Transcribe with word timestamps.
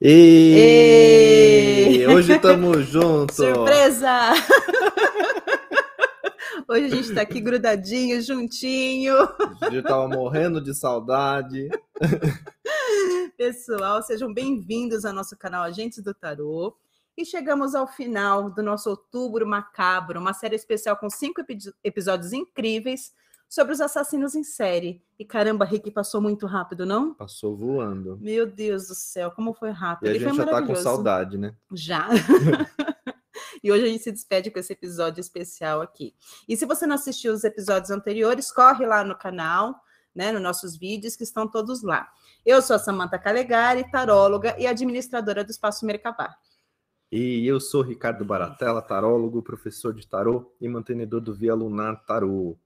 E 0.00 1.26
hoje 2.08 2.34
estamos 2.34 2.86
juntos. 2.90 3.34
Surpresa! 3.34 4.30
Hoje 6.68 6.84
a 6.84 6.88
gente 6.88 7.08
está 7.08 7.22
aqui 7.22 7.40
grudadinho, 7.40 8.22
juntinho. 8.22 9.16
A 9.60 9.70
gente 9.70 9.82
tava 9.82 10.06
morrendo 10.06 10.60
de 10.60 10.72
saudade. 10.72 11.68
Pessoal, 13.36 14.00
sejam 14.02 14.32
bem-vindos 14.32 15.04
ao 15.04 15.12
nosso 15.12 15.36
canal 15.36 15.64
Agentes 15.64 16.00
do 16.00 16.14
Tarô. 16.14 16.76
E 17.16 17.24
chegamos 17.24 17.74
ao 17.74 17.88
final 17.88 18.50
do 18.50 18.62
nosso 18.62 18.90
Outubro 18.90 19.44
Macabro, 19.48 20.20
uma 20.20 20.32
série 20.32 20.54
especial 20.54 20.96
com 20.96 21.10
cinco 21.10 21.42
episódios 21.82 22.32
incríveis 22.32 23.12
sobre 23.48 23.72
os 23.72 23.80
assassinos 23.80 24.34
em 24.34 24.44
série. 24.44 25.02
E 25.18 25.24
caramba, 25.24 25.64
Rick, 25.64 25.90
passou 25.90 26.20
muito 26.20 26.46
rápido, 26.46 26.84
não? 26.84 27.14
Passou 27.14 27.56
voando. 27.56 28.18
Meu 28.20 28.46
Deus 28.46 28.88
do 28.88 28.94
céu, 28.94 29.30
como 29.30 29.54
foi 29.54 29.70
rápido. 29.70 30.08
E 30.08 30.16
a 30.16 30.18
gente 30.18 30.36
já 30.36 30.46
tá 30.46 30.62
com 30.62 30.76
saudade, 30.76 31.38
né? 31.38 31.54
Já. 31.72 32.08
e 33.64 33.72
hoje 33.72 33.84
a 33.84 33.88
gente 33.88 34.02
se 34.02 34.12
despede 34.12 34.50
com 34.50 34.58
esse 34.58 34.72
episódio 34.72 35.20
especial 35.20 35.80
aqui. 35.80 36.14
E 36.46 36.56
se 36.56 36.66
você 36.66 36.86
não 36.86 36.94
assistiu 36.94 37.32
os 37.32 37.42
episódios 37.42 37.90
anteriores, 37.90 38.52
corre 38.52 38.86
lá 38.86 39.02
no 39.02 39.16
canal, 39.16 39.74
né, 40.14 40.30
nos 40.30 40.42
nossos 40.42 40.76
vídeos, 40.76 41.16
que 41.16 41.24
estão 41.24 41.48
todos 41.48 41.82
lá. 41.82 42.08
Eu 42.44 42.60
sou 42.60 42.76
a 42.76 42.78
Samanta 42.78 43.18
Calegari, 43.18 43.90
taróloga 43.90 44.54
e 44.58 44.66
administradora 44.66 45.42
do 45.42 45.50
Espaço 45.50 45.86
Mercabá. 45.86 46.36
E 47.10 47.46
eu 47.46 47.58
sou 47.58 47.80
Ricardo 47.80 48.24
Baratella, 48.24 48.82
tarólogo, 48.82 49.42
professor 49.42 49.94
de 49.94 50.06
tarô 50.06 50.54
e 50.60 50.68
mantenedor 50.68 51.22
do 51.22 51.34
Via 51.34 51.54
Lunar 51.54 52.04
Tarô. 52.04 52.58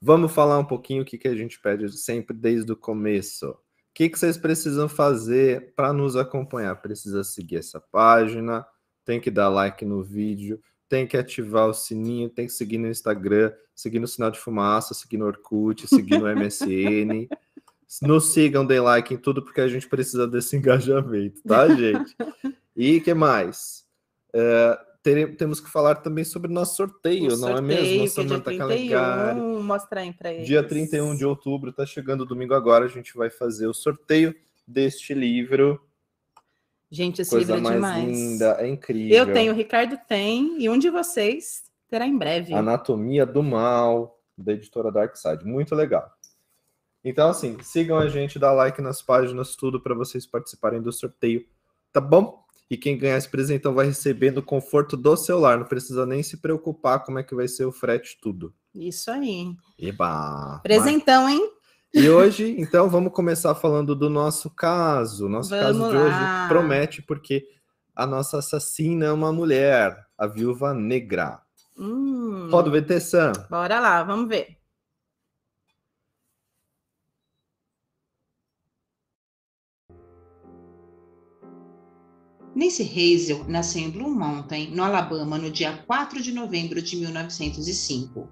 Vamos 0.00 0.32
falar 0.32 0.58
um 0.58 0.64
pouquinho 0.64 1.02
o 1.02 1.04
que, 1.04 1.18
que 1.18 1.28
a 1.28 1.34
gente 1.34 1.58
pede 1.60 1.90
sempre 1.96 2.36
desde 2.36 2.70
o 2.70 2.76
começo. 2.76 3.50
O 3.50 3.58
que, 3.94 4.08
que 4.08 4.18
vocês 4.18 4.36
precisam 4.36 4.88
fazer 4.88 5.72
para 5.74 5.92
nos 5.92 6.16
acompanhar? 6.16 6.76
Precisa 6.76 7.24
seguir 7.24 7.56
essa 7.56 7.80
página, 7.80 8.66
tem 9.04 9.20
que 9.20 9.30
dar 9.30 9.48
like 9.48 9.84
no 9.84 10.02
vídeo, 10.02 10.60
tem 10.88 11.06
que 11.06 11.16
ativar 11.16 11.66
o 11.66 11.74
sininho, 11.74 12.28
tem 12.28 12.46
que 12.46 12.52
seguir 12.52 12.78
no 12.78 12.88
Instagram, 12.88 13.52
seguir 13.74 13.98
no 13.98 14.06
sinal 14.06 14.30
de 14.30 14.38
fumaça, 14.38 14.94
seguir 14.94 15.16
no 15.16 15.26
Orkut, 15.26 15.86
seguir 15.86 16.18
no 16.18 16.26
MSN. 16.26 17.28
Nos 18.02 18.32
sigam, 18.32 18.66
deem 18.66 18.80
like 18.80 19.14
em 19.14 19.16
tudo, 19.16 19.42
porque 19.42 19.60
a 19.60 19.68
gente 19.68 19.88
precisa 19.88 20.26
desse 20.26 20.56
engajamento, 20.58 21.40
tá, 21.42 21.68
gente? 21.68 22.14
E 22.76 23.00
que 23.00 23.14
mais? 23.14 23.86
Uh, 24.34 24.76
temos 25.36 25.60
que 25.60 25.70
falar 25.70 25.96
também 25.96 26.24
sobre 26.24 26.52
nosso 26.52 26.76
sorteio, 26.76 27.26
o 27.26 27.36
não 27.36 27.36
sorteio, 27.36 27.58
é 27.58 27.62
mesmo? 27.62 28.08
Samanta 28.08 28.50
dia 28.50 28.66
31, 28.66 29.62
mostrar 29.62 30.00
aí 30.00 30.12
para 30.12 30.32
eles. 30.32 30.46
Dia 30.46 30.62
31 30.62 31.16
de 31.16 31.24
outubro, 31.24 31.72
tá 31.72 31.86
chegando 31.86 32.24
domingo 32.24 32.54
agora, 32.54 32.84
a 32.84 32.88
gente 32.88 33.16
vai 33.16 33.30
fazer 33.30 33.66
o 33.66 33.74
sorteio 33.74 34.34
deste 34.66 35.14
livro. 35.14 35.80
Gente, 36.90 37.22
esse 37.22 37.30
Coisa 37.30 37.56
livro 37.56 37.72
é 37.72 37.78
mais 37.78 38.02
demais. 38.02 38.18
linda, 38.18 38.56
é 38.60 38.68
incrível. 38.68 39.16
Eu 39.16 39.32
tenho, 39.32 39.52
o 39.52 39.56
Ricardo 39.56 39.98
tem, 40.08 40.62
e 40.62 40.68
um 40.68 40.78
de 40.78 40.88
vocês 40.88 41.64
terá 41.88 42.06
em 42.06 42.16
breve. 42.16 42.54
Anatomia 42.54 43.26
do 43.26 43.42
Mal, 43.42 44.20
da 44.36 44.52
editora 44.52 44.92
Dark 44.92 45.16
Side. 45.16 45.44
Muito 45.44 45.74
legal. 45.74 46.10
Então, 47.04 47.28
assim, 47.30 47.56
sigam 47.62 47.98
a 47.98 48.08
gente, 48.08 48.38
dá 48.38 48.52
like 48.52 48.82
nas 48.82 49.00
páginas, 49.00 49.54
tudo 49.54 49.80
para 49.80 49.94
vocês 49.94 50.26
participarem 50.26 50.82
do 50.82 50.92
sorteio, 50.92 51.46
tá 51.92 52.00
bom? 52.00 52.44
E 52.68 52.76
quem 52.76 52.98
ganhar 52.98 53.16
esse 53.16 53.28
presentão 53.28 53.74
vai 53.74 53.86
receber 53.86 54.32
no 54.32 54.42
conforto 54.42 54.96
do 54.96 55.16
celular. 55.16 55.58
Não 55.58 55.66
precisa 55.66 56.04
nem 56.04 56.22
se 56.22 56.38
preocupar 56.38 57.04
como 57.04 57.18
é 57.18 57.22
que 57.22 57.34
vai 57.34 57.46
ser 57.46 57.64
o 57.64 57.72
frete, 57.72 58.18
tudo. 58.20 58.52
Isso 58.74 59.10
aí. 59.10 59.54
Eba! 59.78 60.60
Presentão, 60.62 61.24
mas... 61.24 61.34
hein? 61.34 61.50
E 61.94 62.10
hoje, 62.10 62.56
então, 62.58 62.90
vamos 62.90 63.12
começar 63.12 63.54
falando 63.54 63.94
do 63.94 64.10
nosso 64.10 64.50
caso. 64.50 65.28
Nosso 65.28 65.50
vamos 65.50 65.64
caso 65.64 65.90
de 65.90 65.96
hoje 65.96 66.48
promete, 66.48 67.02
porque 67.02 67.46
a 67.94 68.06
nossa 68.06 68.38
assassina 68.38 69.06
é 69.06 69.12
uma 69.12 69.32
mulher, 69.32 69.96
a 70.18 70.26
viúva 70.26 70.74
negra. 70.74 71.40
Hum. 71.78 72.48
Roda 72.50 72.68
o 72.68 72.72
VT, 72.72 73.00
Sam. 73.00 73.32
Bora 73.48 73.80
lá, 73.80 74.02
vamos 74.02 74.28
ver. 74.28 74.58
Nancy 82.56 82.84
Hazel 82.84 83.44
nasceu 83.46 83.82
em 83.82 83.90
Blue 83.90 84.08
Mountain, 84.08 84.70
no 84.70 84.82
Alabama, 84.82 85.36
no 85.36 85.50
dia 85.50 85.76
4 85.86 86.22
de 86.22 86.32
novembro 86.32 86.80
de 86.80 86.96
1905. 86.96 88.30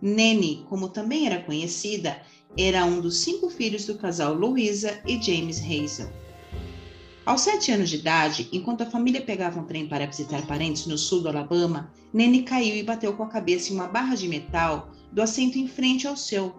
Nene, 0.00 0.64
como 0.68 0.88
também 0.88 1.26
era 1.26 1.42
conhecida, 1.42 2.22
era 2.56 2.84
um 2.84 3.00
dos 3.00 3.16
cinco 3.16 3.50
filhos 3.50 3.84
do 3.84 3.96
casal 3.96 4.34
Louisa 4.34 5.00
e 5.04 5.20
James 5.20 5.58
Hazel. 5.58 6.08
Aos 7.24 7.40
sete 7.40 7.72
anos 7.72 7.90
de 7.90 7.96
idade, 7.96 8.48
enquanto 8.52 8.82
a 8.82 8.90
família 8.90 9.20
pegava 9.20 9.58
um 9.58 9.64
trem 9.64 9.88
para 9.88 10.06
visitar 10.06 10.46
parentes 10.46 10.86
no 10.86 10.96
sul 10.96 11.22
do 11.22 11.28
Alabama, 11.28 11.92
Nene 12.14 12.44
caiu 12.44 12.76
e 12.76 12.84
bateu 12.84 13.14
com 13.14 13.24
a 13.24 13.28
cabeça 13.28 13.72
em 13.72 13.74
uma 13.74 13.88
barra 13.88 14.14
de 14.14 14.28
metal 14.28 14.92
do 15.10 15.20
assento 15.20 15.58
em 15.58 15.66
frente 15.66 16.06
ao 16.06 16.16
seu. 16.16 16.54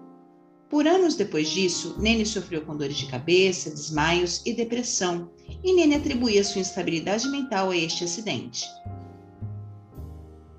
Por 0.69 0.85
anos 0.85 1.15
depois 1.15 1.49
disso, 1.49 1.95
Nene 1.97 2.25
sofreu 2.25 2.61
com 2.61 2.75
dores 2.75 2.97
de 2.97 3.05
cabeça, 3.05 3.69
desmaios 3.69 4.41
e 4.45 4.53
depressão, 4.53 5.31
e 5.63 5.73
Nene 5.73 5.95
atribuía 5.95 6.43
sua 6.43 6.59
instabilidade 6.59 7.27
mental 7.29 7.71
a 7.71 7.77
este 7.77 8.03
acidente. 8.03 8.65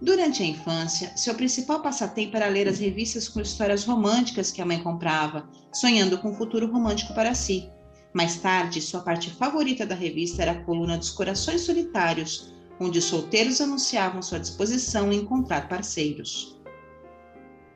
Durante 0.01 0.43
a 0.43 0.47
infância, 0.47 1.15
seu 1.17 1.35
principal 1.35 1.83
passatempo 1.83 2.37
era 2.37 2.49
ler 2.49 2.69
as 2.69 2.79
revistas 2.79 3.29
com 3.29 3.41
histórias 3.41 3.85
românticas 3.85 4.51
que 4.51 4.63
a 4.63 4.67
mãe 4.67 4.83
comprava, 4.83 5.47
sonhando 5.73 6.17
com 6.19 6.31
um 6.31 6.35
futuro 6.35 6.71
romântico 6.71 7.13
para 7.13 7.35
si. 7.35 7.69
Mais 8.15 8.37
tarde, 8.37 8.81
sua 8.81 9.01
parte 9.01 9.29
favorita 9.29 9.85
da 9.85 9.95
revista 9.95 10.41
era 10.41 10.53
a 10.53 10.65
coluna 10.65 10.97
dos 10.97 11.11
Corações 11.11 11.63
Solitários, 11.63 12.55
onde 12.81 13.03
solteiros 13.03 13.61
anunciavam 13.61 14.23
sua 14.23 14.39
disposição 14.39 15.13
em 15.13 15.19
encontrar 15.19 15.69
parceiros. 15.69 16.58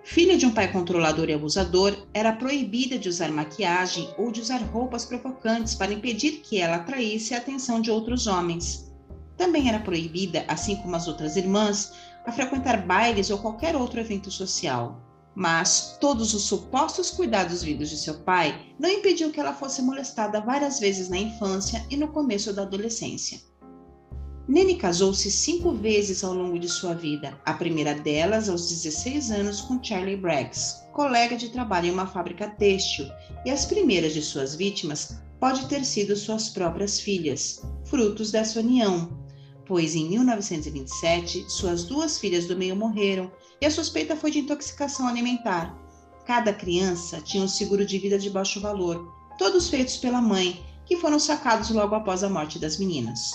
Filha 0.04 0.36
de 0.36 0.44
um 0.44 0.50
pai 0.50 0.70
controlador 0.70 1.28
e 1.28 1.32
abusador, 1.32 1.96
era 2.12 2.32
proibida 2.32 2.98
de 2.98 3.08
usar 3.08 3.30
maquiagem 3.30 4.12
ou 4.18 4.32
de 4.32 4.40
usar 4.40 4.58
roupas 4.58 5.04
provocantes 5.04 5.76
para 5.76 5.92
impedir 5.92 6.40
que 6.42 6.58
ela 6.58 6.76
atraísse 6.76 7.34
a 7.34 7.38
atenção 7.38 7.80
de 7.80 7.90
outros 7.90 8.26
homens. 8.26 8.92
Também 9.36 9.68
era 9.68 9.78
proibida, 9.78 10.44
assim 10.48 10.76
como 10.76 10.96
as 10.96 11.06
outras 11.06 11.36
irmãs, 11.36 11.92
a 12.26 12.32
frequentar 12.32 12.84
bailes 12.84 13.30
ou 13.30 13.38
qualquer 13.38 13.76
outro 13.76 14.00
evento 14.00 14.30
social. 14.30 15.00
Mas 15.34 15.96
todos 16.00 16.34
os 16.34 16.42
supostos 16.42 17.10
cuidados 17.10 17.62
vindos 17.62 17.88
de 17.88 17.96
seu 17.96 18.20
pai 18.20 18.74
não 18.78 18.90
impediu 18.90 19.30
que 19.30 19.40
ela 19.40 19.54
fosse 19.54 19.80
molestada 19.80 20.40
várias 20.40 20.80
vezes 20.80 21.08
na 21.08 21.16
infância 21.16 21.86
e 21.88 21.96
no 21.96 22.08
começo 22.08 22.52
da 22.52 22.62
adolescência. 22.62 23.40
Nene 24.48 24.74
casou-se 24.74 25.30
cinco 25.30 25.70
vezes 25.70 26.24
ao 26.24 26.34
longo 26.34 26.58
de 26.58 26.68
sua 26.68 26.94
vida, 26.94 27.40
a 27.44 27.54
primeira 27.54 27.94
delas 27.94 28.48
aos 28.48 28.68
16 28.68 29.30
anos 29.30 29.60
com 29.60 29.82
Charlie 29.82 30.16
Braggs, 30.16 30.82
colega 30.92 31.36
de 31.36 31.48
trabalho 31.50 31.86
em 31.86 31.90
uma 31.92 32.08
fábrica 32.08 32.48
têxtil, 32.48 33.06
e 33.46 33.50
as 33.50 33.64
primeiras 33.64 34.12
de 34.12 34.20
suas 34.20 34.56
vítimas 34.56 35.16
pode 35.38 35.66
ter 35.66 35.84
sido 35.84 36.16
suas 36.16 36.48
próprias 36.48 36.98
filhas, 36.98 37.62
frutos 37.84 38.32
dessa 38.32 38.58
união, 38.58 39.16
pois 39.64 39.94
em 39.94 40.08
1927 40.10 41.48
suas 41.48 41.84
duas 41.84 42.18
filhas 42.18 42.46
do 42.46 42.56
meio 42.56 42.74
morreram 42.74 43.30
e 43.60 43.66
a 43.66 43.70
suspeita 43.70 44.16
foi 44.16 44.32
de 44.32 44.40
intoxicação 44.40 45.06
alimentar. 45.06 45.78
Cada 46.26 46.52
criança 46.52 47.20
tinha 47.20 47.44
um 47.44 47.48
seguro 47.48 47.86
de 47.86 47.96
vida 47.96 48.18
de 48.18 48.28
baixo 48.28 48.60
valor, 48.60 49.08
todos 49.38 49.68
feitos 49.68 49.96
pela 49.98 50.20
mãe, 50.20 50.60
que 50.84 50.96
foram 50.96 51.20
sacados 51.20 51.70
logo 51.70 51.94
após 51.94 52.24
a 52.24 52.28
morte 52.28 52.58
das 52.58 52.76
meninas. 52.76 53.30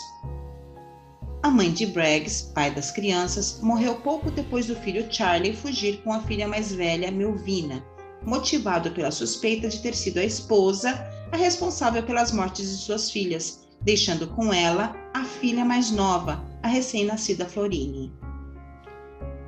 A 1.43 1.51
mãe 1.51 1.71
de 1.71 1.85
Braggs, 1.85 2.51
pai 2.53 2.71
das 2.71 2.91
crianças, 2.91 3.59
morreu 3.61 3.95
pouco 3.95 4.31
depois 4.31 4.65
do 4.65 4.75
filho 4.75 5.07
Charlie 5.09 5.55
fugir 5.55 6.01
com 6.03 6.11
a 6.11 6.21
filha 6.21 6.47
mais 6.47 6.73
velha, 6.73 7.11
Melvina, 7.11 7.85
motivado 8.25 8.91
pela 8.91 9.11
suspeita 9.11 9.69
de 9.69 9.79
ter 9.79 9.95
sido 9.95 10.17
a 10.17 10.23
esposa 10.23 10.99
a 11.31 11.37
responsável 11.37 12.01
pelas 12.03 12.31
mortes 12.31 12.69
de 12.69 12.77
suas 12.77 13.11
filhas, 13.11 13.67
deixando 13.81 14.27
com 14.27 14.51
ela 14.51 14.95
a 15.13 15.23
filha 15.23 15.63
mais 15.63 15.91
nova, 15.91 16.43
a 16.63 16.67
recém-nascida 16.67 17.45
Florine. 17.45 18.11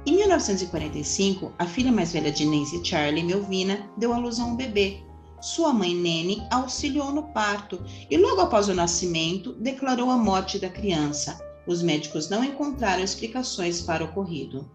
Em 0.06 0.16
1945, 0.16 1.54
a 1.58 1.66
filha 1.66 1.92
mais 1.92 2.14
velha 2.14 2.32
de 2.32 2.46
Nancy 2.46 2.86
Charlie, 2.86 3.24
Melvina, 3.24 3.90
deu 3.98 4.14
à 4.14 4.18
luz 4.18 4.40
a 4.40 4.46
um 4.46 4.56
bebê. 4.56 5.02
Sua 5.42 5.74
mãe 5.74 5.96
Nene 5.96 6.44
auxiliou 6.52 7.12
no 7.12 7.24
parto 7.34 7.84
e, 8.10 8.18
logo 8.18 8.42
após 8.42 8.70
o 8.70 8.74
nascimento, 8.74 9.54
declarou 9.54 10.10
a 10.10 10.18
morte 10.18 10.60
da 10.60 10.70
criança, 10.70 11.40
os 11.70 11.84
médicos 11.84 12.28
não 12.30 12.44
encontraram 12.44 13.04
explicações 13.04 13.80
para 13.80 14.04
o 14.04 14.08
ocorrido. 14.08 14.68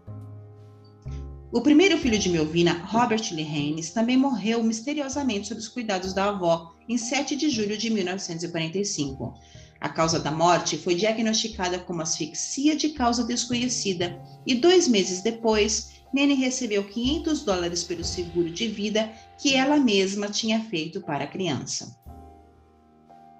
O 1.51 1.59
primeiro 1.59 1.97
filho 1.97 2.17
de 2.17 2.29
Melvina, 2.29 2.85
Robert 2.85 3.33
Lee 3.33 3.43
Haynes, 3.43 3.89
também 3.89 4.15
morreu 4.15 4.63
misteriosamente 4.63 5.49
sob 5.49 5.59
os 5.59 5.67
cuidados 5.67 6.13
da 6.13 6.29
avó 6.29 6.73
em 6.87 6.97
7 6.97 7.35
de 7.35 7.49
julho 7.49 7.77
de 7.77 7.89
1945. 7.89 9.33
A 9.81 9.89
causa 9.89 10.21
da 10.21 10.31
morte 10.31 10.77
foi 10.77 10.95
diagnosticada 10.95 11.79
como 11.79 12.01
asfixia 12.01 12.77
de 12.77 12.89
causa 12.89 13.25
desconhecida 13.25 14.17
e 14.47 14.55
dois 14.55 14.87
meses 14.87 15.21
depois, 15.21 15.95
Nene 16.13 16.33
recebeu 16.33 16.85
500 16.85 17.43
dólares 17.43 17.83
pelo 17.83 18.05
seguro 18.05 18.49
de 18.49 18.67
vida 18.67 19.11
que 19.37 19.53
ela 19.53 19.75
mesma 19.77 20.29
tinha 20.29 20.61
feito 20.61 21.01
para 21.01 21.25
a 21.25 21.27
criança. 21.27 22.04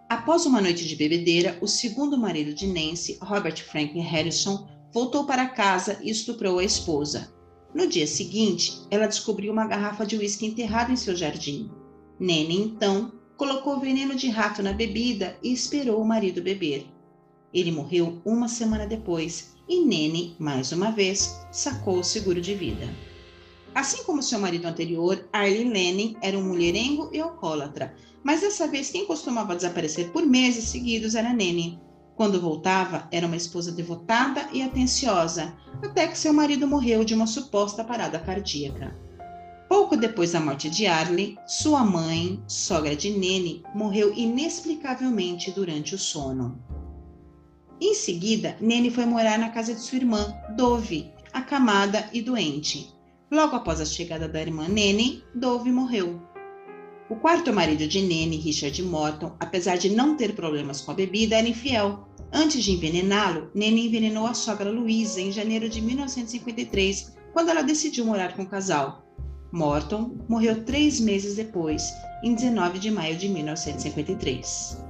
Após 0.08 0.46
uma 0.46 0.62
noite 0.62 0.88
de 0.88 0.96
bebedeira, 0.96 1.58
o 1.62 1.68
segundo 1.68 2.16
marido 2.18 2.54
de 2.54 2.68
Nancy, 2.68 3.18
Robert 3.22 3.64
Franklin 3.64 4.02
Harrison, 4.02 4.68
voltou 4.94 5.26
para 5.26 5.48
casa 5.48 6.00
e 6.04 6.12
estuprou 6.12 6.60
a 6.60 6.64
esposa. 6.64 7.34
No 7.74 7.88
dia 7.88 8.06
seguinte, 8.06 8.86
ela 8.92 9.08
descobriu 9.08 9.52
uma 9.52 9.66
garrafa 9.66 10.06
de 10.06 10.16
uísque 10.16 10.46
enterrada 10.46 10.92
em 10.92 10.96
seu 10.96 11.16
jardim. 11.16 11.72
Nene, 12.20 12.56
então, 12.56 13.12
colocou 13.36 13.80
veneno 13.80 14.16
de 14.16 14.30
rato 14.30 14.62
na 14.62 14.74
bebida 14.74 15.38
e 15.44 15.52
esperou 15.52 16.00
o 16.00 16.08
marido 16.08 16.42
beber. 16.42 16.86
Ele 17.52 17.72
morreu 17.72 18.22
uma 18.24 18.48
semana 18.48 18.86
depois 18.86 19.56
e 19.68 19.84
Nene, 19.84 20.36
mais 20.38 20.72
uma 20.72 20.92
vez, 20.92 21.42
sacou 21.52 22.00
o 22.00 22.04
seguro 22.04 22.40
de 22.40 22.54
vida. 22.54 22.88
Assim 23.76 24.06
como 24.06 24.24
seu 24.24 24.40
marido 24.40 24.66
anterior, 24.68 25.28
Arlie 25.34 25.66
Lennon 25.66 26.16
era 26.22 26.40
um 26.40 26.44
mulherengo 26.44 27.10
e 27.12 27.20
alcoólatra, 27.20 27.94
mas 28.24 28.40
dessa 28.40 28.68
vez 28.68 28.90
quem 28.90 29.06
costumava 29.06 29.54
desaparecer 29.54 30.12
por 30.12 30.26
meses 30.26 30.70
seguidos 30.70 31.14
era 31.14 31.34
Nene. 31.34 31.78
Quando 32.16 32.40
voltava, 32.40 33.06
era 33.12 33.28
uma 33.28 33.36
esposa 33.36 33.74
devotada 33.74 34.48
e 34.54 34.62
atenciosa, 34.62 35.54
até 35.84 36.08
que 36.08 36.18
seu 36.18 36.32
marido 36.32 36.66
morreu 36.66 37.04
de 37.04 37.14
uma 37.14 37.28
suposta 37.28 37.84
parada 37.84 38.18
cardíaca. 38.18 38.98
Pouco 39.68 39.98
depois 39.98 40.32
da 40.32 40.40
morte 40.40 40.70
de 40.70 40.88
Arlie, 40.88 41.38
sua 41.46 41.84
mãe, 41.84 42.42
sogra 42.48 42.96
de 42.96 43.10
Nene, 43.10 43.62
morreu 43.76 44.14
inexplicavelmente 44.14 45.52
durante 45.52 45.96
o 45.96 45.98
sono. 45.98 46.58
Em 47.82 47.94
seguida, 47.94 48.56
Nene 48.62 48.90
foi 48.90 49.06
morar 49.06 49.38
na 49.38 49.50
casa 49.50 49.74
de 49.76 49.82
sua 49.82 49.98
irmã, 49.98 50.34
Dove, 50.56 51.12
acamada 51.34 52.10
e 52.14 52.22
doente. 52.22 52.95
Logo 53.32 53.56
após 53.56 53.82
a 53.82 53.86
chegada 53.86 54.28
da 54.28 54.42
irmã 54.42 54.68
Nene, 54.68 55.24
Dove 55.34 55.72
morreu. 55.72 56.22
O 57.10 57.16
quarto 57.16 57.52
marido 57.52 57.88
de 57.88 58.02
Nene, 58.02 58.38
Richard 58.38 58.82
Morton, 58.84 59.36
apesar 59.40 59.78
de 59.78 59.90
não 59.90 60.16
ter 60.16 60.36
problemas 60.36 60.82
com 60.82 60.92
a 60.92 60.96
bebida, 60.96 61.36
era 61.36 61.48
infiel. 61.48 62.08
Antes 62.32 62.64
de 62.64 62.72
envenená-lo, 62.72 63.50
Nene 63.54 63.88
envenenou 63.88 64.28
a 64.28 64.34
sogra 64.34 64.72
Luísa 64.72 65.22
em 65.22 65.32
janeiro 65.32 65.70
de 65.70 65.82
1953, 65.82 67.16
quando 67.34 67.50
ela 67.50 67.62
decidiu 67.62 68.06
morar 68.06 68.36
com 68.36 68.44
o 68.44 68.48
casal. 68.48 69.06
Morton 69.52 70.18
morreu 70.28 70.64
três 70.64 71.00
meses 71.00 71.36
depois, 71.36 71.84
em 72.24 72.36
19 72.36 72.78
de 72.80 72.92
maio 72.92 73.16
de 73.16 73.30
1953. 73.30 74.84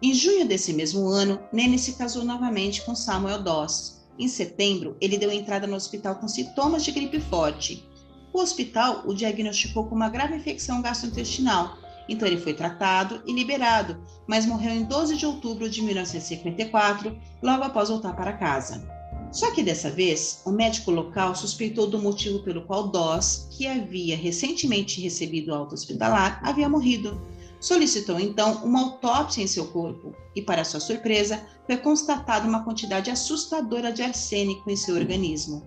Em 0.00 0.14
junho 0.14 0.46
desse 0.46 0.72
mesmo 0.72 1.08
ano, 1.08 1.40
Nene 1.52 1.78
se 1.78 1.94
casou 1.94 2.24
novamente 2.24 2.82
com 2.82 2.94
Samuel 2.94 3.42
Doss. 3.42 3.97
Em 4.18 4.26
setembro, 4.26 4.96
ele 5.00 5.16
deu 5.16 5.30
entrada 5.30 5.66
no 5.66 5.76
hospital 5.76 6.16
com 6.16 6.26
sintomas 6.26 6.84
de 6.84 6.90
gripe 6.90 7.20
forte. 7.20 7.86
O 8.32 8.40
hospital 8.40 9.04
o 9.06 9.14
diagnosticou 9.14 9.86
com 9.86 9.94
uma 9.94 10.08
grave 10.08 10.36
infecção 10.36 10.82
gastrointestinal, 10.82 11.78
então 12.08 12.26
ele 12.26 12.40
foi 12.40 12.54
tratado 12.54 13.22
e 13.26 13.32
liberado, 13.32 14.02
mas 14.26 14.46
morreu 14.46 14.72
em 14.72 14.84
12 14.84 15.16
de 15.16 15.26
outubro 15.26 15.68
de 15.68 15.82
1954, 15.82 17.16
logo 17.42 17.62
após 17.62 17.90
voltar 17.90 18.14
para 18.14 18.32
casa. 18.32 18.88
Só 19.30 19.50
que 19.52 19.62
dessa 19.62 19.90
vez, 19.90 20.40
o 20.44 20.50
médico 20.50 20.90
local 20.90 21.34
suspeitou 21.34 21.86
do 21.86 21.98
motivo 21.98 22.40
pelo 22.40 22.62
qual 22.62 22.88
Doss, 22.88 23.48
que 23.50 23.66
havia 23.66 24.16
recentemente 24.16 25.00
recebido 25.00 25.54
alta 25.54 25.74
hospitalar, 25.74 26.40
havia 26.42 26.68
morrido. 26.68 27.20
Solicitou 27.60 28.20
então 28.20 28.64
uma 28.64 28.82
autópsia 28.82 29.42
em 29.42 29.46
seu 29.46 29.66
corpo 29.66 30.14
e, 30.34 30.40
para 30.40 30.64
sua 30.64 30.78
surpresa, 30.78 31.44
foi 31.66 31.76
constatada 31.76 32.48
uma 32.48 32.62
quantidade 32.62 33.10
assustadora 33.10 33.92
de 33.92 34.02
arsênico 34.02 34.70
em 34.70 34.76
seu 34.76 34.94
organismo. 34.94 35.62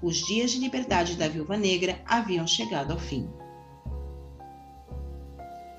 Os 0.00 0.18
dias 0.18 0.52
de 0.52 0.58
liberdade 0.58 1.16
da 1.16 1.26
viúva 1.26 1.56
negra 1.56 2.00
haviam 2.06 2.46
chegado 2.46 2.92
ao 2.92 2.98
fim. 2.98 3.28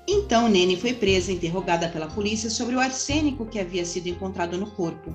Então 0.08 0.48
Nene 0.48 0.76
foi 0.76 0.92
presa 0.92 1.32
e 1.32 1.34
interrogada 1.34 1.88
pela 1.88 2.06
polícia 2.06 2.48
sobre 2.50 2.76
o 2.76 2.80
arsênico 2.80 3.46
que 3.46 3.58
havia 3.58 3.84
sido 3.84 4.08
encontrado 4.08 4.56
no 4.56 4.70
corpo. 4.70 5.12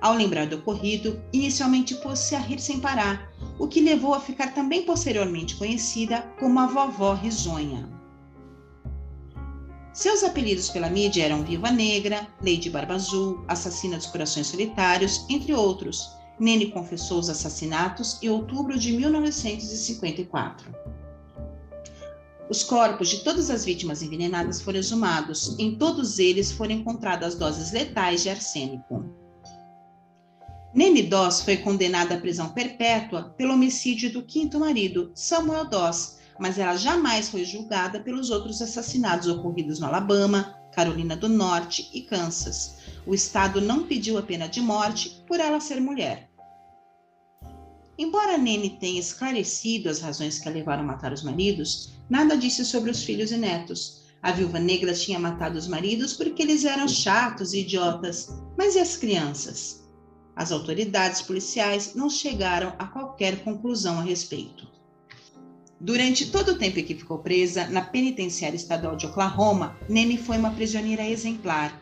Ao 0.00 0.14
lembrar 0.14 0.46
do 0.46 0.56
ocorrido, 0.56 1.22
inicialmente 1.32 1.94
pôs-se 1.94 2.34
a 2.34 2.38
rir 2.38 2.58
sem 2.58 2.80
parar, 2.80 3.32
o 3.58 3.68
que 3.68 3.80
levou 3.80 4.12
a 4.12 4.20
ficar 4.20 4.52
também 4.52 4.82
posteriormente 4.82 5.56
conhecida 5.56 6.22
como 6.38 6.58
a 6.58 6.66
vovó 6.66 7.14
risonha. 7.14 7.88
Seus 9.94 10.24
apelidos 10.24 10.70
pela 10.70 10.90
mídia 10.90 11.24
eram 11.24 11.44
Viva 11.44 11.70
Negra, 11.70 12.26
Lady 12.40 12.68
Barba 12.68 12.94
Azul, 12.94 13.44
Assassina 13.46 13.96
dos 13.96 14.06
Corações 14.06 14.48
Solitários, 14.48 15.24
entre 15.30 15.54
outros. 15.54 16.10
Nene 16.36 16.72
confessou 16.72 17.20
os 17.20 17.30
assassinatos 17.30 18.20
em 18.20 18.28
outubro 18.28 18.76
de 18.76 18.90
1954. 18.90 20.74
Os 22.50 22.64
corpos 22.64 23.08
de 23.08 23.18
todas 23.18 23.50
as 23.50 23.64
vítimas 23.64 24.02
envenenadas 24.02 24.60
foram 24.60 24.80
exumados. 24.80 25.56
Em 25.60 25.76
todos 25.76 26.18
eles 26.18 26.50
foram 26.50 26.72
encontradas 26.72 27.36
doses 27.36 27.70
letais 27.70 28.24
de 28.24 28.30
arsênico. 28.30 29.04
Nene 30.74 31.04
Doss 31.04 31.42
foi 31.42 31.58
condenada 31.58 32.16
à 32.16 32.20
prisão 32.20 32.48
perpétua 32.48 33.32
pelo 33.38 33.54
homicídio 33.54 34.12
do 34.12 34.24
quinto 34.24 34.58
marido, 34.58 35.12
Samuel 35.14 35.66
Doss, 35.68 36.18
mas 36.38 36.58
ela 36.58 36.76
jamais 36.76 37.28
foi 37.28 37.44
julgada 37.44 38.00
pelos 38.00 38.30
outros 38.30 38.60
assassinatos 38.60 39.28
ocorridos 39.28 39.78
no 39.78 39.86
Alabama, 39.86 40.54
Carolina 40.72 41.16
do 41.16 41.28
Norte 41.28 41.88
e 41.92 42.02
Kansas. 42.02 42.76
O 43.06 43.14
Estado 43.14 43.60
não 43.60 43.84
pediu 43.84 44.18
a 44.18 44.22
pena 44.22 44.48
de 44.48 44.60
morte 44.60 45.22
por 45.26 45.38
ela 45.38 45.60
ser 45.60 45.80
mulher. 45.80 46.28
Embora 47.96 48.36
Nene 48.36 48.70
tenha 48.70 48.98
esclarecido 48.98 49.88
as 49.88 50.00
razões 50.00 50.38
que 50.38 50.48
a 50.48 50.52
levaram 50.52 50.82
a 50.82 50.86
matar 50.86 51.12
os 51.12 51.22
maridos, 51.22 51.92
nada 52.10 52.36
disse 52.36 52.64
sobre 52.64 52.90
os 52.90 53.04
filhos 53.04 53.30
e 53.30 53.36
netos. 53.36 54.02
A 54.20 54.32
viúva 54.32 54.58
negra 54.58 54.92
tinha 54.94 55.18
matado 55.18 55.56
os 55.56 55.68
maridos 55.68 56.14
porque 56.14 56.42
eles 56.42 56.64
eram 56.64 56.88
chatos 56.88 57.52
e 57.52 57.60
idiotas, 57.60 58.28
mas 58.58 58.74
e 58.74 58.80
as 58.80 58.96
crianças? 58.96 59.84
As 60.34 60.50
autoridades 60.50 61.22
policiais 61.22 61.94
não 61.94 62.10
chegaram 62.10 62.74
a 62.78 62.86
qualquer 62.86 63.44
conclusão 63.44 64.00
a 64.00 64.02
respeito. 64.02 64.73
Durante 65.84 66.30
todo 66.30 66.52
o 66.52 66.54
tempo 66.54 66.78
em 66.78 66.82
que 66.82 66.94
ficou 66.94 67.18
presa 67.18 67.66
na 67.66 67.82
penitenciária 67.82 68.56
estadual 68.56 68.96
de 68.96 69.04
Oklahoma, 69.04 69.78
Nene 69.86 70.16
foi 70.16 70.38
uma 70.38 70.50
prisioneira 70.50 71.06
exemplar. 71.06 71.78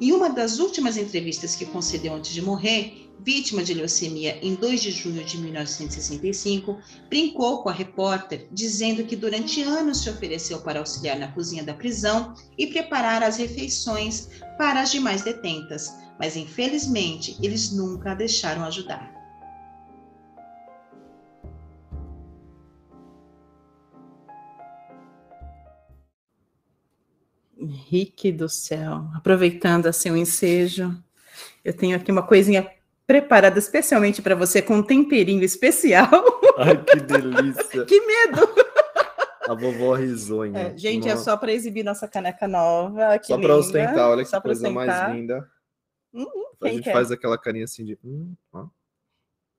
Em 0.00 0.12
uma 0.12 0.30
das 0.30 0.58
últimas 0.58 0.96
entrevistas 0.96 1.54
que 1.54 1.66
concedeu 1.66 2.14
antes 2.14 2.32
de 2.32 2.40
morrer, 2.40 3.12
vítima 3.20 3.62
de 3.62 3.74
leucemia 3.74 4.38
em 4.40 4.54
2 4.54 4.80
de 4.80 4.90
junho 4.90 5.22
de 5.22 5.36
1965, 5.36 6.78
brincou 7.10 7.62
com 7.62 7.68
a 7.68 7.72
repórter, 7.72 8.48
dizendo 8.50 9.04
que 9.04 9.14
durante 9.14 9.60
anos 9.60 9.98
se 9.98 10.08
ofereceu 10.08 10.60
para 10.60 10.78
auxiliar 10.78 11.18
na 11.18 11.28
cozinha 11.28 11.62
da 11.62 11.74
prisão 11.74 12.32
e 12.56 12.68
preparar 12.68 13.22
as 13.22 13.36
refeições 13.36 14.30
para 14.56 14.80
as 14.80 14.90
demais 14.90 15.20
detentas, 15.20 15.92
mas 16.18 16.34
infelizmente 16.34 17.36
eles 17.42 17.70
nunca 17.70 18.12
a 18.12 18.14
deixaram 18.14 18.64
ajudar. 18.64 19.13
Henrique 27.64 28.30
do 28.30 28.48
céu, 28.48 29.06
aproveitando 29.14 29.86
assim 29.86 30.10
o 30.10 30.16
ensejo, 30.16 30.94
eu 31.64 31.72
tenho 31.72 31.96
aqui 31.96 32.12
uma 32.12 32.22
coisinha 32.22 32.70
preparada 33.06 33.58
especialmente 33.58 34.22
para 34.22 34.34
você 34.34 34.62
com 34.62 34.76
um 34.76 34.82
temperinho 34.82 35.42
especial. 35.42 36.08
Ai, 36.58 36.82
que 36.82 37.00
delícia! 37.00 37.84
que 37.86 38.00
medo! 38.00 38.48
A 39.48 39.54
vovó 39.54 39.94
risonha. 39.94 40.58
É, 40.58 40.78
gente, 40.78 41.08
nossa. 41.08 41.20
é 41.20 41.24
só 41.24 41.36
para 41.36 41.52
exibir 41.52 41.84
nossa 41.84 42.08
caneca 42.08 42.48
nova. 42.48 43.20
só 43.22 43.38
para 43.38 43.56
ostentar, 43.56 44.08
olha 44.08 44.24
que 44.24 44.40
coisa 44.40 44.70
mais 44.70 45.14
linda. 45.14 45.46
Hum, 46.14 46.26
a 46.62 46.68
gente 46.68 46.84
quer? 46.84 46.92
faz 46.92 47.10
aquela 47.10 47.36
carinha 47.36 47.64
assim 47.64 47.84
de. 47.84 47.98
Hum. 48.02 48.34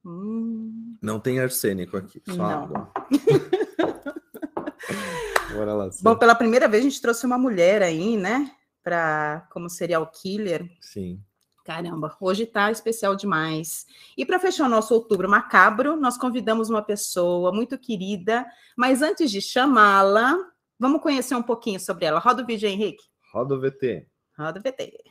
Hum. 0.04 0.98
Não 1.02 1.20
tem 1.20 1.40
arsênico 1.40 1.98
aqui, 1.98 2.22
só 2.26 2.36
Não. 2.36 2.64
água. 2.64 2.92
Bora 5.56 5.74
lá. 5.74 5.90
Bom, 6.02 6.16
pela 6.18 6.36
primeira 6.36 6.68
vez 6.68 6.84
a 6.86 6.90
gente 6.90 7.02
trouxe 7.02 7.26
uma 7.26 7.38
mulher 7.38 7.82
aí, 7.82 8.18
né? 8.18 8.52
Para 8.84 9.48
como 9.52 9.70
serial 9.70 10.06
killer. 10.12 10.70
Sim. 10.82 11.24
Caramba, 11.64 12.16
hoje 12.22 12.46
tá 12.46 12.70
especial 12.70 13.16
demais. 13.16 13.88
E 14.16 14.24
para 14.24 14.38
fechar 14.38 14.66
o 14.66 14.70
nosso 14.70 14.94
outubro 14.94 15.28
macabro, 15.28 15.96
nós 15.96 16.16
convidamos 16.16 16.70
uma 16.70 16.84
pessoa 16.84 17.52
muito 17.52 17.76
querida, 17.76 18.46
mas 18.78 19.02
antes 19.02 19.32
de 19.32 19.42
chamá-la, 19.42 20.38
vamos 20.78 21.02
conhecer 21.02 21.34
um 21.34 21.42
pouquinho 21.42 21.80
sobre 21.80 22.06
ela. 22.06 22.20
Roda 22.20 22.44
o 22.44 22.46
vídeo, 22.46 22.70
Henrique. 22.70 23.04
Roda 23.34 23.56
o 23.56 23.60
VT. 23.60 24.08
Roda 24.38 24.60
o 24.60 24.62
VT. 24.62 25.04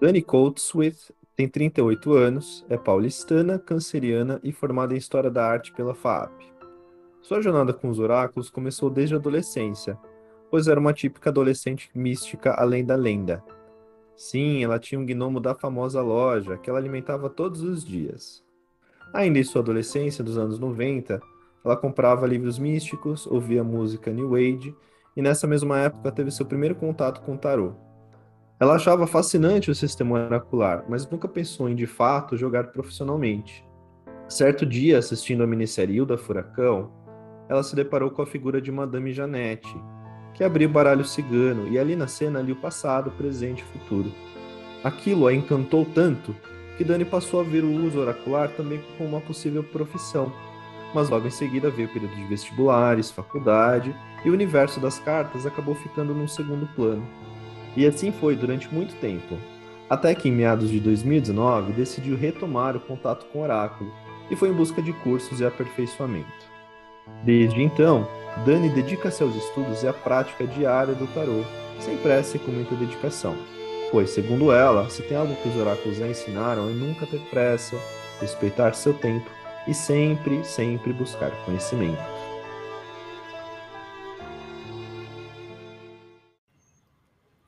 Dani 0.00 0.22
Coatsworth 0.22 1.12
tem 1.34 1.48
38 1.48 2.12
anos, 2.12 2.64
é 2.68 2.76
paulistana, 2.76 3.58
canceriana 3.58 4.38
e 4.44 4.52
formada 4.52 4.94
em 4.94 4.98
História 4.98 5.30
da 5.30 5.46
Arte 5.46 5.72
pela 5.72 5.94
FAAP. 5.94 6.30
Sua 7.22 7.40
jornada 7.40 7.72
com 7.72 7.88
os 7.88 7.98
oráculos 7.98 8.50
começou 8.50 8.90
desde 8.90 9.14
a 9.14 9.18
adolescência, 9.18 9.98
pois 10.50 10.68
era 10.68 10.78
uma 10.78 10.92
típica 10.92 11.30
adolescente 11.30 11.90
mística 11.94 12.52
além 12.52 12.84
da 12.84 12.96
lenda. 12.96 13.42
Sim, 14.14 14.62
ela 14.62 14.78
tinha 14.78 15.00
um 15.00 15.06
gnomo 15.06 15.40
da 15.40 15.54
famosa 15.54 16.02
loja, 16.02 16.58
que 16.58 16.68
ela 16.68 16.78
alimentava 16.78 17.30
todos 17.30 17.62
os 17.62 17.84
dias. 17.84 18.44
Ainda 19.12 19.38
em 19.38 19.44
sua 19.44 19.62
adolescência, 19.62 20.22
dos 20.22 20.36
anos 20.36 20.58
90, 20.58 21.20
Ela 21.64 21.76
comprava 21.76 22.26
livros 22.26 22.58
místicos, 22.58 23.26
ouvia 23.26 23.62
música 23.62 24.12
New 24.12 24.34
Age 24.34 24.74
e 25.16 25.22
nessa 25.22 25.46
mesma 25.46 25.78
época 25.78 26.10
teve 26.10 26.30
seu 26.30 26.44
primeiro 26.44 26.74
contato 26.74 27.22
com 27.22 27.34
o 27.34 27.38
tarô. 27.38 27.74
Ela 28.62 28.76
achava 28.76 29.08
fascinante 29.08 29.72
o 29.72 29.74
sistema 29.74 30.24
oracular, 30.24 30.84
mas 30.88 31.04
nunca 31.10 31.26
pensou 31.26 31.68
em 31.68 31.74
de 31.74 31.84
fato 31.84 32.36
jogar 32.36 32.68
profissionalmente. 32.68 33.66
Certo 34.28 34.64
dia, 34.64 34.98
assistindo 34.98 35.42
a 35.42 35.48
minissérie 35.48 35.96
Hilda 35.96 36.16
Furacão, 36.16 36.92
ela 37.48 37.64
se 37.64 37.74
deparou 37.74 38.12
com 38.12 38.22
a 38.22 38.26
figura 38.26 38.62
de 38.62 38.70
Madame 38.70 39.12
Janete, 39.12 39.76
que 40.32 40.44
abria 40.44 40.68
o 40.68 40.70
baralho 40.70 41.04
cigano 41.04 41.66
e 41.72 41.76
ali 41.76 41.96
na 41.96 42.06
cena 42.06 42.38
ali 42.38 42.52
o 42.52 42.60
passado, 42.60 43.10
presente 43.10 43.64
e 43.64 43.80
futuro. 43.80 44.12
Aquilo 44.84 45.26
a 45.26 45.34
encantou 45.34 45.84
tanto 45.84 46.32
que 46.78 46.84
Dani 46.84 47.04
passou 47.04 47.40
a 47.40 47.42
ver 47.42 47.64
o 47.64 47.84
uso 47.84 47.98
oracular 47.98 48.48
também 48.50 48.80
como 48.96 49.08
uma 49.08 49.20
possível 49.20 49.64
profissão. 49.64 50.32
Mas 50.94 51.10
logo 51.10 51.26
em 51.26 51.30
seguida 51.30 51.68
veio 51.68 51.88
o 51.88 51.92
período 51.92 52.14
de 52.14 52.26
vestibulares, 52.26 53.10
faculdade 53.10 53.92
e 54.24 54.30
o 54.30 54.32
universo 54.32 54.78
das 54.78 55.00
cartas 55.00 55.46
acabou 55.46 55.74
ficando 55.74 56.14
num 56.14 56.28
segundo 56.28 56.64
plano. 56.76 57.04
E 57.76 57.86
assim 57.86 58.12
foi 58.12 58.36
durante 58.36 58.72
muito 58.72 58.94
tempo, 59.00 59.36
até 59.88 60.14
que 60.14 60.28
em 60.28 60.32
meados 60.32 60.70
de 60.70 60.80
2019 60.80 61.72
decidiu 61.72 62.16
retomar 62.16 62.76
o 62.76 62.80
contato 62.80 63.26
com 63.26 63.40
o 63.40 63.42
oráculo 63.42 63.92
e 64.30 64.36
foi 64.36 64.48
em 64.48 64.54
busca 64.54 64.80
de 64.80 64.92
cursos 64.92 65.40
e 65.40 65.44
aperfeiçoamento. 65.44 66.52
Desde 67.24 67.62
então, 67.62 68.08
Dani 68.44 68.68
dedica-se 68.70 69.22
aos 69.22 69.34
estudos 69.36 69.82
e 69.82 69.88
à 69.88 69.92
prática 69.92 70.46
diária 70.46 70.94
do 70.94 71.06
tarô, 71.08 71.42
sem 71.78 71.96
pressa 71.98 72.36
e 72.36 72.40
com 72.40 72.50
muita 72.50 72.74
dedicação. 72.74 73.36
Pois, 73.90 74.10
segundo 74.10 74.52
ela, 74.52 74.88
se 74.88 75.02
tem 75.02 75.16
algo 75.16 75.34
que 75.36 75.48
os 75.48 75.56
oráculos 75.56 76.00
a 76.00 76.08
ensinaram 76.08 76.70
é 76.70 76.72
nunca 76.72 77.06
ter 77.06 77.20
pressa, 77.30 77.76
respeitar 78.20 78.72
seu 78.72 78.94
tempo 78.94 79.28
e 79.68 79.74
sempre, 79.74 80.42
sempre 80.44 80.92
buscar 80.92 81.30
conhecimento. 81.44 82.11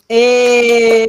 E... 0.09 1.07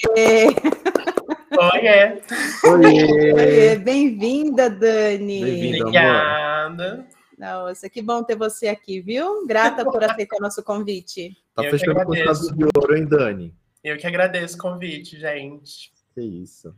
Oiê! 1.58 2.22
Oiê! 2.64 3.76
Bem-vinda, 3.78 4.70
Dani! 4.70 5.82
Obrigada. 5.82 7.06
Nossa, 7.38 7.90
que 7.90 8.02
bom 8.02 8.24
ter 8.24 8.38
você 8.38 8.68
aqui, 8.70 9.02
viu? 9.02 9.46
Grata 9.46 9.84
por 9.84 10.02
aceitar 10.04 10.40
nosso 10.40 10.64
convite. 10.64 11.36
Tá 11.54 11.66
Eu 11.66 11.72
fechando 11.72 12.06
com 12.06 12.16
chave 12.16 12.56
de 12.56 12.64
ouro, 12.76 12.96
hein, 12.98 13.06
Dani? 13.06 13.54
Eu 13.84 13.98
que 13.98 14.08
agradeço 14.08 14.56
o 14.58 14.62
convite, 14.62 15.20
gente. 15.20 15.92
Que 16.14 16.22
isso. 16.22 16.74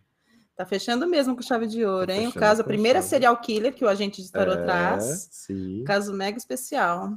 Tá 0.55 0.65
fechando 0.65 1.05
mesmo 1.07 1.35
com 1.35 1.43
chave 1.43 1.67
de 1.67 1.85
ouro, 1.85 2.07
Tá 2.07 2.13
hein? 2.13 2.27
O 2.27 2.33
caso, 2.33 2.61
a 2.61 2.65
primeira 2.65 2.99
chave. 2.99 3.09
serial 3.09 3.37
killer 3.37 3.73
que 3.73 3.85
o 3.85 3.87
agente 3.87 4.23
de 4.23 4.31
tarô 4.31 4.53
É, 4.53 4.63
traz. 4.63 5.29
Sim. 5.31 5.83
Caso 5.85 6.11
mega 6.13 6.37
especial. 6.37 7.11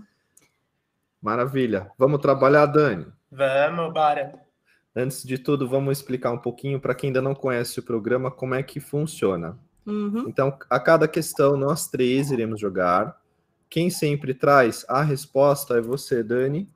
Maravilha. 1.22 1.90
Vamos 1.96 2.20
trabalhar, 2.20 2.66
Dani. 2.66 3.06
Vamos, 3.32 3.94
bora. 3.94 4.49
Antes 4.94 5.22
de 5.22 5.38
tudo, 5.38 5.68
vamos 5.68 5.98
explicar 5.98 6.32
um 6.32 6.38
pouquinho 6.38 6.80
para 6.80 6.94
quem 6.94 7.08
ainda 7.08 7.22
não 7.22 7.34
conhece 7.34 7.78
o 7.78 7.82
programa 7.82 8.30
como 8.30 8.54
é 8.54 8.62
que 8.62 8.80
funciona. 8.80 9.58
Uhum. 9.86 10.28
Então, 10.28 10.56
a 10.68 10.80
cada 10.80 11.06
questão, 11.06 11.56
nós 11.56 11.88
três 11.88 12.30
iremos 12.30 12.60
jogar. 12.60 13.20
Quem 13.68 13.88
sempre 13.88 14.34
traz 14.34 14.84
a 14.88 15.02
resposta 15.02 15.74
é 15.74 15.80
você, 15.80 16.22
Dani. 16.22 16.68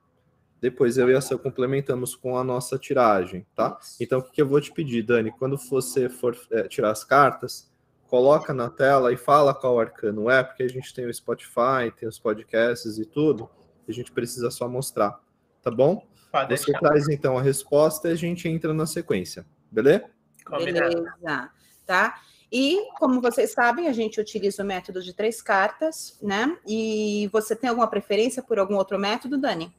Depois 0.61 0.97
eu 0.97 1.09
e 1.09 1.13
a 1.13 1.21
Sam 1.21 1.37
complementamos 1.37 2.15
com 2.15 2.37
a 2.37 2.43
nossa 2.43 2.79
tiragem, 2.79 3.45
tá? 3.53 3.77
Então, 3.99 4.19
o 4.19 4.23
que 4.23 4.41
eu 4.41 4.47
vou 4.47 4.59
te 4.61 4.71
pedir, 4.71 5.03
Dani? 5.03 5.31
Quando 5.31 5.57
você 5.57 6.09
for 6.09 6.35
é, 6.51 6.67
tirar 6.67 6.91
as 6.91 7.03
cartas, 7.03 7.69
coloca 8.07 8.53
na 8.53 8.69
tela 8.69 9.11
e 9.11 9.17
fala 9.17 9.53
qual 9.53 9.79
arcano 9.79 10.29
é, 10.29 10.43
porque 10.43 10.63
a 10.63 10.67
gente 10.67 10.93
tem 10.93 11.05
o 11.05 11.13
Spotify, 11.13 11.91
tem 11.99 12.07
os 12.07 12.17
podcasts 12.17 12.97
e 12.97 13.05
tudo. 13.05 13.49
A 13.87 13.91
gente 13.91 14.11
precisa 14.11 14.49
só 14.49 14.67
mostrar, 14.67 15.19
tá 15.61 15.69
bom? 15.69 16.07
Pode 16.35 16.57
Você 16.57 16.65
deixar. 16.65 16.79
traz 16.79 17.07
então 17.07 17.37
a 17.37 17.41
resposta 17.41 18.09
e 18.09 18.11
a 18.11 18.15
gente 18.15 18.47
entra 18.49 18.73
na 18.73 18.85
sequência, 18.85 19.45
beleza? 19.71 20.03
Combinado. 20.45 20.95
Beleza, 20.95 21.49
tá? 21.85 22.19
E, 22.51 22.89
como 22.99 23.21
vocês 23.21 23.51
sabem, 23.53 23.87
a 23.87 23.93
gente 23.93 24.19
utiliza 24.19 24.61
o 24.61 24.65
método 24.65 25.01
de 25.01 25.13
três 25.13 25.41
cartas, 25.41 26.19
né? 26.21 26.57
E 26.67 27.29
você 27.31 27.55
tem 27.55 27.69
alguma 27.69 27.87
preferência 27.87 28.43
por 28.43 28.59
algum 28.59 28.75
outro 28.75 28.99
método, 28.99 29.37
Dani? 29.37 29.73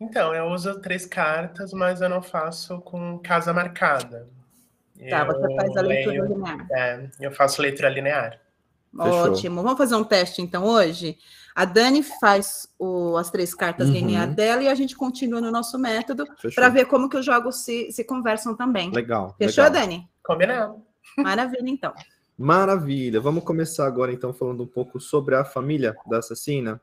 Então, 0.00 0.34
eu 0.34 0.46
uso 0.46 0.80
três 0.80 1.04
cartas, 1.06 1.72
mas 1.72 2.00
eu 2.00 2.08
não 2.08 2.22
faço 2.22 2.80
com 2.80 3.18
casa 3.18 3.52
marcada. 3.52 4.28
Tá, 5.10 5.24
você 5.24 5.46
Eu 5.46 5.56
faz 5.56 5.76
a 5.76 5.80
leitura 5.82 6.22
leio- 6.22 6.26
linear. 6.34 6.66
É, 6.72 7.10
eu 7.20 7.32
faço 7.32 7.60
leitura 7.62 7.88
linear. 7.90 8.40
Fechou. 8.96 9.32
Ótimo. 9.32 9.62
Vamos 9.62 9.78
fazer 9.78 9.94
um 9.94 10.04
teste, 10.04 10.40
então, 10.42 10.64
hoje? 10.64 11.18
A 11.54 11.64
Dani 11.64 12.02
faz 12.02 12.66
o- 12.78 13.16
as 13.16 13.30
três 13.30 13.54
cartas 13.54 13.88
Uhum. 13.88 13.94
linear 13.94 14.32
dela 14.34 14.62
e 14.62 14.68
a 14.68 14.74
gente 14.74 14.96
continua 14.96 15.40
no 15.40 15.50
nosso 15.50 15.78
método 15.78 16.24
para 16.54 16.68
ver 16.68 16.86
como 16.86 17.08
que 17.08 17.16
os 17.16 17.24
jogos 17.26 17.64
se, 17.64 17.90
se 17.92 18.02
conversam 18.04 18.56
também. 18.56 18.90
Legal. 18.90 19.34
Fechou, 19.38 19.64
legal. 19.64 19.80
Dani? 19.80 20.08
Combinado. 20.22 20.82
Maravilha, 21.18 21.68
então. 21.68 21.92
Maravilha. 22.38 23.20
Vamos 23.20 23.44
começar 23.44 23.86
agora 23.86 24.12
então 24.12 24.32
falando 24.32 24.62
um 24.62 24.66
pouco 24.66 24.98
sobre 24.98 25.34
a 25.34 25.44
família 25.44 25.94
da 26.06 26.18
assassina. 26.18 26.80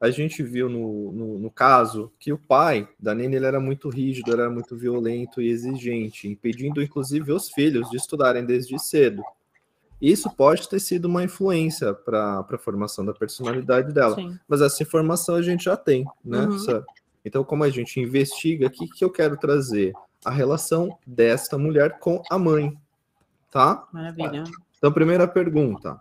A 0.00 0.10
gente 0.10 0.42
viu 0.42 0.68
no, 0.68 1.12
no, 1.12 1.38
no 1.38 1.50
caso 1.50 2.12
que 2.18 2.32
o 2.32 2.38
pai 2.38 2.86
da 2.98 3.14
Nene 3.14 3.36
ele 3.36 3.46
era 3.46 3.58
muito 3.60 3.88
rígido, 3.88 4.32
era 4.32 4.48
muito 4.50 4.76
violento 4.76 5.40
e 5.40 5.48
exigente, 5.48 6.28
impedindo 6.28 6.82
inclusive 6.82 7.32
os 7.32 7.50
filhos 7.50 7.88
de 7.90 7.96
estudarem 7.96 8.44
desde 8.44 8.78
cedo. 8.78 9.22
Isso 10.00 10.30
pode 10.30 10.68
ter 10.68 10.78
sido 10.80 11.06
uma 11.06 11.24
influência 11.24 11.94
para 11.94 12.40
a 12.40 12.58
formação 12.58 13.04
da 13.04 13.14
personalidade 13.14 13.92
dela. 13.92 14.14
Sim. 14.14 14.38
Mas 14.46 14.60
essa 14.60 14.82
informação 14.82 15.34
a 15.36 15.42
gente 15.42 15.64
já 15.64 15.76
tem, 15.76 16.04
né? 16.24 16.40
Uhum. 16.46 16.82
Então, 17.24 17.42
como 17.42 17.64
a 17.64 17.70
gente 17.70 17.98
investiga, 17.98 18.66
o 18.66 18.70
que, 18.70 18.86
que 18.88 19.04
eu 19.04 19.10
quero 19.10 19.36
trazer? 19.36 19.92
A 20.24 20.30
relação 20.30 20.96
desta 21.06 21.56
mulher 21.56 21.98
com 21.98 22.22
a 22.30 22.38
mãe, 22.38 22.76
tá? 23.50 23.86
Maravilha. 23.92 24.44
Então, 24.76 24.92
primeira 24.92 25.26
pergunta. 25.26 26.00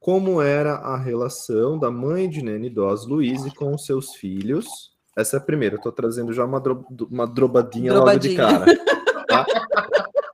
Como 0.00 0.40
era 0.40 0.74
a 0.74 0.96
relação 0.96 1.78
da 1.78 1.90
mãe 1.90 2.28
de 2.28 2.42
Nene 2.42 2.70
Dós, 2.70 3.06
Luíse, 3.06 3.50
com 3.54 3.74
os 3.74 3.84
seus 3.84 4.14
filhos? 4.14 4.92
Essa 5.16 5.36
é 5.36 5.38
a 5.38 5.42
primeira. 5.42 5.76
Eu 5.76 5.80
tô 5.80 5.90
trazendo 5.92 6.32
já 6.32 6.44
uma, 6.44 6.60
dro- 6.60 6.86
uma 7.10 7.26
drobadinha, 7.26 7.92
logo 7.94 8.18
de 8.18 8.34
cara. 8.34 8.64
Drobadinha. 8.64 9.26
tá? 9.26 9.46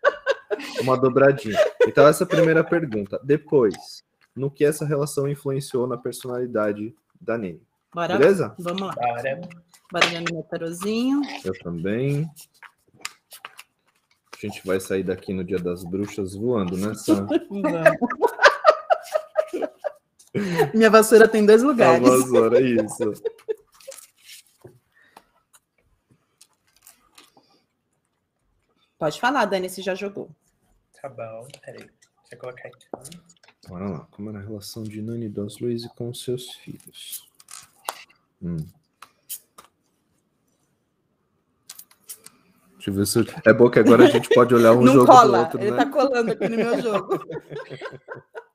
Uma 0.85 0.97
dobradinha. 0.99 1.59
Então, 1.87 2.07
essa 2.07 2.25
é 2.25 2.27
a 2.27 2.29
primeira 2.29 2.63
pergunta. 2.63 3.19
Depois, 3.25 4.05
no 4.37 4.51
que 4.51 4.65
essa 4.65 4.85
relação 4.85 5.27
influenciou 5.27 5.87
na 5.87 5.97
personalidade 5.97 6.95
da 7.21 7.39
Nene? 7.39 7.63
Bora 7.93 8.19
Beleza? 8.19 8.55
Vamos 8.59 8.83
lá. 8.83 8.95
Bora. 8.95 9.41
Bora 9.91 10.07
ver 10.09 10.25
meu 10.31 10.43
tarozinho. 10.43 11.23
Eu 11.45 11.59
também. 11.61 12.31
A 14.33 14.47
gente 14.47 14.67
vai 14.67 14.79
sair 14.79 15.03
daqui 15.03 15.33
no 15.33 15.43
Dia 15.43 15.59
das 15.59 15.85
Bruxas 15.85 16.35
voando, 16.35 16.77
né, 16.77 16.93
Sam? 16.95 17.27
Minha 20.75 20.91
vassoura 20.91 21.27
tem 21.29 21.47
dois 21.47 21.63
A 21.63 21.67
lugares. 21.67 22.07
vassoura, 22.07 22.61
isso. 22.61 23.13
Pode 28.99 29.21
falar, 29.21 29.45
Dani, 29.45 29.69
se 29.69 29.83
já 29.83 29.95
jogou. 29.95 30.31
Tá 31.05 31.11
bom, 31.11 31.47
peraí. 31.63 31.81
Deixa 31.81 32.33
eu 32.33 32.39
colocar 32.39 32.67
aqui. 32.67 32.87
Bora 33.69 33.91
lá. 33.91 34.09
Como 34.11 34.31
era 34.31 34.39
a 34.39 34.43
relação 34.43 34.83
de 34.83 35.03
Nani 35.03 35.29
Dos 35.29 35.61
Luiz 35.61 35.87
com 35.89 36.15
seus 36.15 36.51
filhos? 36.55 37.29
Hum. 38.43 38.57
Deixa 42.73 42.89
eu 42.89 42.95
ver 42.95 43.07
se. 43.07 43.19
É 43.45 43.53
bom 43.53 43.69
que 43.69 43.81
agora 43.81 44.05
a 44.05 44.11
gente 44.11 44.31
pode 44.31 44.55
olhar 44.55 44.73
um 44.73 44.81
Não 44.81 44.95
jogo 44.95 45.07
cola, 45.07 45.39
do 45.41 45.45
outro, 45.45 45.61
ele 45.61 45.71
né? 45.73 45.77
tá 45.85 45.91
colando 45.91 46.33
aqui 46.33 46.49
no 46.49 46.57
meu 46.57 46.81
jogo. 46.81 47.19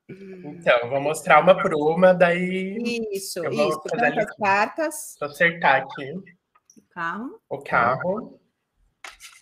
Então, 0.09 0.75
eu 0.79 0.89
vou 0.89 0.99
mostrar 1.01 1.43
uma 1.43 1.55
por 1.55 1.71
uma, 1.75 2.13
daí 2.13 3.05
Isso, 3.11 3.45
Eu 3.45 3.53
vou 3.55 3.69
isso. 3.69 3.79
Tantas 3.81 4.15
lista. 4.15 4.35
cartas. 4.39 5.15
vou 5.19 5.29
acertar 5.29 5.83
aqui 5.83 6.13
o 6.13 6.81
Carro. 6.89 7.39
o 7.47 7.59
carro. 7.59 8.39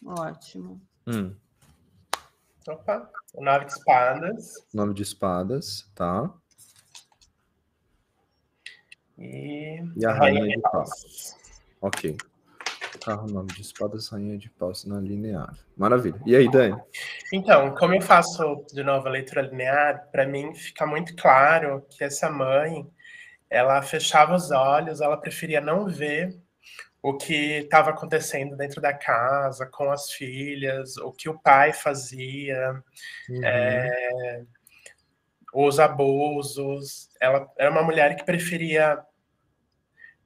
Ótimo. 0.06 0.82
Hum. 1.08 1.34
Opa, 2.68 3.10
o 3.34 3.42
nove 3.42 3.66
de 3.66 3.72
espadas. 3.72 4.68
Nome 4.74 4.94
de 4.94 5.02
espadas, 5.02 5.90
tá? 5.96 6.30
E, 9.18 9.82
E 9.96 10.06
a 10.06 10.12
rainha 10.12 10.46
de 10.46 10.62
paus. 10.62 11.34
Ok. 11.80 12.18
Carro, 13.06 13.26
nome 13.28 13.48
de 13.54 13.62
espadas, 13.62 14.10
rainha 14.10 14.38
de 14.38 14.50
paus 14.50 14.84
na 14.84 15.00
linear. 15.00 15.58
Maravilha. 15.78 16.20
E 16.26 16.36
aí, 16.36 16.52
Dani? 16.52 16.76
Então, 17.32 17.74
como 17.74 17.94
eu 17.96 18.02
faço 18.02 18.66
de 18.74 18.84
novo 18.84 19.08
a 19.08 19.12
leitura 19.12 19.44
linear, 19.44 20.10
para 20.12 20.28
mim 20.28 20.54
fica 20.54 20.86
muito 20.86 21.16
claro 21.16 21.86
que 21.90 22.04
essa 22.04 22.30
mãe, 22.30 22.86
ela 23.50 23.82
fechava 23.82 24.36
os 24.36 24.52
olhos, 24.52 25.00
ela 25.00 25.16
preferia 25.16 25.62
não 25.62 25.88
ver 25.88 26.38
o 27.10 27.18
que 27.18 27.60
estava 27.60 27.92
acontecendo 27.92 28.58
dentro 28.58 28.82
da 28.82 28.94
casa, 28.94 29.66
com 29.66 29.90
as 29.90 30.12
filhas, 30.12 30.98
o 30.98 31.12
que 31.12 31.30
o 31.30 31.40
pai 31.40 31.72
fazia. 31.72 32.84
Uhum. 33.30 33.46
É, 33.46 34.44
os 35.54 35.80
abusos. 35.80 37.10
Ela 37.22 37.50
era 37.58 37.72
uma 37.72 37.82
mulher 37.82 38.16
que 38.18 38.26
preferia 38.26 39.00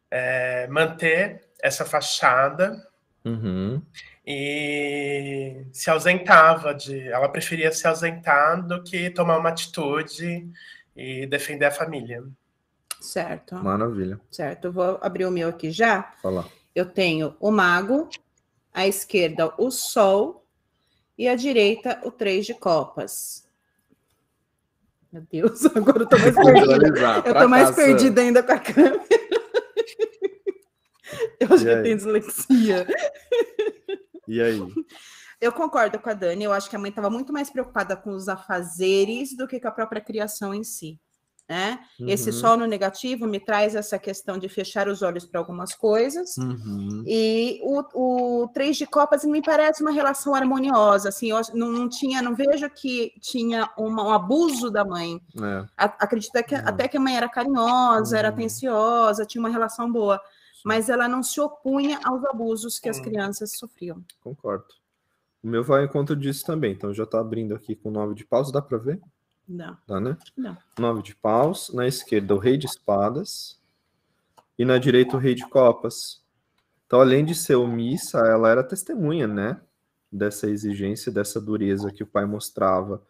é, 0.10 0.68
manter 0.68 1.48
essa 1.62 1.86
fachada 1.86 2.76
Uhum. 3.24 3.80
e 4.26 5.64
se 5.72 5.92
ausentava 5.92 6.74
de. 6.74 7.08
Ela 7.08 7.30
preferia 7.30 7.72
se 7.72 7.86
ausentar 7.86 8.66
do 8.66 8.82
que 8.82 9.12
tomar 9.12 9.38
uma 9.38 9.50
atitude 9.50 10.50
e 10.96 11.28
defender 11.28 11.66
a 11.66 11.72
família. 11.72 12.24
Certo. 13.00 13.54
Maravilha. 13.56 14.20
Certo. 14.32 14.66
Eu 14.66 14.72
vou 14.72 15.00
abrir 15.04 15.26
o 15.26 15.32
meu 15.32 15.50
aqui 15.50 15.70
já. 15.70 16.12
Fala. 16.24 16.46
Eu 16.74 16.86
tenho 16.86 17.36
o 17.40 17.52
mago, 17.52 18.10
à 18.74 18.88
esquerda 18.88 19.54
o 19.58 19.70
sol 19.70 20.46
e 21.18 21.28
à 21.28 21.36
direita 21.36 22.00
o 22.04 22.12
três 22.12 22.46
de 22.46 22.54
copas. 22.54 23.48
Meu 25.12 25.24
Deus, 25.30 25.66
agora 25.76 26.04
eu 26.04 26.08
tô 26.08 26.18
mais 26.18 26.36
perdida. 26.36 27.24
Eu 27.26 27.34
tô 27.34 27.48
mais 27.48 27.72
perdida 27.72 28.22
ainda 28.22 28.42
com 28.42 28.52
a 28.54 28.60
câmera. 28.60 29.02
Eu 31.40 31.48
acho 31.54 31.64
que 31.66 31.70
eu 31.70 31.84
tenho 31.84 31.98
dislexia. 31.98 32.88
E 34.28 34.42
aí? 34.42 34.60
Eu 35.42 35.52
concordo 35.52 36.00
com 36.00 36.10
a 36.10 36.14
Dani, 36.14 36.44
eu 36.44 36.54
acho 36.54 36.70
que 36.70 36.76
a 36.76 36.80
mãe 36.80 36.90
estava 36.90 37.10
muito 37.10 37.34
mais 37.34 37.50
preocupada 37.50 37.98
com 37.98 38.12
os 38.12 38.30
afazeres 38.30 39.36
do 39.36 39.48
que 39.48 39.60
com 39.60 39.68
a 39.68 39.72
própria 39.72 40.00
criação 40.00 40.54
em 40.54 40.64
si. 40.64 41.00
Né? 41.52 41.80
Esse 42.08 42.30
Uhum. 42.30 42.36
sol 42.38 42.56
no 42.56 42.66
negativo 42.66 43.28
me 43.28 43.38
traz 43.38 43.76
essa 43.76 44.00
questão 44.00 44.38
de 44.38 44.48
fechar 44.48 44.88
os 44.88 45.02
olhos 45.02 45.26
para 45.26 45.38
algumas 45.38 45.74
coisas. 45.74 46.38
Uhum. 46.38 47.04
E 47.06 47.60
o, 47.62 48.44
o 48.44 48.48
Três 48.54 48.78
de 48.78 48.86
Copas 48.86 49.26
me 49.26 49.42
parece 49.42 49.82
uma 49.82 49.92
relação 49.92 50.34
harmoniosa. 50.34 51.10
Assim, 51.10 51.30
eu 51.32 51.42
não, 51.54 51.90
tinha, 51.90 52.22
não 52.22 52.34
vejo 52.34 52.70
que 52.70 53.12
tinha 53.20 53.70
uma- 53.78 54.04
um 54.08 54.12
abuso 54.14 54.72
da 54.72 54.86
mãe. 54.86 55.20
É. 55.44 55.66
Acredito 55.76 56.32
que, 56.42 56.56
Uhum. 56.56 56.62
até 56.64 56.88
que 56.88 56.96
a 56.96 57.02
mãe 57.02 57.18
era 57.18 57.28
carinhosa, 57.28 58.18
era 58.18 58.30
Uhum. 58.30 58.34
atenciosa, 58.34 59.26
tinha 59.26 59.42
uma 59.42 59.50
relação 59.50 59.92
boa, 59.92 60.22
mas 60.64 60.88
ela 60.88 61.06
não 61.06 61.22
se 61.22 61.42
opunha 61.42 62.00
aos 62.06 62.24
abusos 62.24 62.80
que 62.80 62.88
as 62.88 62.98
crianças 63.02 63.58
sofriam. 63.58 64.02
Concordo. 64.22 64.64
O 65.44 65.48
meu 65.50 65.66
vai 65.66 65.80
ao 65.80 65.86
encontro 65.86 66.16
disso 66.16 66.46
também. 66.46 66.72
Então 66.72 66.94
já 66.94 67.06
tá 67.06 67.20
abrindo 67.20 67.54
aqui 67.54 67.76
com 67.76 67.92
nove 67.92 68.16
de 68.16 68.24
paus. 68.24 68.54
Dá 68.54 68.62
para 68.62 68.78
ver? 68.78 69.02
Não. 69.48 69.78
Dá, 69.88 70.00
né? 70.00 70.18
Não. 70.38 70.58
Nove 70.80 71.02
de 71.02 71.16
paus. 71.16 71.72
Na 71.74 71.88
esquerda, 71.88 72.36
o 72.36 72.38
rei 72.38 72.58
de 72.58 72.66
espadas. 72.66 73.60
E 74.58 74.66
na 74.66 74.78
direita, 74.78 75.16
o 75.16 75.20
rei 75.20 75.36
de 75.36 75.48
copas. 75.48 76.22
Então, 76.86 77.00
além 77.00 77.24
de 77.24 77.34
ser 77.34 77.56
omissa, 77.56 78.20
ela 78.20 78.50
era 78.50 78.64
testemunha, 78.64 79.28
né? 79.28 79.60
Dessa 80.12 80.50
exigência, 80.50 81.12
dessa 81.12 81.40
dureza 81.40 81.92
que 81.92 82.04
o 82.04 82.08
pai 82.08 82.26
mostrava. 82.26 83.02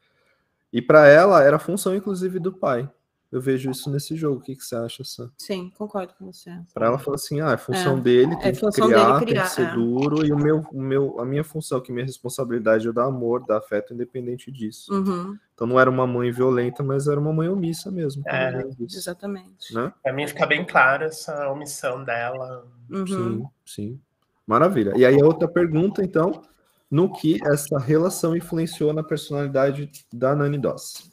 E 0.71 0.81
para 0.81 1.07
ela, 1.07 1.43
era 1.43 1.59
função, 1.59 1.95
inclusive, 1.95 2.39
do 2.39 2.53
pai. 2.53 2.89
Eu 3.31 3.39
vejo 3.39 3.71
isso 3.71 3.89
nesse 3.89 4.13
jogo. 4.15 4.39
O 4.39 4.41
que, 4.41 4.55
que 4.57 4.63
você 4.63 4.75
acha, 4.75 5.05
Sam? 5.05 5.31
Sim, 5.37 5.71
concordo 5.77 6.13
com 6.19 6.25
você. 6.25 6.51
Para 6.73 6.87
ela, 6.87 6.99
falou 6.99 7.15
assim: 7.15 7.39
ah, 7.39 7.51
é 7.53 7.57
função 7.57 7.97
É, 7.97 8.01
dele, 8.01 8.33
é 8.33 8.37
tem 8.37 8.51
que 8.51 8.59
função 8.59 8.87
criar, 8.87 9.03
dele 9.05 9.17
tem 9.19 9.27
criar, 9.29 9.43
que 9.43 9.49
ser 9.51 9.67
é. 9.67 9.73
duro. 9.73 10.25
E 10.25 10.33
o 10.33 10.37
meu, 10.37 10.59
o 10.71 10.81
meu, 10.81 11.17
a 11.19 11.23
minha 11.25 11.43
função, 11.43 11.79
que 11.79 11.93
minha 11.93 12.05
responsabilidade 12.05 12.89
é 12.89 12.91
dar 12.91 13.05
amor, 13.05 13.45
dar 13.45 13.59
afeto, 13.59 13.93
independente 13.93 14.51
disso. 14.51 14.93
Uhum, 14.93 15.37
Então 15.53 15.65
não 15.65 15.79
era 15.79 15.89
uma 15.89 16.05
mãe 16.05 16.29
violenta, 16.29 16.83
mas 16.83 17.07
era 17.07 17.19
uma 17.19 17.31
mãe 17.31 17.47
omissa 17.47 17.89
mesmo. 17.89 18.21
É, 18.27 18.63
exatamente. 18.81 19.73
né? 19.73 19.93
Pra 20.03 20.11
mim 20.11 20.27
fica 20.27 20.45
bem 20.45 20.65
clara 20.65 21.05
essa 21.05 21.49
omissão 21.49 22.03
dela. 22.03 22.67
Uhum. 22.89 23.07
Sim, 23.07 23.45
sim. 23.65 23.99
Maravilha. 24.45 24.91
E 24.97 25.05
aí 25.05 25.21
a 25.21 25.25
outra 25.25 25.47
pergunta, 25.47 26.03
então, 26.03 26.41
no 26.89 27.09
que 27.13 27.39
essa 27.45 27.79
relação 27.79 28.35
influenciou 28.35 28.91
na 28.91 29.01
personalidade 29.03 29.89
da 30.11 30.35
Nani 30.35 30.57
Doss? 30.57 31.09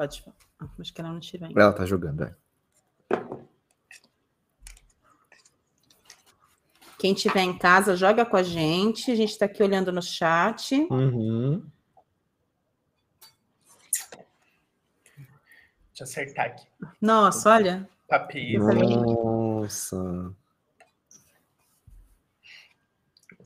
Pode 0.00 0.22
falar. 0.22 0.36
Ah, 0.58 0.68
Acho 0.78 0.94
que 0.94 1.00
ela 1.02 1.12
não 1.12 1.20
tirou 1.20 1.46
ainda. 1.46 1.60
Ela 1.60 1.72
tá 1.74 1.84
jogando, 1.84 2.24
é. 2.24 2.34
Quem 6.98 7.12
tiver 7.12 7.42
em 7.42 7.58
casa, 7.58 7.94
joga 7.94 8.24
com 8.24 8.38
a 8.38 8.42
gente. 8.42 9.10
A 9.10 9.14
gente 9.14 9.32
está 9.32 9.44
aqui 9.44 9.62
olhando 9.62 9.92
no 9.92 10.00
chat. 10.00 10.74
Uhum. 10.90 11.62
Deixa 15.88 16.00
eu 16.00 16.04
acertar 16.04 16.46
aqui. 16.46 16.66
Nossa, 16.98 17.50
olha. 17.50 17.86
Papiro. 18.08 18.72
Nossa. 18.72 20.34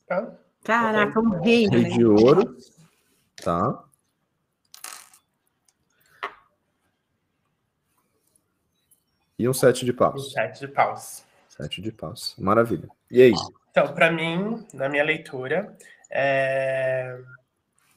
Tá? 0.07 0.37
Caraca, 0.63 1.19
um 1.19 1.41
rei. 1.41 1.67
Rei 1.67 1.81
né? 1.81 1.89
de 1.89 2.05
ouro. 2.05 2.57
Tá. 3.43 3.84
E 9.37 9.47
um 9.49 9.53
sete 9.53 9.83
de 9.85 9.93
paus. 9.93 10.31
sete 10.31 10.59
de 10.61 10.67
paus. 10.67 11.23
Sete 11.49 11.81
de 11.81 11.91
paus. 11.91 12.35
Maravilha. 12.37 12.87
E 13.11 13.21
aí? 13.21 13.33
Então, 13.71 13.93
para 13.93 14.11
mim, 14.11 14.65
na 14.73 14.87
minha 14.89 15.03
leitura, 15.03 15.75
é, 16.09 17.17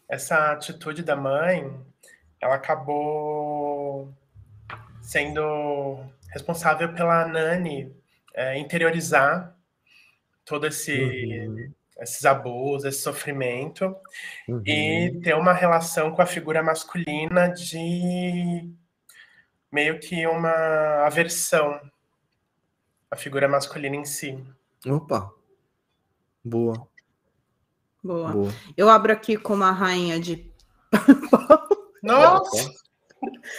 essa 0.08 0.52
atitude 0.52 1.02
da 1.02 1.14
mãe, 1.16 1.72
ela 2.40 2.54
acabou 2.56 4.12
sendo 5.02 5.98
responsável 6.32 6.92
pela 6.94 7.26
Nani 7.26 7.94
é, 8.34 8.58
interiorizar 8.58 9.56
todo 10.44 10.66
esse 10.66 10.92
Uhum. 11.00 11.72
esses 12.00 12.24
abusos, 12.24 12.84
esse 12.84 13.00
sofrimento 13.02 13.94
Uhum. 14.48 14.62
e 14.64 15.20
ter 15.22 15.34
uma 15.34 15.52
relação 15.52 16.12
com 16.12 16.22
a 16.22 16.26
figura 16.26 16.62
masculina 16.62 17.48
de 17.48 18.68
meio 19.70 20.00
que 20.00 20.26
uma 20.26 21.06
aversão 21.06 21.80
à 23.10 23.16
figura 23.16 23.48
masculina 23.48 23.96
em 23.96 24.04
si. 24.04 24.42
Opa. 24.86 25.30
Boa, 26.44 26.88
Boa. 28.02 28.32
boa. 28.32 28.52
Eu 28.76 28.88
abro 28.88 29.12
aqui 29.12 29.36
com 29.36 29.54
uma 29.54 29.70
rainha 29.70 30.18
de 30.20 30.50
Nossa! 32.02 32.70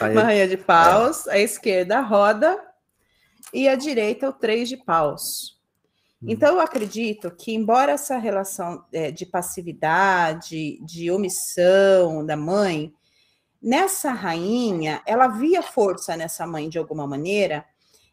Aí, 0.02 0.14
uma 0.14 0.24
rainha 0.24 0.48
de 0.48 0.58
paus, 0.58 1.28
à 1.28 1.38
esquerda 1.38 2.00
a 2.00 2.02
roda 2.02 2.60
e 3.54 3.68
à 3.68 3.76
direita 3.76 4.30
o 4.30 4.34
três 4.34 4.70
de 4.70 4.78
paus. 4.78 5.60
Hum. 6.22 6.28
Então 6.30 6.56
eu 6.56 6.62
acredito 6.62 7.32
que 7.32 7.54
embora 7.54 7.92
essa 7.92 8.18
relação 8.18 8.86
é, 8.92 9.12
de 9.12 9.26
passividade, 9.26 10.80
de 10.84 11.12
omissão 11.12 12.26
da 12.26 12.38
mãe, 12.38 12.94
nessa 13.62 14.12
rainha 14.12 15.02
ela 15.06 15.28
via 15.28 15.62
força 15.62 16.16
nessa 16.16 16.46
mãe 16.48 16.70
de 16.70 16.78
alguma 16.78 17.06
maneira, 17.08 17.66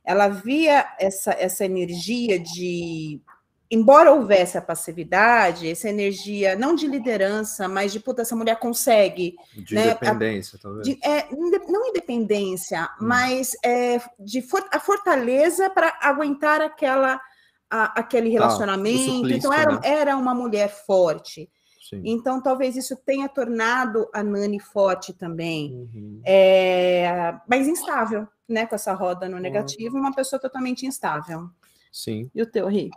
ela 0.04 0.28
via 0.28 0.87
essa 0.98 1.32
essa 1.32 1.64
energia 1.64 2.38
de 2.38 3.20
embora 3.68 4.12
houvesse 4.12 4.56
a 4.56 4.62
passividade, 4.62 5.68
essa 5.68 5.88
energia 5.88 6.54
não 6.54 6.72
de 6.76 6.87
liderança, 6.87 7.66
mas 7.66 7.92
de 7.92 7.98
puta, 7.98 8.22
essa 8.22 8.37
mulher 8.37 8.56
consegue 8.61 9.35
de 9.56 9.74
né, 9.74 9.87
independência, 9.87 10.56
talvez. 10.62 10.87
de- 10.87 10.98
é, 11.04 11.26
não 11.68 11.88
independência, 11.88 12.85
Hum. 13.00 13.06
mas 13.09 13.52
é, 13.64 14.00
de 14.20 14.40
for- 14.40 14.68
a 14.70 14.78
fortaleza 14.78 15.68
para 15.68 15.98
aguentar 16.00 16.61
aquela, 16.61 17.20
a- 17.68 17.98
aquele 18.00 18.28
relacionamento. 18.28 18.98
suplício, 19.16 19.37
então, 19.38 19.52
era, 19.52 19.72
né? 19.72 19.80
era 19.82 20.16
uma 20.16 20.32
mulher 20.35 20.68
forte. 20.87 21.50
Sim. 21.88 22.03
Então, 22.05 22.42
talvez 22.42 22.75
isso 22.75 22.96
tenha 22.96 23.29
tornado 23.29 24.09
a 24.12 24.20
Nani 24.20 24.59
forte 24.59 25.12
também. 25.12 25.72
Uhum. 25.72 26.20
É, 26.25 27.38
mas 27.49 27.68
instável, 27.68 28.27
né? 28.49 28.66
Com 28.66 28.75
essa 28.75 28.92
roda 28.92 29.29
no 29.29 29.38
negativo, 29.38 29.96
uma 29.96 30.12
pessoa 30.12 30.40
totalmente 30.40 30.85
instável. 30.85 31.49
Sim. 31.92 32.29
E 32.35 32.42
o 32.42 32.46
teu, 32.46 32.66
Ri? 32.66 32.90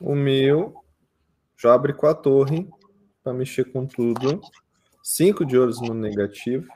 O 0.00 0.14
meu 0.14 0.74
já 1.58 1.74
abre 1.74 1.92
com 1.92 2.06
a 2.06 2.14
torre 2.14 2.66
para 3.22 3.34
mexer 3.34 3.70
com 3.70 3.86
tudo. 3.86 4.40
Cinco 5.02 5.44
de 5.44 5.58
ouros 5.58 5.78
no 5.80 5.92
negativo. 5.92 6.66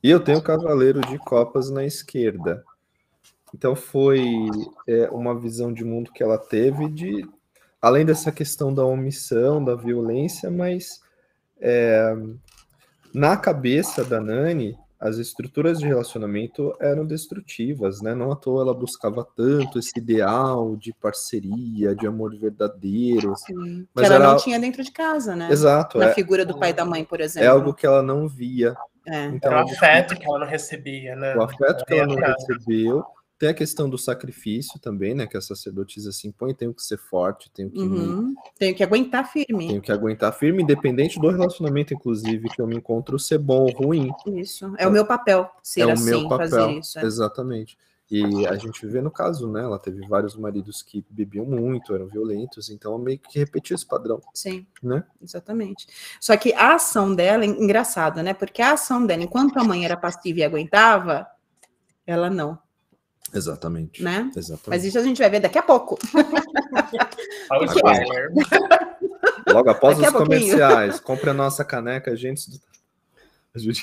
E 0.00 0.08
eu 0.08 0.22
tenho 0.22 0.38
o 0.38 0.44
cavaleiro 0.44 1.00
de 1.00 1.18
copas 1.18 1.70
na 1.70 1.84
esquerda. 1.84 2.64
Então 3.52 3.74
foi 3.74 4.24
é, 4.86 5.10
uma 5.10 5.38
visão 5.38 5.72
de 5.72 5.84
mundo 5.84 6.12
que 6.12 6.22
ela 6.22 6.38
teve 6.38 6.88
de 6.88 7.28
além 7.82 8.06
dessa 8.06 8.30
questão 8.30 8.72
da 8.72 8.84
omissão, 8.86 9.62
da 9.62 9.74
violência, 9.74 10.48
mas 10.50 11.00
é, 11.60 12.14
na 13.12 13.36
cabeça 13.36 14.04
da 14.04 14.20
Nani, 14.20 14.78
as 15.00 15.18
estruturas 15.18 15.80
de 15.80 15.86
relacionamento 15.86 16.72
eram 16.80 17.04
destrutivas, 17.04 18.00
né? 18.00 18.14
Não 18.14 18.30
à 18.30 18.36
toa 18.36 18.62
ela 18.62 18.72
buscava 18.72 19.26
tanto 19.36 19.80
esse 19.80 19.90
ideal 19.96 20.76
de 20.76 20.92
parceria, 20.94 21.92
de 21.92 22.06
amor 22.06 22.36
verdadeiro. 22.38 23.34
Sim. 23.36 23.84
Mas 23.92 24.06
que 24.06 24.12
ela 24.14 24.22
era- 24.24 24.32
não 24.32 24.36
tinha 24.38 24.60
dentro 24.60 24.84
de 24.84 24.92
casa, 24.92 25.34
né? 25.34 25.48
Exato, 25.50 25.98
Na 25.98 26.10
é, 26.10 26.14
figura 26.14 26.46
do 26.46 26.56
pai 26.56 26.70
e 26.70 26.72
da 26.72 26.84
mãe, 26.84 27.04
por 27.04 27.20
exemplo. 27.20 27.44
é 27.48 27.50
algo 27.50 27.74
que 27.74 27.84
ela 27.84 28.00
não 28.00 28.28
via. 28.28 28.76
É. 29.04 29.24
Então, 29.24 29.50
Era 29.50 29.64
o 29.64 29.68
afeto 29.68 30.14
que 30.14 30.24
ela 30.24 30.38
não 30.38 30.46
recebia, 30.46 31.16
né? 31.16 31.34
o 31.36 31.42
afeto 31.42 31.84
que 31.84 31.94
ela 31.94 32.06
não 32.06 32.14
recebeu. 32.14 33.04
Tem 33.42 33.48
a 33.48 33.54
questão 33.54 33.90
do 33.90 33.98
sacrifício 33.98 34.78
também, 34.78 35.14
né? 35.16 35.26
Que 35.26 35.36
a 35.36 35.40
sacerdotisa 35.40 36.12
se 36.12 36.28
impõe, 36.28 36.54
tenho 36.54 36.72
que 36.72 36.80
ser 36.80 36.96
forte, 36.96 37.50
tenho 37.50 37.68
que, 37.68 37.80
Uhum. 37.80 38.36
Tenho 38.56 38.72
que 38.72 38.84
aguentar 38.84 39.28
firme. 39.32 39.66
tenho 39.66 39.82
que 39.82 39.90
aguentar 39.90 40.32
firme, 40.32 40.62
independente 40.62 41.18
do 41.18 41.28
relacionamento, 41.28 41.92
inclusive, 41.92 42.48
que 42.48 42.62
eu 42.62 42.68
me 42.68 42.76
encontro 42.76 43.18
ser 43.18 43.38
bom 43.38 43.62
ou 43.64 43.72
ruim. 43.72 44.12
Isso. 44.28 44.72
É 44.78 44.86
o 44.86 44.92
meu 44.92 45.04
papel 45.04 45.50
ser 45.60 45.80
é 45.80 45.86
o 45.86 45.90
assim, 45.90 46.04
meu 46.04 46.28
papel. 46.28 46.48
fazer 46.50 46.70
isso. 46.78 47.00
é. 47.00 47.02
Exatamente. 47.02 47.76
E 48.08 48.46
a 48.46 48.54
gente 48.54 48.86
vê 48.86 49.00
no 49.00 49.10
caso, 49.10 49.50
né? 49.50 49.60
Ela 49.64 49.80
teve 49.80 50.06
vários 50.06 50.36
maridos 50.36 50.80
que 50.80 51.04
bebiam 51.10 51.44
muito, 51.44 51.92
eram 51.96 52.06
violentos, 52.06 52.70
então 52.70 52.96
meio 52.96 53.18
que 53.18 53.40
repetiu 53.40 53.74
esse 53.74 53.84
padrão, 53.84 54.20
Sim, 54.32 54.64
né? 54.80 55.02
exatamente. 55.20 55.88
Só 56.20 56.36
que 56.36 56.54
a 56.54 56.74
ação 56.76 57.12
dela, 57.12 57.44
engraçado, 57.44 58.22
né? 58.22 58.34
Porque 58.34 58.62
a 58.62 58.74
ação 58.74 59.04
dela, 59.04 59.24
enquanto 59.24 59.58
a 59.58 59.64
mãe 59.64 59.84
era 59.84 59.96
passiva 59.96 60.38
e 60.38 60.44
aguentava, 60.44 61.26
ela 62.06 62.30
não, 62.30 62.56
Exatamente. 63.34 64.02
né? 64.02 64.24
Mas 64.24 64.36
Exatamente. 64.36 64.86
isso 64.88 64.98
a 64.98 65.02
gente 65.02 65.18
vai 65.18 65.30
ver 65.30 65.40
daqui 65.40 65.58
a 65.58 65.62
pouco. 65.62 65.98
Logo 69.52 69.70
após 69.70 69.98
Daqui 69.98 70.06
a 70.06 70.18
os 70.18 70.24
comerciais, 70.24 71.00
compre 71.00 71.30
a 71.30 71.34
nossa 71.34 71.64
caneca, 71.64 72.14
gente. 72.16 72.42
Vocês 73.54 73.82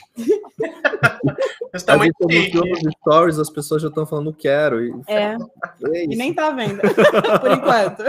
estão 1.73 1.99
A 2.01 2.05
gente 2.05 2.15
anunciou 2.21 2.63
chique. 2.75 2.83
nos 2.85 2.93
stories, 3.01 3.39
as 3.39 3.49
pessoas 3.49 3.81
já 3.81 3.87
estão 3.87 4.05
falando 4.05 4.33
quero. 4.33 4.83
E, 4.83 4.91
É, 5.07 5.35
é 5.93 6.03
e 6.05 6.15
nem 6.15 6.33
tá 6.33 6.49
vendo, 6.51 6.81
por 7.41 7.51
enquanto. 7.51 8.03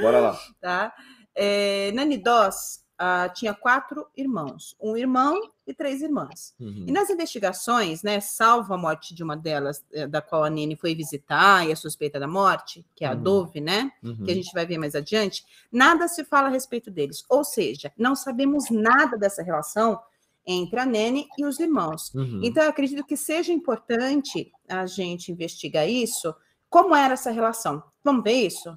Bora 0.00 0.20
lá. 0.20 0.38
tá? 0.60 0.92
É, 1.34 1.92
Nani 1.92 2.18
Doss 2.18 2.80
ah, 2.98 3.28
tinha 3.28 3.54
quatro 3.54 4.06
irmãos, 4.16 4.74
um 4.80 4.96
irmão 4.96 5.40
e 5.64 5.72
três 5.72 6.02
irmãs. 6.02 6.54
Uhum. 6.58 6.84
E 6.88 6.90
nas 6.92 7.08
investigações, 7.08 8.02
né, 8.02 8.18
salvo 8.20 8.74
a 8.74 8.76
morte 8.78 9.14
de 9.14 9.22
uma 9.22 9.36
delas, 9.36 9.84
eh, 9.92 10.06
da 10.06 10.20
qual 10.20 10.42
a 10.42 10.50
Nene 10.50 10.74
foi 10.74 10.94
visitar 10.94 11.66
e 11.66 11.70
a 11.70 11.76
suspeita 11.76 12.18
da 12.18 12.26
morte, 12.26 12.84
que 12.96 13.04
é 13.04 13.08
a 13.08 13.12
Uhum. 13.12 13.22
Dove, 13.22 13.60
né, 13.60 13.92
Uhum. 14.02 14.24
que 14.24 14.30
a 14.32 14.34
gente 14.34 14.52
vai 14.52 14.66
ver 14.66 14.78
mais 14.78 14.94
adiante, 14.96 15.44
nada 15.70 16.08
se 16.08 16.24
fala 16.24 16.48
a 16.48 16.50
respeito 16.50 16.90
deles. 16.90 17.22
Ou 17.28 17.44
seja, 17.44 17.92
não 17.96 18.16
sabemos 18.16 18.68
nada 18.70 19.16
dessa 19.16 19.42
relação 19.42 20.00
entre 20.44 20.80
a 20.80 20.86
Nene 20.86 21.28
e 21.38 21.44
os 21.44 21.60
irmãos. 21.60 22.12
Uhum. 22.14 22.40
Então, 22.42 22.62
eu 22.64 22.70
acredito 22.70 23.04
que 23.04 23.16
seja 23.16 23.52
importante 23.52 24.50
a 24.66 24.86
gente 24.86 25.30
investigar 25.30 25.86
isso. 25.88 26.34
Como 26.70 26.96
era 26.96 27.12
essa 27.14 27.30
relação? 27.30 27.82
Vamos 28.02 28.24
ver 28.24 28.46
isso? 28.46 28.76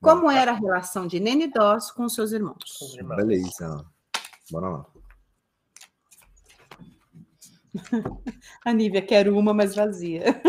Como 0.00 0.30
era 0.30 0.52
a 0.52 0.54
relação 0.54 1.06
de 1.06 1.20
Nene 1.20 1.48
Doss 1.48 1.90
com 1.90 2.08
seus 2.08 2.32
irmãos? 2.32 2.80
Os 2.80 2.96
irmãos. 2.96 3.16
Beleza. 3.16 3.84
Bora 4.50 4.68
lá. 4.68 4.86
A 8.64 8.72
Nívia 8.72 9.02
quer 9.02 9.28
uma, 9.28 9.52
mas 9.52 9.74
vazia. 9.74 10.24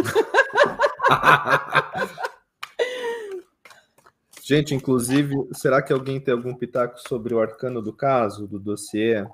Gente, 4.41 4.73
inclusive, 4.73 5.35
será 5.53 5.81
que 5.81 5.93
alguém 5.93 6.19
tem 6.19 6.33
algum 6.33 6.53
pitaco 6.55 6.97
sobre 7.07 7.33
o 7.33 7.39
arcano 7.39 7.81
do 7.81 7.93
caso, 7.93 8.47
do 8.47 8.59
dossiê? 8.59 9.25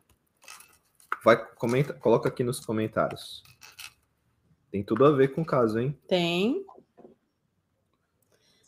Vai, 1.24 1.38
comenta, 1.56 1.94
coloca 1.94 2.30
aqui 2.30 2.44
nos 2.44 2.60
comentários. 2.60 3.42
Tem 4.72 4.84
tudo 4.84 5.06
a 5.06 5.12
ver 5.12 5.30
com 5.30 5.42
o 5.42 5.46
caso, 5.46 5.80
hein? 5.80 5.98
Tem. 6.08 6.66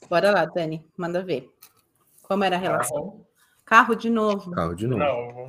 Bora 0.10 0.32
lá, 0.32 0.46
Dani, 0.46 0.84
manda 0.98 1.24
ver. 1.24 1.54
Como 2.24 2.44
era 2.44 2.56
a 2.56 2.60
relação? 2.60 3.26
Carro 3.64 3.96
de 3.96 4.10
novo. 4.10 4.52
Carro 4.52 4.74
de 4.74 4.88
novo. 4.88 5.04
novo. 5.04 5.48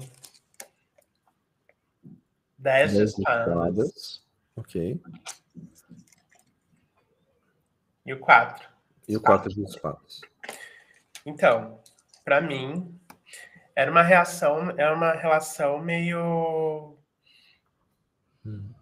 Dez 2.58 2.90
de 2.90 2.98
Dez 2.98 3.18
espadas. 3.18 4.22
Ok. 4.54 5.00
E 8.04 8.12
o 8.12 8.20
quatro. 8.20 8.68
E 9.08 9.16
o 9.16 9.20
quatro 9.20 9.48
de 9.48 9.62
espadas. 9.62 10.20
Então, 11.24 11.80
pra 12.22 12.40
mim, 12.40 13.00
era 13.74 13.90
uma 13.90 14.02
reação, 14.02 14.70
era 14.76 14.94
uma 14.94 15.12
relação 15.12 15.78
meio 15.78 16.98
Hum. 18.44 18.72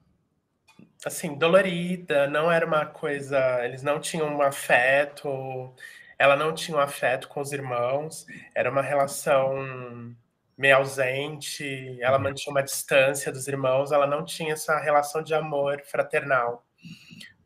Assim, 1.05 1.35
dolorida, 1.37 2.27
não 2.27 2.51
era 2.51 2.67
uma 2.67 2.87
coisa, 2.87 3.65
eles 3.65 3.83
não 3.83 4.01
tinham 4.01 4.29
um 4.29 4.43
afeto, 4.43 5.73
ela 6.19 6.37
não 6.37 6.53
tinha 6.55 6.77
um 6.77 6.81
afeto 6.81 7.29
com 7.29 7.41
os 7.41 7.53
irmãos, 7.53 8.27
era 8.55 8.71
uma 8.71 8.83
relação 8.83 10.15
meio 10.57 10.77
ausente, 10.77 11.97
ela 12.01 12.19
mantinha 12.19 12.53
uma 12.53 12.63
distância 12.63 13.31
dos 13.31 13.47
irmãos, 13.47 13.93
ela 13.93 14.07
não 14.07 14.25
tinha 14.25 14.53
essa 14.53 14.77
relação 14.81 15.23
de 15.23 15.33
amor 15.33 15.81
fraternal 15.85 16.67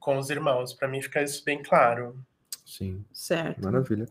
com 0.00 0.16
os 0.16 0.30
irmãos. 0.30 0.72
Pra 0.72 0.88
mim 0.88 1.02
fica 1.02 1.22
isso 1.22 1.44
bem 1.44 1.62
claro. 1.62 2.18
Sim, 2.64 3.04
Certo. 3.12 3.62
maravilha. 3.62 4.06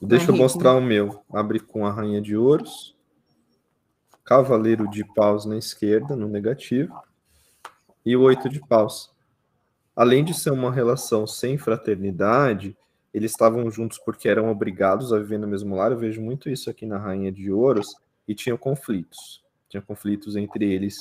Deixa 0.00 0.30
eu 0.30 0.36
mostrar 0.36 0.74
o 0.74 0.80
meu. 0.80 1.24
Abre 1.32 1.58
com 1.58 1.86
a 1.86 1.90
rainha 1.90 2.20
de 2.20 2.36
ouros. 2.36 2.94
Cavaleiro 4.22 4.88
de 4.90 5.04
paus 5.14 5.46
na 5.46 5.56
esquerda, 5.56 6.14
no 6.14 6.28
negativo. 6.28 6.94
E 8.04 8.16
o 8.16 8.22
oito 8.22 8.48
de 8.48 8.60
paus. 8.60 9.12
Além 9.96 10.24
de 10.24 10.34
ser 10.34 10.50
uma 10.50 10.72
relação 10.72 11.26
sem 11.26 11.56
fraternidade, 11.56 12.76
eles 13.12 13.30
estavam 13.30 13.70
juntos 13.70 13.98
porque 13.98 14.28
eram 14.28 14.50
obrigados 14.50 15.12
a 15.12 15.18
viver 15.18 15.38
no 15.38 15.46
mesmo 15.46 15.76
lar. 15.76 15.92
Eu 15.92 15.98
vejo 15.98 16.20
muito 16.20 16.50
isso 16.50 16.68
aqui 16.68 16.84
na 16.84 16.98
rainha 16.98 17.30
de 17.30 17.50
ouros. 17.50 17.94
E 18.26 18.34
tinham 18.34 18.56
conflitos. 18.56 19.42
Tinha 19.68 19.80
conflitos 19.80 20.34
entre 20.34 20.64
eles 20.64 20.98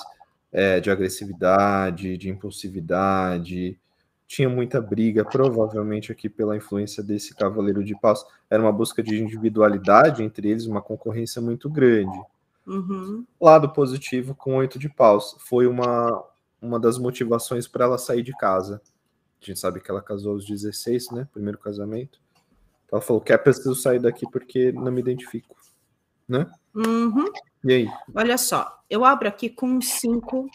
é, 0.52 0.80
de 0.80 0.92
agressividade, 0.92 2.18
de 2.18 2.30
impulsividade. 2.30 3.80
Tinha 4.28 4.48
muita 4.48 4.80
briga, 4.80 5.26
provavelmente 5.26 6.12
aqui 6.12 6.30
pela 6.30 6.56
influência 6.56 7.04
desse 7.04 7.36
cavaleiro 7.36 7.84
de 7.84 8.00
paus 8.00 8.26
era 8.50 8.62
uma 8.62 8.72
busca 8.72 9.02
de 9.02 9.22
individualidade 9.22 10.24
entre 10.24 10.50
eles, 10.50 10.66
uma 10.66 10.82
concorrência 10.82 11.42
muito 11.42 11.70
grande. 11.70 12.20
Uhum. 12.66 13.26
Lado 13.42 13.70
positivo 13.74 14.34
com 14.34 14.56
oito 14.56 14.80
de 14.80 14.88
paus 14.88 15.36
foi 15.40 15.68
uma, 15.68 16.24
uma 16.64 16.80
das 16.80 16.98
motivações 16.98 17.68
para 17.68 17.86
ela 17.86 17.98
sair 17.98 18.24
de 18.24 18.32
casa. 18.38 18.82
A 19.42 19.46
gente 19.46 19.60
sabe 19.60 19.82
que 19.82 19.92
ela 19.92 20.02
casou 20.02 20.34
aos 20.34 20.46
16, 20.46 21.12
né? 21.12 21.28
Primeiro 21.34 21.60
casamento. 21.60 22.20
Então 22.86 22.98
ela 22.98 23.02
falou: 23.02 23.22
quer 23.22 23.38
preciso 23.38 23.76
sair 23.76 24.00
daqui 24.00 24.26
porque 24.32 24.72
não 24.72 24.92
me 24.92 25.02
identifico, 25.02 25.56
né? 26.28 26.50
Uhum. 26.74 27.26
E 27.66 27.74
aí? 27.74 27.88
Olha 28.16 28.38
só, 28.38 28.82
eu 28.90 29.04
abro 29.04 29.28
aqui 29.28 29.50
com 29.50 29.82
cinco. 29.82 30.50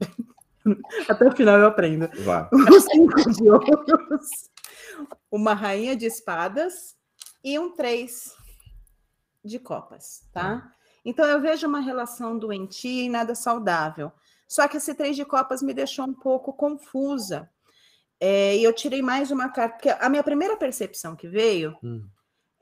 Até 1.08 1.28
o 1.28 1.36
final 1.36 1.60
eu 1.60 1.66
aprendo. 1.68 2.08
Vai. 2.24 2.48
Um 2.52 2.80
cinco 2.80 3.30
de 3.30 3.48
ouros, 3.48 4.50
uma 5.30 5.54
rainha 5.54 5.94
de 5.94 6.06
espadas 6.06 6.96
e 7.44 7.56
um 7.56 7.72
três 7.72 8.34
de 9.44 9.60
copas, 9.60 10.28
tá? 10.32 10.72
Então 11.04 11.24
eu 11.24 11.40
vejo 11.40 11.68
uma 11.68 11.78
relação 11.78 12.36
doentia 12.36 13.04
e 13.04 13.08
nada 13.08 13.36
saudável. 13.36 14.10
Só 14.48 14.68
que 14.68 14.76
esse 14.76 14.94
três 14.94 15.16
de 15.16 15.24
copas 15.24 15.62
me 15.62 15.74
deixou 15.74 16.04
um 16.06 16.14
pouco 16.14 16.52
confusa. 16.52 17.50
É, 18.20 18.56
e 18.56 18.62
eu 18.64 18.72
tirei 18.72 19.02
mais 19.02 19.30
uma 19.30 19.48
carta, 19.50 19.74
porque 19.76 19.90
a 19.90 20.08
minha 20.08 20.22
primeira 20.22 20.56
percepção 20.56 21.14
que 21.16 21.28
veio 21.28 21.76
Hum. 21.82 22.06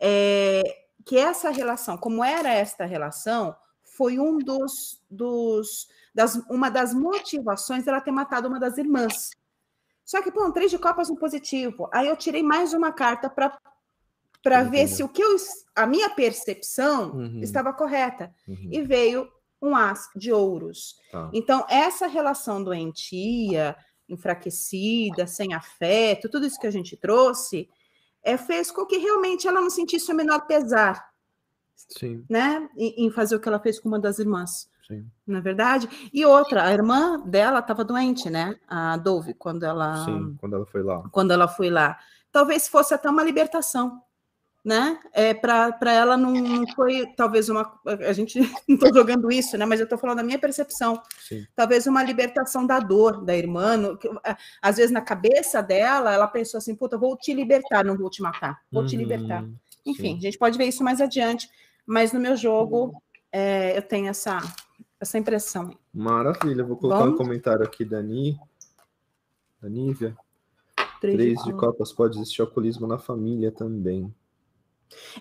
é 0.00 0.62
que 1.04 1.16
essa 1.18 1.50
relação, 1.50 1.96
como 1.98 2.24
era 2.24 2.48
esta 2.52 2.84
relação, 2.84 3.54
foi 3.82 4.18
um 4.18 4.38
dos, 4.38 5.00
dos 5.10 5.86
das, 6.14 6.36
uma 6.50 6.70
das 6.70 6.94
motivações 6.94 7.84
dela 7.84 8.00
ter 8.00 8.10
matado 8.10 8.48
uma 8.48 8.58
das 8.58 8.78
irmãs. 8.78 9.30
Só 10.04 10.20
que, 10.22 10.30
pô, 10.32 10.44
um 10.46 10.52
três 10.52 10.70
de 10.70 10.78
copas 10.78 11.08
no 11.08 11.16
positivo. 11.16 11.88
Aí 11.92 12.08
eu 12.08 12.16
tirei 12.16 12.42
mais 12.42 12.72
uma 12.72 12.92
carta 12.92 13.28
para 13.30 13.56
para 14.42 14.62
ver 14.62 14.86
se 14.88 15.02
o 15.02 15.08
que 15.08 15.22
eu, 15.24 15.36
a 15.74 15.86
minha 15.86 16.10
percepção 16.10 17.12
Uhum. 17.12 17.40
estava 17.40 17.72
correta. 17.72 18.30
Uhum. 18.46 18.68
E 18.70 18.82
veio 18.82 19.26
um 19.64 19.74
as 19.74 20.08
de 20.14 20.30
ouros. 20.30 20.96
Tá. 21.10 21.30
Então, 21.32 21.64
essa 21.68 22.06
relação 22.06 22.62
doentia, 22.62 23.74
enfraquecida, 24.08 25.26
sem 25.26 25.54
afeto, 25.54 26.28
tudo 26.28 26.46
isso 26.46 26.60
que 26.60 26.66
a 26.66 26.70
gente 26.70 26.96
trouxe, 26.96 27.68
é, 28.22 28.36
fez 28.36 28.70
com 28.70 28.84
que 28.86 28.98
realmente 28.98 29.48
ela 29.48 29.60
não 29.60 29.70
sentisse 29.70 30.12
o 30.12 30.14
menor 30.14 30.46
pesar, 30.46 31.04
Sim, 31.76 32.24
né? 32.28 32.68
Em, 32.76 33.10
fazer 33.10 33.36
o 33.36 33.40
que 33.40 33.48
ela 33.48 33.58
fez 33.58 33.78
com 33.80 33.88
uma 33.88 33.98
das 33.98 34.18
irmãs, 34.18 34.70
sim. 34.86 35.06
na 35.26 35.40
verdade. 35.40 35.88
E 36.12 36.24
outra, 36.24 36.64
a 36.64 36.72
irmã 36.72 37.20
dela 37.20 37.58
estava 37.58 37.84
doente, 37.84 38.30
né? 38.30 38.56
A 38.66 38.96
Dove, 38.96 39.34
quando 39.34 39.64
ela, 39.64 40.04
Sim, 40.04 40.36
quando 40.38 40.54
ela 40.56 40.66
foi 40.66 40.82
lá. 40.82 41.02
quando 41.10 41.30
ela 41.32 41.48
foi 41.48 41.70
lá. 41.70 41.98
Talvez 42.32 42.66
fosse 42.68 42.94
até 42.94 43.08
uma 43.08 43.22
libertação. 43.22 44.02
Né? 44.64 44.98
É, 45.12 45.34
para 45.34 45.92
ela 45.92 46.16
não, 46.16 46.32
não 46.32 46.66
foi 46.68 47.04
talvez 47.14 47.50
uma. 47.50 47.78
A 47.84 48.14
gente 48.14 48.38
não 48.66 48.76
estou 48.76 48.94
jogando 48.94 49.30
isso, 49.30 49.58
né? 49.58 49.66
Mas 49.66 49.78
eu 49.78 49.84
estou 49.84 49.98
falando 49.98 50.16
da 50.16 50.22
minha 50.22 50.38
percepção 50.38 51.02
Sim. 51.18 51.46
talvez 51.54 51.86
uma 51.86 52.02
libertação 52.02 52.66
da 52.66 52.80
dor 52.80 53.22
da 53.22 53.36
irmã. 53.36 53.76
no- 53.76 53.98
que, 53.98 54.08
Às 54.62 54.76
vezes, 54.78 54.90
na 54.90 55.02
cabeça 55.02 55.62
dela, 55.62 56.14
ela 56.14 56.26
pensou 56.26 56.56
assim: 56.56 56.74
puta, 56.74 56.96
vou 56.96 57.14
te 57.14 57.34
libertar, 57.34 57.84
não 57.84 57.94
vou 57.94 58.08
te 58.08 58.22
matar, 58.22 58.62
vou 58.72 58.86
te 58.86 58.96
libertar. 58.96 59.42
Uhum, 59.42 59.54
Enfim, 59.84 60.12
sim. 60.12 60.16
a 60.16 60.20
gente 60.22 60.38
pode 60.38 60.56
ver 60.56 60.64
isso 60.64 60.82
mais 60.82 60.98
adiante, 60.98 61.46
mas 61.84 62.14
no 62.14 62.18
meu 62.18 62.34
jogo 62.34 62.94
é, 63.30 63.76
eu 63.76 63.82
tenho 63.82 64.08
essa, 64.08 64.38
essa 64.98 65.18
impressão. 65.18 65.76
Maravilha, 65.92 66.64
vou 66.64 66.78
colocar 66.78 67.04
um 67.04 67.16
comentário 67.18 67.62
aqui 67.66 67.84
da 67.84 68.00
Ni, 68.02 68.38
da 69.60 69.68
Nívia. 69.68 70.16
Três, 71.02 71.16
Três 71.16 71.38
de 71.40 71.44
de 71.44 71.52
copas 71.52 71.92
pode 71.92 72.16
existir 72.16 72.40
alcoolismo 72.40 72.86
na 72.86 72.96
família 72.96 73.52
também. 73.52 74.10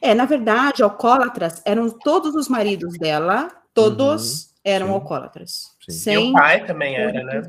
É, 0.01 0.13
na 0.13 0.25
verdade, 0.25 0.83
alcoólatras 0.83 1.61
eram 1.65 1.89
todos 1.89 2.35
os 2.35 2.47
maridos 2.47 2.97
dela, 2.97 3.49
todos 3.73 4.53
eram 4.63 4.87
sim. 4.87 4.93
alcoólatras. 4.93 5.51
Sim. 5.51 5.85
E 5.89 5.91
Sem 5.91 6.29
o 6.29 6.33
pai 6.33 6.65
também 6.65 6.95
era, 6.95 7.23
né? 7.23 7.41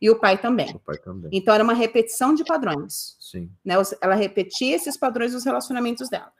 E 0.00 0.10
o 0.10 0.18
pai 0.18 0.36
também. 0.36 0.70
O 0.74 0.80
pai 0.80 0.98
também. 0.98 1.30
Então 1.32 1.54
era 1.54 1.62
uma 1.62 1.74
repetição 1.74 2.34
de 2.34 2.44
padrões. 2.44 3.16
Sim. 3.20 3.48
Né? 3.64 3.74
Ela 4.00 4.16
repetia 4.16 4.74
esses 4.74 4.96
padrões 4.96 5.32
dos 5.32 5.44
relacionamentos 5.44 6.08
dela. 6.08 6.32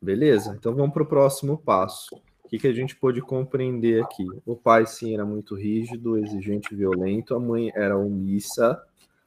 Beleza? 0.00 0.56
Então 0.58 0.74
vamos 0.74 0.94
para 0.94 1.02
o 1.02 1.06
próximo 1.06 1.58
passo. 1.58 2.16
O 2.44 2.48
que, 2.48 2.58
que 2.58 2.66
a 2.66 2.72
gente 2.72 2.96
pôde 2.96 3.20
compreender 3.20 4.02
aqui? 4.02 4.26
O 4.46 4.56
pai, 4.56 4.86
sim, 4.86 5.12
era 5.12 5.26
muito 5.26 5.54
rígido, 5.54 6.16
exigente, 6.16 6.74
violento. 6.74 7.34
A 7.34 7.38
mãe 7.38 7.70
era 7.74 7.98
omissa. 7.98 8.82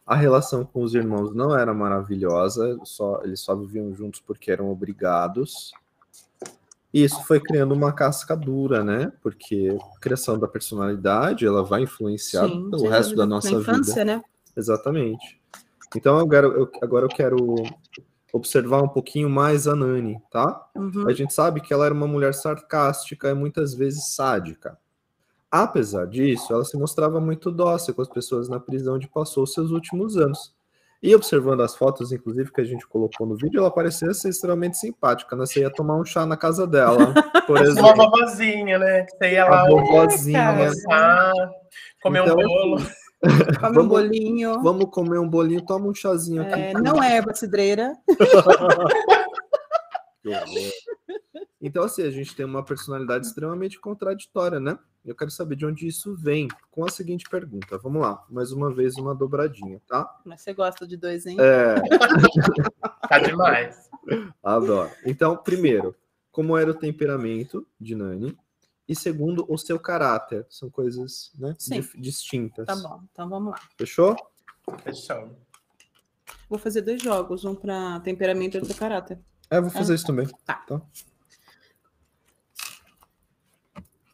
A 0.06 0.16
relação 0.16 0.66
com 0.66 0.82
os 0.84 0.94
irmãos 0.94 1.34
não 1.34 1.58
era 1.58 1.74
maravilhosa. 1.74 2.80
Só, 2.84 3.22
eles 3.24 3.40
só 3.40 3.56
viviam 3.56 3.94
juntos 3.94 4.20
porque 4.20 4.52
eram 4.52 4.70
obrigados. 4.70 5.72
E 6.94 7.04
isso 7.04 7.24
foi 7.24 7.40
criando 7.40 7.74
uma 7.74 7.94
casca 7.94 8.36
dura, 8.36 8.84
né? 8.84 9.14
Porque 9.22 9.78
a 9.96 10.00
criação 10.00 10.38
da 10.38 10.48
personalidade, 10.48 11.46
ela 11.46 11.64
vai 11.64 11.84
influenciar 11.84 12.48
Sim, 12.48 12.70
o 12.74 12.88
resto 12.88 13.16
da 13.16 13.26
nossa 13.26 13.52
Na 13.52 13.60
vida. 13.60 13.72
infância, 13.72 14.04
né? 14.04 14.22
Exatamente. 14.56 15.40
Então 15.96 16.18
agora 16.18 16.48
eu, 16.48 16.70
agora 16.82 17.06
eu 17.06 17.10
quero 17.10 17.38
observar 18.34 18.82
um 18.82 18.88
pouquinho 18.88 19.30
mais 19.30 19.68
a 19.68 19.76
Nani, 19.76 20.22
tá? 20.30 20.70
Uhum. 20.76 21.08
A 21.08 21.14
gente 21.14 21.34
sabe 21.34 21.62
que 21.62 21.74
ela 21.74 21.86
era 21.86 21.94
uma 21.94 22.08
mulher 22.08 22.34
sarcástica 22.34 23.30
e 23.30 23.34
muitas 23.34 23.74
vezes 23.74 24.14
sádica. 24.14 24.78
Apesar 25.52 26.08
disso, 26.08 26.54
ela 26.54 26.64
se 26.64 26.78
mostrava 26.78 27.20
muito 27.20 27.52
dócil 27.52 27.94
com 27.94 28.02
as 28.02 28.08
pessoas 28.08 28.48
na 28.48 28.60
prisão 28.60 28.96
onde 28.96 29.08
passou 29.10 29.44
os 29.44 29.54
seus 29.54 29.70
últimos 29.72 30.16
anos. 30.18 30.54
E 31.04 31.14
observando 31.16 31.62
as 31.62 31.76
fotos, 31.76 32.12
inclusive, 32.12 32.54
que 32.54 32.62
a 32.62 32.64
gente 32.64 32.88
colocou 32.88 33.26
no 33.28 33.36
vídeo, 33.36 33.60
ela 33.60 33.72
parecia 33.72 34.14
ser 34.14 34.30
extremamente 34.30 34.78
simpática, 34.78 35.36
né? 35.36 35.46
Você 35.48 35.62
ia 35.62 35.70
tomar 35.74 35.98
um 35.98 36.06
chá 36.06 36.26
na 36.28 36.38
casa 36.38 36.66
dela, 36.68 37.12
por 37.48 37.58
Uma 37.58 37.64
exemplo. 37.68 37.96
vovozinha, 37.96 38.78
né? 38.78 39.04
Que 39.04 39.18
você 39.18 39.32
ia 39.34 39.46
lá 39.46 39.64
A 39.64 39.68
vovozinha. 39.70 40.48
almoçar, 40.50 41.34
comer 42.04 42.22
Então, 42.24 42.36
um 42.38 42.44
bolo. 42.48 42.78
Come 43.60 43.70
um 43.70 43.72
Vamos- 43.74 43.88
bolinho. 43.88 44.62
Vamos 44.64 44.86
comer 44.92 45.20
um 45.20 45.28
bolinho, 45.30 45.66
toma 45.66 45.88
um 45.88 45.94
chazinho 45.94 46.44
aqui. 46.44 46.60
É, 46.60 46.74
não 46.74 47.02
é 47.04 47.18
erva 47.18 47.34
cidreira. 47.34 47.94
Que 50.24 50.30
horror. 50.30 50.72
Então, 51.62 51.84
assim, 51.84 52.02
a 52.02 52.10
gente 52.10 52.36
tem 52.36 52.46
uma 52.46 52.66
personalidade 52.66 53.28
extremamente 53.28 53.80
contraditória, 53.80 54.60
né? 54.60 54.80
Eu 55.06 55.16
quero 55.16 55.30
saber 55.30 55.56
de 55.56 55.66
onde 55.66 55.88
isso 55.88 56.16
vem, 56.16 56.48
com 56.72 56.84
a 56.84 56.90
seguinte 56.90 57.30
pergunta. 57.30 57.78
Vamos 57.78 58.02
lá, 58.02 58.24
mais 58.30 58.52
uma 58.52 58.74
vez 58.74 58.96
uma 58.96 59.14
dobradinha, 59.14 59.80
tá? 59.88 60.20
Mas 60.26 60.42
você 60.42 60.54
gosta 60.54 60.88
de 60.88 60.98
dois, 60.98 61.26
hein? 61.26 61.38
É, 61.40 61.76
Tá 63.08 63.20
demais. 63.20 63.90
adoro. 64.42 64.90
Então, 65.06 65.38
primeiro, 65.38 65.96
como 66.32 66.58
era 66.58 66.72
o 66.72 66.74
temperamento 66.74 67.68
de 67.80 67.96
Nani? 67.96 68.38
E 68.88 68.96
segundo, 68.96 69.46
o 69.48 69.58
seu 69.58 69.80
caráter. 69.80 70.46
São 70.50 70.70
coisas 70.70 71.32
né, 71.38 71.56
distintas. 71.98 72.66
Tá 72.66 72.76
bom, 72.76 73.02
então 73.12 73.30
vamos 73.30 73.52
lá. 73.52 73.60
Fechou? 73.78 74.16
Fechou. 74.84 75.38
Vou 76.50 76.60
fazer 76.60 76.82
dois 76.82 77.02
jogos, 77.02 77.46
um 77.46 77.56
para 77.56 78.00
temperamento 78.02 78.56
e 78.56 78.60
outro 78.60 78.76
para 78.76 78.90
caráter. 78.90 79.20
É, 79.50 79.58
eu 79.58 79.62
vou 79.64 79.72
fazer 79.72 79.94
isso 79.96 80.06
também. 80.06 80.28
Tá. 80.46 80.64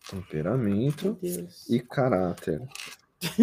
Temperamento 0.10 1.20
e 1.70 1.80
caráter. 1.82 2.62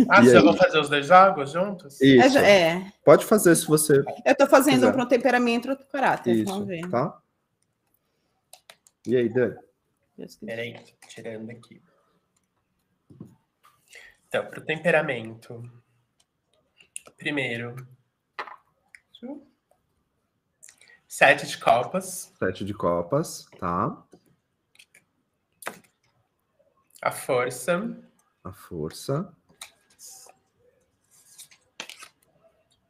Ah, 0.08 0.20
E 0.20 0.24
vocês 0.26 0.36
aí? 0.36 0.42
vão 0.42 0.56
fazer 0.56 0.78
os 0.78 0.88
dois 0.88 1.06
jogos 1.06 1.50
juntos? 1.52 2.00
É, 2.00 2.06
Isso. 2.06 2.28
já- 2.30 2.46
é, 2.46 2.92
Pode 3.04 3.24
fazer 3.26 3.54
se 3.56 3.66
você 3.66 4.02
eu 4.24 4.36
tô 4.36 4.46
fazendo 4.46 4.74
Quiser. 4.76 4.88
um 4.88 4.92
para 4.92 5.06
temperamento 5.06 5.66
e 5.66 5.70
outro 5.70 5.84
para 5.86 6.00
caráter. 6.00 6.34
Isso, 6.36 6.44
Vamos 6.52 6.68
ver. 6.68 6.88
tá? 6.88 7.20
E 9.06 9.16
aí, 9.16 9.28
Dani? 9.28 9.56
Peraí, 10.46 10.76
tirando 11.08 11.50
aqui. 11.50 11.82
Então, 14.28 14.46
para 14.46 14.60
o 14.60 14.64
temperamento. 14.64 15.62
Primeiro. 17.16 17.74
Sete 21.08 21.46
de 21.46 21.58
copas. 21.58 22.32
Sete 22.38 22.64
de 22.64 22.74
copas, 22.74 23.46
tá? 23.58 24.03
A 27.04 27.10
força. 27.10 27.94
A 28.42 28.50
força. 28.50 29.30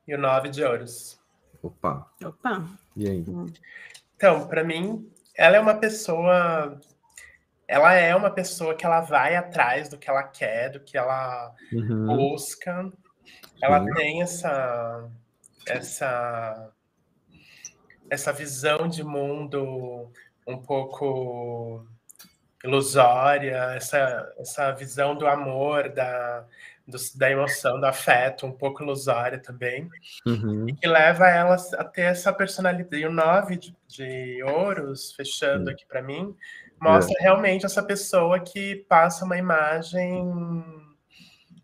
E 0.07 0.15
o 0.15 0.19
nove 0.19 0.51
de 0.51 0.63
ouros. 0.63 1.21
Opa, 1.61 2.09
Opa, 2.25 2.65
e 2.95 3.09
aí? 3.09 3.25
Então, 4.15 4.47
para 4.47 4.63
mim, 4.63 5.11
ela 5.35 5.57
é 5.57 5.61
uma 5.61 5.75
pessoa. 5.75 6.81
Ela 7.67 7.95
é 7.95 8.15
uma 8.15 8.31
pessoa 8.31 8.77
que 8.77 8.87
ela 8.87 9.01
vai 9.01 9.35
atrás 9.35 9.89
do 9.89 9.99
que 9.99 10.09
ela 10.09 10.23
quer, 10.23 10.71
do 10.71 10.79
que 10.79 10.97
ela 10.97 11.53
Uhum, 11.73 12.07
busca. 12.07 12.93
Ela 13.61 13.83
Sim. 13.83 13.95
tem 13.95 14.23
essa 14.23 15.11
essa 15.67 16.71
essa 18.09 18.33
visão 18.33 18.87
de 18.87 19.03
mundo 19.03 20.09
um 20.47 20.57
pouco 20.57 21.85
ilusória, 22.65 23.75
essa 23.77 24.33
essa 24.39 24.73
visão 24.73 25.15
do 25.15 25.27
amor, 25.27 25.91
da 25.91 26.45
do- 26.87 26.99
da 27.17 27.31
emoção, 27.31 27.81
do 27.81 27.87
afeto, 27.87 28.47
um 28.47 28.53
pouco 28.53 28.83
ilusória 28.83 29.39
também, 29.39 29.89
uhum, 30.27 30.67
que 30.67 30.87
leva 30.87 31.29
ela 31.29 31.57
a 31.79 31.85
ter 31.85 32.03
essa 32.03 32.33
personalidade. 32.33 33.03
E 33.03 33.07
o 33.07 33.13
nove 33.13 33.57
de, 33.57 33.75
de 33.89 34.43
ouros, 34.43 35.13
fechando 35.13 35.71
aqui 35.71 35.87
para 35.87 36.03
mim, 36.03 36.37
mostra 36.79 37.17
realmente 37.21 37.65
essa 37.65 37.83
pessoa 37.83 38.39
que 38.39 38.85
passa 38.87 39.25
uma 39.25 39.39
imagem 39.39 40.63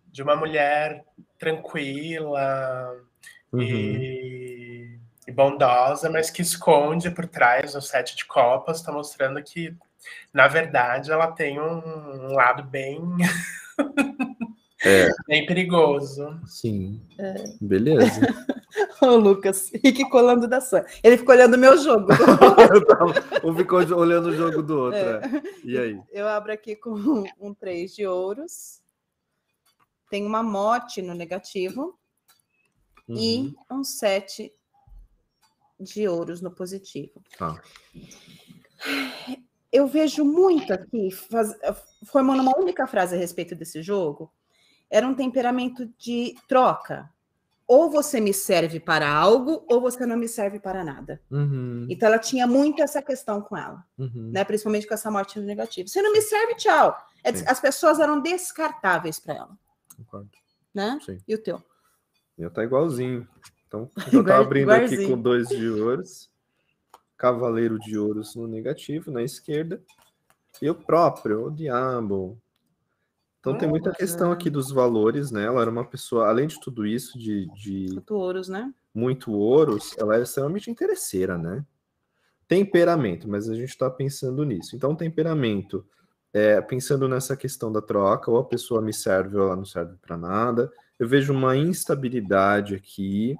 de 0.07 0.23
uma 0.23 0.35
mulher 0.35 1.05
tranquila 1.39 2.97
uhum. 3.53 3.61
e, 3.61 4.99
e 5.27 5.33
bondosa, 5.33 6.09
mas 6.11 6.31
que 6.31 6.41
esconde 6.41 7.11
por 7.11 7.27
trás 7.27 7.75
do 7.75 7.83
sete 7.83 8.17
de 8.17 8.25
copas, 8.25 8.79
está 8.79 8.91
mostrando 8.91 9.43
que, 9.43 9.77
na 10.33 10.49
verdade, 10.49 11.11
ela 11.11 11.33
tem 11.33 11.61
um, 11.61 12.29
um 12.29 12.33
lado 12.33 12.63
bem, 12.65 13.01
É. 14.83 15.09
bem 15.29 15.45
perigoso. 15.45 16.41
Sim. 16.47 17.03
É. 17.19 17.35
Beleza. 17.61 18.21
Ô, 19.03 19.17
Lucas, 19.17 19.71
Rick 19.85 20.09
colando 20.09 20.49
da 20.49 20.59
Sam. 20.61 20.85
Ele 21.03 21.19
ficou 21.19 21.35
olhando 21.35 21.55
o 21.55 21.59
meu 21.59 21.77
jogo. 21.77 22.09
Um 23.45 23.55
ficou 23.55 23.81
olhando 23.95 24.31
o 24.31 24.37
jogo 24.37 24.63
do 24.63 24.79
outro. 24.79 24.99
É. 24.99 25.17
é. 25.17 25.43
E 25.65 25.79
aí? 25.79 26.01
Eu 26.11 26.27
abro 26.27 26.53
aqui 26.53 26.75
com 26.77 27.25
um 27.39 27.53
três 27.53 27.95
de 27.95 28.07
ouros. 28.07 28.81
Tem 30.09 30.25
uma 30.25 30.43
morte 30.43 31.03
no 31.03 31.15
negativo 31.15 31.99
Uhum, 33.11 33.17
e 33.19 33.55
um 33.71 33.83
sete 33.83 34.53
de 35.81 36.07
ouros 36.07 36.41
no 36.41 36.51
positivo. 36.51 37.23
Tá. 37.37 37.61
Eu 39.73 39.87
vejo 39.87 40.25
muito 40.25 40.73
aqui, 40.73 41.11
faz- 41.11 41.55
formando 42.07 42.43
uma 42.43 42.59
única 42.59 42.87
frase 42.87 43.15
a 43.15 43.19
respeito 43.19 43.55
desse 43.55 43.83
jogo, 43.83 44.33
era 44.91 45.07
um 45.07 45.15
temperamento 45.15 45.87
de 45.99 46.35
troca. 46.49 47.09
Ou 47.67 47.89
você 47.89 48.21
me 48.21 48.35
serve 48.35 48.81
para 48.81 49.09
algo, 49.09 49.65
ou 49.71 49.81
você 49.81 50.05
não 50.05 50.17
me 50.17 50.27
serve 50.27 50.59
para 50.59 50.83
nada. 50.83 51.21
Uhum, 51.31 51.87
Então 51.89 52.09
ela 52.09 52.19
tinha 52.19 52.45
muito 52.45 52.83
essa 52.83 53.01
questão 53.01 53.41
com 53.41 53.57
ela. 53.57 53.85
uhum. 53.97 54.31
né? 54.33 54.43
Principalmente 54.43 54.89
com 54.89 54.95
essa 54.95 55.09
morte 55.09 55.39
no 55.39 55.47
negativo. 55.47 55.89
Você 55.89 56.03
não 56.03 56.13
me 56.13 56.21
serve, 56.21 56.57
tchau. 56.57 56.97
É- 57.23 57.33
Sim. 57.33 57.45
As 57.47 57.61
pessoas 57.61 58.01
eram 58.01 58.21
descartáveis 58.21 59.21
para 59.21 59.35
ela, 59.35 59.59
Concordo. 59.97 60.31
né? 60.75 60.99
Sim. 61.07 61.19
E 61.29 61.35
o 61.35 61.39
teu? 61.39 61.63
Eu 62.37 62.51
tá 62.51 62.65
igualzinho. 62.65 63.29
Então, 63.69 63.89
eu 64.13 64.21
Igual- 64.21 64.41
abrindo 64.43 64.71
aqui 64.73 65.07
com 65.07 65.21
dois 65.21 65.49
de 65.49 65.69
ouros. 65.69 66.29
Cavaleiro 67.21 67.79
de 67.79 67.99
ouros 67.99 68.35
no 68.35 68.47
negativo, 68.47 69.11
na 69.11 69.23
esquerda. 69.23 69.83
E 70.63 70.71
o 70.71 70.75
próprio, 70.75 71.49
o 71.49 71.51
diabo. 71.51 72.41
Então 73.39 73.57
tem 73.59 73.69
muita 73.69 73.93
questão 73.93 74.33
aqui 74.33 74.49
dos 74.49 74.71
valores, 74.71 75.31
né? 75.31 75.45
Ela 75.45 75.61
era 75.61 75.71
uma 75.71 75.85
pessoa, 75.85 76.29
além 76.29 76.47
de 76.47 76.59
tudo 76.61 76.87
isso, 76.87 77.19
de, 77.19 77.47
de 77.55 77.93
Oito 77.95 78.15
ouros, 78.15 78.49
né? 78.49 78.73
muito 78.95 79.33
ouros, 79.33 79.95
ela 79.99 80.15
era 80.15 80.23
extremamente 80.23 80.71
interesseira, 80.71 81.37
né? 81.37 81.65
Temperamento, 82.49 83.29
mas 83.29 83.51
a 83.51 83.55
gente 83.55 83.69
está 83.69 83.91
pensando 83.91 84.43
nisso. 84.43 84.75
Então, 84.75 84.97
temperamento, 84.97 85.87
é, 86.33 86.61
pensando 86.63 87.07
nessa 87.07 87.37
questão 87.37 87.71
da 87.71 87.83
troca, 87.83 88.31
ou 88.31 88.39
a 88.39 88.45
pessoa 88.45 88.81
me 88.81 88.95
serve 88.95 89.37
ou 89.37 89.45
ela 89.45 89.57
não 89.57 89.65
serve 89.65 89.95
para 90.01 90.17
nada. 90.17 90.73
Eu 90.99 91.07
vejo 91.07 91.33
uma 91.35 91.55
instabilidade 91.55 92.75
aqui, 92.75 93.37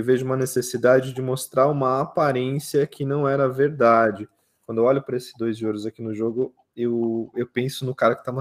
eu 0.00 0.04
vejo 0.04 0.24
uma 0.24 0.36
necessidade 0.36 1.12
de 1.12 1.22
mostrar 1.22 1.68
uma 1.68 2.00
aparência 2.00 2.86
que 2.86 3.04
não 3.04 3.28
era 3.28 3.48
verdade. 3.48 4.28
Quando 4.66 4.78
eu 4.78 4.84
olho 4.84 5.02
para 5.02 5.16
esses 5.16 5.32
dois 5.38 5.56
de 5.56 5.66
ouros 5.66 5.86
aqui 5.86 6.02
no 6.02 6.14
jogo, 6.14 6.54
eu, 6.74 7.30
eu 7.34 7.46
penso 7.46 7.84
no 7.84 7.94
cara 7.94 8.14
que 8.14 8.22
está 8.22 8.32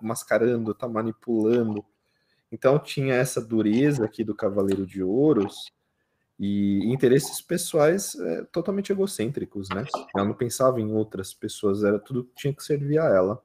mascarando, 0.00 0.72
está 0.72 0.88
manipulando. 0.88 1.84
Então 2.50 2.78
tinha 2.78 3.14
essa 3.14 3.40
dureza 3.40 4.04
aqui 4.04 4.24
do 4.24 4.34
Cavaleiro 4.34 4.86
de 4.86 5.02
Ouros, 5.02 5.72
E 6.38 6.80
interesses 6.92 7.40
pessoais 7.40 8.16
é, 8.16 8.42
totalmente 8.46 8.90
egocêntricos, 8.90 9.68
né? 9.68 9.84
Ela 10.14 10.24
não 10.24 10.34
pensava 10.34 10.80
em 10.80 10.92
outras 10.92 11.32
pessoas, 11.32 11.84
era 11.84 11.98
tudo 11.98 12.24
que 12.24 12.34
tinha 12.34 12.52
que 12.52 12.64
servir 12.64 12.98
a 12.98 13.04
ela. 13.04 13.40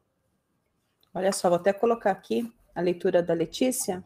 Olha 1.13 1.31
só, 1.31 1.49
vou 1.49 1.57
até 1.57 1.71
colocar 1.71 2.11
aqui 2.11 2.51
a 2.73 2.81
leitura 2.81 3.21
da 3.21 3.33
Letícia. 3.33 4.03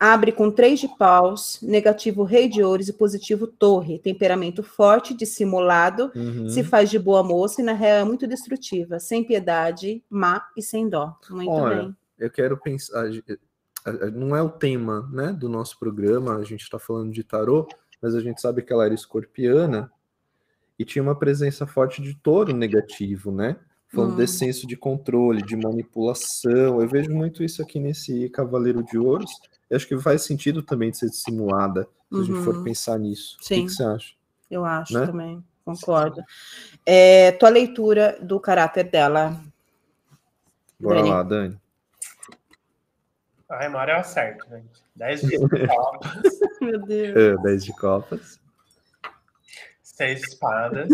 Abre 0.00 0.30
com 0.30 0.50
três 0.50 0.78
de 0.78 0.86
paus, 0.86 1.58
negativo 1.60 2.22
rei 2.22 2.48
de 2.48 2.62
ouros 2.62 2.88
e 2.88 2.92
positivo 2.92 3.48
torre. 3.48 3.98
Temperamento 3.98 4.62
forte, 4.62 5.12
dissimulado, 5.12 6.12
uhum. 6.14 6.48
se 6.48 6.62
faz 6.62 6.88
de 6.88 6.98
boa 6.98 7.22
moça 7.22 7.60
e 7.60 7.64
na 7.64 7.72
real 7.72 7.98
é 7.98 8.04
muito 8.04 8.26
destrutiva, 8.26 9.00
sem 9.00 9.24
piedade, 9.24 10.02
má 10.08 10.46
e 10.56 10.62
sem 10.62 10.88
dó. 10.88 11.18
Muito 11.28 11.50
Olha, 11.50 11.82
bem. 11.82 11.96
Eu 12.16 12.30
quero 12.30 12.56
pensar, 12.56 13.06
não 14.12 14.36
é 14.36 14.42
o 14.42 14.48
tema 14.48 15.08
né, 15.12 15.32
do 15.32 15.48
nosso 15.48 15.78
programa, 15.78 16.36
a 16.36 16.44
gente 16.44 16.62
está 16.62 16.78
falando 16.78 17.12
de 17.12 17.24
tarô, 17.24 17.66
mas 18.00 18.14
a 18.14 18.20
gente 18.20 18.40
sabe 18.40 18.62
que 18.62 18.72
ela 18.72 18.84
era 18.84 18.94
escorpiana 18.94 19.90
e 20.78 20.84
tinha 20.84 21.02
uma 21.02 21.18
presença 21.18 21.66
forte 21.66 22.00
de 22.00 22.14
touro 22.14 22.54
negativo, 22.54 23.32
né? 23.32 23.56
Falando 23.88 24.12
hum. 24.12 24.16
desse 24.16 24.38
senso 24.38 24.66
de 24.66 24.76
controle, 24.76 25.42
de 25.42 25.56
manipulação. 25.56 26.80
Eu 26.80 26.88
vejo 26.88 27.10
muito 27.10 27.42
isso 27.42 27.60
aqui 27.60 27.80
nesse 27.80 28.28
Cavaleiro 28.28 28.84
de 28.84 28.96
Ouros. 28.96 29.30
Eu 29.70 29.76
acho 29.76 29.86
que 29.86 29.98
faz 29.98 30.22
sentido 30.22 30.62
também 30.62 30.90
de 30.90 30.98
ser 30.98 31.10
dissimulada, 31.10 31.84
se 31.84 32.14
uhum. 32.14 32.20
a 32.20 32.24
gente 32.24 32.44
for 32.44 32.56
uhum. 32.56 32.64
pensar 32.64 32.98
nisso. 32.98 33.36
Sim. 33.40 33.62
O 33.62 33.66
que, 33.66 33.72
você 33.72 33.84
acha? 33.84 34.14
Eu 34.50 34.64
acho 34.64 34.94
né? 34.94 35.06
também, 35.06 35.44
concordo. 35.64 36.22
É, 36.86 37.32
tua 37.32 37.50
leitura 37.50 38.18
do 38.22 38.40
caráter 38.40 38.84
dela. 38.84 39.38
Bora 40.80 40.96
Dani. 40.96 41.10
lá, 41.10 41.22
Dani. 41.22 41.60
A 43.48 43.58
memória 43.58 43.92
é 43.92 44.02
certo, 44.02 44.46
gente. 44.48 44.82
10 44.96 45.20
de 45.22 45.38
copas. 45.68 46.40
Meu 46.60 46.80
Deus. 46.80 47.16
É, 47.16 47.36
10 47.42 47.64
de 47.64 47.72
copas. 47.72 48.40
Seis 49.82 50.22
espadas. 50.22 50.88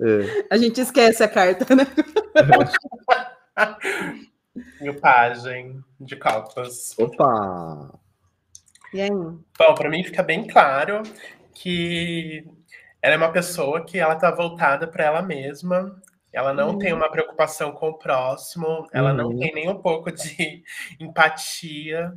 É. 0.00 0.46
A 0.50 0.56
gente 0.56 0.80
esquece 0.80 1.22
a 1.22 1.28
carta, 1.28 1.74
né? 1.74 1.84
e 4.80 4.88
o 4.88 4.98
pajem 4.98 5.84
de 6.00 6.16
copas. 6.16 6.94
Opa! 6.98 8.00
E 8.92 9.00
aí? 9.00 9.10
Bom, 9.10 9.74
para 9.74 9.88
mim 9.88 10.04
fica 10.04 10.22
bem 10.22 10.46
claro 10.46 11.02
que 11.52 12.44
ela 13.02 13.14
é 13.14 13.16
uma 13.18 13.32
pessoa 13.32 13.84
que 13.84 13.98
ela 13.98 14.16
tá 14.16 14.30
voltada 14.30 14.86
para 14.86 15.04
ela 15.04 15.22
mesma. 15.22 16.00
Ela 16.32 16.52
não 16.52 16.70
uhum. 16.70 16.78
tem 16.78 16.92
uma 16.92 17.10
preocupação 17.10 17.72
com 17.72 17.88
o 17.88 17.98
próximo, 17.98 18.86
ela 18.92 19.10
uhum. 19.10 19.16
não 19.16 19.38
tem 19.38 19.54
nem 19.54 19.70
um 19.70 19.80
pouco 19.80 20.12
de 20.12 20.62
empatia 21.00 22.12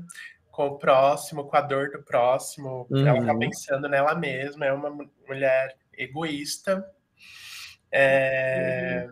com 0.51 0.67
o 0.67 0.77
próximo, 0.77 1.45
com 1.45 1.55
a 1.55 1.61
dor 1.61 1.89
do 1.89 2.03
próximo. 2.03 2.85
Uhum. 2.89 3.07
Ela 3.07 3.25
tá 3.25 3.31
uhum. 3.31 3.39
pensando 3.39 3.87
nela 3.87 4.13
mesma, 4.15 4.65
é 4.65 4.73
uma 4.73 4.89
mulher 5.25 5.77
egoísta. 5.97 6.85
É... 7.91 9.07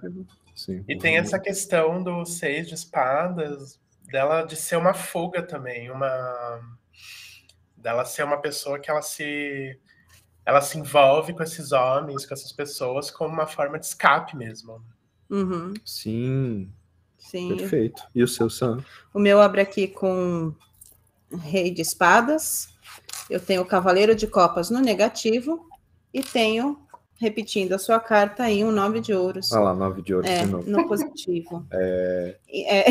Sim, 0.56 0.84
e 0.88 0.98
tem 0.98 1.17
essa 1.17 1.39
questão 1.39 2.04
do 2.04 2.26
seis 2.26 2.67
de 2.67 2.74
espadas, 2.74 3.80
dela 4.12 4.43
de 4.43 4.56
ser 4.56 4.76
uma 4.76 4.93
fuga 4.93 5.41
também, 5.43 5.89
uma 5.91 6.60
dela 7.88 8.04
ser 8.04 8.23
uma 8.23 8.38
pessoa 8.38 8.78
que 8.78 8.91
ela 8.91 9.02
se 9.02 9.80
ela 10.45 10.60
se 10.62 10.78
envolve 10.78 11.34
com 11.34 11.41
esses 11.41 11.71
homens, 11.71 12.26
com 12.26 12.34
essas 12.34 12.52
pessoas, 12.52 13.10
como 13.10 13.34
uma 13.34 13.47
forma 13.47 13.80
de 13.80 13.86
escape 13.86 14.36
mesmo. 14.36 14.84
Uhum. 15.30 15.73
Sim. 15.86 16.69
Sim. 17.17 17.56
Perfeito. 17.56 18.02
E 18.13 18.21
o 18.21 18.28
seu, 18.28 18.50
Sam? 18.50 18.84
O 19.13 19.19
meu 19.19 19.41
abre 19.41 19.62
aqui 19.62 19.88
com 19.88 20.54
Rei 21.32 21.71
de 21.71 21.82
Espadas. 21.82 22.69
Eu 23.30 23.39
tenho 23.39 23.62
o 23.62 23.65
Cavaleiro 23.65 24.15
de 24.15 24.28
Copas 24.28 24.69
no 24.69 24.80
negativo 24.80 25.69
e 26.13 26.21
tenho 26.21 26.87
repetindo 27.19 27.73
a 27.73 27.80
sua 27.80 27.99
carta 27.99 28.43
aí, 28.43 28.63
um 28.63 28.71
nove 28.71 28.99
de 28.99 29.13
ouros. 29.13 29.51
Ah 29.51 29.60
lá, 29.60 29.73
nove 29.73 30.01
de 30.01 30.13
ouros 30.13 30.30
é, 30.30 30.45
no 30.45 30.88
positivo. 30.88 31.65
É... 31.73 32.38
É... 32.49 32.86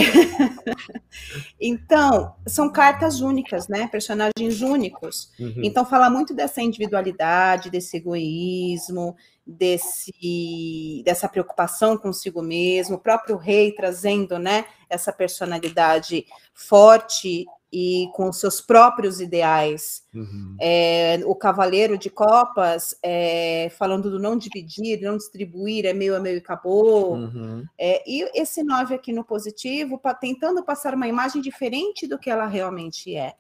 então, 1.61 2.35
são 2.47 2.71
cartas 2.71 3.21
únicas, 3.21 3.69
né? 3.69 3.89
Personagens 3.89 4.61
únicos. 4.61 5.33
Uhum. 5.39 5.61
Então, 5.63 5.85
fala 5.87 6.11
muito 6.11 6.35
dessa 6.35 6.61
individualidade, 6.61 7.71
desse 7.71 7.97
egoísmo, 7.97 9.17
desse, 9.47 11.03
dessa 11.05 11.29
preocupação 11.29 11.97
consigo 11.97 12.43
mesmo, 12.43 12.97
o 12.97 13.01
próprio 13.01 13.37
rei 13.37 13.73
trazendo, 13.73 14.39
né, 14.39 14.65
essa 14.91 15.13
personalidade 15.13 16.27
forte 16.53 17.47
e 17.73 18.09
com 18.15 18.33
seus 18.33 18.61
próprios 18.61 19.21
ideais. 19.21 20.03
Uhum. 20.15 20.57
É, 20.61 21.21
o 21.27 21.35
Cavaleiro 21.35 21.99
de 21.99 22.09
Copas, 22.09 22.97
é, 23.03 23.69
falando 23.77 24.11
do 24.11 24.19
não 24.19 24.37
dividir, 24.37 25.01
não 25.01 25.17
distribuir, 25.17 25.85
é 25.85 25.93
meio 25.93 26.17
a 26.17 26.21
meio 26.21 26.37
e 26.37 26.39
acabou. 26.39 27.15
Uhum. 27.15 27.65
É, 27.79 28.03
e 28.09 28.23
esse 28.41 28.63
nove 28.63 28.95
aqui 28.95 29.13
no 29.13 29.25
positivo, 29.25 29.99
pra, 29.99 30.15
tentando 30.15 30.65
passar 30.65 30.95
uma 30.95 31.09
imagem 31.09 31.43
diferente 31.43 32.07
do 32.07 32.19
que 32.19 32.31
ela 32.31 32.47
realmente 32.47 33.15
é. 33.15 33.35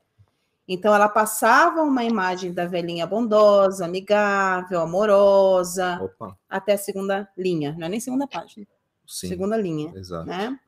Então, 0.69 0.93
ela 0.93 1.09
passava 1.09 1.83
uma 1.83 2.03
imagem 2.03 2.53
da 2.53 2.67
velhinha 2.67 3.07
bondosa, 3.07 3.85
amigável, 3.85 4.81
amorosa, 4.81 6.01
Opa. 6.03 6.37
até 6.51 6.73
a 6.73 6.79
segunda 6.79 7.29
linha, 7.39 7.77
não 7.79 7.87
é 7.87 7.91
nem 7.91 8.01
segunda 8.01 8.27
página. 8.27 8.67
Sim, 9.07 9.29
segunda 9.29 9.57
linha. 9.57 9.93
Exato. 9.95 10.27
Né? 10.27 10.59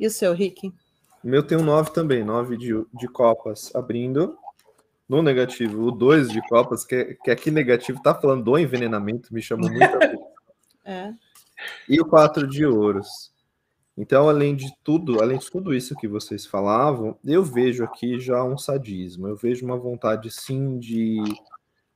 E 0.00 0.06
o 0.06 0.10
seu, 0.10 0.34
Rick? 0.34 0.72
O 1.26 1.28
meu 1.28 1.42
tem 1.42 1.58
um 1.58 1.64
9 1.64 1.90
também, 1.90 2.22
9 2.22 2.56
de, 2.56 2.72
de 2.94 3.08
copas 3.08 3.74
abrindo. 3.74 4.38
No 5.08 5.20
negativo, 5.20 5.82
o 5.82 5.90
2 5.90 6.28
de 6.28 6.40
copas, 6.48 6.84
que, 6.84 7.18
que 7.24 7.32
aqui 7.32 7.50
negativo 7.50 8.00
tá 8.00 8.14
falando 8.14 8.44
do 8.44 8.56
envenenamento, 8.56 9.34
me 9.34 9.42
chamou 9.42 9.68
muito 9.68 9.82
a 9.82 10.88
é. 10.88 11.12
E 11.88 12.00
o 12.00 12.04
4 12.06 12.46
de 12.46 12.64
ouros. 12.64 13.32
Então, 13.98 14.28
além 14.28 14.54
de 14.54 14.72
tudo, 14.84 15.20
além 15.20 15.36
de 15.36 15.50
tudo 15.50 15.74
isso 15.74 15.96
que 15.96 16.06
vocês 16.06 16.46
falavam, 16.46 17.18
eu 17.24 17.42
vejo 17.42 17.82
aqui 17.82 18.20
já 18.20 18.44
um 18.44 18.56
sadismo. 18.56 19.26
Eu 19.26 19.34
vejo 19.34 19.66
uma 19.66 19.76
vontade, 19.76 20.30
sim, 20.30 20.78
de, 20.78 21.18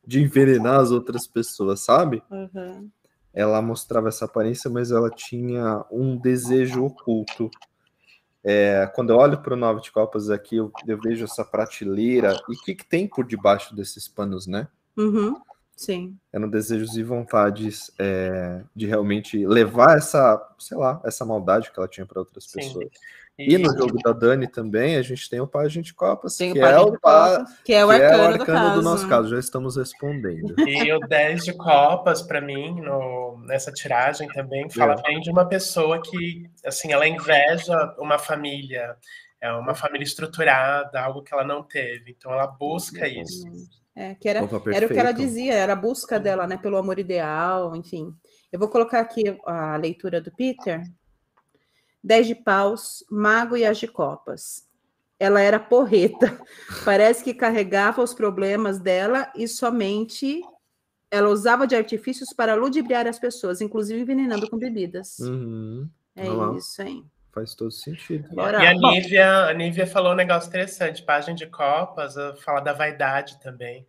de 0.05 0.23
envenenar 0.23 0.81
as 0.81 0.91
outras 0.91 1.29
pessoas, 1.29 1.79
sabe? 1.79 2.21
Uhum. 2.29 2.91
Ela 3.33 3.63
mostrava 3.63 4.09
essa 4.09 4.25
aparência, 4.25 4.69
mas 4.69 4.91
ela 4.91 5.09
tinha 5.09 5.85
um 5.89 6.17
desejo 6.17 6.85
oculto. 6.85 7.49
É, 8.43 8.91
quando 8.95 9.11
eu 9.11 9.17
olho 9.17 9.39
para 9.39 9.55
o 9.55 9.57
Nove 9.57 9.83
de 9.83 9.93
Copas 9.93 10.31
aqui, 10.31 10.57
eu, 10.57 10.73
eu, 10.87 10.99
vejo 10.99 11.25
essa 11.25 11.45
prateleira. 11.45 12.41
E 12.49 12.55
o 12.55 12.61
que, 12.63 12.75
que 12.75 12.87
tem 12.87 13.07
por 13.07 13.27
debaixo 13.27 13.75
desses 13.75 14.09
panos, 14.09 14.47
né? 14.47 14.67
Uhum. 14.97 15.41
Sim. 15.77 16.17
Eram 16.33 16.49
desejos 16.49 16.97
e 16.97 17.03
vontades 17.03 17.91
é, 17.99 18.63
de 18.75 18.87
realmente 18.87 19.47
levar 19.47 19.97
essa, 19.97 20.55
sei 20.59 20.77
lá, 20.77 21.01
essa 21.05 21.25
maldade 21.25 21.71
que 21.71 21.79
ela 21.79 21.89
tinha 21.89 22.05
para 22.05 22.21
outras 22.21 22.45
Sim. 22.45 22.59
pessoas. 22.59 22.89
E, 23.41 23.55
e, 23.55 23.59
no 23.59 23.75
jogo 23.77 23.97
da 24.03 24.13
Dani 24.13 24.47
também, 24.47 24.97
a 24.97 25.03
gente 25.03 25.29
tem 25.31 25.41
o 25.41 25.47
Pajem 25.47 25.83
de 25.83 25.95
Copas, 25.95 26.37
que, 26.37 26.59
é 26.59 26.79
o 26.79 26.99
pa... 27.01 27.45
que 27.65 27.73
é 27.73 27.85
o 27.85 27.91
arcano, 27.91 28.13
é 28.13 28.19
o 28.19 28.33
arcano 28.33 28.71
do, 28.71 28.75
do, 28.77 28.83
nosso 28.83 29.09
caso. 29.09 29.31
Já 29.31 29.39
estamos 29.39 29.77
respondendo. 29.77 30.55
E 30.69 30.93
o 30.93 31.01
10 31.01 31.45
de 31.45 31.53
Copas, 31.55 32.21
para 32.21 32.41
mim, 32.41 32.81
no, 32.83 33.39
nessa 33.47 33.73
tiragem 33.73 34.29
também, 34.29 34.69
fala 34.69 34.93
é. 34.93 35.03
bem 35.03 35.21
de 35.21 35.31
uma 35.31 35.47
pessoa 35.47 36.03
que, 36.03 36.51
assim, 36.65 36.93
ela 36.93 37.09
inveja 37.09 37.95
uma 37.99 38.19
família, 38.19 38.95
é 39.41 39.51
uma 39.53 39.75
família 39.75 40.05
estruturada, 40.05 41.01
algo 41.01 41.23
que 41.23 41.33
ela 41.33 41.45
não 41.45 41.63
teve. 41.63 42.11
Então, 42.11 42.31
ela 42.33 42.47
busca 42.47 43.09
isso. 43.09 43.47
É, 43.97 44.15
que 44.15 44.29
era, 44.29 44.41
era 44.73 44.87
o 44.87 44.89
que 44.89 44.99
ela 44.99 45.13
dizia, 45.13 45.55
era 45.55 45.73
a 45.73 45.77
busca 45.77 46.21
dela, 46.21 46.47
né, 46.47 46.57
pelo 46.57 46.77
amor 46.77 46.99
ideal, 46.99 47.75
enfim. 47.75 48.15
Eu 48.53 48.59
vou 48.59 48.69
colocar 48.69 49.01
aqui 49.01 49.23
a 49.47 49.77
leitura 49.77 50.21
do 50.21 50.31
Peter. 50.31 50.83
Dez 52.03 52.27
de 52.27 52.35
paus, 52.35 53.05
mago 53.11 53.57
e 53.57 53.65
as 53.65 53.79
de 53.79 53.87
copas. 53.87 54.67
Ela 55.19 55.41
era 55.41 55.61
porreta. 55.61 56.41
Parece 56.85 57.23
que 57.23 57.35
carregava 57.35 58.03
os 58.03 58.15
problemas 58.15 58.79
dela 58.79 59.31
e 59.37 59.47
somente 59.47 60.43
ela 61.11 61.29
usava 61.29 61.67
de 61.67 61.75
artifícios 61.75 62.33
para 62.33 62.55
ludibriar 62.55 63.07
as 63.07 63.19
pessoas, 63.19 63.61
inclusive 63.61 64.01
envenenando 64.01 64.49
com 64.49 64.57
bebidas. 64.57 65.19
Uhum. 65.19 65.89
É 66.17 66.27
isso 66.57 66.81
aí. 66.81 67.05
Faz 67.33 67.55
todo 67.55 67.71
sentido. 67.71 68.29
Bora. 68.35 68.63
E 68.63 68.67
a 68.67 68.75
Nívia, 68.75 69.47
a 69.47 69.53
Nívia 69.55 69.87
falou 69.87 70.13
um 70.13 70.17
negócio 70.17 70.49
interessante, 70.49 71.03
página 71.03 71.35
de 71.35 71.47
copas, 71.47 72.15
fala 72.43 72.61
da 72.61 72.73
vaidade 72.73 73.39
também. 73.41 73.87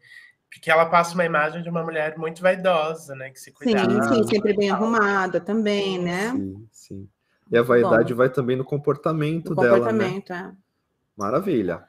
Porque 0.49 0.69
ela 0.69 0.85
passa 0.85 1.13
uma 1.13 1.25
imagem 1.25 1.63
de 1.63 1.69
uma 1.69 1.81
mulher 1.81 2.17
muito 2.17 2.41
vaidosa, 2.41 3.15
né? 3.15 3.29
Que 3.29 3.39
se 3.39 3.51
cuida. 3.51 3.79
Sim, 3.79 4.03
sim, 4.03 4.27
sempre 4.27 4.53
bem 4.53 4.69
arrumada 4.69 5.39
também, 5.39 5.97
né? 5.97 6.31
Sim. 6.31 6.67
E 7.51 7.57
a 7.57 7.61
vaidade 7.61 8.13
Bom, 8.13 8.17
vai 8.17 8.29
também 8.29 8.55
no 8.55 8.63
comportamento 8.63 9.49
no 9.49 9.55
dela. 9.55 9.77
Comportamento, 9.77 10.29
né? 10.29 10.53
é. 10.55 10.57
Maravilha. 11.17 11.83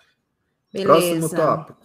Beleza. 0.72 0.88
Próximo 0.88 1.28
tópico. 1.30 1.82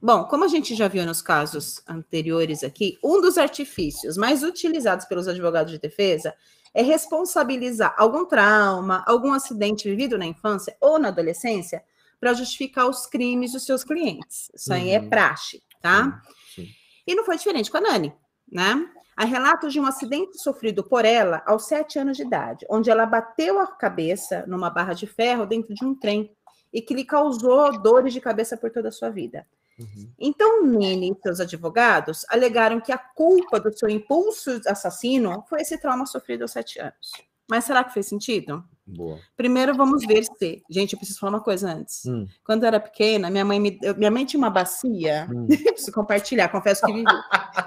Bom, 0.00 0.24
como 0.24 0.44
a 0.44 0.48
gente 0.48 0.74
já 0.74 0.88
viu 0.88 1.06
nos 1.06 1.22
casos 1.22 1.80
anteriores 1.86 2.64
aqui, 2.64 2.98
um 3.04 3.20
dos 3.20 3.38
artifícios 3.38 4.16
mais 4.16 4.42
utilizados 4.42 5.06
pelos 5.06 5.28
advogados 5.28 5.70
de 5.72 5.78
defesa 5.78 6.34
é 6.74 6.82
responsabilizar 6.82 7.94
algum 7.96 8.24
trauma, 8.24 9.04
algum 9.06 9.32
acidente 9.32 9.88
vivido 9.88 10.18
na 10.18 10.26
infância 10.26 10.76
ou 10.80 10.98
na 10.98 11.08
adolescência 11.08 11.84
para 12.18 12.34
justificar 12.34 12.88
os 12.88 13.06
crimes 13.06 13.52
dos 13.52 13.64
seus 13.64 13.84
clientes. 13.84 14.50
Isso 14.54 14.72
aí 14.72 14.90
é 14.90 14.98
Uhum. 14.98 15.08
praxe, 15.08 15.62
tá? 15.80 16.20
Sim, 16.52 16.64
sim. 16.66 16.72
E 17.06 17.14
não 17.14 17.24
foi 17.24 17.36
diferente 17.36 17.70
com 17.70 17.76
a 17.76 17.80
Nani, 17.80 18.12
né? 18.50 18.88
Há 19.16 19.24
relatos 19.24 19.72
de 19.72 19.80
um 19.80 19.86
acidente 19.86 20.40
sofrido 20.40 20.82
por 20.82 21.04
ela 21.04 21.42
aos 21.46 21.66
sete 21.66 21.98
anos 21.98 22.16
de 22.16 22.22
idade, 22.22 22.66
onde 22.68 22.90
ela 22.90 23.04
bateu 23.04 23.60
a 23.60 23.66
cabeça 23.66 24.44
numa 24.46 24.70
barra 24.70 24.94
de 24.94 25.06
ferro 25.06 25.46
dentro 25.46 25.74
de 25.74 25.84
um 25.84 25.94
trem 25.94 26.34
e 26.72 26.80
que 26.80 26.94
lhe 26.94 27.04
causou 27.04 27.80
dores 27.80 28.12
de 28.12 28.20
cabeça 28.20 28.56
por 28.56 28.70
toda 28.70 28.88
a 28.88 28.92
sua 28.92 29.10
vida. 29.10 29.46
Uhum. 29.78 30.10
Então, 30.18 30.64
Nini 30.64 31.10
e 31.10 31.22
seus 31.22 31.40
advogados 31.40 32.24
alegaram 32.28 32.80
que 32.80 32.92
a 32.92 32.98
culpa 32.98 33.60
do 33.60 33.76
seu 33.76 33.88
impulso 33.88 34.60
assassino 34.66 35.44
foi 35.48 35.60
esse 35.60 35.78
trauma 35.78 36.06
sofrido 36.06 36.42
aos 36.42 36.52
sete 36.52 36.78
anos. 36.78 37.12
Mas 37.50 37.64
será 37.64 37.84
que 37.84 37.92
fez 37.92 38.06
sentido? 38.06 38.64
Boa. 38.86 39.18
Primeiro, 39.36 39.74
vamos 39.76 40.04
ver 40.04 40.24
se. 40.24 40.60
Gente, 40.68 40.92
eu 40.94 40.98
preciso 40.98 41.20
falar 41.20 41.32
uma 41.34 41.40
coisa 41.42 41.70
antes. 41.72 42.04
Hum, 42.04 42.26
Quando 42.44 42.64
eu 42.64 42.66
era 42.66 42.80
pequena, 42.80 43.30
minha 43.30 43.44
mãe, 43.44 43.60
me... 43.60 43.78
minha 43.96 44.10
mãe 44.10 44.24
tinha 44.26 44.38
uma 44.38 44.50
bacia. 44.50 45.28
hum. 45.32 45.46
Preciso 45.72 45.92
compartilhar, 45.92 46.48
confesso 46.48 46.84
que 46.84 46.92
vivi. 46.92 47.04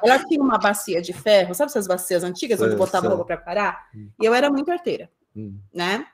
Ela 0.04 0.20
tinha 0.26 0.42
uma 0.42 0.58
bacia 0.58 1.02
de 1.02 1.14
ferro, 1.14 1.56
sabe 1.56 1.70
essas 1.70 1.88
bacias 1.88 2.24
antigas 2.24 2.62
onde 2.62 2.76
botava 2.76 3.08
roupa 3.08 3.24
para 3.26 3.38
parar? 3.38 3.88
Hum. 3.96 4.10
E 4.22 4.26
eu 4.26 4.34
era 4.34 4.50
muito 4.50 4.70
arteira, 4.72 5.10
Hum. 5.36 5.58
né? 5.74 6.06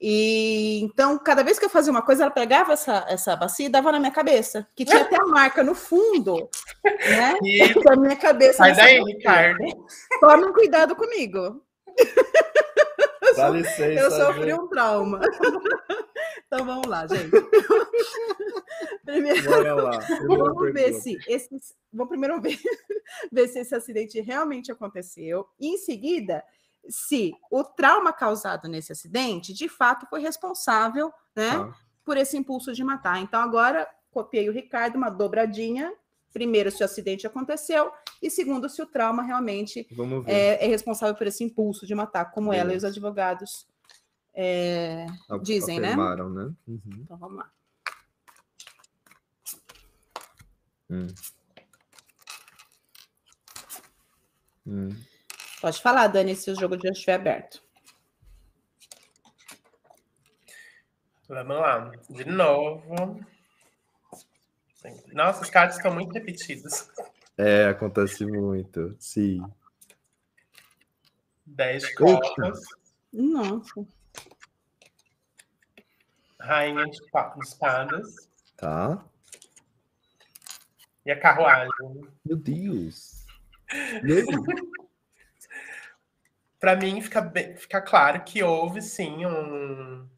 E 0.00 0.80
então, 0.82 1.16
cada 1.18 1.42
vez 1.42 1.58
que 1.58 1.64
eu 1.64 1.70
fazia 1.70 1.90
uma 1.90 2.02
coisa, 2.02 2.24
ela 2.24 2.30
pegava 2.30 2.72
essa, 2.74 3.04
essa 3.08 3.34
bacia 3.36 3.66
e 3.66 3.70
dava 3.70 3.90
na 3.90 3.98
minha 3.98 4.10
cabeça, 4.10 4.66
que 4.76 4.84
tinha 4.84 5.00
até 5.02 5.16
a 5.16 5.24
marca 5.26 5.62
no 5.64 5.74
fundo, 5.74 6.48
né? 6.84 7.34
E 7.42 7.82
Da 7.82 7.96
minha 7.96 8.16
cabeça. 8.16 8.58
sai 8.58 8.74
daí. 8.74 9.02
Ricardo. 9.02 9.64
Tomem 10.20 10.52
cuidado 10.52 10.94
comigo. 10.94 11.62
Dá 13.36 13.48
licença. 13.50 13.82
Eu 14.00 14.10
sofri 14.10 14.50
gente. 14.50 14.60
um 14.60 14.68
trauma. 14.68 15.20
Então 16.46 16.64
vamos 16.66 16.86
lá, 16.86 17.04
gente. 17.06 17.30
Primeiro, 19.04 19.42
Bora 19.50 19.74
lá. 19.74 19.98
vamos 20.26 20.72
ver 20.72 20.92
se 20.94 21.16
esses. 21.26 21.74
Vamos 21.92 22.08
primeiro 22.08 22.40
ver, 22.40 22.58
ver 23.32 23.48
se 23.48 23.58
esse 23.60 23.74
acidente 23.74 24.20
realmente 24.20 24.70
aconteceu. 24.70 25.46
E 25.58 25.68
em 25.68 25.76
seguida, 25.78 26.44
se 26.88 27.32
o 27.50 27.64
trauma 27.64 28.12
causado 28.12 28.68
nesse 28.68 28.92
acidente 28.92 29.52
de 29.52 29.68
fato 29.68 30.06
foi 30.08 30.20
responsável, 30.20 31.12
né, 31.34 31.50
Tá. 31.50 31.74
por 32.04 32.16
esse 32.16 32.36
impulso 32.36 32.72
de 32.72 32.84
matar. 32.84 33.20
Então 33.20 33.40
agora 33.40 33.88
copiei 34.12 34.48
o 34.48 34.52
Ricardo, 34.52 34.96
uma 34.96 35.10
dobradinha. 35.10 35.92
Primeiro, 36.34 36.68
se 36.68 36.82
o 36.82 36.84
acidente 36.84 37.28
aconteceu, 37.28 37.92
e 38.20 38.28
segundo, 38.28 38.68
se 38.68 38.82
o 38.82 38.86
trauma 38.86 39.22
realmente 39.22 39.86
é, 40.26 40.64
é 40.64 40.66
responsável 40.66 41.14
por 41.14 41.28
esse 41.28 41.44
impulso 41.44 41.86
de 41.86 41.94
matar, 41.94 42.32
como 42.32 42.52
ela 42.52 42.72
e 42.72 42.76
os 42.76 42.82
Beleza. 42.82 42.88
advogados 42.88 43.68
é, 44.34 45.06
A- 45.30 45.38
dizem, 45.38 45.78
né? 45.78 45.92
afirmaram, 45.92 46.28
né? 46.28 46.52
Uhum. 46.66 46.80
Então 47.04 47.16
vamos 47.16 47.36
lá. 47.36 47.50
Hum. 50.90 51.06
Hum. 54.66 54.88
Pode 55.60 55.80
falar, 55.80 56.08
Dani, 56.08 56.34
se 56.34 56.50
o 56.50 56.58
jogo 56.58 56.76
já 56.82 56.90
estiver 56.90 57.14
aberto. 57.14 57.62
Vamos 61.28 61.56
lá. 61.56 61.92
De 62.10 62.24
novo. 62.24 63.24
Nossa, 65.12 65.42
os 65.42 65.50
cards 65.50 65.76
estão 65.76 65.92
muito 65.94 66.12
repetidos. 66.12 66.88
É, 67.36 67.66
acontece 67.66 68.24
muito. 68.26 68.94
Sim. 68.98 69.42
Dez 71.46 71.82
de 71.84 71.94
copas. 71.94 72.60
Nossa. 73.12 73.86
Rainha 76.40 76.84
de 76.86 77.00
de 77.00 77.44
espadas. 77.46 78.28
Tá. 78.56 79.04
E 81.06 81.10
a 81.10 81.18
carruagem. 81.18 81.70
Meu 82.24 82.36
Deus. 82.36 83.24
E 84.02 84.12
aí? 84.12 84.24
Para 86.60 86.76
mim, 86.76 87.00
fica, 87.00 87.20
bem- 87.20 87.56
fica 87.56 87.80
claro 87.80 88.22
que 88.24 88.42
houve 88.42 88.80
sim 88.80 89.26
um, 89.26 90.08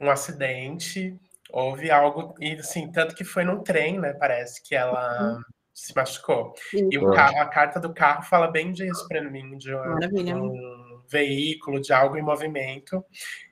um 0.00 0.10
acidente, 0.10 1.18
houve 1.52 1.90
algo, 1.90 2.34
e 2.40 2.52
assim, 2.54 2.90
tanto 2.90 3.14
que 3.14 3.24
foi 3.24 3.44
num 3.44 3.62
trem, 3.62 4.00
né? 4.00 4.12
Parece 4.14 4.62
que 4.62 4.74
ela 4.74 5.38
se 5.74 5.94
machucou. 5.94 6.54
E 6.90 6.98
o 6.98 7.04
Uhum. 7.04 7.12
ca- 7.14 7.42
a 7.42 7.46
carta 7.46 7.78
do 7.80 7.92
carro 7.94 8.22
fala 8.22 8.50
bem 8.50 8.72
disso 8.72 9.06
para 9.08 9.22
mim, 9.22 9.56
de 9.58 9.74
um, 9.74 9.98
um 10.36 11.02
veículo, 11.08 11.80
de 11.80 11.92
algo 11.92 12.16
em 12.16 12.22
movimento. 12.22 13.04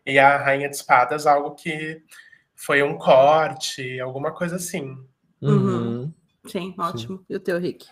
E 0.04 0.18
a 0.18 0.36
Rainha 0.36 0.68
de 0.68 0.76
Espadas, 0.76 1.26
algo 1.26 1.54
que 1.54 2.02
foi 2.54 2.82
um 2.82 2.96
corte, 2.98 3.98
alguma 4.00 4.32
coisa 4.32 4.56
assim. 4.56 4.96
Uhum. 5.42 6.12
Sim, 6.46 6.74
ótimo. 6.78 7.24
E 7.28 7.36
o 7.36 7.40
teu, 7.40 7.58
Rick? 7.58 7.86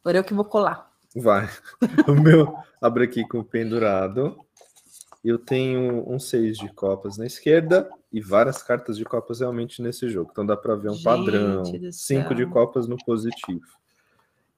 Agora 0.00 0.18
eu 0.18 0.24
que 0.24 0.34
vou 0.34 0.44
colar. 0.44 0.90
Vai. 1.16 1.48
O 2.08 2.12
meu 2.14 2.56
abre 2.80 3.04
aqui 3.04 3.26
com 3.26 3.38
o 3.38 3.44
pendurado. 3.44 4.36
Eu 5.24 5.38
tenho 5.38 6.08
um 6.08 6.18
seis 6.18 6.56
de 6.56 6.72
copas 6.72 7.18
na 7.18 7.26
esquerda 7.26 7.90
e 8.12 8.20
várias 8.20 8.62
cartas 8.62 8.96
de 8.96 9.04
copas 9.04 9.40
realmente 9.40 9.82
nesse 9.82 10.08
jogo. 10.08 10.30
Então 10.32 10.46
dá 10.46 10.56
para 10.56 10.74
ver 10.76 10.90
um 10.90 10.94
Gente 10.94 11.04
padrão. 11.04 11.62
do 11.62 11.92
Cinco 11.92 12.34
de 12.34 12.44
céu. 12.44 12.52
copas 12.52 12.86
no 12.86 12.96
positivo. 13.04 13.60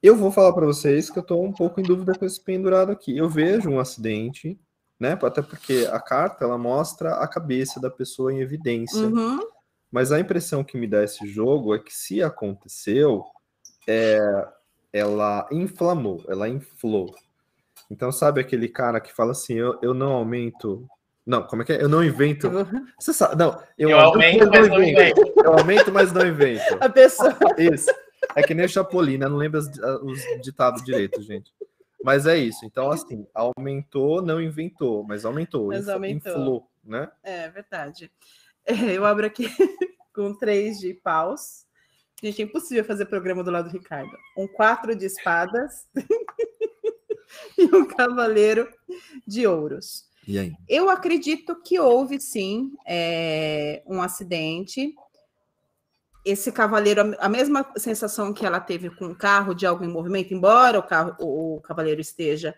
Eu 0.02 0.16
vou 0.16 0.30
falar 0.30 0.52
para 0.52 0.66
vocês 0.66 1.10
que 1.10 1.18
eu 1.18 1.22
estou 1.22 1.44
um 1.44 1.52
pouco 1.52 1.80
em 1.80 1.82
dúvida 1.82 2.14
com 2.18 2.24
esse 2.24 2.40
pendurado 2.40 2.90
aqui. 2.90 3.16
Eu 3.16 3.28
vejo 3.28 3.68
um 3.68 3.78
acidente, 3.78 4.58
né? 4.98 5.18
Até 5.20 5.42
porque 5.42 5.88
a 5.90 6.00
carta 6.00 6.44
ela 6.44 6.56
mostra 6.56 7.14
a 7.16 7.28
cabeça 7.28 7.80
da 7.80 7.90
pessoa 7.90 8.32
em 8.32 8.40
evidência. 8.40 9.06
Uhum. 9.06 9.40
Mas 9.90 10.12
a 10.12 10.20
impressão 10.20 10.62
que 10.62 10.78
me 10.78 10.86
dá 10.86 11.02
esse 11.02 11.26
jogo 11.26 11.74
é 11.74 11.78
que 11.78 11.92
se 11.92 12.22
aconteceu, 12.22 13.24
é, 13.86 14.48
ela 14.92 15.48
inflamou, 15.50 16.24
ela 16.28 16.48
inflou. 16.48 17.14
Então, 17.90 18.12
sabe 18.12 18.40
aquele 18.40 18.68
cara 18.68 19.00
que 19.00 19.12
fala 19.12 19.32
assim: 19.32 19.54
eu, 19.54 19.78
eu 19.82 19.92
não 19.92 20.12
aumento. 20.12 20.88
Não, 21.26 21.42
como 21.42 21.62
é 21.62 21.64
que 21.64 21.72
é? 21.72 21.82
Eu 21.82 21.88
não 21.88 22.02
invento. 22.02 22.50
Você 22.98 23.12
sabe? 23.12 23.36
Não, 23.36 23.60
eu, 23.76 23.90
Eu 23.90 24.00
aumento, 24.00 24.48
mas 24.48 24.68
não 24.68 24.82
invento. 24.82 25.32
Eu 25.44 25.52
aumento, 25.52 25.92
mas 25.92 26.12
não 26.12 26.26
invento. 26.26 26.76
A 26.80 26.88
pessoa. 26.88 27.36
Isso. 27.58 27.90
É 28.34 28.42
que 28.42 28.54
nem 28.54 28.66
o 28.66 28.68
Chapolin, 28.68 29.18
né? 29.18 29.28
Não 29.28 29.36
lembro 29.36 29.58
os, 29.58 29.66
os 30.02 30.20
ditados 30.42 30.84
direito, 30.84 31.20
gente. 31.22 31.52
Mas 32.02 32.26
é 32.26 32.36
isso. 32.36 32.64
Então, 32.64 32.90
assim, 32.90 33.26
aumentou, 33.34 34.22
não 34.22 34.40
inventou, 34.40 35.04
mas 35.04 35.24
aumentou. 35.24 35.68
Mas 35.68 35.88
aumentou. 35.88 36.32
Inflou, 36.32 36.70
né? 36.84 37.10
É 37.22 37.48
verdade. 37.48 38.10
É, 38.64 38.74
eu 38.96 39.04
abro 39.04 39.26
aqui 39.26 39.48
com 40.14 40.34
três 40.34 40.78
de 40.78 40.94
paus. 40.94 41.66
Gente, 42.22 42.42
é 42.42 42.44
impossível 42.44 42.84
fazer 42.84 43.06
programa 43.06 43.42
do 43.42 43.50
lado 43.50 43.70
do 43.70 43.72
Ricardo. 43.72 44.10
Um 44.36 44.46
quatro 44.46 44.94
de 44.94 45.06
espadas 45.06 45.86
e 47.58 47.64
um 47.74 47.84
cavaleiro 47.84 48.68
de 49.26 49.46
ouros. 49.46 50.04
E 50.26 50.38
aí? 50.38 50.52
Eu 50.68 50.90
acredito 50.90 51.60
que 51.62 51.78
houve 51.78 52.20
sim 52.20 52.72
é, 52.86 53.82
um 53.86 54.02
acidente. 54.02 54.94
Esse 56.24 56.52
cavaleiro, 56.52 57.16
a 57.18 57.28
mesma 57.28 57.66
sensação 57.76 58.32
que 58.32 58.44
ela 58.44 58.60
teve 58.60 58.90
com 58.90 59.06
o 59.06 59.16
carro 59.16 59.54
de 59.54 59.66
algo 59.66 59.82
em 59.84 59.88
movimento, 59.88 60.34
embora 60.34 60.78
o, 60.78 60.82
carro, 60.82 61.16
o, 61.18 61.56
o 61.56 61.60
cavaleiro 61.62 62.00
esteja 62.00 62.54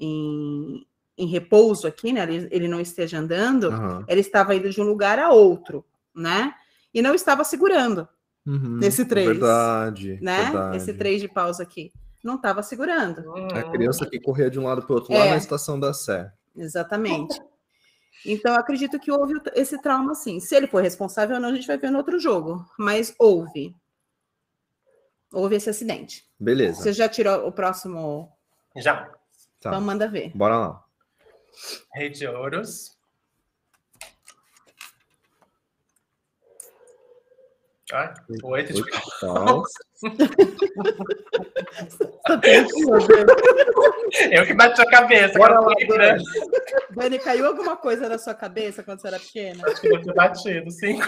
em, 0.00 0.86
em 1.18 1.26
repouso 1.26 1.86
aqui, 1.86 2.12
né? 2.12 2.22
Ele, 2.22 2.48
ele 2.50 2.68
não 2.68 2.80
esteja 2.80 3.18
andando, 3.18 3.68
Aham. 3.70 4.04
ele 4.08 4.20
estava 4.20 4.54
indo 4.54 4.70
de 4.70 4.80
um 4.80 4.84
lugar 4.84 5.18
a 5.18 5.30
outro, 5.30 5.84
né? 6.14 6.54
E 6.94 7.02
não 7.02 7.14
estava 7.14 7.44
segurando, 7.44 8.08
Uhum, 8.44 8.78
Nesse 8.78 9.04
três, 9.04 9.28
Verdade. 9.28 10.18
né? 10.20 10.44
verdade. 10.44 10.76
Esse 10.76 10.92
três 10.92 11.20
de 11.20 11.28
pausa 11.28 11.62
aqui. 11.62 11.92
Não 12.22 12.36
estava 12.36 12.62
segurando. 12.62 13.34
A 13.54 13.70
criança 13.70 14.06
que 14.08 14.20
corria 14.20 14.50
de 14.50 14.58
um 14.60 14.64
lado 14.64 14.82
para 14.82 14.92
o 14.92 14.96
outro, 14.96 15.12
lá 15.12 15.26
É. 15.26 15.30
na 15.30 15.36
estação 15.36 15.78
da 15.78 15.92
Sé. 15.92 16.32
Exatamente. 16.56 17.40
Então, 18.24 18.54
acredito 18.54 19.00
que 19.00 19.10
houve 19.10 19.34
esse 19.54 19.80
trauma, 19.82 20.14
sim. 20.14 20.38
Se 20.38 20.54
ele 20.54 20.68
foi 20.68 20.82
responsável 20.82 21.36
ou 21.36 21.42
não, 21.42 21.48
a 21.48 21.54
gente 21.54 21.66
vai 21.66 21.76
ver 21.76 21.90
no 21.90 21.98
outro 21.98 22.18
jogo. 22.20 22.64
Mas 22.78 23.14
houve. 23.18 23.74
Houve 25.32 25.56
esse 25.56 25.70
acidente. 25.70 26.24
Beleza. 26.38 26.80
Você 26.82 26.92
já 26.92 27.08
tirou 27.08 27.48
o 27.48 27.52
próximo? 27.52 28.30
Já. 28.76 29.06
Tá. 29.60 29.70
Então, 29.70 29.80
manda 29.80 30.06
ver. 30.06 30.30
Bora 30.36 30.56
lá. 30.58 30.84
Rei 31.94 32.10
de 32.10 32.26
ouros. 32.26 32.91
Oito 38.44 38.72
de. 38.72 38.82
Eu 44.30 44.46
que 44.46 44.54
bati 44.54 44.80
a 44.80 44.86
cabeça. 44.86 45.36
Bora 45.38 45.60
lá, 45.60 45.74
Dani. 45.88 46.24
Dani, 46.94 47.18
caiu 47.18 47.46
alguma 47.46 47.76
coisa 47.76 48.08
na 48.08 48.18
sua 48.18 48.34
cabeça 48.34 48.82
quando 48.82 49.00
você 49.00 49.08
era 49.08 49.18
pequena? 49.18 49.62
Acho 49.66 49.80
que 49.80 49.88
eu 49.88 50.02
tinha 50.02 50.14
batido, 50.14 50.70
sim. 50.70 50.98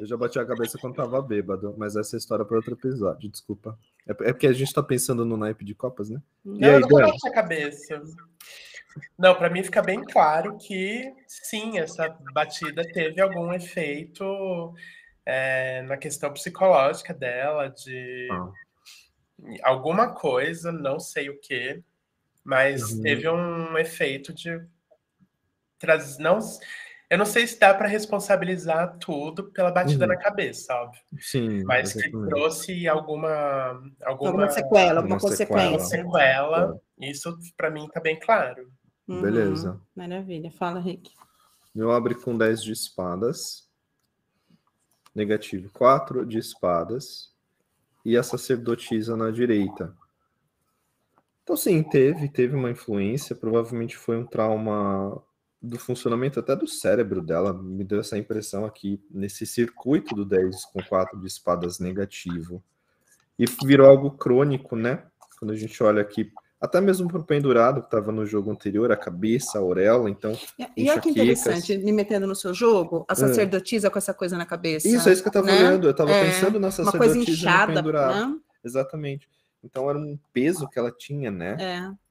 Eu 0.00 0.06
já 0.06 0.16
bati 0.16 0.38
a 0.38 0.44
cabeça 0.44 0.78
quando 0.78 0.96
tava 0.96 1.22
bêbado, 1.22 1.74
mas 1.78 1.96
essa 1.96 2.16
é 2.16 2.18
história 2.18 2.44
para 2.44 2.56
outro 2.56 2.74
episódio, 2.74 3.30
desculpa. 3.30 3.78
É 4.06 4.10
é 4.10 4.32
porque 4.32 4.48
a 4.48 4.52
gente 4.52 4.72
tá 4.72 4.82
pensando 4.82 5.24
no 5.24 5.36
naipe 5.36 5.64
de 5.64 5.74
copas, 5.74 6.10
né? 6.10 6.20
Não, 6.44 6.68
aí, 6.68 6.74
eu 6.74 6.80
não 6.80 6.88
bati 6.88 7.28
a 7.28 7.32
cabeça. 7.32 8.02
Não, 9.18 9.34
para 9.34 9.50
mim 9.50 9.62
fica 9.62 9.82
bem 9.82 10.02
claro 10.04 10.56
que 10.58 11.12
sim, 11.26 11.78
essa 11.78 12.08
batida 12.32 12.82
teve 12.92 13.20
algum 13.20 13.52
efeito 13.52 14.74
é, 15.24 15.82
na 15.82 15.96
questão 15.96 16.32
psicológica 16.32 17.14
dela, 17.14 17.68
de 17.68 18.28
ah. 18.30 18.52
alguma 19.62 20.14
coisa, 20.14 20.72
não 20.72 20.98
sei 20.98 21.30
o 21.30 21.38
que, 21.40 21.82
mas 22.44 22.92
uhum. 22.92 23.02
teve 23.02 23.28
um 23.28 23.78
efeito 23.78 24.32
de 24.32 24.60
trazer. 25.78 26.22
Não, 26.22 26.38
eu 27.08 27.18
não 27.18 27.26
sei 27.26 27.46
se 27.46 27.58
dá 27.58 27.74
para 27.74 27.86
responsabilizar 27.86 28.96
tudo 28.98 29.44
pela 29.52 29.70
batida 29.70 30.04
uhum. 30.04 30.12
na 30.12 30.16
cabeça, 30.16 30.74
óbvio. 30.74 31.02
Sim. 31.20 31.62
Mas 31.64 31.92
que 31.92 32.10
trouxe 32.10 32.88
alguma, 32.88 33.82
alguma, 34.02 34.30
alguma 34.30 34.50
sequela, 34.50 35.00
alguma 35.00 35.20
consequência. 35.20 35.98
sequela. 35.98 36.80
Isso 36.98 37.38
para 37.56 37.70
mim 37.70 37.84
está 37.84 38.00
bem 38.00 38.18
claro. 38.18 38.72
Uhum. 39.12 39.20
Beleza. 39.20 39.80
Maravilha. 39.94 40.50
Fala, 40.50 40.80
Rick. 40.80 41.12
Eu 41.74 41.90
abro 41.90 42.18
com 42.20 42.36
10 42.36 42.62
de 42.62 42.72
espadas. 42.72 43.68
Negativo. 45.14 45.70
4 45.72 46.24
de 46.24 46.38
espadas. 46.38 47.32
E 48.04 48.16
a 48.16 48.22
sacerdotisa 48.22 49.16
na 49.16 49.30
direita. 49.30 49.94
Então, 51.42 51.56
sim, 51.56 51.82
teve, 51.82 52.28
teve 52.28 52.56
uma 52.56 52.70
influência. 52.70 53.36
Provavelmente 53.36 53.96
foi 53.96 54.16
um 54.16 54.26
trauma 54.26 55.22
do 55.60 55.78
funcionamento 55.78 56.40
até 56.40 56.56
do 56.56 56.66
cérebro 56.66 57.22
dela, 57.22 57.52
me 57.52 57.84
deu 57.84 58.00
essa 58.00 58.18
impressão 58.18 58.64
aqui, 58.64 59.00
nesse 59.08 59.46
circuito 59.46 60.12
do 60.12 60.24
10 60.24 60.64
com 60.64 60.82
4 60.82 61.20
de 61.20 61.26
espadas 61.28 61.78
negativo. 61.78 62.60
E 63.38 63.44
virou 63.64 63.88
algo 63.88 64.10
crônico, 64.10 64.74
né? 64.74 65.06
Quando 65.38 65.52
a 65.52 65.56
gente 65.56 65.80
olha 65.80 66.02
aqui, 66.02 66.32
até 66.62 66.80
mesmo 66.80 67.08
para 67.08 67.18
o 67.18 67.24
pendurado 67.24 67.80
que 67.80 67.88
estava 67.88 68.12
no 68.12 68.24
jogo 68.24 68.48
anterior, 68.48 68.92
a 68.92 68.96
cabeça, 68.96 69.58
a 69.58 69.60
auréola, 69.60 70.08
então. 70.08 70.32
E 70.76 70.88
olha 70.88 71.00
que 71.00 71.10
interessante, 71.10 71.76
me 71.76 71.90
metendo 71.90 72.24
no 72.24 72.36
seu 72.36 72.54
jogo, 72.54 73.04
a 73.08 73.14
é. 73.14 73.16
sacerdotisa 73.16 73.88
é. 73.88 73.90
com 73.90 73.98
essa 73.98 74.14
coisa 74.14 74.38
na 74.38 74.46
cabeça. 74.46 74.86
Isso, 74.86 75.08
é 75.08 75.12
isso 75.12 75.22
que 75.22 75.26
eu 75.26 75.30
estava 75.30 75.46
né? 75.48 75.58
olhando, 75.58 75.88
eu 75.88 75.90
estava 75.90 76.12
é. 76.12 76.24
pensando 76.24 76.60
na 76.60 76.70
sacerdotisa 76.70 77.04
Uma 77.04 77.14
coisa 77.14 77.30
inchada, 77.32 77.74
pendurado. 77.74 78.14
Né? 78.14 78.38
Exatamente. 78.64 79.28
Então 79.64 79.90
era 79.90 79.98
um 79.98 80.16
peso 80.32 80.68
que 80.68 80.78
ela 80.78 80.92
tinha, 80.92 81.32
né? 81.32 81.56
É. 81.58 82.02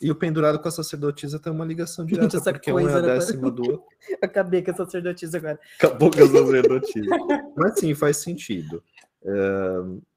E 0.00 0.08
o 0.08 0.14
pendurado 0.14 0.60
com 0.60 0.68
a 0.68 0.70
sacerdotisa 0.70 1.40
tem 1.40 1.52
uma 1.52 1.64
ligação 1.64 2.06
direta, 2.06 2.36
Essa 2.36 2.52
porque 2.52 2.72
um 2.72 2.78
é 2.78 2.92
a 2.92 3.02
né, 3.02 3.14
décima 3.14 3.50
do 3.50 3.62
outro. 3.62 3.86
Acabei 4.22 4.62
com 4.62 4.70
a 4.70 4.74
sacerdotisa 4.74 5.38
agora. 5.38 5.58
Acabou 5.78 6.12
com 6.12 6.22
a 6.22 6.28
sacerdotisa. 6.28 7.10
mas 7.56 7.80
sim, 7.80 7.92
faz 7.92 8.18
sentido. 8.18 8.80
É, 9.24 9.32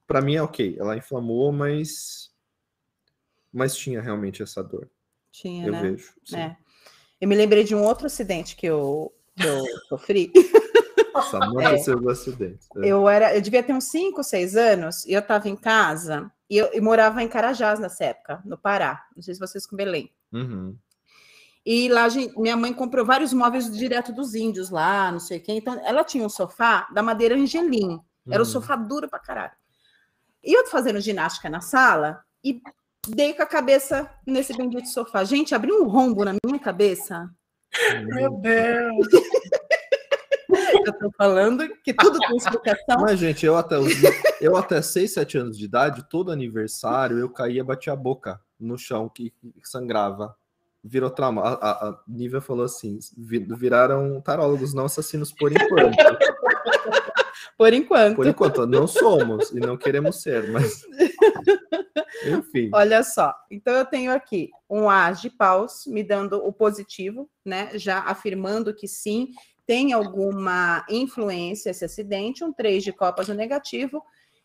para 0.06 0.22
mim 0.22 0.36
é 0.36 0.44
ok. 0.44 0.76
Ela 0.80 0.96
inflamou, 0.96 1.52
mas 1.52 2.35
mas 3.56 3.76
tinha 3.76 4.02
realmente 4.02 4.44
essa 4.44 4.62
dor. 4.62 4.90
Tinha, 5.32 5.66
eu 5.66 5.72
né? 5.72 5.82
vejo. 5.82 6.14
Sim. 6.26 6.38
É. 6.38 6.58
Eu 7.22 7.28
me 7.30 7.36
lembrei 7.36 7.64
de 7.64 7.74
um 7.74 7.82
outro 7.82 8.06
acidente 8.06 8.56
que 8.56 8.66
eu, 8.66 9.14
que 9.36 9.48
eu 9.48 9.64
sofri. 9.88 10.32
Samanta 11.32 11.70
é. 11.70 11.78
seus 11.78 12.06
acidentes. 12.06 12.68
É. 12.76 12.88
Eu 12.88 13.08
era, 13.08 13.34
eu 13.34 13.42
devia 13.42 13.64
ter 13.64 13.72
uns 13.72 13.86
5, 13.86 14.22
6 14.22 14.58
anos, 14.58 15.06
e 15.06 15.14
eu 15.14 15.22
estava 15.22 15.48
em 15.48 15.56
casa 15.56 16.30
e 16.50 16.58
eu, 16.58 16.68
eu, 16.68 16.84
morava 16.84 17.24
em 17.24 17.30
Carajás 17.30 17.80
nessa 17.80 18.04
época, 18.04 18.42
no 18.44 18.58
Pará. 18.58 19.06
Não 19.16 19.24
sei 19.24 19.34
se 19.34 19.40
vocês 19.40 19.66
com 19.66 19.78
Belém. 19.78 20.14
Uhum. 20.34 20.78
E 21.66 21.88
lá 21.88 22.08
minha 22.38 22.58
mãe 22.58 22.74
comprou 22.74 23.06
vários 23.06 23.34
móveis 23.34 23.72
direto 23.72 24.12
dos 24.12 24.36
índios 24.36 24.70
lá, 24.70 25.12
não 25.12 25.20
sei 25.20 25.40
o 25.40 25.42
quê. 25.42 25.54
Então 25.54 25.82
ela 25.86 26.04
tinha 26.04 26.24
um 26.24 26.30
sofá 26.30 26.88
da 26.94 27.02
madeira 27.02 27.36
Angelim. 27.36 28.00
Era 28.28 28.44
uhum. 28.44 28.48
um 28.48 28.52
sofá 28.52 28.76
duro 28.76 29.10
pra 29.10 29.18
caralho. 29.18 29.54
E 30.44 30.54
eu 30.54 30.64
tô 30.66 30.70
fazendo 30.70 31.00
ginástica 31.00 31.50
na 31.50 31.62
sala 31.62 32.24
e 32.44 32.62
dei 33.08 33.34
com 33.34 33.44
a 33.44 33.46
cabeça 33.46 34.10
nesse 34.26 34.56
bendito 34.56 34.88
sofá. 34.88 35.24
Gente, 35.24 35.56
abriu 35.56 35.84
um 35.84 35.88
rombo 35.88 36.24
na 36.24 36.36
minha 36.46 36.60
cabeça. 36.60 37.30
Meu 38.06 38.32
Deus! 38.40 39.08
Eu 40.86 40.94
tô 40.94 41.12
falando 41.18 41.68
que 41.84 41.94
tudo 41.94 42.20
tem 42.20 42.38
explicação. 42.38 43.02
Mas, 43.02 43.20
gente, 43.20 43.46
eu 43.46 43.58
até, 43.58 43.76
eu 44.40 44.56
até 44.56 44.82
6, 44.82 45.14
7 45.14 45.38
anos 45.38 45.58
de 45.58 45.66
idade, 45.66 46.08
todo 46.10 46.32
aniversário, 46.32 47.18
eu 47.18 47.30
caía 47.30 47.62
e 47.62 47.64
batia 47.64 47.94
a 47.94 47.96
boca 47.96 48.40
no 48.60 48.78
chão 48.78 49.10
que, 49.10 49.32
que 49.32 49.70
sangrava. 49.70 50.36
Virou 50.84 51.10
trauma. 51.10 51.42
A, 51.42 51.54
a, 51.54 51.72
a 51.90 52.00
Nívia 52.08 52.40
falou 52.40 52.64
assim: 52.64 53.00
viraram 53.18 54.22
tarólogos 54.22 54.74
não 54.74 54.86
assassinos 54.86 55.32
por 55.32 55.52
enquanto. 55.52 55.98
Por 57.58 57.74
enquanto. 57.74 58.16
Por 58.18 58.28
enquanto, 58.28 58.68
não 58.68 58.86
somos 58.86 59.52
e 59.52 59.60
não 59.60 59.78
queremos 59.78 60.22
ser, 60.22 60.52
mas. 60.52 60.86
Enfim. 62.26 62.70
Olha 62.74 63.04
só. 63.04 63.34
Então, 63.50 63.74
eu 63.74 63.86
tenho 63.86 64.12
aqui 64.12 64.50
um 64.70 64.90
as 64.90 65.22
de 65.22 65.30
paus 65.30 65.86
me 65.88 66.04
dando 66.04 66.38
o 66.38 66.52
positivo, 66.52 67.30
né? 67.44 67.72
Já 67.78 68.00
afirmando 68.00 68.74
que 68.74 68.88
sim, 68.88 69.30
tem 69.66 69.94
alguma 69.94 70.86
influência 70.90 71.72
esse 71.72 71.84
acidente, 71.84 72.44
um 72.44 72.54
3 72.54 72.84
de 72.84 72.94
copas 72.94 73.28
no 73.28 73.34
negativo 73.34 74.04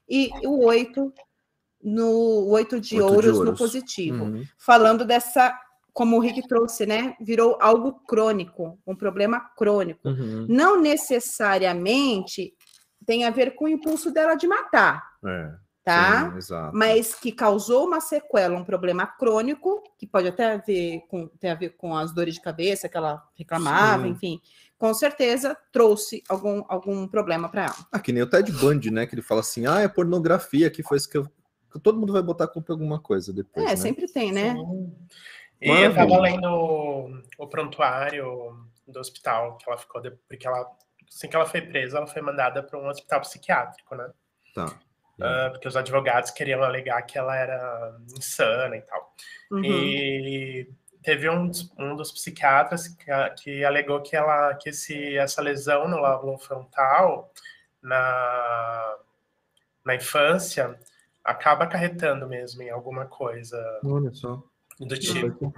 e 0.09 0.31
o 0.45 0.64
8 0.64 1.12
no 1.83 2.49
8 2.49 2.81
de, 2.81 3.01
8 3.01 3.05
ouros, 3.05 3.22
de 3.22 3.31
ouros 3.31 3.51
no 3.51 3.57
positivo. 3.57 4.24
Uhum. 4.24 4.45
Falando 4.59 5.05
dessa, 5.05 5.59
como 5.93 6.16
o 6.16 6.20
Rick 6.20 6.47
trouxe, 6.47 6.85
né? 6.85 7.14
Virou 7.20 7.57
algo 7.61 7.93
crônico, 8.07 8.78
um 8.87 8.95
problema 8.95 9.41
crônico. 9.57 10.09
Uhum. 10.09 10.47
Não 10.49 10.81
necessariamente 10.81 12.55
tem 13.07 13.24
a 13.24 13.31
ver 13.31 13.55
com 13.55 13.64
o 13.64 13.68
impulso 13.68 14.11
dela 14.11 14.35
de 14.35 14.47
matar. 14.47 15.03
É 15.24 15.70
tá? 15.85 16.41
Sim, 16.41 16.55
Mas 16.72 17.14
que 17.14 17.33
causou 17.33 17.87
uma 17.87 18.01
sequela, 18.01 18.57
um 18.57 18.64
problema 18.64 19.07
crônico, 19.07 19.83
que 19.99 20.07
pode 20.07 20.28
até 20.28 20.59
ver 20.59 21.03
com, 21.09 21.26
ter 21.26 21.49
a 21.49 21.55
ver 21.55 21.70
com 21.70 21.97
as 21.97 22.12
dores 22.12 22.35
de 22.35 22.41
cabeça 22.41 22.89
que 22.89 22.97
ela 22.97 23.22
reclamava, 23.35 24.05
Sim. 24.05 24.11
enfim. 24.11 24.41
Com 24.78 24.95
certeza 24.95 25.57
trouxe 25.72 26.22
algum, 26.28 26.62
algum 26.68 27.07
problema 27.07 27.49
para 27.49 27.64
ela. 27.64 27.76
Ah, 27.93 27.99
que 27.99 28.12
nem 28.12 28.22
o 28.22 28.26
Ted 28.28 28.51
Bundy, 28.53 28.91
né? 28.91 29.07
Que 29.07 29.14
ele 29.14 29.22
fala 29.22 29.41
assim: 29.41 29.66
ah, 29.66 29.81
é 29.81 29.89
pornografia 29.89 30.70
que 30.70 30.83
foi 30.83 30.97
isso 30.97 31.09
que 31.09 31.18
eu. 31.18 31.26
Todo 31.83 31.99
mundo 31.99 32.12
vai 32.12 32.22
botar 32.22 32.49
culpa 32.49 32.72
em 32.72 32.74
alguma 32.74 32.99
coisa 32.99 33.33
depois. 33.33 33.64
É, 33.64 33.70
né? 33.70 33.76
sempre 33.76 34.07
tem, 34.07 34.33
né? 34.33 34.55
Sim. 34.55 34.93
E 35.61 35.68
Maravilha. 35.68 35.89
eu 35.89 36.09
tava 36.09 36.22
lendo 36.22 37.22
o 37.39 37.47
prontuário 37.47 38.66
do 38.89 38.99
hospital 38.99 39.59
que 39.59 39.68
ela 39.68 39.76
ficou, 39.76 40.01
porque 40.26 40.47
ela, 40.47 40.66
assim 41.07 41.28
que 41.28 41.37
ela 41.37 41.45
foi 41.45 41.61
presa, 41.61 41.99
ela 41.99 42.07
foi 42.07 42.22
mandada 42.22 42.62
para 42.62 42.78
um 42.78 42.89
hospital 42.89 43.20
psiquiátrico, 43.20 43.95
né? 43.95 44.11
Tá 44.55 44.81
uh, 45.21 45.51
porque 45.51 45.68
os 45.68 45.77
advogados 45.77 46.31
queriam 46.31 46.62
alegar 46.62 47.03
que 47.03 47.18
ela 47.18 47.37
era 47.37 47.97
insana 48.16 48.77
e 48.77 48.83
tal. 48.83 49.14
Uhum. 49.51 49.64
E 49.64 50.68
teve 51.03 51.29
um, 51.29 51.51
um 51.79 51.97
dos 51.97 52.12
psiquiatras 52.12 52.89
que, 52.89 53.05
que, 53.43 53.64
alegou 53.64 54.01
que 54.03 54.16
ela 54.16 54.55
que 54.55 54.71
esse, 54.71 55.16
essa 55.16 55.41
lesão 55.41 55.89
no 55.89 55.97
lóbulo 55.97 56.39
frontal 56.39 57.33
na, 57.83 58.97
na 59.85 59.95
infância 59.95 60.79
acaba 61.25 61.64
acarretando 61.64 62.29
mesmo 62.29 62.62
em 62.62 62.71
alguma 62.71 63.07
coisa 63.07 63.59
Olha 63.85 64.12
só. 64.12 64.43
do 64.79 64.99
tipo. 64.99 65.53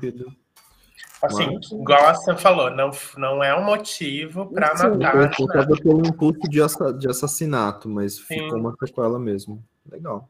Assim, 1.23 1.55
Mas... 1.55 1.71
igual 1.71 2.07
a 2.09 2.15
Sam 2.15 2.37
falou, 2.37 2.71
não, 2.71 2.91
não 3.17 3.45
é 3.45 3.57
um 3.57 3.65
motivo 3.65 4.47
para 4.53 4.75
matar. 4.75 5.15
Eu 5.17 5.47
estava 5.47 5.77
pelo 5.77 6.05
impulso 6.05 6.41
de, 6.49 6.99
de 6.99 7.09
assassinato, 7.09 7.89
mas 7.89 8.17
Sim. 8.17 8.25
ficou 8.27 8.59
uma 8.59 8.75
sequela 8.85 9.19
mesmo. 9.21 9.63
Legal. 9.89 10.29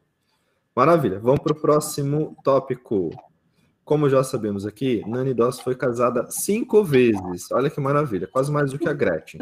Maravilha. 0.75 1.19
Vamos 1.19 1.41
para 1.41 1.53
o 1.53 1.59
próximo 1.59 2.35
tópico. 2.43 3.09
Como 3.83 4.09
já 4.09 4.23
sabemos 4.23 4.65
aqui, 4.65 5.03
Nani 5.05 5.33
Doss 5.33 5.59
foi 5.59 5.75
casada 5.75 6.27
cinco 6.29 6.83
vezes. 6.83 7.51
Olha 7.51 7.69
que 7.69 7.81
maravilha, 7.81 8.27
quase 8.27 8.51
mais 8.51 8.71
do 8.71 8.79
que 8.79 8.87
a 8.87 8.93
Gretchen. 8.93 9.41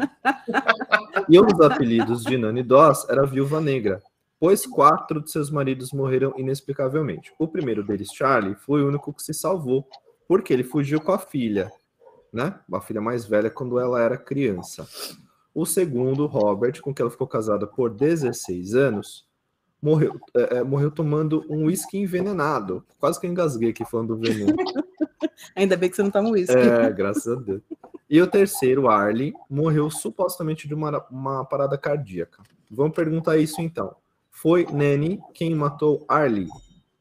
e 1.28 1.38
um 1.38 1.46
dos 1.46 1.60
apelidos 1.60 2.24
de 2.24 2.36
Nani 2.36 2.62
Doss 2.62 3.08
era 3.08 3.24
Viúva 3.24 3.60
Negra, 3.60 4.02
pois 4.40 4.66
quatro 4.66 5.22
de 5.22 5.30
seus 5.30 5.48
maridos 5.50 5.92
morreram 5.92 6.34
inexplicavelmente. 6.36 7.32
O 7.38 7.46
primeiro 7.46 7.84
deles, 7.84 8.08
Charlie, 8.12 8.56
foi 8.56 8.82
o 8.82 8.88
único 8.88 9.12
que 9.12 9.22
se 9.22 9.32
salvou 9.32 9.86
porque 10.26 10.52
ele 10.52 10.64
fugiu 10.64 11.00
com 11.00 11.12
a 11.12 11.18
filha, 11.18 11.72
né? 12.32 12.58
A 12.72 12.80
filha 12.80 13.00
mais 13.00 13.24
velha 13.24 13.50
quando 13.50 13.78
ela 13.78 14.00
era 14.00 14.16
criança. 14.16 14.86
O 15.54 15.66
segundo, 15.66 16.26
Robert, 16.26 16.80
com 16.80 16.94
quem 16.94 17.02
ela 17.04 17.10
ficou 17.10 17.26
casada 17.26 17.66
por 17.66 17.90
16 17.90 18.74
anos, 18.74 19.26
morreu, 19.82 20.18
é, 20.34 20.58
é, 20.58 20.62
morreu 20.62 20.90
tomando 20.90 21.44
um 21.48 21.66
uísque 21.66 21.98
envenenado. 21.98 22.84
Quase 22.98 23.20
que 23.20 23.26
eu 23.26 23.30
engasguei 23.30 23.70
aqui 23.70 23.84
falando 23.84 24.16
do 24.16 24.20
veneno. 24.20 24.56
Ainda 25.54 25.76
bem 25.76 25.90
que 25.90 25.96
você 25.96 26.02
não 26.02 26.10
toma 26.10 26.30
uísque. 26.30 26.56
É, 26.56 26.90
graças 26.90 27.26
a 27.26 27.40
Deus. 27.40 27.62
E 28.08 28.20
o 28.20 28.26
terceiro, 28.26 28.88
Arlie, 28.88 29.34
morreu 29.48 29.90
supostamente 29.90 30.68
de 30.68 30.74
uma, 30.74 31.04
uma 31.10 31.44
parada 31.44 31.76
cardíaca. 31.76 32.42
Vamos 32.70 32.94
perguntar 32.94 33.36
isso 33.36 33.60
então. 33.60 33.94
Foi 34.30 34.66
Nanny 34.70 35.20
quem 35.34 35.54
matou 35.54 36.04
Arlie? 36.08 36.48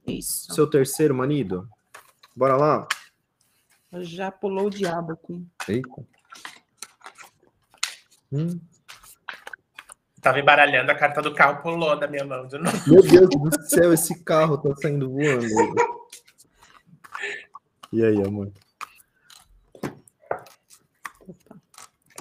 Isso. 0.06 0.54
Seu 0.54 0.68
terceiro 0.68 1.14
marido? 1.14 1.68
Bora 2.36 2.56
lá? 2.56 2.88
Já 4.00 4.32
pulou 4.32 4.68
o 4.68 4.70
diabo 4.70 5.14
aqui. 5.14 5.46
Eita. 5.68 6.06
Hum. 8.32 8.60
Tava 10.22 10.40
embaralhando 10.40 10.92
a 10.92 10.96
carta 10.96 11.22
do 11.22 11.34
carro, 11.34 11.62
pulou 11.62 12.00
da 12.00 12.08
minha 12.08 12.24
mão 12.24 12.48
de 12.48 12.58
novo. 12.58 12.78
Meu 12.88 13.02
Deus 13.02 13.30
do 13.30 13.64
céu, 13.68 13.92
esse 13.92 14.24
carro 14.24 14.58
tá 14.58 14.74
saindo 14.76 15.10
voando. 15.10 15.46
e 17.92 18.06
aí, 18.06 18.22
amor? 18.24 18.52
Opa. 21.28 21.60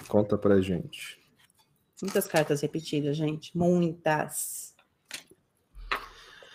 Conta 0.09 0.39
pra 0.39 0.61
gente. 0.61 1.21
Muitas 2.03 2.27
cartas 2.27 2.63
repetidas, 2.63 3.17
gente. 3.17 3.57
Muitas. 3.57 4.75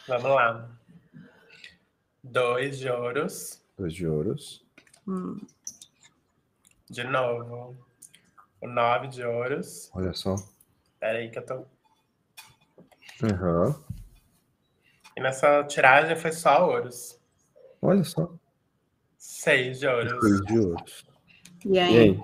Vamos 0.08 0.32
lá. 0.32 0.70
Dois 2.24 2.80
de 2.80 2.90
ouros. 2.90 3.64
Dois 3.78 3.94
de 3.94 4.08
ouros. 4.08 4.65
Hum. 5.08 5.40
De 6.90 7.04
novo. 7.04 7.78
O 8.62 8.68
nove 8.68 9.08
de 9.08 9.24
ouros. 9.24 9.90
Olha 9.94 10.14
só. 10.14 10.36
Pera 11.00 11.20
aí 11.20 11.30
que 11.30 11.40
eu 11.40 11.46
tô. 11.46 11.66
Aham. 13.24 13.84
E 15.18 15.22
nessa 15.22 15.64
tiragem 15.64 16.16
foi 16.16 16.32
só 16.32 16.68
ouros. 16.70 17.20
Olha 17.82 18.04
só. 18.04 18.34
Seis 19.18 19.80
de 19.80 19.88
ouros. 19.88 20.20
Dois 20.20 20.42
de 20.46 20.60
ouros. 20.60 21.06
E 21.66 21.70
E 21.74 21.80
aí? 21.80 21.98
aí? 21.98 22.24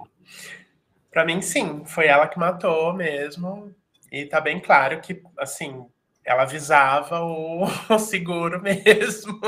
Pra 1.09 1.25
mim, 1.25 1.41
sim, 1.41 1.83
foi 1.85 2.07
ela 2.07 2.27
que 2.27 2.39
matou 2.39 2.93
mesmo. 2.93 3.73
E 4.11 4.25
tá 4.25 4.39
bem 4.41 4.61
claro 4.61 4.99
que, 5.01 5.21
assim, 5.37 5.85
ela 6.23 6.45
visava 6.45 7.19
o, 7.21 7.63
o 7.89 7.99
seguro 7.99 8.61
mesmo. 8.61 9.39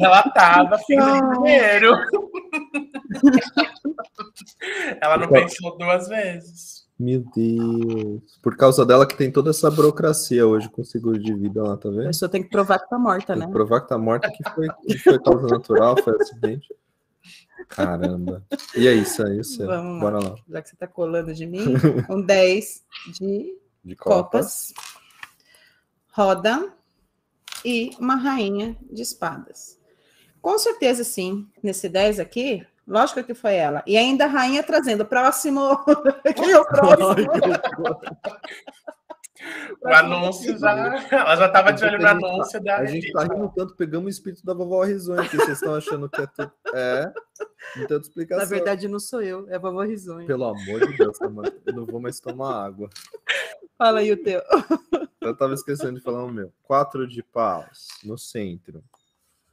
ela 0.00 0.22
tava 0.34 0.78
fim 0.78 0.96
do 0.96 1.42
dinheiro. 1.42 1.96
ela 5.00 5.16
não 5.18 5.28
pensou 5.28 5.76
duas 5.78 6.08
vezes. 6.08 6.84
Meu 6.98 7.24
Deus. 7.34 8.38
Por 8.40 8.56
causa 8.56 8.86
dela 8.86 9.06
que 9.06 9.16
tem 9.16 9.30
toda 9.30 9.50
essa 9.50 9.68
burocracia 9.70 10.46
hoje 10.46 10.68
com 10.68 10.84
seguro 10.84 11.18
de 11.18 11.34
vida 11.34 11.62
lá, 11.62 11.76
tá 11.76 11.88
A 11.88 11.92
vendo? 11.92 12.06
pessoa 12.06 12.28
tem 12.28 12.42
que 12.42 12.48
provar 12.50 12.78
que 12.78 12.88
tá 12.88 12.98
morta, 12.98 13.32
Tem 13.32 13.40
né? 13.40 13.46
que 13.46 13.52
provar 13.52 13.80
que 13.80 13.88
tá 13.88 13.98
morta, 13.98 14.30
que 14.30 14.50
foi, 14.50 14.68
que 14.86 14.98
foi 14.98 15.18
causa 15.20 15.46
natural, 15.48 15.96
foi 16.02 16.14
acidente. 16.20 16.68
Caramba. 17.68 18.44
E 18.76 18.86
aí, 18.86 19.00
isso 19.02 19.26
aí, 19.26 19.40
isso 19.40 19.64
lá. 19.64 19.82
Bora 19.98 20.18
lá. 20.22 20.34
Já 20.48 20.62
que 20.62 20.68
você 20.68 20.76
tá 20.76 20.86
colando 20.86 21.34
de 21.34 21.46
mim. 21.46 21.74
Um 22.08 22.20
10 22.22 22.84
de 23.18 23.52
De 23.84 23.94
copas. 23.96 24.72
copas. 24.72 24.94
Roda. 26.12 26.72
E 27.64 27.90
uma 27.98 28.16
rainha 28.16 28.76
de 28.90 29.02
espadas. 29.02 29.78
Com 30.40 30.58
certeza, 30.58 31.02
sim. 31.04 31.48
Nesse 31.62 31.88
10 31.88 32.20
aqui, 32.20 32.66
lógico 32.86 33.24
que 33.24 33.34
foi 33.34 33.54
ela. 33.54 33.82
E 33.86 33.96
ainda 33.96 34.26
a 34.26 34.28
rainha 34.28 34.62
trazendo 34.62 35.02
o 35.02 35.06
próximo. 35.06 35.78
Quem 36.36 36.50
é 36.50 36.58
o 36.58 36.66
próximo? 36.66 37.14
O 39.82 39.88
anúncio 39.88 40.58
já. 40.58 41.06
Ela 41.10 41.36
já 41.36 41.48
tava 41.48 41.72
de 41.72 41.84
olho 41.84 41.98
no 41.98 42.06
anúncio 42.06 42.62
da. 42.62 42.78
A 42.78 42.86
gente 42.86 43.12
tá 43.12 43.22
rindo 43.22 43.52
tanto, 43.54 43.74
pegamos 43.74 44.06
o 44.06 44.08
espírito 44.08 44.44
da 44.44 44.54
vovó 44.54 44.82
Risonha 44.84 45.22
aqui. 45.22 45.36
Vocês 45.36 45.58
estão 45.58 45.74
achando 45.74 46.08
que 46.08 46.20
é 46.20 46.26
tudo. 46.26 46.52
É, 46.74 47.12
não 47.76 47.86
tem 47.86 47.98
explicação. 47.98 48.44
Na 48.44 48.48
verdade, 48.48 48.88
não 48.88 48.98
sou 48.98 49.20
eu, 49.22 49.48
é 49.50 49.56
a 49.56 49.58
vovó 49.58 49.82
Risonha. 49.82 50.26
Pelo 50.26 50.44
amor 50.44 50.86
de 50.86 50.96
Deus, 50.96 51.18
eu 51.20 51.74
não 51.74 51.86
vou 51.86 52.00
mais 52.00 52.20
tomar 52.20 52.64
água. 52.64 52.88
Fala 53.76 54.00
aí 54.00 54.12
o 54.12 54.22
teu. 54.22 54.40
Eu 55.20 55.36
tava 55.36 55.54
esquecendo 55.54 55.98
de 55.98 56.04
falar 56.04 56.22
o 56.24 56.30
meu. 56.30 56.52
Quatro 56.62 57.06
de 57.06 57.22
paus 57.22 57.88
no 58.04 58.18
centro. 58.18 58.84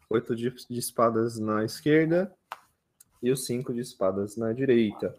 Oito 0.09 0.35
de, 0.35 0.49
de 0.49 0.79
espadas 0.79 1.39
na 1.39 1.63
esquerda. 1.63 2.33
E 3.23 3.31
os 3.31 3.45
cinco 3.45 3.73
de 3.73 3.79
espadas 3.79 4.35
na 4.35 4.51
direita. 4.51 5.15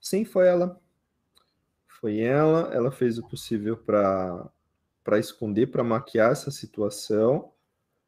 Sim, 0.00 0.24
foi 0.24 0.46
ela. 0.46 0.80
Foi 2.00 2.20
ela. 2.20 2.72
Ela 2.72 2.90
fez 2.90 3.18
o 3.18 3.28
possível 3.28 3.76
para 3.76 4.48
para 5.08 5.18
esconder, 5.18 5.68
para 5.68 5.82
maquiar 5.82 6.32
essa 6.32 6.50
situação. 6.50 7.50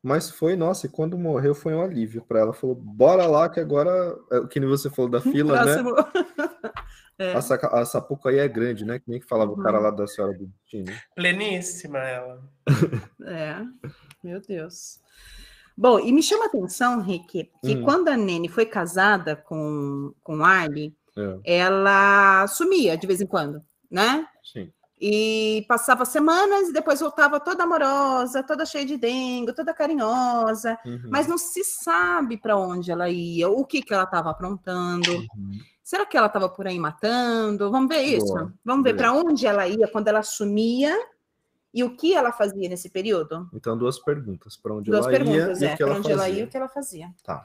Mas 0.03 0.31
foi, 0.31 0.57
nossa, 0.57 0.87
e 0.87 0.89
quando 0.91 1.19
morreu 1.19 1.55
foi 1.55 1.75
um 1.75 1.83
alívio 1.83 2.23
para 2.23 2.41
ela. 2.41 2.53
Falou, 2.55 2.75
bora 2.75 3.27
lá, 3.27 3.49
que 3.51 3.61
agora. 3.61 4.17
é 4.31 4.39
o 4.39 4.49
Que 4.49 4.59
nem 4.59 4.69
você 4.69 4.89
falou 4.89 5.11
da 5.11 5.21
fila, 5.23 5.65
né? 5.65 5.83
Próximo. 5.83 5.95
É. 7.23 7.35
A, 7.35 7.43
saca, 7.43 7.69
a 7.79 7.85
Sapuca 7.85 8.31
aí 8.31 8.39
é 8.39 8.49
grande, 8.49 8.83
né? 8.83 8.99
Que 8.99 9.11
nem 9.11 9.21
que 9.21 9.27
falava 9.27 9.53
o 9.53 9.63
cara 9.63 9.77
Uhum. 9.77 9.83
lá 9.85 9.91
da 9.91 10.07
senhora 10.07 10.33
do 10.33 10.47
destino. 10.47 10.91
Pleníssima 11.15 11.99
ela. 11.99 12.43
É, 13.27 13.57
meu 14.25 14.41
Deus. 14.41 14.99
Bom, 15.77 16.01
e 16.01 16.11
me 16.13 16.23
chama 16.23 16.45
a 16.45 16.49
atenção, 16.49 17.03
Rick, 17.03 17.51
que 17.63 17.77
Hum. 17.77 17.83
quando 17.85 18.09
a 18.09 18.17
Nene 18.17 18.49
foi 18.49 18.65
casada 18.65 19.37
com, 19.37 20.15
com 20.23 20.43
Arlie, 20.43 20.95
É, 21.45 21.59
ela 21.59 22.47
sumia 22.47 22.97
de 22.97 23.07
vez 23.07 23.21
em 23.21 23.27
quando, 23.27 23.61
né? 23.91 24.27
sim. 24.43 24.73
E 25.01 25.65
passava 25.67 26.05
semanas 26.05 26.69
e 26.69 26.73
depois 26.75 27.01
voltava 27.01 27.41
toda 27.41 27.63
amorosa, 27.65 28.43
toda 28.43 28.67
cheia 28.67 28.85
de 28.85 28.99
dengo, 28.99 29.55
toda 29.55 29.73
carinhosa, 29.73 30.79
Uhum. 30.85 31.09
mas 31.09 31.27
não 31.27 31.39
se 31.39 31.65
sabe 31.65 32.37
para 32.37 32.57
onde 32.57 32.91
ela 32.91 33.09
ia, 33.09 33.49
o 33.49 33.65
que 33.65 33.81
que 33.81 33.95
ela 33.95 34.05
estava 34.05 34.31
aprontando. 34.31 35.11
Uhum. 35.11 35.59
Será 35.83 36.05
que 36.05 36.17
ela 36.17 36.27
estava 36.27 36.49
por 36.49 36.67
aí 36.67 36.79
matando? 36.79 37.71
Vamos 37.71 37.89
ver 37.89 38.03
isso. 38.03 38.27
Boa, 38.27 38.53
Vamos 38.65 38.85
ver 38.85 38.95
para 38.95 39.13
onde 39.13 39.47
ela 39.47 39.67
ia 39.67 39.89
quando 39.89 40.09
ela 40.09 40.23
sumia 40.23 40.95
e 41.73 41.83
o 41.83 41.97
que 41.97 42.15
ela 42.15 42.31
fazia 42.31 42.69
nesse 42.69 42.91
período? 42.91 43.49
Então, 43.55 43.77
duas 43.79 43.99
perguntas. 43.99 44.57
Para 44.57 44.75
onde 44.75 44.91
Duas 44.91 45.07
ela 45.07 45.11
perguntas, 45.17 45.61
ia 45.63 45.69
e 45.69 45.71
é. 45.73 45.77
Para 45.77 45.87
ela 45.87 45.97
onde 45.99 46.13
ela 46.13 46.23
fazia. 46.23 46.35
ia 46.37 46.41
e 46.43 46.45
o 46.45 46.49
que 46.49 46.57
ela 46.57 46.69
fazia. 46.69 47.11
Tá. 47.25 47.43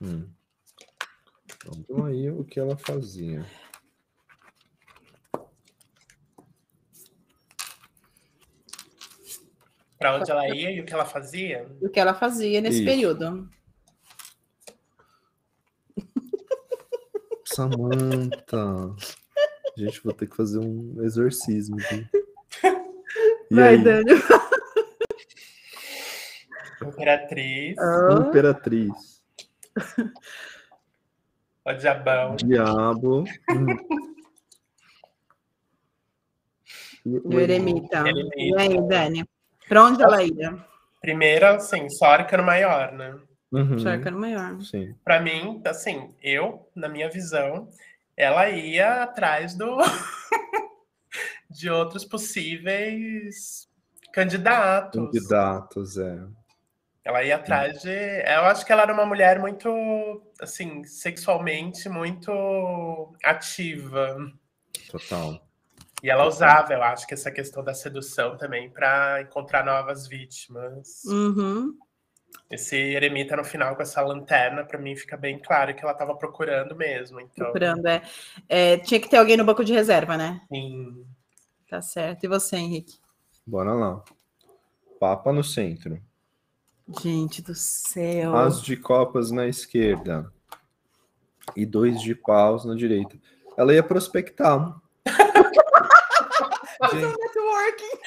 Hum. 0.00 0.28
Então, 1.66 2.04
aí 2.04 2.30
o 2.30 2.44
que 2.44 2.60
ela 2.60 2.76
fazia. 2.76 3.44
Pra 9.98 10.16
onde 10.16 10.30
ela 10.30 10.48
ia 10.48 10.70
e 10.70 10.80
o 10.80 10.84
que 10.84 10.94
ela 10.94 11.04
fazia? 11.04 11.66
O 11.82 11.88
que 11.88 11.98
ela 11.98 12.14
fazia 12.14 12.60
nesse 12.60 12.78
Isso. 12.78 12.86
período. 12.86 13.48
Samanta. 17.44 18.94
Gente, 19.76 20.00
vou 20.02 20.12
ter 20.12 20.28
que 20.28 20.36
fazer 20.36 20.58
um 20.60 21.02
exorcismo 21.02 21.76
aqui. 21.80 22.06
E 23.50 23.54
Vai, 23.54 23.74
aí? 23.74 23.82
Dani. 23.82 24.12
Imperatriz, 26.86 27.76
Ah, 27.78 28.24
Imperatriz. 28.28 29.17
O 31.64 31.72
diabão. 31.72 32.36
Diabo. 32.36 33.24
O 37.24 37.40
eremita. 37.40 38.00
Eremita. 38.00 38.36
E 38.36 38.54
aí, 38.58 38.88
Dani? 38.88 39.24
Para 39.68 39.84
onde 39.84 40.02
ela 40.02 40.22
ia? 40.22 40.64
Primeira, 41.00 41.56
assim, 41.56 41.88
só 41.88 42.06
arcano 42.06 42.42
maior, 42.42 42.92
né? 42.92 43.18
Uhum. 43.52 43.78
Charcano 43.78 44.18
maior. 44.18 44.60
Sim. 44.62 44.94
Pra 45.04 45.20
mim, 45.20 45.62
assim, 45.64 46.14
eu, 46.22 46.68
na 46.74 46.88
minha 46.88 47.08
visão, 47.08 47.68
ela 48.16 48.48
ia 48.50 49.02
atrás 49.02 49.54
do 49.54 49.78
de 51.48 51.70
outros 51.70 52.04
possíveis 52.04 53.68
candidatos. 54.12 55.00
Candidatos, 55.00 55.96
é. 55.96 56.18
Ela 57.04 57.22
ia 57.22 57.36
atrás 57.36 57.80
de. 57.80 57.88
Eu 57.88 58.44
acho 58.44 58.66
que 58.66 58.72
ela 58.72 58.82
era 58.82 58.92
uma 58.92 59.06
mulher 59.06 59.38
muito, 59.38 59.68
assim, 60.40 60.84
sexualmente 60.84 61.88
muito 61.88 63.14
ativa. 63.24 64.16
Total. 64.90 65.40
E 66.02 66.10
ela 66.10 66.26
usava, 66.26 66.72
eu 66.72 66.82
acho 66.82 67.06
que 67.06 67.14
essa 67.14 67.30
questão 67.30 67.64
da 67.64 67.74
sedução 67.74 68.36
também 68.36 68.70
para 68.70 69.22
encontrar 69.22 69.64
novas 69.64 70.06
vítimas. 70.06 71.02
Uhum. 71.06 71.76
Esse 72.50 72.76
eremita 72.76 73.36
no 73.36 73.44
final 73.44 73.74
com 73.74 73.82
essa 73.82 74.00
lanterna, 74.00 74.64
para 74.64 74.78
mim 74.78 74.96
fica 74.96 75.16
bem 75.16 75.38
claro 75.38 75.74
que 75.74 75.82
ela 75.82 75.92
estava 75.92 76.14
procurando 76.14 76.74
mesmo. 76.76 77.20
Então, 77.20 77.46
Procurando, 77.46 77.86
é. 77.86 78.02
É, 78.48 78.78
Tinha 78.78 79.00
que 79.00 79.08
ter 79.08 79.16
alguém 79.16 79.36
no 79.36 79.44
banco 79.44 79.64
de 79.64 79.72
reserva, 79.72 80.16
né? 80.16 80.40
sim. 80.48 81.04
Tá 81.68 81.82
certo. 81.82 82.24
E 82.24 82.28
você, 82.28 82.56
Henrique? 82.56 82.98
Bora 83.46 83.74
lá. 83.74 84.02
Papa 84.98 85.30
no 85.32 85.44
centro. 85.44 86.00
Gente 87.02 87.42
do 87.42 87.54
céu. 87.54 88.34
As 88.36 88.62
de 88.62 88.76
copas 88.76 89.30
na 89.30 89.46
esquerda. 89.46 90.32
E 91.54 91.66
dois 91.66 92.00
de 92.00 92.14
paus 92.14 92.64
na 92.64 92.74
direita. 92.74 93.16
Ela 93.56 93.74
ia 93.74 93.82
prospectar. 93.82 94.80
gente, 96.92 97.18
Networking. 97.18 97.98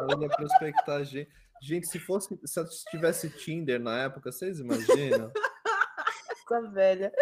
ela 0.00 0.22
ia 0.22 0.28
prospectar 0.28 1.04
gente. 1.04 1.30
Gente, 1.62 1.86
se 1.88 1.98
fosse, 1.98 2.38
se 2.44 2.58
ela 2.58 2.68
tivesse 2.90 3.28
Tinder 3.28 3.78
na 3.78 4.04
época, 4.04 4.32
vocês 4.32 4.58
imaginam? 4.60 5.30
Essa 6.30 6.62
velha. 6.70 7.12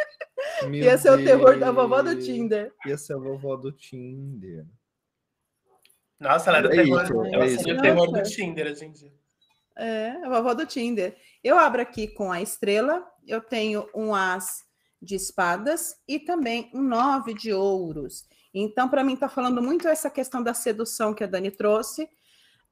Meu 0.63 0.85
Ia 0.85 0.97
ser 0.97 1.11
o 1.11 1.17
terror 1.25 1.59
da 1.59 1.73
vovó 1.73 2.03
do 2.03 2.15
Deus. 2.15 2.25
Tinder. 2.25 2.73
Ia 2.87 2.97
ser 2.97 3.15
a 3.15 3.19
vovó 3.19 3.57
do 3.57 3.73
Tinder. 3.73 4.65
Nossa, 6.21 6.51
ela 6.51 6.59
era 6.59 6.69
o 6.69 6.73
É 6.73 6.77
terror, 6.77 7.03
isso, 7.03 7.25
ela 7.27 7.45
é 7.45 7.49
isso. 7.49 7.71
o 7.71 7.81
terror 7.83 8.13
do. 8.13 8.23
Tinder 8.23 8.67
hoje 8.71 8.85
em 8.85 8.93
dia. 8.93 9.13
É, 9.79 10.11
a 10.25 10.29
vovó 10.29 10.55
do 10.55 10.67
Tinder. 10.67 11.17
Eu 11.43 11.57
abro 11.57 11.81
aqui 11.81 12.09
com 12.09 12.33
a 12.33 12.43
estrela, 12.43 13.07
eu 13.27 13.41
tenho 13.41 13.89
um 13.95 14.13
as 14.13 14.65
de 15.01 15.15
espadas 15.15 15.95
e 16.09 16.19
também 16.19 16.69
um 16.75 16.83
nove 16.83 17.33
de 17.33 17.53
ouros. 17.53 18.27
Então, 18.53 18.89
para 18.89 19.05
mim, 19.05 19.15
está 19.15 19.29
falando 19.29 19.63
muito 19.63 19.87
essa 19.87 20.11
questão 20.11 20.43
da 20.43 20.53
sedução 20.53 21.15
que 21.15 21.23
a 21.23 21.27
Dani 21.27 21.51
trouxe, 21.51 22.09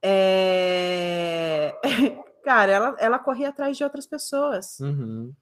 É... 0.02 1.74
Cara, 2.44 2.72
ela, 2.72 2.96
ela 2.98 3.18
corria 3.18 3.48
atrás 3.48 3.76
de 3.76 3.82
outras 3.82 4.06
pessoas. 4.06 4.78
Uhum. 4.78 5.34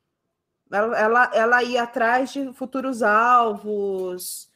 Ela, 0.72 0.98
ela, 0.98 1.30
ela 1.34 1.62
ia 1.62 1.82
atrás 1.82 2.32
de 2.32 2.50
futuros 2.54 3.02
alvos. 3.02 4.48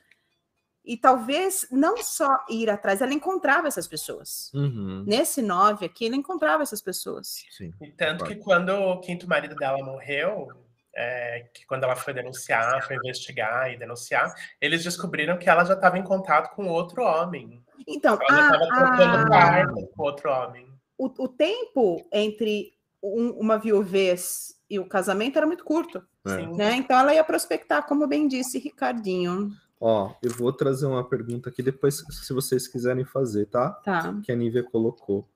E 0.89 0.97
talvez 0.97 1.69
não 1.71 1.99
só 1.99 2.43
ir 2.49 2.71
atrás, 2.71 3.03
ela 3.03 3.13
encontrava 3.13 3.69
essas 3.69 3.87
pessoas. 3.87 4.51
Uhum. 4.55 5.05
Nesse 5.07 5.43
nove 5.43 5.85
aqui, 5.85 6.07
ela 6.07 6.17
encontrava 6.17 6.63
essas 6.63 6.81
pessoas. 6.81 7.45
Sim. 7.51 7.75
E 7.83 7.91
tanto 7.91 8.25
que 8.25 8.37
quando 8.37 8.71
o 8.71 8.99
quinto 8.99 9.29
marido 9.29 9.55
dela 9.55 9.85
morreu, 9.85 10.49
é, 10.97 11.47
que 11.53 11.67
quando 11.67 11.85
ela 11.85 11.95
foi 11.95 12.15
denunciar, 12.15 12.83
foi 12.87 12.97
investigar 12.97 13.71
e 13.71 13.77
denunciar, 13.77 14.33
eles 14.59 14.83
descobriram 14.83 15.37
que 15.37 15.51
ela 15.51 15.63
já 15.63 15.75
estava 15.75 15.99
em 15.99 16.03
contato 16.03 16.55
com 16.57 16.67
outro 16.67 17.03
homem. 17.03 17.63
Então, 17.87 18.19
Ela 18.27 18.39
já 18.39 18.43
a- 18.43 18.65
estava 18.65 18.97
trocando 18.97 19.29
cartas 19.31 19.85
com 19.95 20.03
outro 20.03 20.31
homem. 20.31 20.67
o, 20.97 21.05
o 21.25 21.29
tempo 21.29 22.09
entre 22.11 22.73
um- 23.03 23.31
uma 23.39 23.59
viuvez 23.59 24.55
e 24.71 24.79
o 24.79 24.89
casamento 24.89 25.37
era 25.37 25.47
muito 25.47 25.65
curto, 25.65 26.03
É. 26.27 26.31
Sim. 26.31 26.57
né? 26.57 26.75
Então 26.77 26.99
ela 26.99 27.15
ia 27.15 27.23
prospectar, 27.23 27.87
como 27.87 28.07
bem 28.07 28.27
disse 28.27 28.59
Ricardinho. 28.59 29.51
Ó, 29.81 30.13
eu 30.23 30.31
vou 30.31 30.53
trazer 30.53 30.87
uma 30.87 31.05
pergunta 31.05 31.49
aqui 31.51 31.63
depois, 31.63 32.05
se 32.11 32.33
vocês 32.33 32.67
quiserem 32.67 33.05
fazer, 33.05 33.47
tá? 33.47 33.71
Tá. 33.71 34.15
Que 34.25 34.33
a 34.33 34.37
Nívia 34.37 34.63
colocou. 34.63 35.27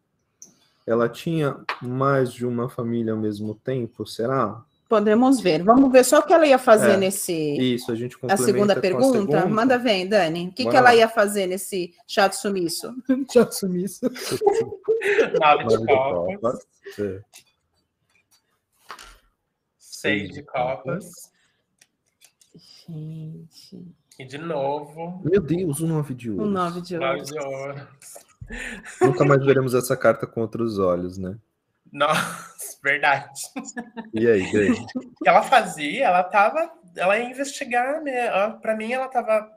Ela 0.85 1.09
tinha 1.09 1.61
mais 1.81 2.33
de 2.33 2.45
uma 2.45 2.69
família 2.69 3.13
ao 3.13 3.19
mesmo 3.19 3.55
tempo, 3.55 4.05
será? 4.05 4.65
Podemos 4.89 5.41
ver. 5.41 5.63
Vamos 5.63 5.91
ver 5.91 6.05
só 6.05 6.19
o 6.19 6.23
que 6.23 6.35
ela 6.35 6.47
ia 6.47 6.59
fazer 6.59 6.93
É, 6.93 6.97
nesse. 6.97 7.33
Isso, 7.33 7.91
a 7.91 7.95
gente 7.95 8.19
A 8.29 8.37
segunda 8.37 8.75
com 8.75 8.79
a 8.79 8.83
pergunta? 8.83 9.19
segunda. 9.21 9.47
Manda 9.47 9.79
ver, 9.79 10.07
Dani. 10.07 10.49
O 10.49 10.53
que, 10.53 10.69
que 10.69 10.77
ela 10.77 10.95
ia 10.95 11.09
fazer 11.09 11.47
nesse 11.47 11.95
chato 12.07 12.35
sumiço? 12.35 12.93
chato 13.33 13.53
sumiço. 13.53 14.01
Nove 15.41 15.65
de 15.65 15.87
copas, 15.87 16.35
copas. 16.41 16.67
É. 16.99 17.23
seis 19.79 20.31
de 20.31 20.43
copas, 20.43 21.31
Gente. 22.87 23.95
E 24.19 24.25
de 24.25 24.39
novo, 24.39 25.21
Meu 25.25 25.41
Deus, 25.41 25.81
o 25.81 25.87
nove 25.87 26.15
de 26.15 26.31
O 26.31 26.39
ouro. 26.39 26.51
nove 26.51 26.81
de 26.83 26.97
nove 26.99 27.23
de 27.23 27.39
ouro. 27.39 27.89
Nunca 29.01 29.25
mais 29.25 29.45
veremos 29.45 29.75
essa 29.75 29.97
carta 29.97 30.27
com 30.27 30.41
outros 30.41 30.79
olhos, 30.79 31.17
né? 31.19 31.37
Nossa, 31.93 32.79
verdade. 32.83 33.31
E 34.13 34.27
aí, 34.27 34.51
Dani? 34.53 34.87
O 34.97 35.25
que 35.25 35.29
ela 35.29 35.43
fazia, 35.43 36.07
ela 36.07 36.23
tava, 36.25 36.71
ela 36.97 37.19
ia 37.19 37.31
investigar, 37.31 38.03
né? 38.03 38.29
Pra 38.61 38.77
mim, 38.77 38.93
ela 38.93 39.09
tava 39.09 39.49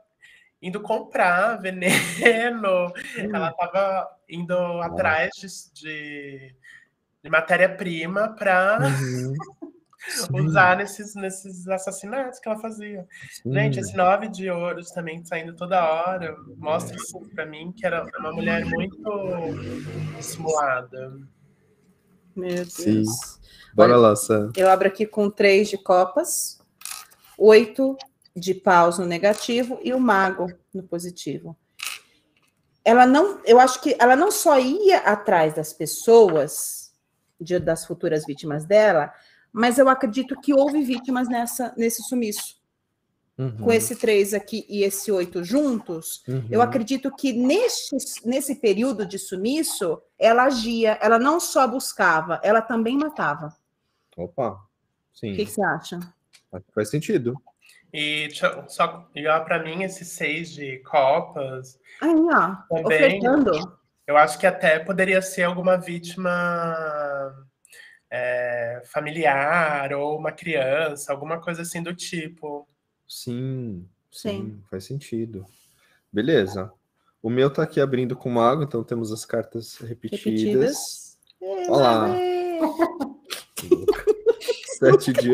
indo 0.62 0.80
comprar 0.80 1.56
veneno, 1.60 2.92
ela 3.32 3.52
tava 3.52 4.08
indo 4.28 4.54
atrás 4.82 5.30
de, 5.74 5.82
de, 5.82 6.54
de 7.22 7.30
matéria-prima 7.30 8.34
para 8.38 8.78
Uhum. 8.80 9.34
Usar 10.32 10.76
nesses, 10.76 11.14
nesses 11.14 11.66
assassinatos 11.68 12.38
que 12.38 12.48
ela 12.48 12.58
fazia. 12.58 13.06
sim. 13.42 13.52
Gente, 13.52 13.80
esse 13.80 13.96
nove 13.96 14.28
de 14.28 14.48
ouros 14.50 14.90
também 14.90 15.24
saindo 15.24 15.54
toda 15.56 15.82
hora 15.84 16.36
mostra 16.56 16.96
assim, 16.96 17.20
pra 17.30 17.44
mim 17.46 17.72
que 17.72 17.84
era 17.86 18.04
uma 18.20 18.32
mulher 18.32 18.64
muito 18.64 19.02
dissimulada. 20.16 21.18
Meu 22.34 22.54
Deus. 22.54 22.72
Sim. 22.72 23.04
Bora 23.74 23.92
Olha- 23.94 24.08
lá, 24.08 24.16
Sam. 24.16 24.52
Eu 24.56 24.68
abro 24.70 24.88
aqui 24.88 25.06
com 25.06 25.30
três 25.30 25.68
de 25.68 25.76
copas, 25.78 26.58
oito 27.38 27.96
de 28.34 28.54
paus 28.54 28.98
no 28.98 29.06
negativo 29.06 29.78
e 29.82 29.92
o 29.94 30.00
mago 30.00 30.46
no 30.72 30.82
positivo. 30.82 31.56
Ela 32.84 33.04
não, 33.06 33.40
eu 33.44 33.58
acho 33.58 33.80
que 33.80 33.96
ela 33.98 34.14
não 34.14 34.30
só 34.30 34.58
ia 34.58 34.98
atrás 34.98 35.54
das 35.54 35.72
pessoas, 35.72 36.92
de- 37.40 37.58
das 37.58 37.84
futuras 37.84 38.24
vítimas 38.24 38.64
dela, 38.64 39.12
mas 39.56 39.78
eu 39.78 39.88
acredito 39.88 40.38
que 40.38 40.52
houve 40.52 40.82
vítimas 40.82 41.30
nessa, 41.30 41.72
nesse 41.78 42.02
sumiço. 42.02 42.60
Uhum, 43.38 43.56
Com 43.56 43.72
esse 43.72 43.96
três 43.96 44.34
aqui 44.34 44.66
e 44.68 44.82
esse 44.82 45.10
oito 45.10 45.42
juntos, 45.42 46.22
uhum. 46.28 46.46
eu 46.50 46.60
acredito 46.60 47.10
que 47.16 47.32
neste, 47.32 47.96
nesse 48.26 48.56
período 48.56 49.06
de 49.06 49.18
sumiço, 49.18 50.00
ela 50.18 50.44
agia, 50.44 50.98
ela 51.00 51.18
não 51.18 51.40
só 51.40 51.66
buscava, 51.66 52.38
ela 52.42 52.60
também 52.60 52.98
matava. 52.98 53.48
Opa, 54.14 54.58
sim. 55.14 55.32
O 55.32 55.36
que, 55.36 55.46
que 55.46 55.50
você 55.52 55.64
acha? 55.64 56.00
Acho 56.52 56.64
que 56.66 56.74
Faz 56.74 56.90
sentido. 56.90 57.34
E 57.94 58.28
só 58.68 59.08
e 59.14 59.26
ó, 59.26 59.40
pra 59.40 59.62
mim, 59.62 59.84
esse 59.84 60.04
seis 60.04 60.50
de 60.50 60.78
copas, 60.80 61.78
Aí, 62.02 62.14
ó, 62.14 62.56
Também. 62.68 62.84
ofertando. 62.84 63.78
eu 64.06 64.18
acho 64.18 64.38
que 64.38 64.46
até 64.46 64.78
poderia 64.78 65.22
ser 65.22 65.44
alguma 65.44 65.78
vítima 65.78 67.45
é, 68.16 68.82
familiar 68.84 69.92
ou 69.92 70.16
uma 70.16 70.32
criança, 70.32 71.12
alguma 71.12 71.38
coisa 71.38 71.62
assim 71.62 71.82
do 71.82 71.94
tipo. 71.94 72.66
Sim, 73.06 73.86
sim, 74.10 74.28
Sim. 74.28 74.62
faz 74.70 74.84
sentido. 74.84 75.44
Beleza. 76.12 76.72
O 77.22 77.28
meu 77.28 77.50
tá 77.50 77.62
aqui 77.62 77.80
abrindo 77.80 78.16
com 78.16 78.30
mago, 78.30 78.62
então 78.62 78.82
temos 78.82 79.12
as 79.12 79.24
cartas 79.24 79.76
repetidas. 79.78 80.24
Repetidas. 80.24 81.18
Olá. 81.68 82.08
Sete 84.78 85.12
de. 85.12 85.32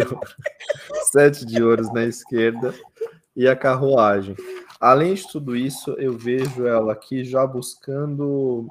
Sete 1.11 1.47
de 1.47 1.63
ouros 1.63 1.93
na 1.93 2.05
esquerda 2.05 2.75
e 3.37 3.47
a 3.47 3.55
carruagem. 3.55 4.35
Além 4.81 5.15
de 5.15 5.31
tudo 5.31 5.55
isso, 5.55 5.93
eu 5.93 6.17
vejo 6.17 6.67
ela 6.67 6.93
aqui 6.93 7.23
já 7.25 7.47
buscando 7.47 8.69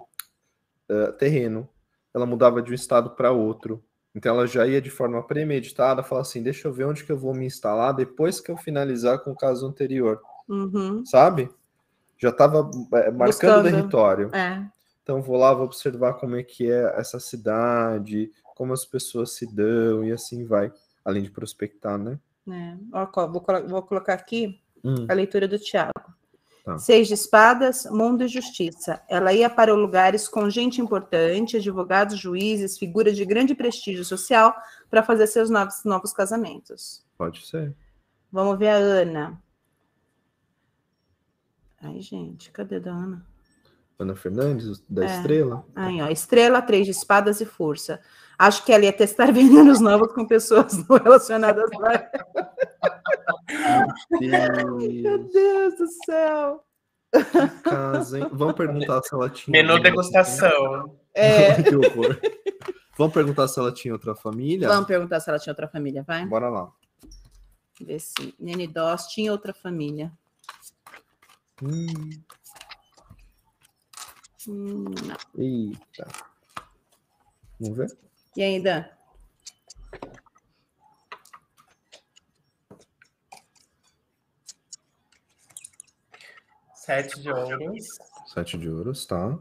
eh, 0.89 1.12
terreno. 1.14 1.70
Ela 2.14 2.26
mudava 2.26 2.62
de 2.62 2.72
um 2.72 2.76
estado 2.76 3.12
para 3.12 3.32
outro. 3.32 3.82
Então 4.14 4.36
ela 4.36 4.45
já 4.45 4.68
ia 4.68 4.82
de 4.82 4.89
forma 4.89 5.22
premeditada, 5.24 6.03
falar 6.03 6.22
assim: 6.22 6.43
deixa 6.43 6.68
eu 6.68 6.74
ver 6.74 6.86
onde 6.86 7.03
que 7.03 7.12
eu 7.12 7.18
vou 7.18 7.34
me 7.34 7.45
instalar 7.45 7.93
depois 7.93 8.39
que 8.41 8.51
eu 8.51 8.57
finalizar 8.57 9.20
com 9.20 9.32
o 9.32 9.36
caso 9.36 9.66
anterior, 9.66 10.20
Uhum, 10.49 11.05
sabe? 11.05 11.49
Já 12.18 12.30
estava 12.30 12.64
marcando 12.64 13.26
Buscando. 13.26 13.59
o 13.68 13.72
território. 13.72 14.30
é. 14.36 14.64
Então 15.03 15.20
vou 15.22 15.36
lá, 15.38 15.51
vou 15.53 15.66
observar 15.66 16.14
como 16.14 16.36
é 16.36 16.43
que 16.43 16.70
é 16.72 16.93
essa 16.99 17.20
cidade, 17.20 18.32
como 18.55 18.72
as 18.72 18.86
pessoas 18.86 19.32
se 19.32 19.45
dão 19.51 20.03
e 20.05 20.12
assim 20.12 20.45
vai. 20.45 20.72
Além 21.03 21.24
de 21.24 21.32
prospectar, 21.32 21.97
né? 21.97 22.20
é. 22.47 22.76
Ó, 22.93 23.28
vou, 23.28 23.43
vou 23.68 23.82
colocar 23.82 24.14
aqui 24.14 24.62
Hum, 24.84 25.05
a 25.09 25.14
leitura 25.14 25.47
do 25.47 25.57
Tiago. 25.59 25.91
Tá. 26.64 26.78
Seis 26.78 27.07
de 27.07 27.16
espadas, 27.16 27.86
mundo 27.86 28.24
e 28.24 28.28
justiça. 28.28 29.01
Ela 29.09 29.34
ia 29.34 29.49
para 29.49 29.74
lugares 29.74 30.28
com 30.28 30.47
gente 30.49 30.80
importante, 30.80 31.57
advogados, 31.57 32.20
juízes, 32.20 32.78
figuras 32.78 33.16
de 33.18 33.26
grande 33.26 33.55
prestígio 33.55 34.05
social, 34.05 34.55
para 34.89 35.01
fazer 35.01 35.26
seus 35.28 35.49
novos, 35.49 35.84
novos 35.84 36.14
casamentos. 36.14 37.03
pode 37.18 37.45
ser. 37.47 37.76
Vamos 38.32 38.57
ver 38.59 38.70
a 38.70 38.76
Ana. 38.76 39.41
Ai, 41.82 41.99
gente, 41.99 42.51
cadê 42.51 42.76
a 42.76 42.80
da 42.80 42.91
Ana? 42.91 43.26
Ana 43.97 44.16
Fernandes, 44.16 44.84
da 44.89 45.03
É. 45.03 45.18
Estrela. 45.18 45.66
Aí, 45.76 46.01
ó, 46.01 46.07
estrela, 46.07 46.62
três 46.62 46.86
de 46.86 46.91
espadas 46.91 47.41
e 47.41 47.45
força. 47.45 47.99
Acho 48.38 48.64
que 48.66 48.72
ela 48.72 48.86
ia 48.86 48.93
testar 48.93 49.32
venenos 49.34 49.80
novos 49.80 50.12
com 50.14 50.26
pessoas 50.26 50.88
não 50.88 50.97
relacionadas 50.97 51.70
a 51.72 51.93
ela. 51.93 52.51
Meu 54.20 55.18
Deus, 55.20 55.32
Deus 55.32 55.78
do 55.78 55.88
céu. 56.06 56.64
que 57.12 57.70
casa, 57.70 58.20
hein? 58.20 58.30
Vamos 58.32 58.56
perguntar 58.56 59.02
se 59.04 59.14
ela 59.14 59.30
tinha. 59.30 59.52
Menu 59.52 59.82
degustação. 59.82 60.98
É, 61.14 61.62
que 61.62 61.76
horror. 61.76 62.20
Vamos 62.98 63.14
perguntar 63.14 63.48
se 63.48 63.60
ela 63.60 63.72
tinha 63.74 63.94
outra 63.94 64.16
família? 64.16 64.68
vamos 64.68 64.86
perguntar 64.88 65.20
se 65.20 65.30
ela 65.30 65.40
tinha 65.40 65.52
outra 65.52 65.68
família, 65.68 66.04
vai? 66.04 66.26
Bora 66.26 66.50
lá. 66.50 66.72
Ver 67.80 68.00
se 68.00 68.36
Nene 68.40 68.68
Doss 68.68 69.08
tinha 69.08 69.32
outra 69.32 69.54
família. 69.54 70.12
Hum, 71.62 71.88
Hum, 74.48 74.86
não. 74.86 75.18
eita. 75.44 76.08
Vamos 77.60 77.78
ver? 77.78 77.98
E 78.36 78.42
ainda? 78.42 78.92
Sete 86.82 87.22
de 87.22 87.32
ouros. 87.32 87.86
Sete 88.26 88.58
de 88.58 88.68
ouros, 88.68 89.06
tá? 89.06 89.38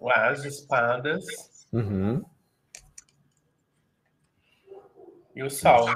O 0.00 0.10
as 0.10 0.42
de 0.42 0.48
espadas. 0.48 1.24
Uhum. 1.72 2.20
E 5.32 5.44
o 5.44 5.48
sol. 5.48 5.86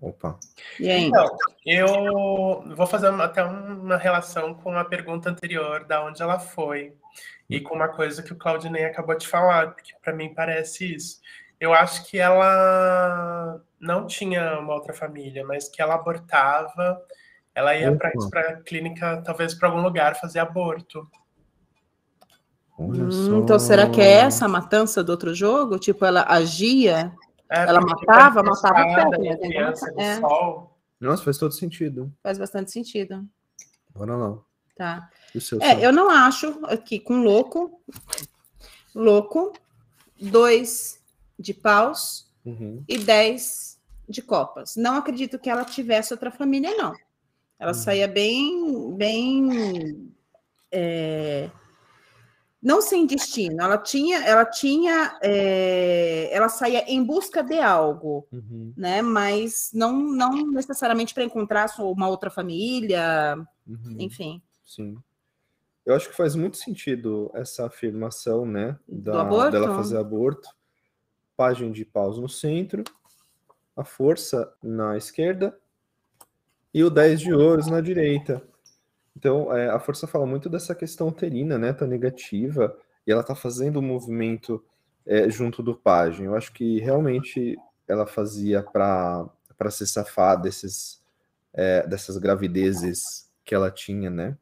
Opa. 0.00 0.38
E 0.80 0.90
ainda? 0.90 1.18
Então, 1.18 1.38
eu 1.66 2.74
vou 2.74 2.86
fazer 2.86 3.08
até 3.08 3.44
uma 3.44 3.98
relação 3.98 4.54
com 4.54 4.72
a 4.78 4.84
pergunta 4.86 5.28
anterior, 5.28 5.84
da 5.84 6.02
onde 6.02 6.22
ela 6.22 6.38
foi, 6.38 6.96
e 7.50 7.60
com 7.60 7.74
uma 7.74 7.88
coisa 7.88 8.22
que 8.22 8.32
o 8.32 8.38
Claudinei 8.38 8.86
acabou 8.86 9.14
de 9.14 9.28
falar, 9.28 9.74
porque 9.74 9.92
para 10.02 10.14
mim 10.14 10.32
parece 10.32 10.94
isso. 10.94 11.20
Eu 11.60 11.74
acho 11.74 12.06
que 12.06 12.18
ela 12.18 13.62
não 13.78 14.06
tinha 14.06 14.58
uma 14.58 14.72
outra 14.72 14.94
família, 14.94 15.44
mas 15.44 15.68
que 15.68 15.82
ela 15.82 15.96
abortava, 15.96 17.04
ela 17.58 17.74
ia 17.76 17.92
para 17.96 18.08
a 18.40 18.56
clínica, 18.62 19.20
talvez 19.24 19.52
para 19.52 19.68
algum 19.68 19.82
lugar, 19.82 20.14
fazer 20.14 20.38
aborto. 20.38 21.08
Hum, 22.78 23.40
então, 23.42 23.58
será 23.58 23.88
que 23.90 24.00
é 24.00 24.08
essa 24.20 24.44
a 24.44 24.48
matança 24.48 25.02
do 25.02 25.10
outro 25.10 25.34
jogo? 25.34 25.78
Tipo, 25.78 26.04
ela 26.04 26.24
agia, 26.28 27.12
É, 27.50 27.62
ela 27.62 27.80
matava, 27.80 28.42
matava 28.42 28.78
na 28.86 29.18
né? 29.18 29.36
criança 29.36 29.90
do 29.92 30.00
É. 30.00 30.20
sol. 30.20 30.78
Nossa, 31.00 31.24
faz 31.24 31.36
todo 31.38 31.52
sentido. 31.52 32.12
faz 32.22 32.38
bastante 32.38 32.70
sentido. 32.70 33.26
Bora 33.92 34.14
lá. 34.16 34.38
Tá. 34.76 35.10
E 35.34 35.38
o 35.38 35.40
seu 35.40 35.60
É, 35.60 35.84
eu 35.84 35.92
não 35.92 36.08
acho 36.08 36.64
aqui 36.66 37.00
com 37.00 37.22
louco, 37.22 37.80
louco, 38.94 39.52
dois 40.20 41.02
de 41.36 41.52
paus 41.52 42.30
Uhum. 42.44 42.84
e 42.88 42.98
dez 42.98 43.80
de 44.08 44.22
copas. 44.22 44.76
Não 44.76 44.96
acredito 44.96 45.38
que 45.38 45.50
ela 45.50 45.64
tivesse 45.64 46.12
outra 46.14 46.30
família, 46.30 46.76
não. 46.76 46.94
Ela 47.58 47.72
Hum. 47.72 47.74
saía 47.74 48.06
bem, 48.06 48.94
bem, 48.96 50.12
é, 50.70 51.50
não 52.62 52.80
sem 52.80 53.04
destino. 53.06 53.60
Ela 53.62 53.78
tinha, 53.78 54.18
ela 54.24 54.44
tinha, 54.44 55.18
é, 55.22 56.28
ela 56.32 56.48
saía 56.48 56.84
em 56.90 57.02
busca 57.02 57.42
de 57.42 57.58
algo, 57.58 58.26
Uhum. 58.32 58.72
né? 58.76 59.02
Mas 59.02 59.70
não, 59.74 59.92
não 59.92 60.46
necessariamente 60.52 61.12
para 61.12 61.24
encontrar 61.24 61.68
uma 61.80 62.08
outra 62.08 62.30
família, 62.30 63.36
Uhum. 63.66 63.96
enfim. 63.98 64.40
Sim. 64.64 64.96
Eu 65.84 65.94
acho 65.94 66.10
que 66.10 66.16
faz 66.16 66.34
muito 66.36 66.58
sentido 66.58 67.30
essa 67.34 67.66
afirmação, 67.66 68.44
né? 68.44 68.78
Da? 68.86 69.48
Dela 69.50 69.74
fazer 69.74 69.96
aborto. 69.98 70.48
Página 71.36 71.70
de 71.72 71.84
paus 71.84 72.18
no 72.18 72.28
centro, 72.28 72.82
a 73.76 73.84
força 73.84 74.52
na 74.62 74.96
esquerda 74.96 75.56
e 76.72 76.84
o 76.84 76.90
10 76.90 77.20
de 77.20 77.32
ouros 77.32 77.66
na 77.66 77.80
direita. 77.80 78.42
Então, 79.16 79.54
é, 79.54 79.68
a 79.68 79.80
força 79.80 80.06
fala 80.06 80.26
muito 80.26 80.48
dessa 80.48 80.74
questão 80.74 81.08
uterina, 81.08 81.58
né? 81.58 81.72
Tá 81.72 81.86
negativa, 81.86 82.76
e 83.06 83.10
ela 83.10 83.22
tá 83.22 83.34
fazendo 83.34 83.80
um 83.80 83.82
movimento 83.82 84.62
é, 85.04 85.28
junto 85.30 85.62
do 85.62 85.74
pajem. 85.74 86.26
Eu 86.26 86.36
acho 86.36 86.52
que 86.52 86.78
realmente 86.78 87.58
ela 87.88 88.06
fazia 88.06 88.62
para 88.62 89.30
se 89.70 89.86
safar 89.86 90.40
desses, 90.40 91.02
é, 91.52 91.86
dessas 91.86 92.18
gravidezes 92.18 93.28
que 93.44 93.54
ela 93.54 93.70
tinha, 93.70 94.10
né? 94.10 94.36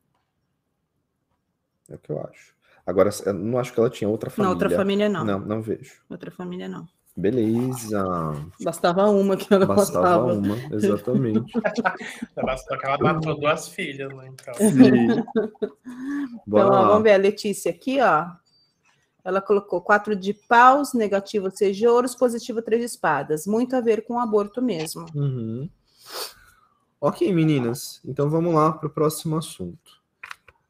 É 1.89 1.95
o 1.95 1.99
que 1.99 2.11
eu 2.11 2.21
acho. 2.21 2.55
Agora, 2.85 3.11
eu 3.25 3.33
não 3.33 3.59
acho 3.59 3.73
que 3.73 3.81
ela 3.81 3.91
tinha 3.91 4.09
outra 4.09 4.31
família. 4.31 4.53
outra 4.53 4.71
família, 4.71 5.09
não. 5.09 5.25
Não, 5.25 5.39
não 5.39 5.63
vejo. 5.63 6.03
Outra 6.09 6.31
família, 6.31 6.69
não. 6.69 6.87
Beleza. 7.17 8.05
Bastava 8.63 9.09
uma 9.09 9.37
que 9.39 9.53
ela 9.53 9.65
Bastava 9.65 10.27
bastava. 10.27 10.33
uma, 10.35 10.57
exatamente. 10.77 11.53
Bastou 12.35 12.77
que 12.79 12.87
ela 12.87 12.99
matou 12.99 13.41
duas 13.41 13.69
filhas, 13.69 14.13
né? 14.15 14.29
Então. 14.33 14.55
Então, 16.47 16.69
ó, 16.69 16.87
vamos 16.89 17.03
ver 17.03 17.15
a 17.15 17.17
Letícia 17.17 17.71
aqui, 17.71 18.01
ó. 18.01 18.27
Ela 19.25 19.41
colocou 19.41 19.81
quatro 19.81 20.15
de 20.15 20.33
paus, 20.33 20.93
negativo 20.95 21.51
seis 21.51 21.77
de 21.77 21.87
ouros, 21.89 22.15
positivo 22.15 22.63
três 22.63 22.81
de 22.81 22.87
espadas. 22.87 23.47
Muito 23.47 23.75
a 23.75 23.81
ver 23.81 24.05
com 24.05 24.15
o 24.15 24.21
aborto 24.21 24.63
mesmo. 24.63 25.07
Uhum. 25.15 25.69
Ok, 27.01 27.33
meninas. 27.33 28.01
Então 28.05 28.31
vamos 28.31 28.55
lá 28.55 28.71
para 28.73 28.87
o 28.87 28.91
próximo 28.91 29.37
assunto. 29.37 29.97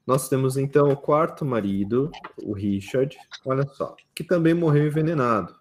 Nós 0.06 0.28
temos 0.28 0.56
então 0.56 0.88
o 0.88 0.96
quarto 0.96 1.44
marido, 1.44 2.10
o 2.42 2.52
Richard, 2.54 3.18
olha 3.44 3.66
só, 3.66 3.94
que 4.14 4.24
também 4.24 4.54
morreu 4.54 4.86
envenenado. 4.86 5.54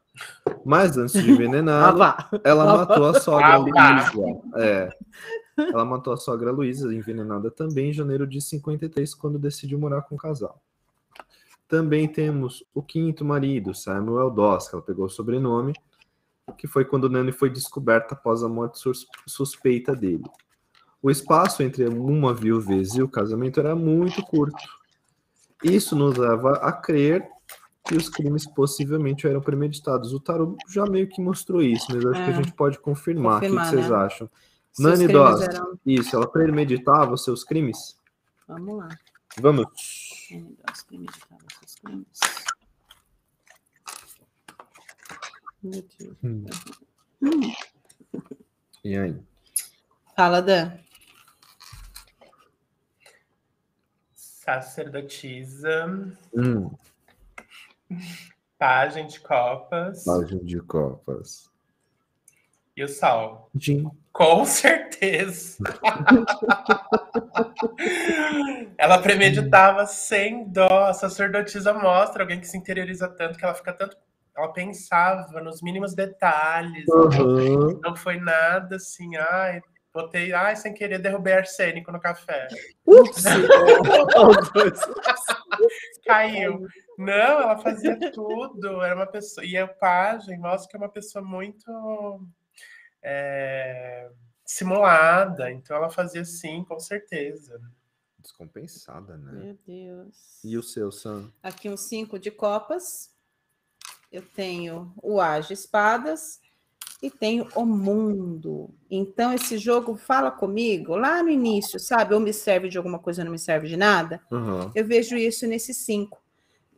Mas 0.65 0.97
antes 0.97 1.13
de 1.21 1.29
Ah, 1.29 1.33
envenenado, 1.33 1.97
vá. 1.97 2.29
ela 2.43 2.63
Ah, 2.73 2.77
matou 2.77 3.05
a 3.05 3.19
sogra 3.19 3.47
Ah. 3.47 3.57
Luísa. 3.57 4.41
É. 4.55 4.89
Ela 5.57 5.85
matou 5.85 6.13
a 6.13 6.17
sogra 6.17 6.51
Luísa, 6.51 6.93
envenenada 6.93 7.49
também 7.51 7.89
em 7.89 7.93
janeiro 7.93 8.27
de 8.27 8.41
53, 8.41 9.13
quando 9.15 9.39
decidiu 9.39 9.79
morar 9.79 10.01
com 10.01 10.15
o 10.15 10.17
casal. 10.17 10.61
Também 11.67 12.07
temos 12.07 12.63
o 12.73 12.81
quinto 12.81 13.23
marido, 13.25 13.73
Samuel 13.73 14.29
Doss, 14.29 14.67
que 14.69 14.75
ela 14.75 14.83
pegou 14.83 15.05
o 15.05 15.09
sobrenome, 15.09 15.73
que 16.57 16.67
foi 16.67 16.85
quando 16.85 17.05
o 17.05 17.09
Nani 17.09 17.31
foi 17.31 17.49
descoberta 17.49 18.13
após 18.13 18.43
a 18.43 18.49
morte 18.49 18.77
sus- 18.79 19.07
suspeita 19.27 19.95
dele. 19.95 20.23
O 21.01 21.09
espaço 21.09 21.63
entre 21.63 21.87
uma 21.87 22.33
viuvez 22.33 22.93
e 22.95 23.01
o 23.01 23.07
casamento 23.09 23.59
era 23.59 23.75
muito 23.75 24.21
curto. 24.23 24.57
Isso 25.63 25.95
nos 25.95 26.17
leva 26.17 26.53
a 26.57 26.71
crer 26.71 27.27
que 27.87 27.95
os 27.95 28.09
crimes 28.09 28.45
possivelmente 28.47 29.27
eram 29.27 29.41
premeditados. 29.41 30.11
O 30.13 30.19
Tarot 30.19 30.55
já 30.67 30.85
meio 30.85 31.07
que 31.07 31.21
mostrou 31.21 31.61
isso, 31.61 31.85
mas 31.93 32.05
acho 32.05 32.13
que 32.25 32.31
a 32.31 32.33
É. 32.33 32.33
gente 32.33 32.51
pode 32.53 32.79
confirmar. 32.79 33.39
Confirmar, 33.41 33.67
o 33.67 33.69
que, 33.69 33.75
que 33.75 33.81
vocês 33.81 33.89
né? 33.91 33.95
acham? 34.05 34.29
Se 34.71 34.81
os 34.87 34.99
Nani 34.99 35.07
Doss, 35.13 35.41
eram- 35.41 35.79
isso, 35.85 36.15
ela 36.15 36.27
premeditava 36.29 37.13
os 37.13 37.23
seus 37.23 37.43
crimes? 37.43 37.97
Vamos 38.47 38.77
lá. 38.77 38.89
Vamos. 39.39 39.65
Nani 40.31 40.57
Doss, 40.67 40.83
premeditava 40.83 41.41
seus 41.59 41.75
crimes. 41.75 42.19
Meu 45.63 45.85
Deus. 45.99 46.17
Hum. 46.23 46.45
Hum. 47.21 47.53
E 48.83 48.95
aí? 48.95 49.15
Fala, 50.15 50.43
Dan. 50.43 50.73
Sacerdotisa, 54.13 55.87
Hum, 56.35 56.69
pajem 58.57 59.07
de 59.07 59.19
copas 59.19 60.05
página 60.05 60.43
de 60.43 60.59
copas. 60.61 61.51
e 62.75 62.83
o 62.83 62.87
sol. 62.87 63.49
Jim. 63.55 63.89
Com 64.11 64.45
certeza. 64.45 65.57
ela 68.77 69.01
premeditava 69.01 69.85
sem 69.85 70.49
dó. 70.49 70.85
A 70.85 70.93
sacerdotisa 70.93 71.73
mostra 71.73 72.23
alguém 72.23 72.39
que 72.39 72.47
se 72.47 72.57
interioriza 72.57 73.09
tanto, 73.09 73.37
que 73.37 73.43
ela 73.43 73.53
fica 73.53 73.73
tanto. 73.73 73.97
Ela 74.37 74.53
pensava 74.53 75.41
nos 75.41 75.61
mínimos 75.61 75.93
detalhes. 75.93 76.85
Uhum. 76.87 77.79
Não 77.81 77.95
foi 77.95 78.17
nada 78.17 78.77
assim, 78.77 79.15
ai, 79.17 79.61
botei, 79.95 80.33
ai, 80.33 80.57
sem 80.57 80.73
querer 80.73 80.99
derrubei 80.99 81.31
arsênico 81.31 81.89
no 81.89 82.01
café. 82.01 82.49
Ups! 82.85 83.23
Caiu. 86.05 86.67
Não, 86.97 87.13
ela 87.13 87.57
fazia 87.57 87.97
tudo. 88.11 88.83
Era 88.83 88.95
uma 88.95 89.07
pessoa. 89.07 89.45
E 89.45 89.57
a 89.57 89.65
pajem 89.65 90.37
mostra 90.37 90.69
que 90.69 90.75
é 90.75 90.79
uma 90.79 90.89
pessoa 90.89 91.23
muito 91.23 92.21
é, 93.01 94.11
simulada. 94.43 95.49
Então 95.49 95.77
ela 95.77 95.89
fazia 95.89 96.25
sim, 96.25 96.65
com 96.65 96.77
certeza. 96.77 97.61
Descompensada, 98.19 99.15
né? 99.17 99.31
Meu 99.31 99.57
Deus. 99.65 100.43
E 100.43 100.57
o 100.57 100.63
seu, 100.63 100.91
Sam? 100.91 101.31
Aqui 101.41 101.69
um 101.69 101.77
cinco 101.77 102.19
de 102.19 102.31
copas. 102.31 103.15
Eu 104.11 104.21
tenho 104.21 104.93
o 105.01 105.21
As 105.21 105.47
de 105.47 105.53
espadas 105.53 106.41
e 107.01 107.09
tenho 107.11 107.47
o 107.55 107.65
mundo. 107.65 108.69
Então, 108.89 109.33
esse 109.33 109.57
jogo 109.57 109.95
fala 109.95 110.31
comigo 110.31 110.95
lá 110.95 111.21
no 111.21 111.29
início, 111.29 111.79
sabe? 111.79 112.13
Ou 112.13 112.19
me 112.19 112.33
serve 112.33 112.67
de 112.69 112.77
alguma 112.77 112.99
coisa, 112.99 113.21
ou 113.21 113.25
não 113.25 113.31
me 113.31 113.39
serve 113.39 113.67
de 113.67 113.77
nada. 113.77 114.21
Uhum. 114.31 114.71
Eu 114.73 114.85
vejo 114.85 115.15
isso 115.15 115.45
nesses 115.45 115.77
cinco 115.77 116.21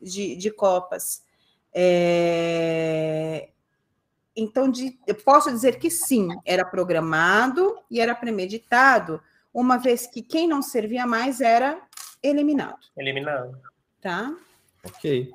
de, 0.01 0.35
de 0.35 0.51
copas. 0.51 1.23
É, 1.73 3.49
Então, 4.35 4.69
de- 4.69 4.99
eu 5.07 5.15
posso 5.15 5.49
dizer 5.51 5.79
que 5.79 5.89
sim, 5.89 6.27
era 6.45 6.63
programado 6.65 7.77
e 7.89 7.99
era 7.99 8.13
premeditado, 8.13 9.21
uma 9.53 9.77
vez 9.77 10.05
que 10.05 10.21
quem 10.21 10.47
não 10.47 10.61
servia 10.61 11.07
mais 11.07 11.41
era 11.41 11.81
eliminado, 12.21 12.79
Eliminando. 12.95 13.57
tá? 14.01 14.35
Ok. 14.83 15.31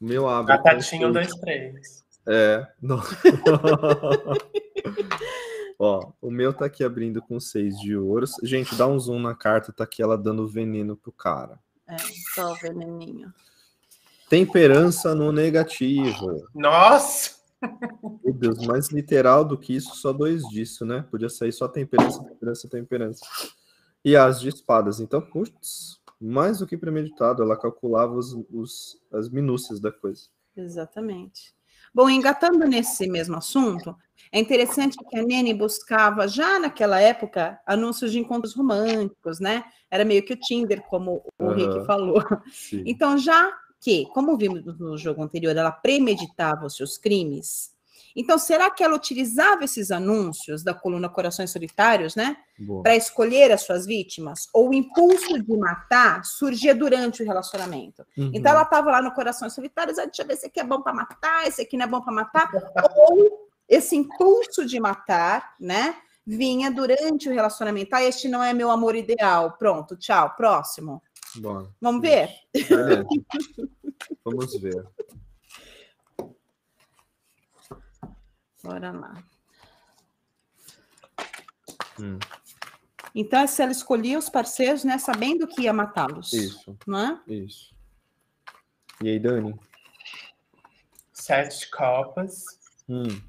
O 0.00 0.04
meu 0.04 0.28
abre. 0.28 0.82
seis. 0.82 1.12
dois, 1.12 1.34
três. 1.36 2.04
É. 2.28 2.66
Não. 2.80 3.00
Ó, 5.78 6.12
o 6.20 6.30
meu 6.30 6.52
tá 6.52 6.64
aqui 6.66 6.82
abrindo 6.82 7.22
com 7.22 7.38
seis 7.38 7.78
de 7.78 7.96
ouros. 7.96 8.32
Gente, 8.42 8.74
dá 8.74 8.86
um 8.86 8.98
zoom 8.98 9.20
na 9.20 9.34
carta, 9.34 9.72
tá 9.72 9.84
aqui 9.84 10.02
ela 10.02 10.18
dando 10.18 10.46
veneno 10.48 10.96
pro 10.96 11.12
cara. 11.12 11.58
É, 11.88 11.96
só 12.34 12.52
o 12.52 12.54
veneninho. 12.56 13.32
Temperança 14.28 15.14
no 15.14 15.30
negativo. 15.32 16.44
Nossa! 16.54 17.38
Meu 18.24 18.34
Deus, 18.34 18.64
mais 18.66 18.88
literal 18.90 19.44
do 19.44 19.56
que 19.56 19.74
isso, 19.74 19.94
só 19.96 20.12
dois 20.12 20.42
disso, 20.48 20.84
né? 20.84 21.04
Podia 21.10 21.28
sair 21.28 21.52
só 21.52 21.66
temperança, 21.66 22.22
temperança, 22.24 22.68
temperança. 22.68 23.24
E 24.04 24.16
as 24.16 24.40
de 24.40 24.48
espadas. 24.48 25.00
Então, 25.00 25.20
putz, 25.20 25.98
mais 26.20 26.58
do 26.58 26.66
que 26.66 26.76
premeditado, 26.76 27.42
ela 27.42 27.56
calculava 27.56 28.12
os, 28.14 28.32
os- 28.52 29.00
as 29.12 29.28
minúcias 29.28 29.80
da 29.80 29.90
coisa. 29.90 30.24
Exatamente. 30.56 31.54
Bom, 31.98 32.08
engatando 32.08 32.64
nesse 32.64 33.08
mesmo 33.08 33.36
assunto, 33.36 33.92
é 34.30 34.38
interessante 34.38 34.96
que 35.10 35.18
a 35.18 35.22
Nene 35.24 35.52
buscava, 35.52 36.28
já 36.28 36.56
naquela 36.56 37.00
época, 37.00 37.60
anúncios 37.66 38.12
de 38.12 38.20
encontros 38.20 38.54
românticos, 38.54 39.40
né? 39.40 39.64
Era 39.90 40.04
meio 40.04 40.24
que 40.24 40.32
o 40.32 40.38
Tinder, 40.38 40.80
como 40.82 41.24
o 41.36 41.44
Aham. 41.44 41.54
Rick 41.56 41.84
falou. 41.86 42.22
Sim. 42.52 42.84
Então, 42.86 43.18
já 43.18 43.50
que, 43.80 44.06
como 44.14 44.36
vimos 44.36 44.62
no 44.78 44.96
jogo 44.96 45.24
anterior, 45.24 45.56
ela 45.56 45.72
premeditava 45.72 46.66
os 46.66 46.76
seus 46.76 46.96
crimes, 46.96 47.72
Então, 48.20 48.36
será 48.36 48.68
que 48.68 48.82
ela 48.82 48.96
utilizava 48.96 49.64
esses 49.64 49.92
anúncios 49.92 50.64
da 50.64 50.74
coluna 50.74 51.08
Corações 51.08 51.52
Solitários, 51.52 52.16
né? 52.16 52.36
Para 52.82 52.96
escolher 52.96 53.52
as 53.52 53.62
suas 53.62 53.86
vítimas? 53.86 54.48
Ou 54.52 54.70
o 54.70 54.74
impulso 54.74 55.40
de 55.40 55.56
matar 55.56 56.24
surgia 56.24 56.74
durante 56.74 57.22
o 57.22 57.24
relacionamento? 57.26 58.04
Uhum. 58.16 58.32
Então, 58.34 58.50
ela 58.50 58.62
estava 58.62 58.90
lá 58.90 59.00
no 59.00 59.12
Corações 59.12 59.54
Solitários, 59.54 60.00
ah, 60.00 60.04
deixa 60.04 60.22
eu 60.22 60.26
ver, 60.26 60.32
esse 60.32 60.46
aqui 60.46 60.58
é 60.58 60.64
bom 60.64 60.82
para 60.82 60.92
matar, 60.92 61.46
esse 61.46 61.62
aqui 61.62 61.76
não 61.76 61.84
é 61.84 61.88
bom 61.88 62.00
para 62.00 62.12
matar. 62.12 62.50
Ou 62.96 63.48
esse 63.68 63.94
impulso 63.94 64.66
de 64.66 64.80
matar, 64.80 65.54
né? 65.60 65.94
Vinha 66.26 66.72
durante 66.72 67.28
o 67.28 67.32
relacionamento. 67.32 67.94
Ah, 67.94 68.02
este 68.02 68.26
não 68.26 68.42
é 68.42 68.52
meu 68.52 68.68
amor 68.68 68.96
ideal. 68.96 69.52
Pronto, 69.56 69.96
tchau, 69.96 70.34
próximo. 70.36 71.00
Bom, 71.36 71.68
Vamos 71.80 72.02
ver? 72.02 72.30
Vamos 74.24 74.60
ver. 74.60 74.84
Bora 78.62 78.90
lá. 78.92 79.22
Hum. 82.00 82.18
Então, 83.14 83.46
se 83.46 83.62
ela 83.62 83.72
escolhia 83.72 84.18
os 84.18 84.28
parceiros, 84.28 84.84
né, 84.84 84.98
sabendo 84.98 85.46
que 85.46 85.62
ia 85.62 85.72
matá-los. 85.72 86.32
Isso. 86.32 86.76
Não 86.86 86.98
é? 86.98 87.20
Isso. 87.26 87.74
E 89.02 89.08
aí, 89.08 89.18
Dani? 89.18 89.58
Sete 91.12 91.70
copas. 91.70 92.44
Hum. 92.88 93.20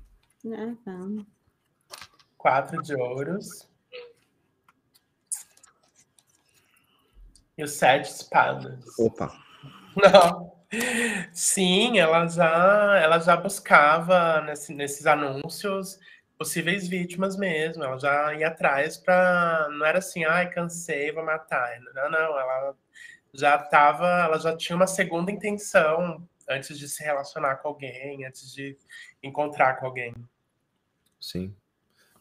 É, 0.46 0.64
então. 0.64 1.26
Quatro 2.38 2.82
de 2.82 2.96
ouros. 2.96 3.68
E 7.58 7.64
os 7.64 7.72
sete 7.72 8.10
espadas. 8.10 8.98
Opa. 8.98 9.38
Não. 9.96 10.59
Sim, 11.34 11.98
ela 11.98 12.28
já, 12.28 13.00
ela 13.00 13.20
já 13.20 13.36
buscava 13.36 14.42
nesse, 14.42 14.74
nesses 14.74 15.06
anúncios 15.08 16.00
possíveis 16.38 16.88
vítimas 16.88 17.36
mesmo. 17.36 17.84
Ela 17.84 17.98
já 17.98 18.34
ia 18.36 18.48
atrás 18.50 18.98
para. 18.98 19.68
Não 19.72 19.86
era 19.86 19.98
assim, 19.98 20.26
ai, 20.26 20.50
cansei, 20.50 21.12
vou 21.12 21.26
matar. 21.26 21.80
Não, 21.96 22.12
não. 22.12 22.40
Ela 22.40 22.76
já 23.34 23.56
estava. 23.56 24.08
Ela 24.08 24.38
já 24.38 24.56
tinha 24.56 24.76
uma 24.76 24.88
segunda 24.88 25.32
intenção 25.32 26.28
antes 26.48 26.78
de 26.78 26.88
se 26.88 27.04
relacionar 27.04 27.58
com 27.58 27.70
alguém, 27.70 28.26
antes 28.26 28.54
de 28.54 28.78
encontrar 29.24 29.80
com 29.80 29.88
alguém. 29.88 30.14
Sim. 31.20 31.56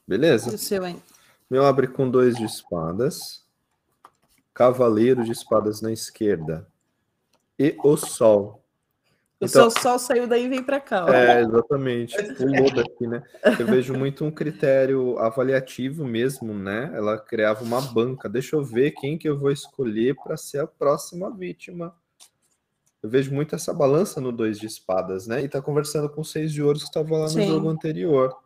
Beleza. 0.06 0.54
O 0.54 0.58
seu, 0.58 0.86
hein? 0.86 1.02
Meu 1.50 1.66
abre 1.66 1.86
com 1.86 2.10
dois 2.10 2.36
de 2.36 2.44
espadas. 2.44 3.46
Cavaleiro 4.54 5.22
de 5.22 5.32
espadas 5.32 5.80
na 5.82 5.92
esquerda 5.92 6.66
e 7.58 7.76
o 7.82 7.96
Sol. 7.96 8.64
O 9.40 9.46
então, 9.46 9.70
seu 9.70 9.82
Sol 9.82 9.98
saiu 9.98 10.26
daí 10.26 10.46
e 10.46 10.48
veio 10.48 10.64
para 10.64 10.80
cá. 10.80 11.04
Ó. 11.04 11.08
É, 11.10 11.42
exatamente. 11.42 12.16
Pulou 12.34 12.74
daqui, 12.74 13.06
né? 13.06 13.22
Eu 13.58 13.66
vejo 13.66 13.94
muito 13.94 14.24
um 14.24 14.30
critério 14.30 15.18
avaliativo 15.18 16.04
mesmo, 16.04 16.52
né? 16.52 16.90
Ela 16.94 17.18
criava 17.18 17.62
uma 17.62 17.80
banca. 17.80 18.28
Deixa 18.28 18.56
eu 18.56 18.64
ver 18.64 18.92
quem 18.92 19.16
que 19.16 19.28
eu 19.28 19.38
vou 19.38 19.52
escolher 19.52 20.16
para 20.16 20.36
ser 20.36 20.58
a 20.58 20.66
próxima 20.66 21.30
vítima. 21.30 21.94
Eu 23.00 23.08
vejo 23.08 23.32
muito 23.32 23.54
essa 23.54 23.72
balança 23.72 24.20
no 24.20 24.32
dois 24.32 24.58
de 24.58 24.66
espadas, 24.66 25.28
né? 25.28 25.42
E 25.42 25.48
tá 25.48 25.62
conversando 25.62 26.08
com 26.08 26.24
seis 26.24 26.52
de 26.52 26.60
ouros 26.60 26.82
que 26.82 26.88
estava 26.88 27.16
lá 27.16 27.24
no 27.24 27.28
Sim. 27.28 27.46
jogo 27.46 27.68
anterior. 27.68 28.36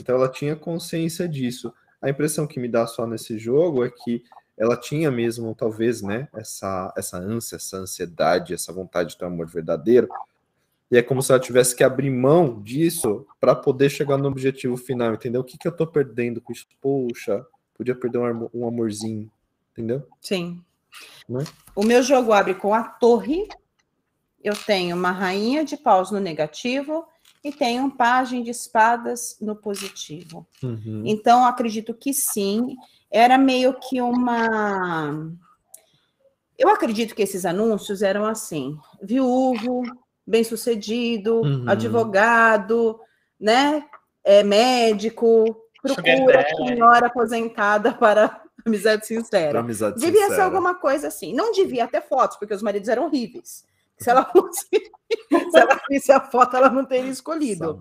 Então 0.00 0.16
ela 0.16 0.28
tinha 0.28 0.56
consciência 0.56 1.28
disso. 1.28 1.72
A 2.02 2.10
impressão 2.10 2.44
que 2.44 2.58
me 2.58 2.68
dá 2.68 2.88
só 2.88 3.06
nesse 3.06 3.38
jogo 3.38 3.84
é 3.84 3.90
que 3.90 4.24
ela 4.56 4.76
tinha 4.76 5.10
mesmo, 5.10 5.54
talvez, 5.54 6.00
né, 6.00 6.28
essa, 6.32 6.92
essa 6.96 7.18
ânsia, 7.18 7.56
essa 7.56 7.76
ansiedade, 7.76 8.54
essa 8.54 8.72
vontade 8.72 9.10
de 9.10 9.18
ter 9.18 9.24
um 9.24 9.28
amor 9.28 9.46
verdadeiro. 9.46 10.08
E 10.90 10.96
é 10.96 11.02
como 11.02 11.22
se 11.22 11.32
ela 11.32 11.40
tivesse 11.40 11.74
que 11.74 11.82
abrir 11.82 12.10
mão 12.10 12.62
disso 12.62 13.26
para 13.40 13.54
poder 13.54 13.90
chegar 13.90 14.16
no 14.16 14.28
objetivo 14.28 14.76
final, 14.76 15.14
entendeu? 15.14 15.40
O 15.40 15.44
que, 15.44 15.58
que 15.58 15.66
eu 15.66 15.76
tô 15.76 15.86
perdendo 15.86 16.40
com 16.40 16.52
isso? 16.52 16.66
Poxa, 16.80 17.44
podia 17.74 17.94
perder 17.94 18.18
um, 18.18 18.48
um 18.54 18.68
amorzinho, 18.68 19.30
entendeu? 19.72 20.06
Sim. 20.20 20.62
Né? 21.28 21.44
O 21.74 21.82
meu 21.82 22.02
jogo 22.02 22.32
abre 22.32 22.54
com 22.54 22.72
a 22.72 22.84
torre. 22.84 23.48
Eu 24.42 24.54
tenho 24.54 24.94
uma 24.94 25.10
rainha 25.10 25.64
de 25.64 25.76
paus 25.76 26.10
no 26.10 26.20
negativo 26.20 27.04
e 27.42 27.50
tenho 27.50 27.84
um 27.84 27.90
pajem 27.90 28.42
de 28.42 28.50
espadas 28.50 29.36
no 29.40 29.56
positivo. 29.56 30.46
Uhum. 30.62 31.02
Então, 31.04 31.44
acredito 31.44 31.92
que 31.92 32.14
sim 32.14 32.76
era 33.14 33.38
meio 33.38 33.74
que 33.74 34.00
uma. 34.00 35.32
Eu 36.58 36.68
acredito 36.68 37.14
que 37.14 37.22
esses 37.22 37.46
anúncios 37.46 38.02
eram 38.02 38.26
assim: 38.26 38.76
viúvo, 39.00 39.84
bem-sucedido, 40.26 41.36
uhum. 41.42 41.64
advogado, 41.68 42.98
né? 43.38 43.86
É, 44.24 44.42
médico, 44.42 45.44
procura 45.80 46.44
senhora 46.56 47.06
aposentada 47.06 47.92
para 47.92 48.42
amizade 48.66 49.06
sincera. 49.06 49.60
Amizade 49.60 50.00
devia 50.00 50.22
sincera. 50.22 50.34
ser 50.34 50.40
alguma 50.40 50.74
coisa 50.74 51.06
assim. 51.06 51.32
Não 51.32 51.52
devia 51.52 51.86
ter 51.86 52.02
fotos, 52.02 52.36
porque 52.36 52.54
os 52.54 52.62
maridos 52.62 52.88
eram 52.88 53.04
horríveis. 53.04 53.64
Se 53.96 54.10
ela 54.10 54.24
fosse, 54.32 54.66
se 54.70 55.58
ela 55.58 55.80
visse 55.88 56.10
a 56.10 56.20
foto, 56.20 56.56
ela 56.56 56.68
não 56.68 56.84
teria 56.84 57.12
escolhido. 57.12 57.80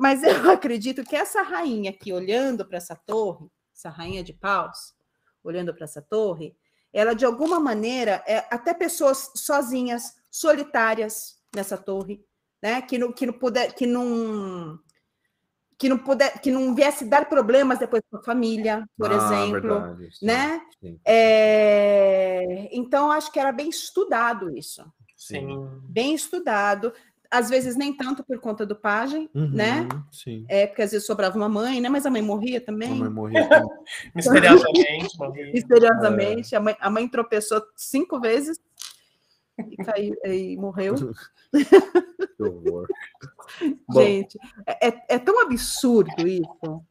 Mas 0.00 0.24
eu 0.24 0.50
acredito 0.50 1.04
que 1.04 1.14
essa 1.14 1.42
rainha 1.42 1.90
aqui, 1.90 2.12
olhando 2.12 2.66
para 2.66 2.78
essa 2.78 2.96
torre, 2.96 3.48
essa 3.82 3.90
rainha 3.90 4.22
de 4.22 4.32
paus, 4.32 4.94
olhando 5.42 5.74
para 5.74 5.84
essa 5.84 6.00
torre, 6.00 6.54
ela 6.92 7.14
de 7.14 7.24
alguma 7.24 7.58
maneira, 7.58 8.22
é, 8.26 8.38
até 8.50 8.72
pessoas 8.72 9.32
sozinhas, 9.34 10.16
solitárias 10.30 11.40
nessa 11.54 11.76
torre, 11.76 12.24
né, 12.62 12.80
que 12.80 12.96
não, 12.96 13.12
que 13.12 13.26
não 13.26 13.32
puder, 13.32 13.74
que 13.74 13.86
não 13.86 14.78
que 15.78 15.88
não 15.88 15.98
puder, 15.98 16.40
que 16.40 16.48
não 16.52 16.76
viesse 16.76 17.04
dar 17.04 17.28
problemas 17.28 17.76
depois 17.76 18.04
para 18.08 18.20
a 18.20 18.22
família, 18.22 18.88
por 18.96 19.10
ah, 19.10 19.16
exemplo, 19.16 19.60
verdade, 19.60 20.16
sim, 20.16 20.24
né? 20.24 20.60
Sim. 20.80 21.00
É, 21.04 22.68
então 22.70 23.10
acho 23.10 23.32
que 23.32 23.40
era 23.40 23.50
bem 23.50 23.68
estudado 23.68 24.56
isso. 24.56 24.84
Sim. 25.16 25.68
Bem 25.82 26.14
estudado 26.14 26.92
às 27.32 27.48
vezes 27.48 27.74
nem 27.76 27.96
tanto 27.96 28.22
por 28.22 28.38
conta 28.38 28.66
do 28.66 28.76
pajem, 28.76 29.28
uhum, 29.34 29.50
né? 29.50 29.88
Sim. 30.10 30.44
É, 30.48 30.66
porque 30.66 30.82
às 30.82 30.90
vezes 30.90 31.06
sobrava 31.06 31.34
uma 31.34 31.48
mãe, 31.48 31.80
né? 31.80 31.88
Mas 31.88 32.04
a 32.04 32.10
mãe 32.10 32.20
morria 32.20 32.60
também. 32.60 32.92
A 32.92 32.94
mãe 32.94 33.08
morria 33.08 33.48
também. 33.48 33.68
Misteriosamente 34.14 35.18
morria. 35.18 35.52
Misteriosamente. 35.52 36.54
É. 36.54 36.58
A, 36.58 36.60
mãe, 36.60 36.76
a 36.78 36.90
mãe 36.90 37.08
tropeçou 37.08 37.62
cinco 37.74 38.20
vezes 38.20 38.60
e 39.58 39.76
caiu 39.78 40.14
e 40.26 40.58
morreu. 40.58 40.94
que 42.36 42.42
horror. 42.42 42.86
Gente, 43.94 44.38
é, 44.66 44.88
é, 44.88 45.02
é 45.08 45.18
tão 45.18 45.40
absurdo 45.40 46.28
isso. 46.28 46.84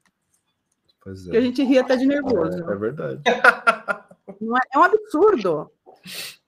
Pois 1.03 1.27
é. 1.27 1.31
Que 1.31 1.37
a 1.37 1.41
gente 1.41 1.63
ria 1.63 1.81
até 1.81 1.95
de 1.95 2.07
nervoso. 2.07 2.67
É, 2.67 2.73
é 2.73 2.75
verdade. 2.75 3.21
Não 4.41 4.57
é, 4.57 4.61
é 4.73 4.79
um 4.79 4.83
absurdo. 4.83 5.69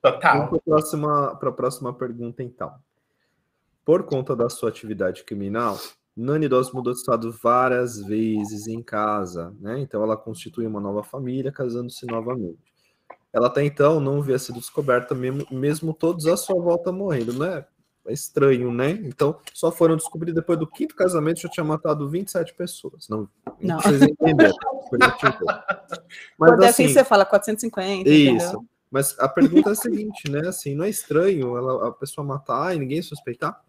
Total. 0.01 0.47
Para 0.47 0.57
a 0.57 0.61
próxima, 0.61 1.35
próxima 1.35 1.93
pergunta, 1.93 2.41
então. 2.41 2.73
Por 3.85 4.03
conta 4.03 4.35
da 4.35 4.49
sua 4.49 4.69
atividade 4.69 5.23
criminal, 5.23 5.77
Nani 6.15 6.47
Dos 6.47 6.71
mudou 6.71 6.93
de 6.93 6.99
estado 6.99 7.31
várias 7.41 7.99
vezes 7.99 8.67
em 8.67 8.81
casa, 8.81 9.53
né? 9.59 9.79
Então 9.79 10.03
ela 10.03 10.15
constitui 10.15 10.65
uma 10.65 10.79
nova 10.79 11.03
família, 11.03 11.51
casando-se 11.51 12.05
novamente. 12.05 12.59
Ela 13.33 13.47
até 13.47 13.63
então 13.65 13.99
não 13.99 14.19
havia 14.19 14.37
sido 14.37 14.59
descoberta, 14.59 15.15
mesmo, 15.15 15.45
mesmo 15.51 15.93
todos 15.93 16.27
à 16.27 16.37
sua 16.37 16.61
volta 16.61 16.91
morrendo, 16.91 17.33
né? 17.33 17.65
É 18.05 18.13
estranho, 18.13 18.71
né? 18.71 18.91
Então, 18.91 19.39
só 19.53 19.71
foram 19.71 19.95
descobrir 19.95 20.33
depois 20.33 20.59
do 20.59 20.67
quinto 20.67 20.93
casamento 20.93 21.39
já 21.39 21.49
tinha 21.49 21.63
matado 21.63 22.07
27 22.09 22.53
pessoas. 22.53 23.07
Não, 23.09 23.27
não. 23.61 23.79
vocês 23.79 24.01
entenderam. 24.01 24.53
Mas 26.37 26.51
Quando 26.51 26.63
assim, 26.63 26.83
assim 26.85 26.93
você 26.93 27.03
fala 27.03 27.25
450. 27.25 28.09
Isso. 28.09 28.29
Entendeu? 28.29 28.65
Mas 28.91 29.17
a 29.17 29.27
pergunta 29.27 29.69
é 29.69 29.71
a 29.71 29.75
seguinte, 29.75 30.29
né? 30.29 30.47
Assim, 30.47 30.75
não 30.75 30.83
é 30.85 30.89
estranho 30.89 31.57
ela, 31.57 31.87
a 31.87 31.91
pessoa 31.91 32.27
matar 32.27 32.75
e 32.75 32.79
ninguém 32.79 33.01
suspeitar? 33.01 33.59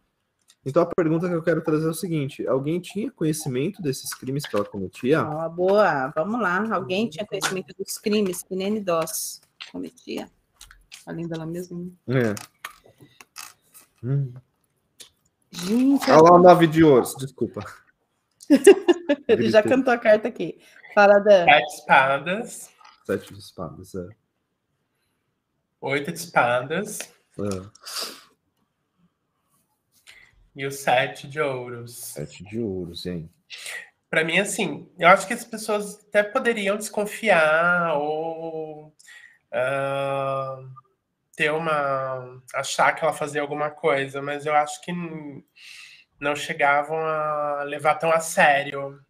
Então 0.66 0.82
a 0.82 0.86
pergunta 0.86 1.28
que 1.28 1.34
eu 1.34 1.42
quero 1.42 1.62
trazer 1.62 1.86
é 1.86 1.90
o 1.90 1.94
seguinte: 1.94 2.46
alguém 2.46 2.80
tinha 2.80 3.10
conhecimento 3.10 3.82
desses 3.82 4.14
crimes 4.14 4.46
que 4.46 4.56
ela 4.56 4.64
cometia? 4.64 5.20
Ah, 5.20 5.48
boa, 5.48 6.08
vamos 6.14 6.40
lá. 6.40 6.74
Alguém 6.74 7.08
tinha 7.08 7.26
conhecimento 7.26 7.74
dos 7.78 7.98
crimes 7.98 8.42
que 8.42 8.56
Nene 8.56 8.80
Doss 8.80 9.42
cometia? 9.70 10.30
Além 11.06 11.28
dela 11.28 11.44
mesma. 11.44 11.86
É. 12.08 12.34
Hum. 14.02 14.32
Gente. 15.50 16.10
Olha 16.10 16.22
lá 16.22 16.32
o 16.32 16.38
nove 16.38 16.66
de 16.66 16.82
ouros, 16.82 17.14
desculpa. 17.16 17.64
Ele 19.28 19.50
já 19.50 19.62
cantou 19.62 19.92
a 19.92 19.98
carta 19.98 20.28
aqui. 20.28 20.58
Fala 20.94 21.18
da. 21.18 21.44
Sete 21.44 21.74
espadas. 21.74 22.70
Sete 23.04 23.34
de 23.34 23.38
espadas, 23.38 23.94
é. 23.94 24.08
Oito 25.80 26.10
de 26.10 26.18
espadas. 26.18 26.98
É. 27.38 28.23
E 30.55 30.64
o 30.64 30.70
sete 30.70 31.26
de 31.26 31.40
ouros. 31.40 32.12
Sete 32.12 32.44
de 32.44 32.61
ouros, 32.61 33.07
hein? 33.07 33.28
Para 34.09 34.22
mim, 34.22 34.38
assim, 34.38 34.88
eu 34.96 35.09
acho 35.09 35.26
que 35.26 35.34
as 35.34 35.44
pessoas 35.44 35.98
até 36.07 36.22
poderiam 36.22 36.76
desconfiar 36.76 37.94
ou 37.96 38.94
uh, 39.52 40.70
ter 41.36 41.50
uma. 41.52 42.40
achar 42.55 42.92
que 42.92 43.05
ela 43.05 43.12
fazia 43.12 43.42
alguma 43.42 43.70
coisa, 43.70 44.22
mas 44.22 44.46
eu 44.46 44.55
acho 44.55 44.80
que 44.82 44.92
não 46.20 46.36
chegavam 46.36 46.96
a 46.96 47.64
levar 47.64 47.96
tão 47.96 48.12
a 48.12 48.20
sério. 48.20 49.00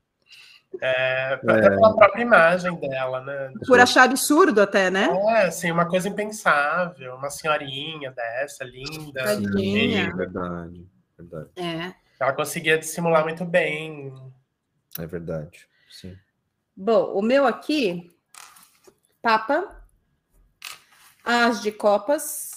É, 0.81 1.35
até 1.35 1.71
pela 1.71 1.95
própria 1.95 2.23
imagem 2.23 2.75
dela, 2.81 3.21
né? 3.21 3.53
Por 3.67 3.79
achar 3.79 4.05
absurdo 4.05 4.61
até, 4.61 4.91
né? 4.91 5.09
É, 5.29 5.43
assim, 5.43 5.71
uma 5.71 5.87
coisa 5.87 6.09
impensável, 6.09 7.15
uma 7.15 7.31
senhorinha 7.31 8.11
dessa, 8.11 8.65
linda. 8.65 9.23
Tadinha. 9.23 10.11
Sim, 10.11 10.17
verdade, 10.17 10.94
verdade. 11.17 11.51
É. 11.57 11.95
Ela 12.19 12.33
conseguia 12.33 12.79
dissimular 12.79 13.25
muito 13.25 13.45
bem. 13.45 14.13
É 14.99 15.07
verdade, 15.07 15.69
sim. 15.91 16.17
Bom, 16.77 17.13
o 17.15 17.23
meu 17.23 17.47
aqui, 17.47 18.11
Papa, 19.23 19.85
As 21.25 21.63
de 21.63 21.73
Copas 21.73 22.53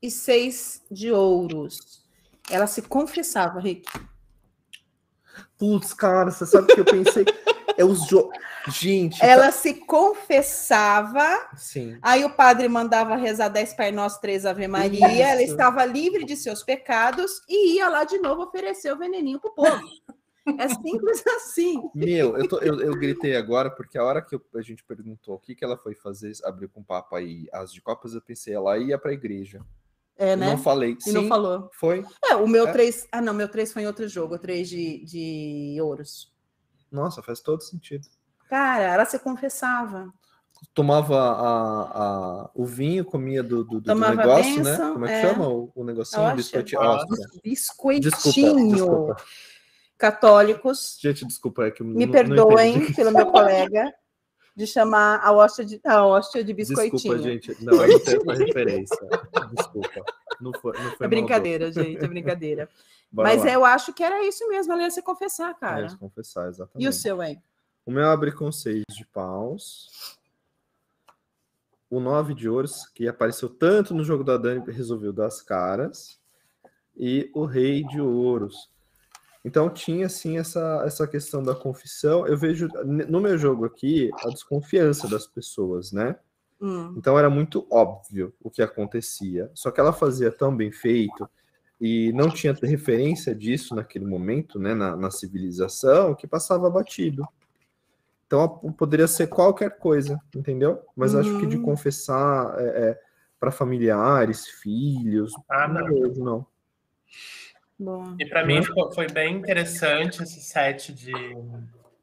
e 0.00 0.10
Seis 0.10 0.82
de 0.90 1.10
Ouros. 1.10 2.04
Ela 2.50 2.66
se 2.66 2.82
confessava, 2.82 3.60
Rick. 3.60 3.90
Putz, 5.58 5.92
cara, 5.92 6.30
você 6.30 6.46
sabe 6.46 6.72
que 6.74 6.80
eu 6.80 6.84
pensei. 6.84 7.24
é 7.76 7.84
os 7.84 8.06
jogos. 8.06 8.36
Gente. 8.68 9.24
Ela 9.24 9.52
se 9.52 9.74
confessava, 9.74 11.48
Sim. 11.56 11.98
aí 12.02 12.24
o 12.24 12.30
padre 12.30 12.68
mandava 12.68 13.14
rezar 13.16 13.48
10 13.48 13.74
Pai 13.74 13.92
Nosso, 13.92 14.20
3 14.20 14.44
Ave 14.46 14.66
Maria, 14.66 15.06
Isso. 15.12 15.22
ela 15.22 15.42
estava 15.42 15.84
livre 15.84 16.24
de 16.24 16.36
seus 16.36 16.62
pecados 16.62 17.42
e 17.48 17.76
ia 17.76 17.88
lá 17.88 18.04
de 18.04 18.18
novo 18.18 18.42
oferecer 18.42 18.92
o 18.92 18.98
veneninho 18.98 19.38
pro 19.40 19.54
povo. 19.54 19.80
É 20.58 20.68
simples 20.68 21.22
assim. 21.36 21.80
Meu, 21.94 22.36
eu, 22.36 22.48
tô- 22.48 22.58
eu, 22.58 22.80
eu 22.80 22.92
gritei 22.94 23.36
agora 23.36 23.70
porque 23.70 23.98
a 23.98 24.04
hora 24.04 24.22
que 24.22 24.34
eu- 24.34 24.42
a 24.54 24.62
gente 24.62 24.82
perguntou 24.84 25.34
o 25.34 25.38
que, 25.38 25.54
que 25.54 25.64
ela 25.64 25.76
foi 25.76 25.94
fazer, 25.94 26.32
abriu 26.44 26.68
com 26.68 26.80
o 26.80 26.84
Papa 26.84 27.20
e 27.20 27.48
as 27.52 27.72
de 27.72 27.80
Copas, 27.80 28.14
eu 28.14 28.20
pensei, 28.20 28.54
ela 28.54 28.76
ia 28.78 28.98
pra 28.98 29.12
igreja. 29.12 29.60
É, 30.18 30.34
né? 30.34 30.50
Não 30.50 30.58
falei. 30.58 30.96
E 31.06 31.12
não 31.12 31.22
Sim, 31.22 31.28
falou. 31.28 31.68
Foi. 31.74 32.04
É, 32.24 32.34
o 32.36 32.46
meu 32.48 32.66
É. 32.68 32.72
3. 32.72 33.06
Ah, 33.12 33.20
não, 33.20 33.34
meu 33.34 33.48
3 33.48 33.72
foi 33.72 33.82
em 33.82 33.86
outro 33.86 34.08
jogo, 34.08 34.36
o 34.36 34.38
3 34.38 34.68
de, 34.68 35.04
de 35.04 35.78
ouros. 35.82 36.32
Nossa, 36.90 37.22
faz 37.22 37.40
todo 37.40 37.62
sentido. 37.62 38.06
Cara, 38.48 38.82
ela 38.84 39.04
se 39.04 39.18
confessava. 39.18 40.08
Tomava 40.72 41.18
a, 41.20 41.82
a- 42.44 42.50
o 42.54 42.64
vinho, 42.64 43.04
comia 43.04 43.42
do, 43.42 43.62
do, 43.64 43.80
do 43.80 43.94
negócio, 43.94 44.62
né? 44.62 44.70
bênção, 44.70 44.92
Como 44.94 45.04
é 45.04 45.08
que 45.08 45.14
é. 45.26 45.28
chama 45.30 45.48
o, 45.48 45.70
o 45.74 45.84
negocinho? 45.84 46.34
Biscoitinho. 46.34 46.80
Hóstia. 46.80 47.12
Hóstia. 47.24 47.40
Biscoitinho. 47.44 48.10
Desculpa, 48.10 48.74
desculpa. 48.74 49.16
Católicos, 49.98 50.98
Gente, 51.00 51.26
desculpa, 51.26 51.64
é 51.66 51.70
que 51.70 51.82
me 51.82 51.94
não- 51.94 52.00
não 52.06 52.12
perdoem 52.12 52.76
entendi. 52.76 52.94
pelo 52.96 53.12
meu 53.12 53.26
colega 53.26 53.92
de 54.54 54.66
chamar 54.66 55.20
a 55.22 55.32
hóstia 55.32 55.64
de, 55.64 55.80
a 55.84 56.04
hóstia 56.06 56.42
de 56.44 56.54
biscoitinho. 56.54 56.92
Desculpa, 57.18 57.18
gente. 57.22 57.64
Não, 57.64 57.74
eu 57.82 57.88
não 57.92 57.98
tenho 58.00 58.22
essa 58.22 58.32
referência. 58.44 59.08
Desculpa. 59.54 60.04
Não 60.40 60.52
foi, 60.52 60.72
não 60.78 60.90
foi 60.92 61.06
É 61.06 61.08
brincadeira, 61.08 61.72
gente, 61.72 62.04
é 62.04 62.08
brincadeira. 62.08 62.68
Mas 63.12 63.44
lá. 63.44 63.52
eu 63.52 63.64
acho 63.64 63.92
que 63.92 64.02
era 64.02 64.26
isso 64.26 64.46
mesmo, 64.48 64.72
ela 64.72 64.82
ia 64.82 64.90
se 64.90 65.02
confessar, 65.02 65.54
cara. 65.54 65.88
se 65.88 65.96
confessar, 65.96 66.48
exatamente. 66.48 66.84
E 66.84 66.88
o 66.88 66.92
seu, 66.92 67.22
hein? 67.22 67.42
O 67.84 67.90
meu 67.90 68.08
abre 68.08 68.32
com 68.32 68.50
seis 68.50 68.84
de 68.90 69.06
paus. 69.06 70.18
O 71.88 72.00
nove 72.00 72.34
de 72.34 72.48
ouros, 72.48 72.88
que 72.88 73.06
apareceu 73.06 73.48
tanto 73.48 73.94
no 73.94 74.02
jogo 74.02 74.24
da 74.24 74.36
Dani, 74.36 74.60
resolveu 74.70 75.12
dar 75.12 75.26
as 75.26 75.40
caras. 75.40 76.20
E 76.96 77.30
o 77.32 77.44
rei 77.44 77.84
de 77.84 78.00
ouros. 78.00 78.68
Então 79.44 79.70
tinha 79.70 80.06
assim 80.06 80.38
essa, 80.38 80.82
essa 80.84 81.06
questão 81.06 81.40
da 81.40 81.54
confissão. 81.54 82.26
Eu 82.26 82.36
vejo 82.36 82.66
no 82.84 83.20
meu 83.20 83.38
jogo 83.38 83.64
aqui 83.64 84.10
a 84.24 84.28
desconfiança 84.30 85.06
das 85.06 85.24
pessoas, 85.24 85.92
né? 85.92 86.16
Hum. 86.60 86.94
Então 86.96 87.18
era 87.18 87.28
muito 87.28 87.66
óbvio 87.70 88.32
o 88.42 88.50
que 88.50 88.62
acontecia. 88.62 89.50
Só 89.54 89.70
que 89.70 89.78
ela 89.80 89.92
fazia 89.92 90.30
tão 90.30 90.54
bem 90.56 90.72
feito 90.72 91.28
e 91.80 92.12
não 92.14 92.30
tinha 92.30 92.54
referência 92.62 93.34
disso 93.34 93.74
naquele 93.74 94.06
momento, 94.06 94.58
né, 94.58 94.74
na, 94.74 94.96
na 94.96 95.10
civilização, 95.10 96.14
que 96.14 96.26
passava 96.26 96.70
batido. 96.70 97.26
Então 98.26 98.48
poderia 98.76 99.06
ser 99.06 99.28
qualquer 99.28 99.78
coisa, 99.78 100.20
entendeu? 100.34 100.82
Mas 100.96 101.14
acho 101.14 101.38
que 101.38 101.46
de 101.46 101.56
Uhum. 101.56 101.62
confessar 101.62 102.56
para 103.38 103.50
familiares, 103.52 104.46
filhos, 104.48 105.32
Ah, 105.48 105.68
não. 105.68 105.86
não. 106.16 106.46
Bom. 107.78 108.16
E 108.18 108.24
para 108.26 108.44
mim 108.46 108.62
ficou- 108.62 108.90
foi 108.94 109.06
bem 109.06 109.36
interessante 109.36 110.22
esse 110.22 110.40
set 110.40 110.94
de 110.94 111.12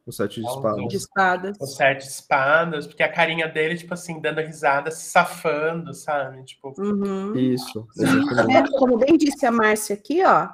O 0.06 0.12
sete 0.12 0.36
de 0.36 0.42
Não, 0.42 0.56
espadas. 0.56 0.88
De 0.90 0.96
espadas. 0.98 1.58
o 1.62 1.66
set 1.66 1.98
de 2.00 2.04
espadas, 2.10 2.86
porque 2.88 3.04
a 3.04 3.12
carinha 3.12 3.48
dele, 3.48 3.78
tipo 3.78 3.94
assim, 3.94 4.20
dando 4.20 4.42
risada, 4.42 4.92
se 4.92 5.10
safando, 5.10 5.94
sabe? 5.94 6.44
Tipo, 6.44 6.74
Uhum. 6.78 7.34
Isso. 7.36 7.88
É, 8.00 8.78
como 8.78 8.98
bem 8.98 9.18
disse 9.18 9.46
a 9.46 9.52
Márcia 9.52 9.96
aqui, 9.96 10.22
ó, 10.26 10.50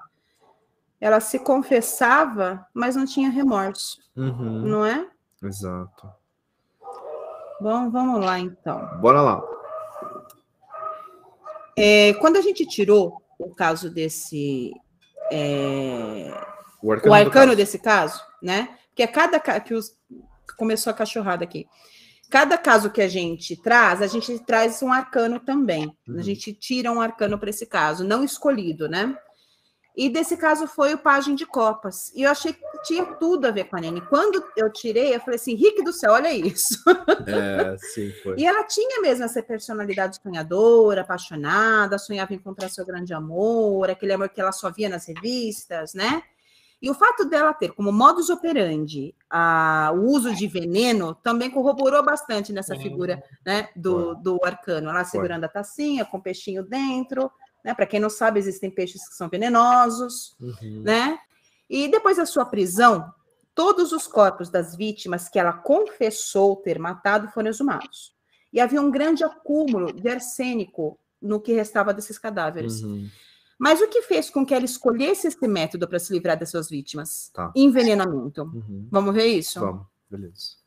ela 1.01 1.19
se 1.19 1.39
confessava, 1.39 2.63
mas 2.73 2.95
não 2.95 3.05
tinha 3.05 3.29
remorso, 3.29 3.97
Uhum, 4.15 4.61
não 4.67 4.85
é? 4.85 5.07
Exato. 5.41 6.07
Bom, 7.59 7.89
vamos 7.89 8.23
lá 8.23 8.37
então. 8.39 8.87
Bora 9.01 9.21
lá. 9.21 9.41
É, 11.77 12.13
quando 12.15 12.37
a 12.37 12.41
gente 12.41 12.65
tirou 12.65 13.21
o 13.39 13.53
caso 13.55 13.89
desse. 13.89 14.73
é, 15.31 16.31
O 16.81 16.87
o 16.87 16.91
arcano, 16.91 17.09
do 17.09 17.13
arcano 17.15 17.45
caos. 17.47 17.57
desse 17.57 17.79
caso, 17.79 18.21
né? 18.41 18.77
Porque 18.99 19.03
a 19.03 19.07
cada 19.07 19.39
ca- 19.39 19.59
que 19.61 19.73
os, 19.73 19.95
começou 20.57 20.91
a 20.91 20.93
cachorrada 20.93 21.45
aqui. 21.45 21.65
Cada 22.29 22.57
caso 22.57 22.91
que 22.91 23.01
a 23.01 23.07
gente 23.07 23.55
traz, 23.55 24.01
a 24.01 24.07
gente 24.07 24.37
traz 24.39 24.83
um 24.83 24.91
arcano 24.91 25.39
também. 25.39 25.97
Uhum. 26.05 26.19
A 26.19 26.21
gente 26.21 26.51
tira 26.53 26.91
um 26.91 26.99
arcano 26.99 27.39
para 27.39 27.49
esse 27.49 27.65
caso, 27.65 28.03
não 28.03 28.25
escolhido, 28.25 28.89
né? 28.89 29.17
E 29.95 30.09
desse 30.09 30.35
caso 30.35 30.67
foi 30.67 30.93
o 30.93 30.97
Pagem 30.97 31.33
de 31.33 31.45
Copas. 31.45 32.11
E 32.13 32.23
eu 32.23 32.31
achei 32.31 32.51
que 32.51 32.61
tinha 32.83 33.05
tudo 33.05 33.47
a 33.47 33.51
ver 33.51 33.65
com 33.65 33.77
a 33.77 33.79
Nene. 33.79 34.01
Quando 34.01 34.43
eu 34.57 34.69
tirei, 34.69 35.15
eu 35.15 35.19
falei 35.21 35.35
assim: 35.35 35.55
Rick 35.55 35.81
do 35.81 35.93
céu, 35.93 36.11
olha 36.11 36.33
isso. 36.33 36.75
É, 37.25 37.77
sim, 37.77 38.11
foi. 38.21 38.35
E 38.37 38.45
ela 38.45 38.65
tinha 38.65 39.01
mesmo 39.01 39.23
essa 39.23 39.41
personalidade 39.41 40.19
sonhadora, 40.21 41.01
apaixonada, 41.01 41.97
sonhava 41.97 42.33
em 42.33 42.37
encontrar 42.37 42.67
seu 42.69 42.85
grande 42.85 43.13
amor, 43.13 43.89
aquele 43.89 44.11
amor 44.11 44.27
que 44.29 44.41
ela 44.41 44.51
só 44.51 44.69
via 44.69 44.89
nas 44.89 45.07
revistas, 45.07 45.93
né? 45.93 46.21
E 46.81 46.89
o 46.89 46.93
fato 46.93 47.25
dela 47.25 47.53
ter 47.53 47.73
como 47.73 47.91
modus 47.91 48.29
operandi 48.29 49.13
a, 49.29 49.91
o 49.93 50.05
uso 50.05 50.33
de 50.33 50.47
veneno 50.47 51.13
também 51.15 51.51
corroborou 51.51 52.03
bastante 52.03 52.53
nessa 52.53 52.75
Sim. 52.75 52.83
figura 52.83 53.21
né, 53.45 53.69
do, 53.75 54.15
do 54.15 54.39
arcano. 54.43 54.89
Ela 54.89 55.03
segurando 55.03 55.43
a 55.43 55.49
tacinha 55.49 56.05
com 56.05 56.17
o 56.17 56.21
peixinho 56.21 56.63
dentro. 56.63 57.29
Né? 57.65 57.73
Para 57.73 57.85
quem 57.85 57.99
não 57.99 58.09
sabe, 58.09 58.39
existem 58.39 58.71
peixes 58.71 59.07
que 59.07 59.15
são 59.15 59.27
venenosos 59.27 60.37
Uhum. 60.39 60.81
né? 60.83 61.19
E 61.69 61.87
depois 61.87 62.17
da 62.17 62.25
sua 62.25 62.45
prisão, 62.45 63.13
todos 63.53 63.91
os 63.91 64.07
corpos 64.07 64.49
das 64.49 64.75
vítimas 64.75 65.29
que 65.29 65.37
ela 65.37 65.53
confessou 65.53 66.55
ter 66.55 66.79
matado 66.79 67.27
foram 67.27 67.49
exumados. 67.49 68.15
E 68.51 68.59
havia 68.59 68.81
um 68.81 68.89
grande 68.89 69.23
acúmulo 69.23 69.93
de 69.93 70.09
arsênico 70.09 70.97
no 71.21 71.39
que 71.39 71.53
restava 71.53 71.93
desses 71.93 72.17
cadáveres. 72.17 72.81
Uhum. 72.81 73.07
Mas 73.59 73.81
o 73.81 73.87
que 73.89 74.01
fez 74.03 74.29
com 74.29 74.45
que 74.45 74.53
ela 74.53 74.63
escolhesse 74.63 75.27
esse 75.27 75.45
método 75.45 75.85
para 75.85 75.99
se 75.99 76.13
livrar 76.13 76.39
das 76.39 76.49
suas 76.49 76.69
vítimas? 76.69 77.29
Tá. 77.33 77.51
Envenenamento. 77.53 78.43
Uhum. 78.43 78.87
Vamos 78.89 79.13
ver 79.13 79.25
isso? 79.27 79.59
Vamos, 79.59 79.85
beleza. 80.09 80.57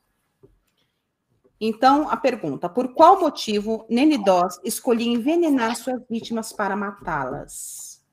Então, 1.59 2.10
a 2.10 2.16
pergunta: 2.19 2.69
por 2.69 2.93
qual 2.93 3.19
motivo 3.19 3.86
Nene 3.89 4.23
Doss 4.23 4.60
escolhia 4.62 5.10
envenenar 5.10 5.74
suas 5.77 6.02
vítimas 6.06 6.52
para 6.52 6.77
matá-las? 6.77 8.05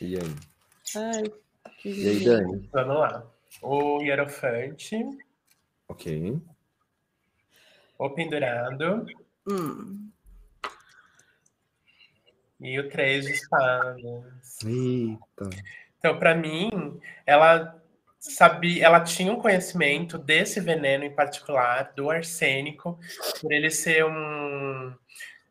E 0.00 0.16
aí? 0.16 0.36
Ai, 0.96 1.22
que 1.78 1.88
E 1.90 2.08
aí, 2.08 2.24
Dani? 2.24 2.68
vamos 2.72 2.96
lá. 2.96 3.26
O 3.62 4.00
Hierofante, 4.00 4.96
Ok. 5.90 6.40
o 7.98 8.10
Pendurado 8.10 9.06
Hum. 9.44 10.08
e 12.60 12.78
o 12.78 12.88
Três 12.88 13.26
de 13.26 13.32
Espadas. 13.32 14.62
Eita. 14.64 15.50
Então, 15.98 16.16
para 16.16 16.32
mim, 16.34 17.00
ela 17.26 17.76
sabia, 18.20 18.86
ela 18.86 19.00
tinha 19.00 19.32
um 19.32 19.40
conhecimento 19.40 20.16
desse 20.16 20.60
veneno 20.60 21.02
em 21.04 21.14
particular, 21.14 21.92
do 21.96 22.08
arsênico, 22.08 22.96
por 23.40 23.52
ele 23.52 23.68
ser 23.70 24.04
um, 24.04 24.94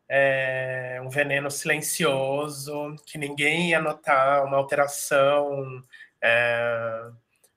é, 0.08 1.00
um 1.04 1.10
veneno 1.10 1.50
silencioso, 1.50 2.96
que 3.04 3.18
ninguém 3.18 3.70
ia 3.70 3.80
notar 3.80 4.44
uma 4.44 4.56
alteração 4.56 5.82
é, 6.22 7.10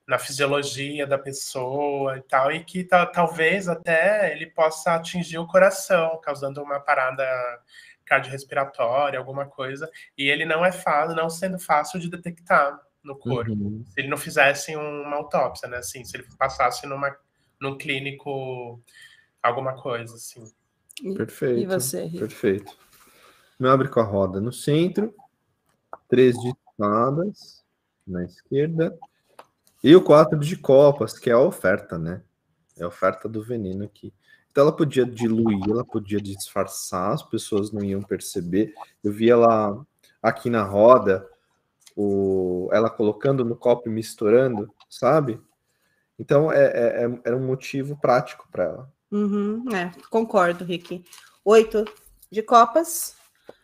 na 0.07 0.19
fisiologia 0.19 1.07
da 1.07 1.17
pessoa 1.17 2.17
e 2.17 2.21
tal, 2.21 2.51
e 2.51 2.63
que 2.63 2.83
ta- 2.83 3.05
talvez 3.05 3.67
até 3.67 4.31
ele 4.33 4.47
possa 4.47 4.95
atingir 4.95 5.37
o 5.37 5.47
coração, 5.47 6.19
causando 6.21 6.61
uma 6.61 6.79
parada 6.79 7.25
cardiorrespiratória, 8.05 9.17
alguma 9.17 9.45
coisa, 9.45 9.89
e 10.17 10.29
ele 10.29 10.45
não 10.45 10.65
é 10.65 10.71
fácil, 10.71 11.15
não 11.15 11.29
sendo 11.29 11.57
fácil 11.57 11.99
de 11.99 12.09
detectar 12.09 12.79
no 13.01 13.17
corpo. 13.17 13.51
Uhum. 13.51 13.83
Se 13.87 13.99
ele 13.99 14.09
não 14.09 14.17
fizesse 14.17 14.75
uma 14.75 15.15
autópsia, 15.15 15.69
né? 15.69 15.77
Assim, 15.77 16.03
se 16.03 16.15
ele 16.17 16.27
passasse 16.37 16.85
numa, 16.85 17.15
num 17.59 17.77
clínico 17.77 18.81
alguma 19.41 19.73
coisa, 19.75 20.15
assim. 20.15 20.43
Perfeito. 21.15 21.61
E 21.61 21.65
você, 21.65 22.05
Rita? 22.05 22.27
Perfeito. 22.27 22.77
Me 23.59 23.69
abre 23.69 23.87
com 23.87 23.99
a 23.99 24.03
roda 24.03 24.41
no 24.41 24.51
centro, 24.51 25.13
três 26.09 26.37
de 26.37 26.49
espadas 26.49 27.63
na 28.05 28.23
esquerda 28.23 28.97
e 29.83 29.95
o 29.95 30.01
quatro 30.01 30.39
de 30.39 30.55
copas, 30.55 31.19
que 31.19 31.29
é 31.29 31.33
a 31.33 31.39
oferta, 31.39 31.97
né? 31.97 32.21
É 32.77 32.83
a 32.83 32.87
oferta 32.87 33.27
do 33.27 33.43
veneno 33.43 33.83
aqui. 33.83 34.13
Então 34.49 34.63
ela 34.63 34.75
podia 34.75 35.05
diluir, 35.05 35.69
ela 35.69 35.83
podia 35.83 36.21
disfarçar, 36.21 37.11
as 37.11 37.23
pessoas 37.23 37.71
não 37.71 37.83
iam 37.83 38.01
perceber. 38.01 38.73
Eu 39.03 39.11
vi 39.11 39.29
ela 39.29 39.85
aqui 40.21 40.49
na 40.49 40.63
roda, 40.63 41.27
o, 41.95 42.69
ela 42.71 42.89
colocando 42.89 43.43
no 43.43 43.55
copo 43.55 43.89
e 43.89 43.91
misturando, 43.91 44.71
sabe? 44.89 45.41
Então 46.17 46.51
é, 46.51 46.65
é, 46.65 47.05
é- 47.05 47.21
era 47.25 47.35
um 47.35 47.45
motivo 47.45 47.97
prático 47.97 48.47
para 48.51 48.63
ela. 48.63 48.93
Uhum, 49.11 49.65
é, 49.75 49.91
concordo, 50.09 50.63
Rick. 50.63 51.03
Oito 51.43 51.83
de 52.31 52.41
copas, 52.41 53.15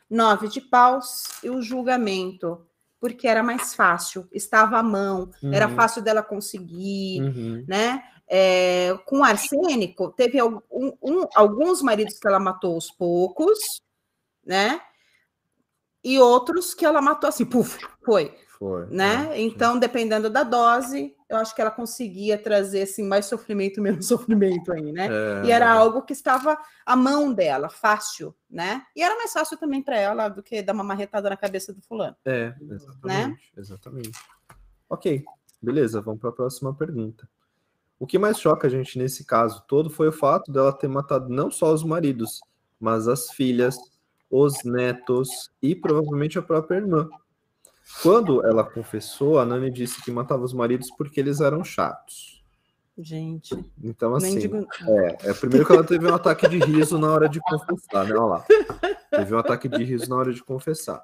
nove 0.10 0.48
de 0.48 0.60
paus 0.60 1.24
e 1.44 1.50
o 1.50 1.62
julgamento, 1.62 2.66
porque 3.00 3.28
era 3.28 3.42
mais 3.42 3.74
fácil, 3.74 4.28
estava 4.32 4.78
à 4.78 4.84
mão, 4.84 5.32
era 5.54 5.68
Uhum. 5.68 5.76
fácil 5.76 6.02
dela 6.02 6.22
conseguir, 6.22 7.22
Uhum. 7.22 7.66
né? 7.68 8.04
É, 8.28 8.96
com 9.06 9.24
arsênico, 9.24 10.12
teve 10.12 10.40
um- 10.44 11.26
alguns 11.34 11.82
maridos 11.82 12.20
que 12.20 12.28
ela 12.28 12.40
matou 12.40 12.76
aos 12.76 12.92
poucos, 12.92 13.58
né? 14.46 14.80
E 16.04 16.20
outros 16.20 16.74
que 16.74 16.86
ela 16.86 17.02
matou 17.02 17.28
assim, 17.28 17.46
puf, 17.46 17.78
foi, 18.06 18.38
Foi. 18.60 18.88
né? 18.88 19.30
é, 19.32 19.42
Então, 19.42 19.80
dependendo 19.80 20.30
da 20.30 20.44
dose, 20.44 21.16
eu 21.30 21.38
acho 21.38 21.56
que 21.56 21.62
ela 21.62 21.72
conseguia 21.72 22.38
trazer 22.38 22.82
assim 22.82 23.08
mais 23.08 23.26
sofrimento, 23.26 23.80
menos 23.82 24.06
sofrimento 24.08 24.74
aí, 24.74 24.92
né? 24.92 25.08
é, 25.10 25.46
E 25.46 25.52
era 25.52 25.72
algo 25.72 26.02
que 26.02 26.12
estava 26.12 26.58
à 26.86 26.94
mão 26.94 27.34
dela, 27.34 27.70
fácil, 27.70 28.36
né? 28.50 28.84
E 28.94 29.02
era 29.02 29.16
mais 29.16 29.32
fácil 29.32 29.58
também 29.58 29.82
para 29.82 29.98
ela 29.98 30.28
do 30.28 30.44
que 30.44 30.62
dar 30.62 30.74
uma 30.74 30.84
marretada 30.84 31.30
na 31.30 31.38
cabeça 31.38 31.74
do 31.74 31.82
fulano. 31.82 32.18
É, 32.26 32.50
Né? 32.50 32.76
exatamente. 32.76 33.52
Exatamente. 33.56 34.20
Ok, 34.90 35.24
beleza, 35.62 36.02
vamos 36.02 36.20
para 36.20 36.30
a 36.30 36.34
próxima 36.34 36.74
pergunta. 36.74 37.30
O 37.98 38.06
que 38.06 38.20
mais 38.20 38.40
choca 38.40 38.68
a 38.68 38.70
gente 38.70 38.98
nesse 38.98 39.24
caso 39.26 39.64
todo 39.68 39.90
foi 39.90 40.10
o 40.10 40.12
fato 40.14 40.52
dela 40.52 40.74
ter 40.74 40.88
matado 40.90 41.30
não 41.30 41.50
só 41.50 41.74
os 41.74 41.84
maridos, 41.84 42.42
mas 42.80 43.08
as 43.08 43.32
filhas, 43.32 43.78
os 44.30 44.64
netos 44.66 45.50
e 45.62 45.76
provavelmente 45.76 46.38
a 46.38 46.42
própria 46.42 46.78
irmã. 46.78 47.10
Quando 48.02 48.46
ela 48.46 48.64
confessou, 48.64 49.40
a 49.40 49.46
Nani 49.46 49.72
disse 49.72 50.02
que 50.04 50.12
matava 50.12 50.44
os 50.44 50.54
maridos 50.54 50.90
porque 50.98 51.20
eles 51.20 51.42
eram 51.42 51.64
chatos. 51.64 52.40
Gente, 53.02 53.56
Então, 53.82 54.14
assim, 54.14 54.40
digo. 54.40 54.58
é, 54.58 55.30
é 55.30 55.34
primeiro 55.34 55.66
que 55.66 55.72
ela 55.72 55.86
teve 55.86 56.06
um 56.06 56.14
ataque 56.14 56.50
de 56.50 56.58
riso 56.60 56.98
na 57.00 57.10
hora 57.12 57.30
de 57.30 57.40
confessar, 57.40 58.06
né? 58.06 58.14
Olha 58.14 58.26
lá. 58.26 58.46
Teve 59.10 59.34
um 59.34 59.38
ataque 59.38 59.70
de 59.70 59.84
riso 59.86 60.10
na 60.10 60.18
hora 60.18 60.34
de 60.34 60.44
confessar. 60.44 61.02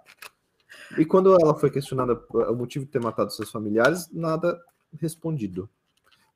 E 0.97 1.05
quando 1.05 1.33
ela 1.33 1.55
foi 1.55 1.69
questionada 1.71 2.21
o 2.31 2.53
motivo 2.53 2.85
de 2.85 2.91
ter 2.91 3.01
matado 3.01 3.31
seus 3.31 3.49
familiares, 3.49 4.09
nada 4.11 4.59
respondido. 4.99 5.69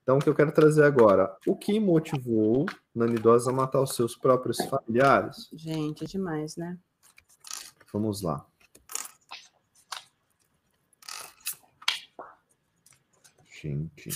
Então, 0.01 0.17
o 0.17 0.21
que 0.21 0.29
eu 0.29 0.33
quero 0.33 0.51
trazer 0.51 0.83
agora, 0.85 1.35
o 1.45 1.55
que 1.55 1.77
motivou 1.79 2.65
Nani 2.95 3.15
Dose 3.19 3.49
a 3.49 3.53
matar 3.53 3.81
os 3.81 3.95
seus 3.95 4.15
próprios 4.15 4.57
familiares? 4.65 5.49
Gente, 5.53 6.05
é 6.05 6.07
demais, 6.07 6.55
né? 6.55 6.77
Vamos 7.93 8.21
lá. 8.21 8.45
Gente, 13.61 14.09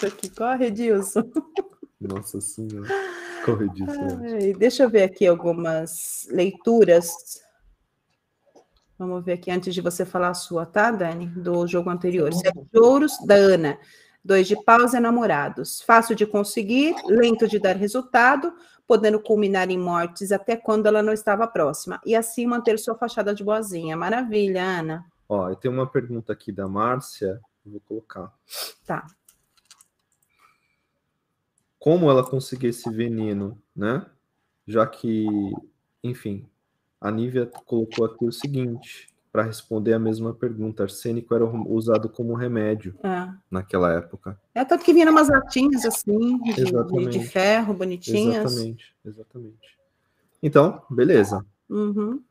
Tô 0.00 0.06
aqui, 0.06 0.30
corre, 0.30 0.70
Dilson. 0.70 1.30
nossa 2.00 2.40
senhora. 2.40 2.88
Corre 3.44 3.68
disso. 3.70 4.00
né? 4.16 4.32
Ai, 4.40 4.52
deixa 4.54 4.82
eu 4.82 4.90
ver 4.90 5.04
aqui 5.04 5.26
algumas 5.26 6.26
leituras. 6.30 7.12
Vamos 8.98 9.24
ver 9.24 9.34
aqui 9.34 9.50
antes 9.50 9.74
de 9.74 9.80
você 9.80 10.04
falar 10.04 10.30
a 10.30 10.34
sua, 10.34 10.64
tá, 10.66 10.90
Dani? 10.90 11.26
Do 11.26 11.66
jogo 11.66 11.90
anterior. 11.90 12.32
Sete 12.32 12.58
de 12.72 12.78
ouros, 12.78 13.12
da 13.26 13.34
Ana. 13.34 13.78
Dois 14.24 14.46
de 14.48 14.56
paus 14.64 14.94
enamorados. 14.94 15.80
Fácil 15.82 16.14
de 16.16 16.24
conseguir, 16.26 16.94
lento 17.06 17.46
de 17.46 17.58
dar 17.58 17.76
resultado, 17.76 18.52
podendo 18.86 19.20
culminar 19.20 19.70
em 19.70 19.78
mortes 19.78 20.32
até 20.32 20.56
quando 20.56 20.86
ela 20.86 21.02
não 21.02 21.12
estava 21.12 21.46
próxima. 21.46 22.00
E 22.06 22.14
assim 22.16 22.46
manter 22.46 22.78
sua 22.78 22.96
fachada 22.96 23.34
de 23.34 23.44
boazinha. 23.44 23.96
Maravilha, 23.96 24.62
Ana. 24.62 25.11
Ó, 25.32 25.48
eu 25.48 25.56
tenho 25.56 25.72
uma 25.72 25.86
pergunta 25.86 26.30
aqui 26.30 26.52
da 26.52 26.68
Márcia, 26.68 27.40
vou 27.64 27.80
colocar. 27.80 28.30
Tá. 28.84 29.06
Como 31.78 32.10
ela 32.10 32.22
conseguiu 32.22 32.68
esse 32.68 32.90
veneno, 32.90 33.58
né? 33.74 34.04
Já 34.66 34.86
que, 34.86 35.50
enfim, 36.04 36.46
a 37.00 37.10
Nívia 37.10 37.46
colocou 37.64 38.04
aqui 38.04 38.26
o 38.26 38.30
seguinte, 38.30 39.08
para 39.32 39.42
responder 39.42 39.94
a 39.94 39.98
mesma 39.98 40.34
pergunta, 40.34 40.82
arsênico 40.82 41.34
era 41.34 41.46
usado 41.46 42.10
como 42.10 42.34
remédio 42.34 42.94
É. 43.02 43.32
naquela 43.50 43.90
época. 43.90 44.38
É 44.54 44.62
tanto 44.66 44.84
que 44.84 44.92
vinha 44.92 45.10
umas 45.10 45.30
latinhas 45.30 45.86
assim, 45.86 46.42
de, 46.42 46.52
de- 46.52 47.26
ferro, 47.26 47.72
bonitinhas. 47.72 48.44
Exatamente, 48.44 48.94
exatamente. 49.02 49.78
Então, 50.42 50.84
beleza. 50.90 51.42
Uhum. 51.70 52.22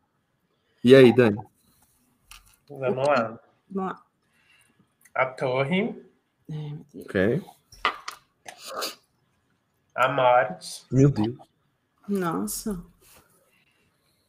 E 0.84 0.94
aí, 0.94 1.12
Dani? 1.12 1.50
Vamos 2.80 3.08
lá. 3.08 3.40
Vamos 3.70 3.92
lá. 3.92 4.02
A 5.14 5.26
torre, 5.26 5.94
Deus. 6.48 7.06
Ok. 7.06 7.42
a 9.96 10.08
morte. 10.08 10.86
Meu 10.92 11.10
Deus. 11.10 11.38
Nossa. 12.08 12.82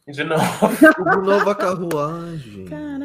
De 0.07 0.25
novo, 0.25 0.43
De 0.69 1.27
novo 1.27 1.51
a 1.51 1.55
carruagem. 1.55 2.65
Caramba. 2.67 3.05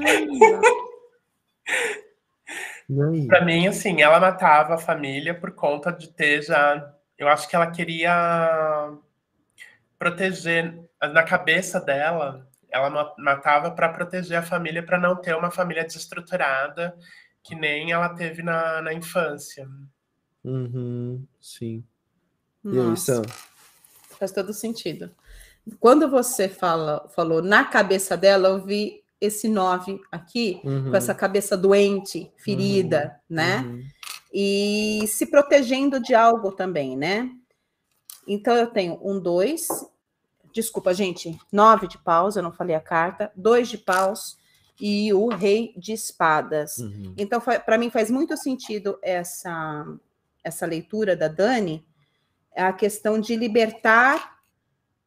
Aí? 3.11 3.27
pra 3.27 3.43
mim, 3.43 3.67
assim, 3.67 4.01
ela 4.01 4.19
matava 4.19 4.75
a 4.75 4.79
família 4.79 5.37
por 5.37 5.51
conta 5.51 5.91
de 5.91 6.07
ter 6.09 6.41
já. 6.41 6.93
Eu 7.17 7.27
acho 7.27 7.47
que 7.47 7.55
ela 7.55 7.69
queria 7.69 8.91
proteger. 9.99 10.83
Na 10.99 11.21
cabeça 11.21 11.79
dela, 11.79 12.47
ela 12.69 12.89
ma- 12.89 13.13
matava 13.17 13.71
para 13.71 13.89
proteger 13.89 14.37
a 14.37 14.43
família, 14.43 14.85
para 14.85 14.99
não 14.99 15.15
ter 15.21 15.35
uma 15.35 15.51
família 15.51 15.85
desestruturada, 15.85 16.97
que 17.43 17.55
nem 17.55 17.91
ela 17.91 18.09
teve 18.15 18.43
na, 18.43 18.81
na 18.81 18.93
infância. 18.93 19.67
Uhum, 20.43 21.27
sim. 21.39 21.83
E 22.71 22.79
aí, 22.79 22.95
Nossa, 22.95 23.21
Sam? 23.21 23.21
faz 24.19 24.31
todo 24.31 24.53
sentido. 24.53 25.11
Quando 25.79 26.09
você 26.09 26.49
fala, 26.49 27.07
falou 27.09 27.41
na 27.41 27.65
cabeça 27.65 28.17
dela, 28.17 28.49
eu 28.49 28.65
vi 28.65 29.03
esse 29.19 29.47
nove 29.49 29.99
aqui, 30.11 30.61
Uhum, 30.63 30.91
com 30.91 30.97
essa 30.97 31.13
cabeça 31.15 31.57
doente, 31.57 32.31
ferida, 32.37 33.19
né? 33.29 33.65
uhum. 33.65 33.83
E 34.33 35.05
se 35.07 35.25
protegendo 35.27 35.99
de 36.01 36.15
algo 36.15 36.51
também, 36.51 36.97
né? 36.97 37.29
Então 38.27 38.55
eu 38.55 38.67
tenho 38.67 38.99
um 39.01 39.19
dois, 39.19 39.67
desculpa, 40.57 40.91
gente, 40.91 41.37
nove 41.51 41.87
de 41.87 41.99
paus, 41.99 42.35
eu 42.35 42.41
não 42.41 42.51
falei 42.51 42.75
a 42.75 42.81
carta, 42.81 43.31
dois 43.35 43.69
de 43.69 43.77
paus 43.77 44.39
e 44.81 45.13
o 45.13 45.27
rei 45.27 45.71
de 45.77 45.93
espadas. 45.93 46.79
Uhum. 46.79 47.13
Então, 47.15 47.39
para 47.39 47.77
mim 47.77 47.91
faz 47.91 48.09
muito 48.09 48.35
sentido 48.35 48.97
essa 49.03 49.85
essa 50.43 50.65
leitura 50.65 51.15
da 51.15 51.27
Dani, 51.27 51.85
a 52.55 52.71
questão 52.71 53.19
de 53.19 53.35
libertar 53.35 54.39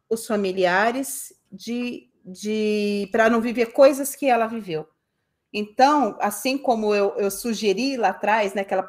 os 0.08 0.26
familiares 0.26 1.32
de, 1.50 2.10
de 2.24 3.08
para 3.10 3.30
não 3.30 3.40
viver 3.40 3.72
coisas 3.72 4.14
que 4.14 4.26
ela 4.26 4.46
viveu. 4.46 4.86
Então, 5.50 6.16
assim 6.20 6.58
como 6.58 6.94
eu, 6.94 7.14
eu 7.16 7.30
sugeri 7.30 7.96
lá 7.96 8.10
atrás, 8.10 8.52
né, 8.52 8.64
que 8.64 8.74
ela, 8.74 8.88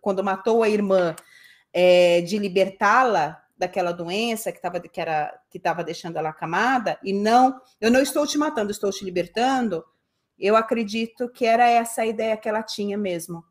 quando 0.00 0.24
matou 0.24 0.62
a 0.62 0.70
irmã, 0.70 1.14
é, 1.72 2.22
de 2.22 2.38
libertá-la 2.38 3.39
daquela 3.60 3.92
doença 3.92 4.50
que 4.50 4.58
estava 4.58 4.80
que 4.80 5.00
era 5.00 5.38
que 5.50 5.58
estava 5.58 5.84
deixando 5.84 6.16
ela 6.16 6.30
acamada, 6.30 6.98
e 7.04 7.12
não, 7.12 7.60
eu 7.80 7.90
não 7.90 8.00
estou 8.00 8.26
te 8.26 8.38
matando, 8.38 8.70
estou 8.70 8.90
te 8.90 9.04
libertando. 9.04 9.84
Eu 10.38 10.56
acredito 10.56 11.28
que 11.28 11.44
era 11.44 11.68
essa 11.68 12.00
a 12.00 12.06
ideia 12.06 12.36
que 12.36 12.48
ela 12.48 12.62
tinha 12.62 12.96
mesmo. 12.96 13.44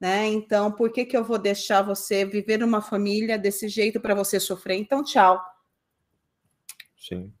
Né? 0.00 0.28
Então, 0.28 0.70
por 0.70 0.92
que, 0.92 1.04
que 1.04 1.16
eu 1.16 1.24
vou 1.24 1.38
deixar 1.38 1.82
você 1.82 2.24
viver 2.24 2.58
numa 2.58 2.80
família 2.80 3.36
desse 3.36 3.68
jeito 3.68 4.00
para 4.00 4.14
você 4.14 4.38
sofrer? 4.38 4.76
Então, 4.76 5.02
tchau. 5.02 5.40
Sim. 6.96 7.32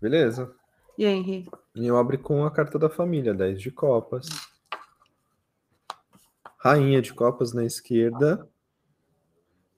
Beleza. 0.00 0.52
E 0.96 1.06
aí, 1.06 1.14
Henrique? 1.14 1.50
E 1.76 1.86
eu 1.86 1.96
abro 1.96 2.18
com 2.18 2.44
a 2.44 2.50
carta 2.50 2.78
da 2.78 2.90
família, 2.90 3.32
10 3.32 3.60
de 3.60 3.70
copas. 3.70 4.26
Rainha 6.56 7.00
de 7.00 7.14
copas 7.14 7.52
na 7.52 7.64
esquerda. 7.64 8.48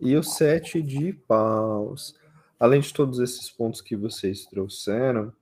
E 0.01 0.17
o 0.17 0.23
7 0.23 0.83
de 0.83 1.13
paus. 1.13 2.15
Além 2.59 2.81
de 2.81 2.93
todos 2.93 3.19
esses 3.21 3.51
pontos 3.51 3.81
que 3.81 3.97
vocês 3.97 4.45
trouxeram, 4.47 5.33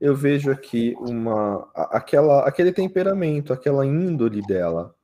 eu 0.00 0.14
vejo 0.14 0.50
aqui 0.50 0.94
uma 0.98 1.68
aquela 1.74 2.46
aquele 2.46 2.72
temperamento, 2.72 3.52
aquela 3.52 3.86
índole 3.86 4.42
dela. 4.42 4.94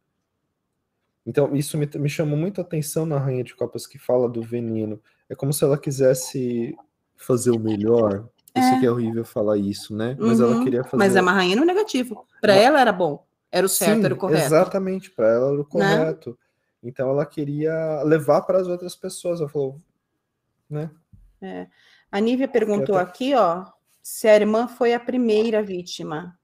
Então, 1.24 1.54
isso 1.54 1.78
me, 1.78 1.88
me 1.96 2.08
chamou 2.08 2.36
muito 2.36 2.60
a 2.60 2.64
atenção 2.64 3.06
na 3.06 3.18
Rainha 3.18 3.44
de 3.44 3.54
Copas 3.54 3.86
que 3.86 3.98
fala 3.98 4.28
do 4.28 4.42
veneno. 4.42 5.00
É 5.28 5.34
como 5.36 5.52
se 5.52 5.62
ela 5.64 5.78
quisesse 5.78 6.76
fazer 7.16 7.52
o 7.52 7.58
melhor. 7.60 8.28
Eu 8.54 8.62
sei 8.62 8.72
É. 8.74 8.80
que 8.80 8.86
é 8.86 8.90
horrível 8.90 9.24
falar 9.24 9.56
isso, 9.56 9.94
né? 9.96 10.16
Mas 10.18 10.40
ela 10.40 10.56
Uhum. 10.56 10.64
queria 10.64 10.82
fazer. 10.82 10.96
Mas 10.96 11.14
é 11.16 11.20
uma 11.22 11.32
rainha 11.32 11.56
no 11.56 11.64
negativo. 11.64 12.26
Para 12.40 12.54
ela 12.54 12.80
era 12.80 12.92
bom. 12.92 13.24
Era 13.50 13.64
o 13.64 13.68
certo, 13.68 13.98
Sim, 14.00 14.04
era 14.06 14.14
o 14.14 14.16
correto. 14.16 14.40
Né? 14.40 14.46
Exatamente, 14.46 15.10
para 15.10 15.28
ela 15.28 15.52
era 15.52 15.60
o 15.60 15.64
correto. 15.64 16.36
Então 16.82 17.10
ela 17.10 17.24
queria 17.24 18.02
levar 18.02 18.42
para 18.42 18.58
as 18.58 18.66
outras 18.66 18.96
pessoas. 18.96 19.40
Ela 19.40 19.48
falou, 19.48 19.80
né? 20.68 20.90
A 22.10 22.20
Nívia 22.20 22.48
perguntou 22.48 22.96
até- 22.96 23.08
aqui, 23.10 23.34
ó, 23.34 23.66
se 24.02 24.28
a 24.28 24.34
irmã 24.34 24.66
foi 24.66 24.92
a 24.94 25.00
primeira 25.00 25.62
vítima. 25.62 26.38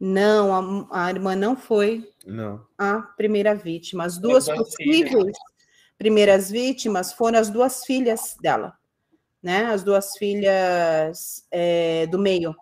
Não, 0.00 0.86
a, 0.90 1.06
a 1.06 1.10
irmã 1.10 1.34
não 1.34 1.56
foi 1.56 2.08
Não. 2.24 2.64
a 2.76 3.00
primeira 3.00 3.54
vítima. 3.54 4.04
As 4.04 4.18
duas 4.18 4.46
duas 4.46 4.58
possíveis 4.58 5.36
primeiras 5.96 6.48
vítimas 6.48 7.12
foram 7.12 7.40
as 7.40 7.50
duas 7.50 7.84
filhas 7.84 8.36
dela, 8.40 8.78
né? 9.42 9.64
As 9.66 9.82
duas 9.82 10.16
filhas 10.16 11.44
é, 11.50 12.06
do 12.06 12.18
meio, 12.18 12.54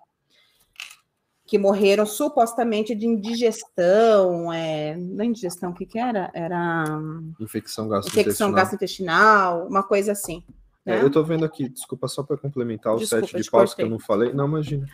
que 1.46 1.58
morreram 1.58 2.04
supostamente 2.04 2.94
de 2.94 3.06
indigestão, 3.06 4.52
é, 4.52 4.96
não 4.96 5.24
é 5.24 5.26
indigestão, 5.28 5.70
o 5.70 5.74
que 5.74 5.86
que 5.86 5.98
era? 5.98 6.30
Era 6.34 6.84
hum, 6.98 7.32
Infecção 7.40 7.86
infecção 7.86 8.50
gastrointestinal. 8.50 8.52
gastrointestinal, 8.52 9.66
uma 9.68 9.82
coisa 9.82 10.12
assim. 10.12 10.42
É, 10.84 10.96
né? 10.96 11.02
eu 11.02 11.10
tô 11.10 11.22
vendo 11.22 11.44
aqui, 11.44 11.68
desculpa, 11.68 12.08
só 12.08 12.22
para 12.22 12.36
complementar 12.36 12.94
o 12.94 12.98
Desculpa, 12.98 13.26
set 13.28 13.42
de 13.42 13.50
paus 13.50 13.74
que 13.74 13.82
eu 13.82 13.88
não 13.90 13.98
falei. 13.98 14.32
Não, 14.32 14.46
imagina. 14.46 14.86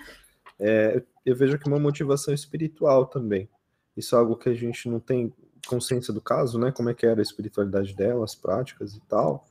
É, 0.59 0.97
eu- 0.97 1.03
eu 1.27 1.37
vejo 1.37 1.55
aqui 1.55 1.67
uma 1.69 1.79
motivação 1.79 2.33
espiritual 2.35 3.07
também. 3.07 3.49
Isso 3.97 4.15
é 4.15 4.19
algo 4.19 4.37
que 4.37 4.49
a 4.49 4.55
gente 4.55 4.89
não 4.89 5.01
tem 5.01 5.33
consciência 5.67 6.13
do 6.13 6.21
caso, 6.21 6.59
né? 6.59 6.73
Como 6.73 6.89
é 6.91 6.95
que 6.95 7.07
era 7.07 7.21
a 7.21 7.23
espiritualidade 7.23 7.95
dela, 7.95 8.25
as 8.25 8.35
práticas 8.35 8.95
e 8.95 9.01
tal. 9.09 9.47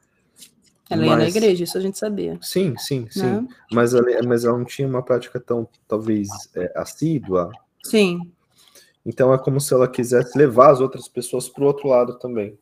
Ela 0.93 1.05
ia 1.05 1.11
na 1.11 1.17
Mas- 1.23 1.35
igreja, 1.35 1.63
isso 1.63 1.77
a 1.77 1.81
gente 1.81 1.97
sabia. 1.97 2.37
Sim, 2.41 2.75
sim, 2.77 3.07
sim. 3.09 3.21
né? 3.23 3.47
Mas, 3.71 3.93
ela, 3.93 4.05
mas 4.27 4.43
ela 4.45 4.57
não 4.57 4.65
tinha 4.65 4.87
uma 4.87 5.01
prática 5.01 5.39
tão, 5.39 5.67
talvez, 5.87 6.27
é, 6.55 6.71
assídua. 6.75 7.51
Sim, 7.83 8.31
Então 9.05 9.33
é 9.33 9.37
como 9.37 9.59
se 9.59 9.73
ela 9.73 9.87
quisesse 9.87 10.37
levar 10.37 10.71
as 10.71 10.79
outras 10.81 11.07
pessoas 11.07 11.47
para 11.49 11.63
o 11.63 11.67
outro 11.67 11.87
lado 11.87 12.19
também. 12.19 12.57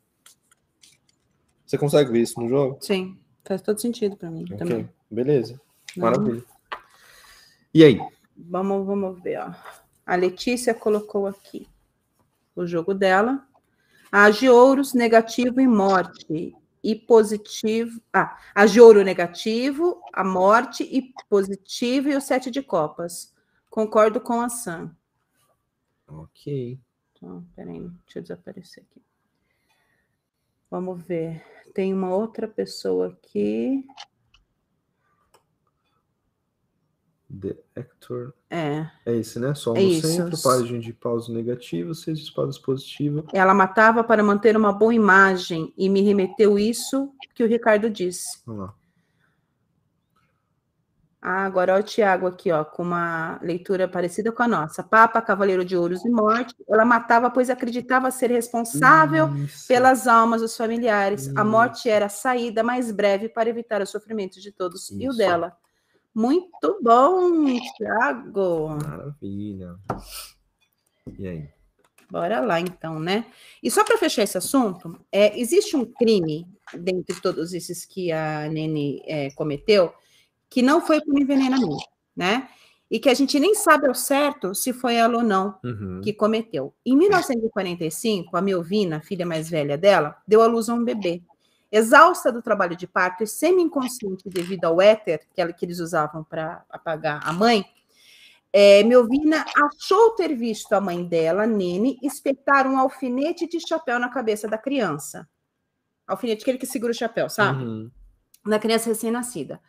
Você 1.66 1.76
consegue 1.78 2.10
ver 2.12 2.20
isso 2.22 2.40
no 2.40 2.48
jogo? 2.48 2.78
sim. 2.80 3.16
Faz 3.44 3.62
todo 3.62 3.80
sentido 3.80 4.16
para 4.16 4.30
mim 4.30 4.44
Ok, 4.44 4.56
também. 4.58 4.88
beleza. 5.10 5.54
né? 5.54 5.60
Maravilha. 5.96 6.44
E 7.74 7.82
aí? 7.82 7.98
Vamos, 8.36 8.86
vamos 8.86 9.20
ver, 9.22 9.38
ó. 9.40 9.52
A 10.06 10.14
Letícia 10.14 10.72
colocou 10.74 11.26
aqui 11.26 11.66
o 12.54 12.66
jogo 12.66 12.92
dela. 12.94 13.44
A 14.12 14.28
de 14.30 14.48
ouros, 14.48 14.92
negativo 14.92 15.60
e 15.60 15.66
morte. 15.66 16.54
E 16.82 16.94
positivo. 16.94 18.00
Ah, 18.12 18.38
a 18.54 18.66
de 18.66 18.80
ouro 18.80 19.02
negativo, 19.02 20.00
a 20.12 20.24
morte 20.24 20.82
e 20.82 21.12
positivo 21.28 22.08
e 22.08 22.16
o 22.16 22.20
sete 22.20 22.50
de 22.50 22.62
copas. 22.62 23.34
Concordo 23.68 24.20
com 24.20 24.40
a 24.40 24.48
Sam. 24.48 24.94
Ok. 26.06 26.80
Então, 27.12 27.44
peraí, 27.54 27.80
deixa 27.80 28.18
eu 28.18 28.22
desaparecer 28.22 28.84
aqui. 28.90 29.02
Vamos 30.70 31.02
ver. 31.02 31.44
Tem 31.74 31.92
uma 31.92 32.14
outra 32.14 32.48
pessoa 32.48 33.08
aqui. 33.08 33.86
The 37.38 37.56
Hector. 37.76 38.32
É. 38.50 38.86
É 39.06 39.14
esse, 39.14 39.38
né? 39.38 39.54
Sol 39.54 39.76
É 39.76 39.80
no 39.80 39.86
isso. 39.88 40.06
centro, 40.06 40.42
página 40.42 40.78
de 40.78 40.92
paus 40.92 41.28
negativo, 41.28 41.94
seis 41.94 42.18
de 42.18 42.24
espadas 42.24 42.58
positiva. 42.58 43.24
Ela 43.32 43.54
matava 43.54 44.02
para 44.02 44.22
manter 44.22 44.56
uma 44.56 44.72
boa 44.72 44.94
imagem 44.94 45.72
e 45.76 45.88
me 45.88 46.02
remeteu 46.02 46.58
isso 46.58 47.12
que 47.34 47.44
o 47.44 47.46
Ricardo 47.46 47.88
disse. 47.88 48.40
Vamos 48.44 48.62
lá. 48.66 48.74
Ah, 51.22 51.44
agora 51.44 51.78
o 51.78 51.82
Tiago 51.82 52.26
aqui, 52.26 52.50
ó, 52.50 52.64
com 52.64 52.82
uma 52.82 53.38
leitura 53.42 53.86
parecida 53.86 54.32
com 54.32 54.42
a 54.42 54.48
nossa. 54.48 54.82
Papa, 54.82 55.20
Cavaleiro 55.20 55.62
de 55.62 55.76
Ouros 55.76 56.02
e 56.02 56.08
Morte. 56.08 56.54
Ela 56.66 56.82
matava, 56.82 57.28
pois 57.30 57.50
acreditava 57.50 58.10
ser 58.10 58.30
responsável 58.30 59.28
Isso. 59.36 59.68
pelas 59.68 60.06
almas 60.06 60.40
dos 60.40 60.56
familiares. 60.56 61.28
A 61.28 61.42
Isso. 61.42 61.44
morte 61.44 61.90
era 61.90 62.06
a 62.06 62.08
saída 62.08 62.62
mais 62.62 62.90
breve 62.90 63.28
para 63.28 63.50
evitar 63.50 63.82
os 63.82 63.90
sofrimentos 63.90 64.42
de 64.42 64.50
todos 64.50 64.90
e 64.92 65.06
o 65.06 65.10
Isso. 65.10 65.18
dela. 65.18 65.54
Muito 66.20 66.78
bom, 66.82 67.46
Tiago. 67.78 68.68
Maravilha. 68.68 69.74
E 71.18 71.26
aí? 71.26 71.48
Bora 72.10 72.40
lá, 72.40 72.60
então, 72.60 72.98
né? 73.00 73.24
E 73.62 73.70
só 73.70 73.82
para 73.84 73.96
fechar 73.96 74.24
esse 74.24 74.36
assunto, 74.36 75.00
é, 75.10 75.38
existe 75.40 75.74
um 75.76 75.84
crime, 75.86 76.46
dentre 76.74 77.18
todos 77.22 77.54
esses 77.54 77.86
que 77.86 78.12
a 78.12 78.48
Nene 78.50 79.02
é, 79.06 79.30
cometeu, 79.30 79.94
que 80.50 80.60
não 80.60 80.82
foi 80.82 81.00
por 81.00 81.18
envenenamento, 81.18 81.88
né? 82.14 82.50
E 82.90 82.98
que 82.98 83.08
a 83.08 83.14
gente 83.14 83.40
nem 83.40 83.54
sabe 83.54 83.86
ao 83.88 83.94
certo 83.94 84.54
se 84.54 84.74
foi 84.74 84.96
ela 84.96 85.16
ou 85.16 85.22
não 85.22 85.58
Uhum. 85.64 86.02
que 86.02 86.12
cometeu. 86.12 86.74
Em 86.84 86.96
1945, 86.96 88.36
a 88.36 88.42
Melvina, 88.42 89.00
filha 89.00 89.24
mais 89.24 89.48
velha 89.48 89.78
dela, 89.78 90.16
deu 90.26 90.42
à 90.42 90.46
luz 90.46 90.68
a 90.68 90.74
um 90.74 90.84
bebê. 90.84 91.22
Exausta 91.72 92.32
do 92.32 92.42
trabalho 92.42 92.74
de 92.76 92.86
parto 92.86 93.22
e 93.22 93.26
semi-inconsciente 93.26 94.28
devido 94.28 94.64
ao 94.64 94.80
éter 94.80 95.26
que, 95.32 95.40
ela- 95.40 95.52
que 95.52 95.64
eles 95.64 95.78
usavam 95.78 96.24
para 96.24 96.64
apagar 96.68 97.20
a 97.24 97.32
mãe, 97.32 97.64
é, 98.52 98.82
Melvina 98.82 99.44
achou 99.56 100.10
ter 100.16 100.34
visto 100.34 100.72
a 100.72 100.80
mãe 100.80 101.04
dela, 101.04 101.46
Nene, 101.46 101.98
espetar 102.02 102.66
um 102.66 102.76
alfinete 102.78 103.46
de 103.48 103.60
chapéu 103.60 103.98
na 104.00 104.08
cabeça 104.08 104.48
da 104.48 104.58
criança. 104.58 105.28
Alfinete, 106.06 106.42
aquele 106.42 106.58
que 106.58 106.66
segura 106.66 106.90
o 106.90 106.94
chapéu, 106.94 107.28
sabe? 107.28 107.62
Uhum. 107.62 107.90
da 108.44 108.58
criança 108.58 108.88
recém-nascida. 108.88 109.60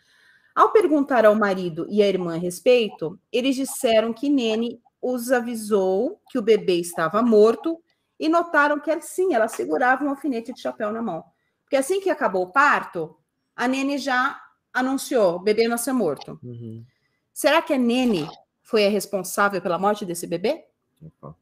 Ao 0.56 0.72
perguntar 0.72 1.26
ao 1.26 1.36
marido 1.36 1.86
e 1.90 2.02
à 2.02 2.08
irmã 2.08 2.36
a 2.36 2.40
respeito, 2.40 3.20
eles 3.32 3.56
disseram 3.56 4.14
que 4.14 4.30
Nene 4.30 4.82
os 5.02 5.32
avisou 5.32 6.22
que 6.30 6.40
o 6.40 6.42
bebê 6.42 6.76
estava 6.76 7.22
morto 7.22 7.82
e 8.20 8.28
notaram 8.30 8.80
que 8.80 9.02
sim, 9.02 9.34
ela 9.34 9.48
segurava 9.48 10.04
um 10.04 10.10
alfinete 10.10 10.54
de 10.54 10.62
chapéu 10.62 10.92
na 10.92 11.02
mão. 11.02 11.24
Porque 11.72 11.78
assim 11.78 12.02
que 12.02 12.10
acabou 12.10 12.44
o 12.44 12.52
parto, 12.52 13.18
a 13.56 13.66
Nene 13.66 13.98
já 13.98 14.38
anunciou: 14.74 15.36
o 15.36 15.40
bebê 15.40 15.70
nasceu 15.70 15.94
morto. 15.94 16.38
Uhum. 16.44 16.86
Será 17.34 17.62
que 17.62 17.72
a 17.72 17.78
Nene 17.78 18.28
foi 18.62 18.86
a 18.86 18.90
responsável 18.90 19.62
pela 19.62 19.80
morte 19.80 20.04
desse 20.06 20.28
bebê? 20.28 20.66
Opa, 21.02 21.34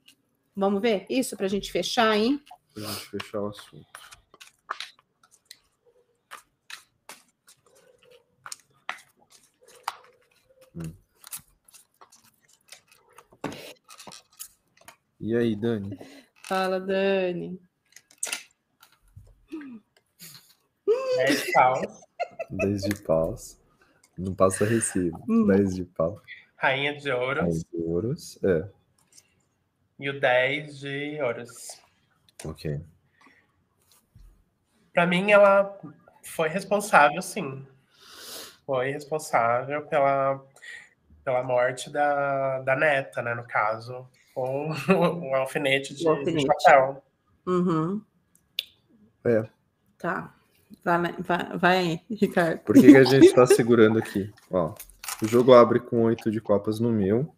Vamos 0.56 0.84
ver 0.84 1.08
isso 1.10 1.36
para 1.36 1.48
a 1.48 1.50
gente 1.50 1.72
fechar, 1.72 2.16
hein? 2.16 2.40
pra 2.76 2.84
gente 2.84 3.10
fechar 3.10 3.42
o 3.42 3.48
assunto. 3.48 3.88
Hum. 10.76 10.94
E 15.20 15.36
aí, 15.36 15.56
Dani? 15.56 15.98
Fala, 16.44 16.80
Dani. 16.80 17.60
10 21.18 21.52
paus. 21.54 21.82
10 22.50 22.82
de 22.84 23.04
paus. 23.04 23.58
Não 24.18 24.34
passa 24.36 24.66
recibo. 24.66 25.24
Hum. 25.30 25.48
10 25.48 25.76
de 25.76 25.86
pau. 25.86 26.22
Rainha 26.58 26.96
de 26.98 27.12
ouros. 27.12 27.44
10 27.46 27.64
de 27.64 27.78
ouros. 27.84 28.40
É, 28.44 28.68
E 30.00 30.10
o 30.10 30.20
10 30.20 30.80
de 30.80 31.22
ouros. 31.22 31.82
ok. 32.46 32.82
Pra 34.94 35.06
mim, 35.08 35.32
ela 35.32 35.80
foi 36.24 36.50
responsável, 36.50 37.22
sim. 37.22 37.66
Foi 38.66 38.92
responsável 38.92 39.86
pela, 39.88 40.44
pela 41.24 41.44
morte 41.44 41.90
da, 41.90 42.60
da 42.62 42.76
neta, 42.76 43.22
né? 43.22 43.34
No 43.34 43.44
caso, 43.48 44.06
com 44.34 44.70
o 44.72 44.74
alfinete 45.36 45.94
de, 45.96 46.06
O 46.06 46.10
alfinete. 46.12 46.40
de 46.40 46.46
papel. 46.48 47.04
Uhum. 47.46 48.02
É. 49.26 49.48
Tá. 49.98 50.36
Vai, 50.84 51.14
vai, 51.20 51.58
vai, 51.58 52.02
Ricardo. 52.10 52.60
Por 52.60 52.76
que, 52.76 52.92
que 52.92 52.98
a 52.98 53.04
gente 53.04 53.26
está 53.26 53.46
segurando 53.46 54.00
aqui? 54.00 54.32
Ó, 54.50 54.74
o 55.22 55.28
jogo 55.28 55.54
abre 55.54 55.80
com 55.80 56.04
oito 56.04 56.32
de 56.32 56.40
copas 56.40 56.80
no 56.80 56.92
meu. 56.92 57.34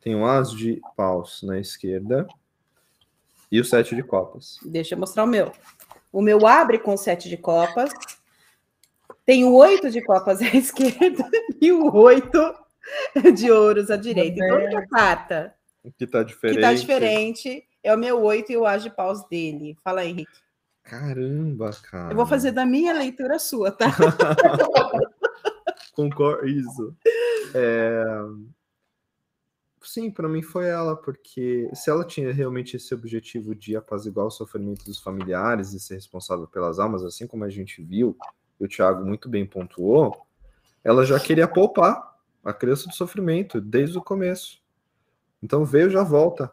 Tem 0.00 0.14
um 0.14 0.26
as 0.26 0.50
de 0.52 0.80
paus 0.96 1.42
na 1.42 1.58
esquerda. 1.58 2.26
E 3.50 3.60
o 3.60 3.64
sete 3.64 3.94
de 3.94 4.02
copas. 4.02 4.58
Deixa 4.64 4.94
eu 4.94 4.98
mostrar 4.98 5.24
o 5.24 5.26
meu. 5.26 5.52
O 6.12 6.22
meu 6.22 6.46
abre 6.46 6.78
com 6.78 6.96
sete 6.96 7.28
de 7.28 7.36
copas. 7.36 7.90
Tem 9.24 9.44
o 9.44 9.54
oito 9.54 9.90
de 9.90 10.02
copas 10.02 10.40
à 10.40 10.46
esquerda 10.56 11.28
e 11.60 11.72
o 11.72 11.94
oito 11.94 12.38
de 13.34 13.50
ouros 13.50 13.90
à 13.90 13.96
direita. 13.96 14.44
Então, 14.44 14.60
outra 14.60 14.86
carta 14.86 15.54
O 15.82 15.90
que 15.90 16.06
tá 16.06 16.22
diferente? 16.22 16.56
que 16.56 16.62
tá 16.62 16.74
diferente 16.74 17.64
é 17.82 17.94
o 17.94 17.98
meu 17.98 18.22
oito 18.22 18.50
e 18.52 18.56
o 18.56 18.66
as 18.66 18.82
de 18.82 18.90
paus 18.90 19.26
dele. 19.28 19.76
Fala 19.82 20.00
aí, 20.00 20.10
Henrique. 20.10 20.43
Caramba, 20.84 21.70
cara. 21.82 22.12
Eu 22.12 22.16
vou 22.16 22.26
fazer 22.26 22.52
da 22.52 22.66
minha 22.66 22.92
leitura 22.92 23.36
a 23.36 23.38
sua, 23.38 23.72
tá? 23.72 23.86
Concordo, 25.96 26.46
isso. 26.46 26.94
É, 27.54 28.04
sim, 29.82 30.10
para 30.10 30.28
mim 30.28 30.42
foi 30.42 30.68
ela, 30.68 30.94
porque 30.94 31.70
se 31.72 31.88
ela 31.88 32.04
tinha 32.04 32.32
realmente 32.32 32.76
esse 32.76 32.94
objetivo 32.94 33.54
de 33.54 33.76
apaziguar 33.76 34.26
o 34.26 34.30
sofrimento 34.30 34.84
dos 34.84 35.00
familiares 35.00 35.72
e 35.72 35.80
ser 35.80 35.94
responsável 35.94 36.46
pelas 36.46 36.78
almas, 36.78 37.02
assim 37.02 37.26
como 37.26 37.44
a 37.44 37.50
gente 37.50 37.82
viu, 37.82 38.16
e 38.60 38.64
o 38.64 38.68
Thiago 38.68 39.04
muito 39.04 39.28
bem 39.28 39.46
pontuou, 39.46 40.26
ela 40.82 41.06
já 41.06 41.18
queria 41.18 41.48
poupar 41.48 42.14
a 42.44 42.52
criança 42.52 42.88
do 42.88 42.94
sofrimento 42.94 43.60
desde 43.60 43.96
o 43.96 44.02
começo. 44.02 44.60
Então 45.42 45.64
veio 45.64 45.88
já 45.88 46.02
volta. 46.02 46.52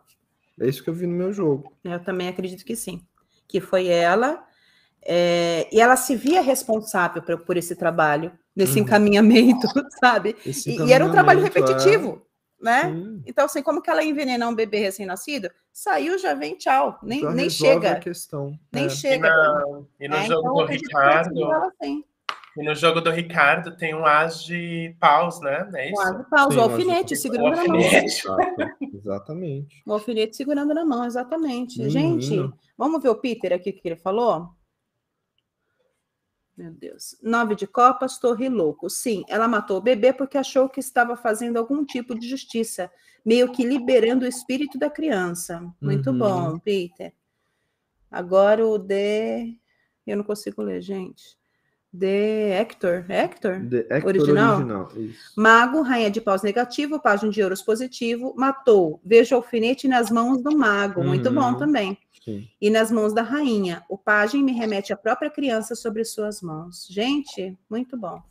É 0.60 0.68
isso 0.68 0.84
que 0.84 0.90
eu 0.90 0.94
vi 0.94 1.06
no 1.06 1.16
meu 1.16 1.34
jogo. 1.34 1.74
Eu 1.84 2.02
também 2.02 2.30
acredito 2.30 2.64
que 2.64 2.76
sim. 2.76 3.06
Que 3.52 3.60
foi 3.60 3.88
ela. 3.88 4.42
É, 5.04 5.68
e 5.72 5.82
ela 5.82 5.98
se 5.98 6.16
via 6.16 6.42
responsável 6.42 7.22
por, 7.22 7.40
por 7.40 7.58
esse 7.58 7.76
trabalho, 7.76 8.32
nesse 8.56 8.80
uhum. 8.80 8.86
encaminhamento, 8.86 9.68
sabe? 10.00 10.38
E, 10.46 10.84
e, 10.84 10.94
era 10.94 11.06
um 11.06 11.12
trabalho 11.12 11.42
repetitivo, 11.42 12.26
é... 12.62 12.64
né? 12.64 12.84
Sim. 12.84 13.24
Então, 13.26 13.46
assim, 13.46 13.62
como 13.62 13.82
que 13.82 13.90
ela 13.90 14.04
envenenar 14.04 14.48
um 14.48 14.56
bebê 14.56 14.78
recém-nascido? 14.78 15.50
Saiu, 15.74 16.18
já 16.18 16.34
vem, 16.34 16.56
tchau. 16.56 16.98
Nem, 17.04 17.26
nem 17.34 17.50
chega. 17.50 17.94
A 17.94 18.00
questão. 18.00 18.58
Nem 18.72 18.86
é. 18.86 18.90
chega. 18.90 19.28
E, 19.28 19.30
na, 19.30 19.82
e 20.00 20.08
no 20.08 20.16
é, 20.16 20.26
jogo 20.28 20.42
então, 20.42 20.54
do 20.54 20.66
Ricardo. 20.66 21.34
E 22.58 22.64
no 22.64 22.76
jogo 22.76 23.00
do 23.00 23.10
Ricardo 23.10 23.76
tem 23.78 23.96
um 23.96 24.06
as 24.06 24.44
de 24.44 24.96
paus, 25.00 25.40
né? 25.40 25.70
É 25.74 25.92
isso? 25.92 26.02
Um 26.02 26.06
as 26.06 26.18
de 26.18 26.30
paus, 26.30 26.54
Sim, 26.54 26.60
o 26.60 26.64
alfinete 26.64 27.16
segurando 27.16 27.56
na 27.56 27.68
mão. 27.68 27.80
exatamente. 28.94 29.82
O 29.86 29.94
alfinete 29.94 30.36
segurando 30.36 30.74
na 30.74 30.86
mão, 30.86 31.06
exatamente. 31.06 31.80
Menino. 31.80 32.22
Gente, 32.22 32.54
vamos 32.78 33.02
ver 33.02 33.10
o 33.10 33.16
Peter 33.16 33.54
aqui 33.54 33.72
que 33.72 33.88
ele 33.88 33.96
falou? 33.96 34.50
Meu 36.58 36.72
Deus. 36.72 37.16
Nove 37.24 37.56
de 37.56 37.66
copas, 37.66 38.20
torre 38.20 38.50
louco. 38.50 38.90
Sim, 38.90 39.24
ela 39.30 39.48
matou 39.48 39.78
o 39.78 39.82
bebê 39.82 40.12
porque 40.12 40.38
achou 40.38 40.68
que 40.68 40.80
estava 40.80 41.16
fazendo 41.16 41.58
algum 41.58 41.86
tipo 41.86 42.14
de 42.14 42.28
justiça, 42.28 42.92
meio 43.26 43.52
que 43.52 43.64
liberando 43.64 44.26
o 44.26 44.28
espírito 44.28 44.78
da 44.78 44.90
criança. 44.90 45.66
Muito 45.82 46.12
uhum. 46.12 46.18
bom, 46.18 46.60
Peter. 46.60 47.14
Agora 48.12 48.68
o 48.68 48.78
D. 48.78 49.58
Eu 50.06 50.18
não 50.18 50.24
consigo 50.24 50.62
ler, 50.62 50.82
gente. 50.82 51.41
The 51.98 52.60
Hector, 52.60 53.06
Hector? 53.10 53.60
The 53.70 53.88
Hector 53.90 54.08
original? 54.08 54.56
original 54.58 54.90
mago, 55.36 55.82
rainha 55.82 56.10
de 56.10 56.22
paus 56.22 56.42
negativo, 56.42 57.02
página 57.02 57.32
de 57.32 57.44
ouros 57.44 57.62
positivo, 57.62 58.34
matou. 58.38 59.02
Veja 59.04 59.36
o 59.36 59.40
alfinete 59.40 59.88
nas 59.88 60.10
mãos 60.10 60.42
do 60.42 60.58
mago, 60.58 61.04
muito 61.04 61.30
bom 61.32 61.52
uhum. 61.52 61.58
também. 61.58 61.98
Sim. 62.24 62.48
E 62.62 62.70
nas 62.70 62.92
mãos 62.92 63.14
da 63.14 63.24
rainha. 63.24 63.84
O 63.90 63.98
pajem 63.98 64.44
me 64.44 64.54
remete 64.54 64.94
à 64.94 64.98
própria 64.98 65.30
criança 65.30 65.76
sobre 65.76 66.06
suas 66.06 66.42
mãos. 66.42 66.88
Gente, 66.90 67.58
muito 67.70 67.98
bom. 67.98 68.22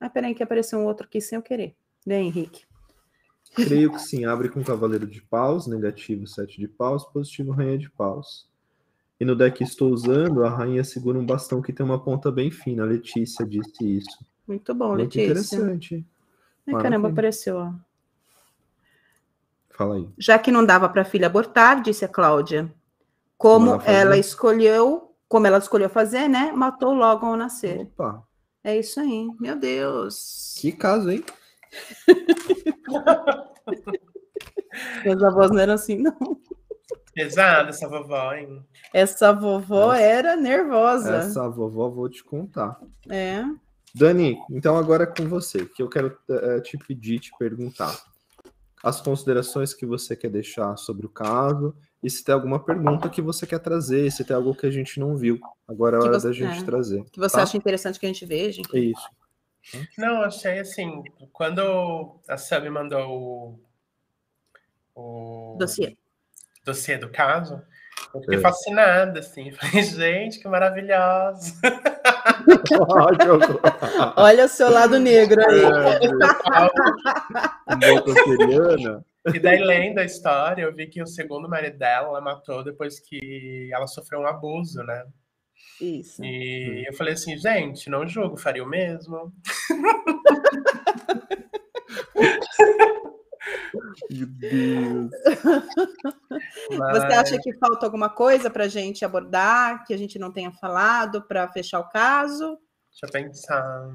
Ah, 0.00 0.10
peraí 0.10 0.34
que 0.34 0.42
apareceu 0.42 0.78
um 0.78 0.86
outro 0.86 1.06
aqui 1.06 1.20
sem 1.20 1.36
eu 1.36 1.42
querer. 1.42 1.76
Vem, 2.04 2.26
Henrique. 2.26 2.64
Creio 3.54 3.92
que 3.92 4.00
sim, 4.00 4.24
abre 4.24 4.48
com 4.48 4.64
cavaleiro 4.64 5.06
de 5.06 5.20
paus, 5.22 5.66
negativo 5.66 6.26
sete 6.26 6.58
de 6.58 6.66
paus, 6.66 7.04
positivo 7.04 7.52
rainha 7.52 7.78
de 7.78 7.90
paus. 7.90 8.50
E 9.22 9.24
no 9.24 9.36
deck 9.36 9.58
que 9.58 9.62
estou 9.62 9.92
usando, 9.92 10.44
a 10.44 10.50
rainha 10.50 10.82
segura 10.82 11.16
um 11.16 11.24
bastão 11.24 11.62
que 11.62 11.72
tem 11.72 11.86
uma 11.86 12.02
ponta 12.02 12.28
bem 12.28 12.50
fina. 12.50 12.82
A 12.82 12.86
Letícia 12.86 13.46
disse 13.46 13.98
isso. 13.98 14.18
Muito 14.44 14.74
bom, 14.74 14.96
Muito 14.96 15.02
Letícia. 15.02 15.26
interessante. 15.26 16.04
Ai, 16.66 16.82
caramba, 16.82 17.08
apareceu, 17.08 17.56
ó. 17.56 17.72
Fala 19.70 19.94
aí. 19.94 20.08
Já 20.18 20.40
que 20.40 20.50
não 20.50 20.66
dava 20.66 20.88
para 20.88 21.02
a 21.02 21.04
filha 21.04 21.28
abortar, 21.28 21.80
disse 21.80 22.04
a 22.04 22.08
Cláudia. 22.08 22.74
Como, 23.38 23.70
como 23.70 23.82
ela, 23.82 23.96
ela, 23.96 24.18
escolheu, 24.18 25.14
como 25.28 25.46
ela 25.46 25.58
escolheu 25.58 25.88
fazer, 25.88 26.26
né? 26.26 26.50
Matou 26.50 26.92
logo 26.92 27.24
ao 27.24 27.36
nascer. 27.36 27.82
Opa. 27.82 28.26
É 28.64 28.76
isso 28.76 28.98
aí. 28.98 29.28
Meu 29.38 29.54
Deus. 29.54 30.56
Que 30.60 30.72
caso, 30.72 31.08
hein? 31.08 31.24
Meus 35.04 35.22
avós 35.22 35.52
não 35.52 35.60
eram 35.60 35.74
assim, 35.74 35.96
não. 35.96 36.40
Pesada 37.14 37.68
essa 37.68 37.88
vovó, 37.88 38.32
hein? 38.32 38.64
Essa 38.92 39.32
vovó 39.32 39.92
essa, 39.92 40.02
era 40.02 40.36
nervosa. 40.36 41.16
Essa 41.16 41.48
vovó, 41.48 41.88
vou 41.90 42.08
te 42.08 42.24
contar. 42.24 42.80
É. 43.08 43.44
Dani, 43.94 44.38
então 44.50 44.76
agora 44.76 45.04
é 45.04 45.06
com 45.06 45.28
você, 45.28 45.66
que 45.66 45.82
eu 45.82 45.88
quero 45.88 46.16
é, 46.30 46.60
te 46.60 46.78
pedir, 46.78 47.20
te 47.20 47.30
perguntar 47.38 47.94
as 48.82 49.00
considerações 49.00 49.74
que 49.74 49.84
você 49.84 50.16
quer 50.16 50.30
deixar 50.30 50.76
sobre 50.76 51.06
o 51.06 51.10
caso 51.10 51.76
e 52.02 52.10
se 52.10 52.24
tem 52.24 52.34
alguma 52.34 52.58
pergunta 52.58 53.08
que 53.08 53.22
você 53.22 53.46
quer 53.46 53.60
trazer, 53.60 54.10
se 54.10 54.24
tem 54.24 54.34
algo 54.34 54.54
que 54.54 54.66
a 54.66 54.70
gente 54.70 54.98
não 54.98 55.14
viu. 55.14 55.38
Agora 55.68 55.98
é 55.98 56.00
hora 56.00 56.18
você, 56.18 56.28
da 56.28 56.32
gente 56.32 56.62
é, 56.62 56.64
trazer. 56.64 57.04
Que 57.12 57.20
você 57.20 57.36
tá? 57.36 57.42
acha 57.42 57.56
interessante 57.56 58.00
que 58.00 58.06
a 58.06 58.08
gente 58.08 58.24
veja. 58.24 58.62
É 58.72 58.78
isso. 58.78 59.08
Não, 59.96 60.22
achei 60.22 60.58
assim, 60.58 61.04
quando 61.32 62.18
a 62.26 62.36
Sam 62.36 62.70
mandou 62.70 63.60
o, 64.96 65.54
o 65.54 65.56
dossiê 65.58 65.96
dossiê 66.64 66.98
do 66.98 67.08
caso, 67.08 67.62
eu 68.14 68.20
fiquei 68.20 68.38
é. 68.38 68.40
fascinada, 68.40 69.20
assim. 69.20 69.50
Falei, 69.52 69.82
gente, 69.82 70.40
que 70.40 70.48
maravilhosa. 70.48 71.54
Olha 74.16 74.44
o 74.44 74.48
seu 74.48 74.70
lado 74.70 74.98
negro 74.98 75.40
aí. 75.48 75.62
É, 79.24 79.30
e 79.34 79.38
daí, 79.38 79.62
lendo 79.62 79.98
a 79.98 80.04
história, 80.04 80.62
eu 80.62 80.74
vi 80.74 80.88
que 80.88 81.00
o 81.02 81.06
segundo 81.06 81.48
marido 81.48 81.78
dela, 81.78 82.08
ela 82.08 82.20
matou 82.20 82.64
depois 82.64 82.98
que 83.00 83.70
ela 83.72 83.86
sofreu 83.86 84.20
um 84.20 84.26
abuso, 84.26 84.82
né? 84.82 85.04
Isso. 85.80 86.22
E 86.24 86.84
eu 86.86 86.92
falei 86.94 87.14
assim, 87.14 87.38
gente, 87.38 87.88
não 87.88 88.06
julgo, 88.06 88.36
faria 88.36 88.62
o 88.62 88.68
mesmo. 88.68 89.32
Meu 94.10 94.26
Deus. 94.26 95.10
Mas... 96.78 96.98
Você 96.98 97.14
acha 97.14 97.38
que 97.40 97.52
falta 97.54 97.86
alguma 97.86 98.08
coisa 98.08 98.50
para 98.50 98.64
a 98.64 98.68
gente 98.68 99.04
abordar, 99.04 99.84
que 99.84 99.94
a 99.94 99.96
gente 99.96 100.18
não 100.18 100.30
tenha 100.30 100.52
falado 100.52 101.22
para 101.22 101.48
fechar 101.48 101.80
o 101.80 101.88
caso? 101.88 102.58
Deixa 102.90 103.06
eu 103.06 103.10
pensar. 103.10 103.90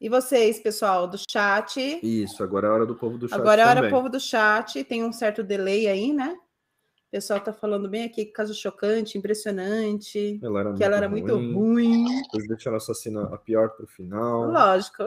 E 0.00 0.08
vocês, 0.08 0.60
pessoal 0.60 1.06
do 1.06 1.16
chat? 1.30 2.00
Isso, 2.02 2.42
agora 2.42 2.66
é 2.66 2.70
a 2.70 2.74
hora 2.74 2.86
do 2.86 2.94
povo 2.94 3.16
do 3.16 3.28
chat. 3.28 3.38
Agora 3.38 3.62
é 3.62 3.64
a 3.64 3.68
hora 3.68 3.82
do 3.82 3.90
povo 3.90 4.08
do 4.08 4.20
chat. 4.20 4.82
Tem 4.84 5.04
um 5.04 5.12
certo 5.12 5.42
delay 5.42 5.86
aí, 5.86 6.12
né? 6.12 6.36
O 7.08 7.10
pessoal 7.14 7.38
está 7.38 7.52
falando 7.52 7.88
bem 7.88 8.04
aqui, 8.04 8.24
caso 8.26 8.52
chocante, 8.52 9.16
impressionante. 9.16 10.40
Ela 10.42 10.74
que 10.74 10.82
ela 10.82 10.96
era 10.96 11.08
muito 11.08 11.34
ruim. 11.36 12.06
Eles 12.34 12.48
deixaram 12.48 12.74
a 12.74 12.78
assassina 12.78 13.22
a 13.32 13.38
pior 13.38 13.70
para 13.70 13.84
o 13.84 13.88
final. 13.88 14.50
Lógico. 14.50 15.04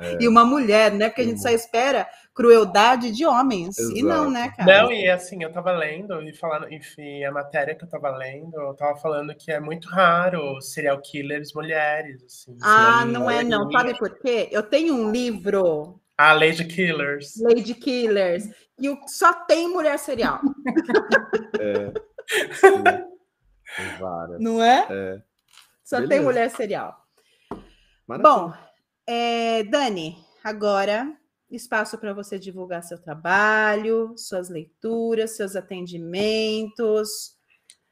É. 0.00 0.18
E 0.20 0.28
uma 0.28 0.44
mulher, 0.44 0.92
né? 0.92 1.08
Porque 1.08 1.22
a 1.22 1.24
gente 1.24 1.40
só 1.40 1.48
espera 1.48 2.06
crueldade 2.38 3.10
de 3.10 3.26
homens. 3.26 3.76
Exato. 3.76 3.98
E 3.98 4.02
não, 4.04 4.30
né, 4.30 4.48
cara? 4.56 4.82
Não, 4.82 4.92
e 4.92 5.10
assim, 5.10 5.42
eu 5.42 5.52
tava 5.52 5.72
lendo 5.72 6.22
e 6.22 6.32
falando, 6.32 6.72
enfim, 6.72 7.24
a 7.24 7.32
matéria 7.32 7.74
que 7.74 7.82
eu 7.82 7.88
tava 7.88 8.16
lendo, 8.16 8.54
eu 8.54 8.74
tava 8.74 8.96
falando 8.96 9.34
que 9.34 9.50
é 9.50 9.58
muito 9.58 9.88
raro 9.88 10.60
serial 10.60 11.00
killers 11.00 11.52
mulheres. 11.52 12.22
Assim, 12.22 12.56
ah, 12.62 13.04
não 13.04 13.28
é, 13.28 13.42
não. 13.42 13.68
Sabe 13.72 13.98
por 13.98 14.16
quê? 14.20 14.48
Eu 14.52 14.62
tenho 14.62 14.94
um 14.94 15.10
livro. 15.10 16.00
Ah, 16.16 16.32
Lady 16.32 16.64
Killers. 16.64 17.40
Lady 17.40 17.74
Killers. 17.74 18.44
E 18.80 18.96
só 19.08 19.32
tem 19.32 19.68
mulher 19.68 19.98
serial. 19.98 20.40
é. 21.58 21.92
Várias. 23.98 24.40
Não 24.40 24.62
é? 24.62 24.86
É. 24.88 25.22
Só 25.82 25.96
Beleza. 25.96 26.08
tem 26.08 26.20
mulher 26.20 26.50
serial. 26.50 26.96
Maravilha. 28.06 28.30
Bom, 28.30 28.52
é, 29.08 29.64
Dani, 29.64 30.16
agora 30.44 31.17
espaço 31.50 31.98
para 31.98 32.12
você 32.12 32.38
divulgar 32.38 32.82
seu 32.82 32.98
trabalho, 32.98 34.14
suas 34.16 34.48
leituras, 34.48 35.36
seus 35.36 35.56
atendimentos. 35.56 37.36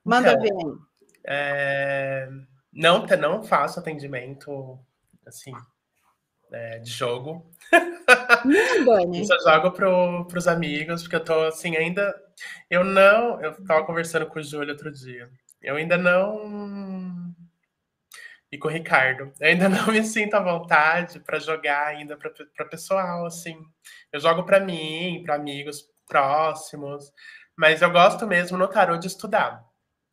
Manda 0.05 0.33
então, 0.33 0.43
ver. 0.43 0.79
É, 1.27 2.29
não, 2.73 3.07
não 3.07 3.43
faço 3.43 3.81
atendimento 3.81 4.79
assim 5.27 5.53
é, 6.53 6.79
de 6.79 6.91
jogo. 6.91 7.51
Não, 8.45 9.25
só 9.25 9.39
jogo 9.39 9.73
para 9.73 10.39
os 10.39 10.47
amigos, 10.47 11.03
porque 11.03 11.17
eu 11.17 11.25
tô 11.25 11.45
assim 11.45 11.77
ainda. 11.77 12.15
Eu 12.71 12.85
não. 12.85 13.41
Eu 13.41 13.53
estava 13.53 13.85
conversando 13.85 14.27
com 14.27 14.39
o 14.39 14.43
Júlio 14.43 14.73
outro 14.73 14.93
dia. 14.93 15.31
Eu 15.63 15.77
ainda 15.77 15.97
não 15.97 16.49
e 18.57 18.59
com 18.59 18.69
o 18.69 18.71
Ricardo. 18.71 19.31
Eu 19.39 19.49
ainda 19.49 19.69
não 19.69 19.87
me 19.89 20.03
sinto 20.03 20.35
à 20.35 20.41
vontade 20.41 21.21
para 21.21 21.39
jogar 21.39 21.89
ainda 21.89 22.17
para 22.17 22.65
pessoal, 22.65 23.27
assim. 23.27 23.57
Eu 24.13 24.19
jogo 24.19 24.45
para 24.45 24.59
mim, 24.59 25.23
para 25.25 25.37
amigos 25.37 25.85
próximos, 26.09 27.13
mas 27.57 27.83
eu 27.83 27.91
gosto 27.91 28.27
mesmo 28.27 28.59
no 28.59 28.67
tarô 28.67 28.97
de 28.97 29.07
estudar. 29.07 29.65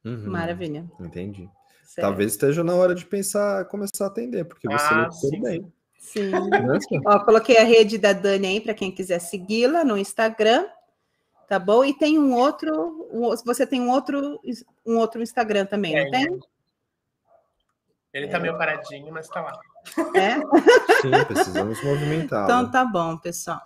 Uhum, 0.03 0.30
Maravilha. 0.30 0.86
Entendi. 0.99 1.49
Certo. 1.86 2.07
Talvez 2.07 2.32
esteja 2.32 2.64
na 2.64 2.76
hora 2.76 2.94
de 2.94 3.06
pensar, 3.06 3.65
começar 3.65 4.06
a 4.06 4.07
atender, 4.07 4.45
porque 4.45 4.68
você 4.68 4.94
ah, 4.94 5.10
tudo 5.10 5.41
bem. 5.41 5.72
Sim. 5.99 6.32
Ó, 7.06 7.20
coloquei 7.24 7.57
a 7.57 7.64
rede 7.64 7.98
da 7.98 8.11
Dani 8.11 8.48
aí 8.48 8.61
para 8.61 8.74
quem 8.74 8.91
quiser 8.91 9.20
segui-la 9.20 9.86
no 9.86 9.98
Instagram, 9.98 10.65
tá 11.48 11.57
bom? 11.57 11.86
E 11.86 11.94
tem 11.94 12.20
um 12.20 12.34
outro, 12.34 13.07
você 13.45 13.65
tem 13.65 13.80
um 13.80 13.90
outro, 13.90 14.40
um 14.86 14.98
outro 14.98 15.22
Instagram 15.22 15.65
também, 15.65 15.95
é, 15.95 16.03
não 16.03 16.11
tem? 16.11 16.40
Ele 18.14 18.27
tá 18.27 18.40
meio 18.40 18.57
paradinho, 18.57 19.11
mas 19.11 19.27
tá 19.27 19.41
lá. 19.41 19.60
É? 20.15 20.35
Sim, 21.02 21.26
precisamos 21.26 21.84
movimentar. 21.84 22.44
Então 22.44 22.69
tá 22.69 22.85
bom, 22.85 23.18
pessoal. 23.18 23.60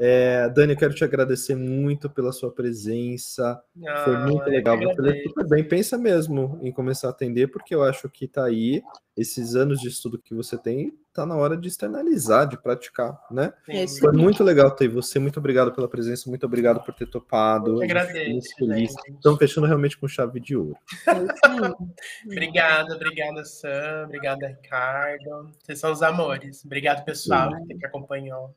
É, 0.00 0.48
Dani, 0.48 0.72
eu 0.72 0.78
quero 0.78 0.94
te 0.94 1.04
agradecer 1.04 1.54
muito 1.54 2.10
pela 2.10 2.32
sua 2.32 2.52
presença. 2.52 3.62
Foi 4.04 4.16
Ah, 4.16 4.26
muito 4.26 4.42
eu 4.42 4.50
legal. 4.52 4.76
Você 4.76 5.44
bem. 5.48 5.64
Pensa 5.64 5.96
mesmo 5.96 6.58
em 6.62 6.72
começar 6.72 7.08
a 7.08 7.10
atender, 7.10 7.48
porque 7.48 7.74
eu 7.74 7.82
acho 7.82 8.08
que 8.08 8.26
tá 8.26 8.44
aí, 8.44 8.82
esses 9.16 9.54
anos 9.54 9.78
de 9.80 9.88
estudo 9.88 10.18
que 10.18 10.34
você 10.34 10.58
tem, 10.58 10.92
tá 11.12 11.24
na 11.24 11.36
hora 11.36 11.56
de 11.56 11.68
externalizar, 11.68 12.48
de 12.48 12.60
praticar, 12.60 13.16
né? 13.30 13.52
É 13.68 13.86
Foi 13.86 14.12
muito 14.12 14.42
legal 14.42 14.70
ter 14.72 14.88
você. 14.88 15.20
Muito 15.20 15.38
obrigado 15.38 15.72
pela 15.72 15.88
presença, 15.88 16.28
muito 16.28 16.44
obrigado 16.44 16.84
por 16.84 16.92
ter 16.92 17.06
topado. 17.06 17.76
Eu 17.76 17.82
agradeço, 17.82 18.30
muito 18.30 18.56
feliz. 18.56 18.94
Estamos 19.08 19.38
fechando 19.38 19.66
realmente 19.68 19.96
com 19.96 20.08
chave 20.08 20.40
de 20.40 20.56
ouro. 20.56 20.76
É. 21.06 22.26
Obrigada, 22.26 22.96
obrigada, 22.96 23.44
Sam. 23.44 24.04
Obrigada, 24.06 24.48
Ricardo. 24.48 25.50
Vocês 25.62 25.78
são 25.78 25.92
os 25.92 26.02
amores. 26.02 26.64
Obrigado, 26.64 27.04
pessoal, 27.04 27.50
que 27.64 27.86
acompanhou. 27.86 28.54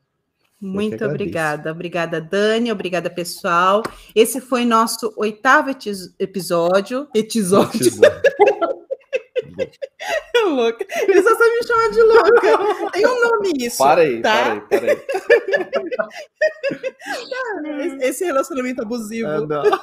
Muito 0.60 1.04
obrigada. 1.04 1.70
Obrigada, 1.70 2.20
Dani. 2.20 2.72
Obrigada, 2.72 3.08
pessoal. 3.08 3.82
Esse 4.14 4.40
foi 4.40 4.64
nosso 4.64 5.12
oitavo 5.16 5.70
episódio. 6.18 7.08
Episódio. 7.14 7.92
louca. 10.48 10.86
Eles 11.06 11.24
só 11.24 11.38
me 11.38 11.66
chamar 11.66 11.90
de 11.90 12.02
louca. 12.02 12.90
Tem 12.92 13.06
um 13.06 13.20
nome 13.20 13.52
isso. 13.58 13.78
Para 13.78 14.00
aí, 14.02 14.20
tá? 14.20 14.60
para 14.60 14.80
aí, 14.80 14.96
para 14.96 16.08
aí. 17.70 17.98
Esse- 18.08 18.24
relacionamento 18.24 18.82
abusivo. 18.82 19.28
Ah. 19.28 19.80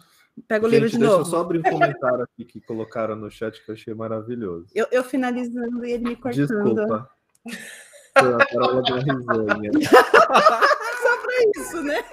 Pega 0.47 0.66
o 0.66 0.69
livro 0.69 0.87
Gente, 0.87 0.99
de 0.99 1.01
deixa 1.01 1.16
novo. 1.16 1.27
eu 1.27 1.31
só 1.31 1.41
abrir 1.41 1.61
um 1.61 1.62
comentário 1.62 2.23
aqui 2.23 2.45
que 2.45 2.61
colocaram 2.61 3.16
no 3.16 3.31
chat 3.31 3.65
que 3.65 3.70
eu 3.70 3.74
achei 3.74 3.95
maravilhoso. 3.95 4.66
Eu, 4.74 4.87
eu 4.93 5.03
finalizando 5.03 5.83
e 5.85 5.93
ele 5.93 6.11
me 6.11 6.16
cortando. 6.16 6.47
Desculpa. 6.47 7.11
Foi 8.19 8.35
a 8.35 8.47
Carola 8.47 8.83
da 8.83 8.99
risonha. 8.99 9.70
isso, 11.57 11.83
né? 11.83 12.03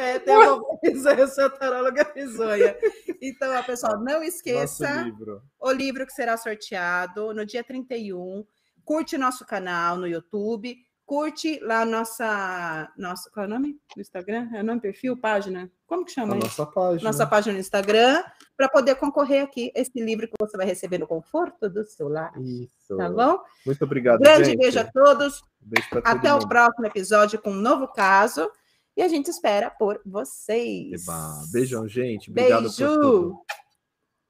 É, 0.00 0.18
tem 0.18 0.34
uma 0.36 0.62
risonha, 0.82 1.18
eu 1.20 1.28
sou 1.28 1.44
a 1.44 1.50
taróloga 1.50 2.10
risonha. 2.14 2.76
Então, 3.20 3.52
ó, 3.54 3.62
pessoal, 3.62 3.98
não 4.00 4.22
esqueça 4.22 5.02
livro. 5.02 5.42
o 5.60 5.70
livro 5.70 6.06
que 6.06 6.12
será 6.12 6.36
sorteado 6.36 7.34
no 7.34 7.44
dia 7.44 7.62
31. 7.62 8.44
Curte 8.84 9.18
nosso 9.18 9.44
canal 9.46 9.96
no 9.96 10.06
YouTube. 10.06 10.76
Curte 11.04 11.58
lá 11.62 11.84
nossa. 11.84 12.88
nossa 12.96 13.28
qual 13.30 13.44
é 13.44 13.46
o 13.48 13.50
nome? 13.50 13.76
No 13.96 14.00
Instagram? 14.00 14.48
É 14.54 14.60
o 14.60 14.64
nome, 14.64 14.80
perfil, 14.80 15.16
página? 15.16 15.68
Como 15.86 16.04
que 16.04 16.12
A 16.12 16.14
chama 16.14 16.36
isso? 16.38 16.46
nossa 16.46 16.66
página. 16.66 17.02
Nossa 17.10 17.26
página 17.26 17.52
no 17.54 17.58
Instagram, 17.58 18.22
para 18.56 18.68
poder 18.68 18.94
concorrer 18.94 19.42
aqui 19.42 19.72
esse 19.74 19.90
livro 20.00 20.28
que 20.28 20.34
você 20.40 20.56
vai 20.56 20.64
receber 20.66 20.98
no 20.98 21.06
conforto 21.08 21.68
do 21.68 21.84
seu 21.84 22.08
lar. 22.08 22.32
Isso. 22.40 22.96
Tá 22.96 23.10
bom? 23.10 23.40
Muito 23.66 23.84
obrigado, 23.84 24.20
Grande 24.20 24.50
gente. 24.50 24.58
beijo 24.58 24.78
a 24.78 24.84
todos. 24.84 25.42
Beijo 25.60 25.88
Até 26.04 26.30
o 26.32 26.34
mundo. 26.38 26.48
próximo 26.48 26.86
episódio 26.86 27.40
com 27.40 27.50
um 27.50 27.54
novo 27.60 27.88
caso. 27.88 28.48
E 28.96 29.02
a 29.02 29.08
gente 29.08 29.28
espera 29.30 29.70
por 29.70 30.00
vocês. 30.04 31.02
Eba. 31.02 31.44
Beijão, 31.52 31.86
gente. 31.88 32.30
Obrigado 32.30 32.68
por 32.70 32.76
Beijo. 32.76 33.00
tudo. 33.00 33.42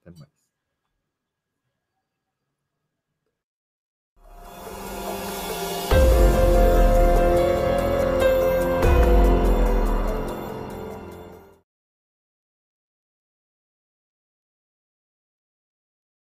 Até 0.04 0.18
mais. 0.18 0.39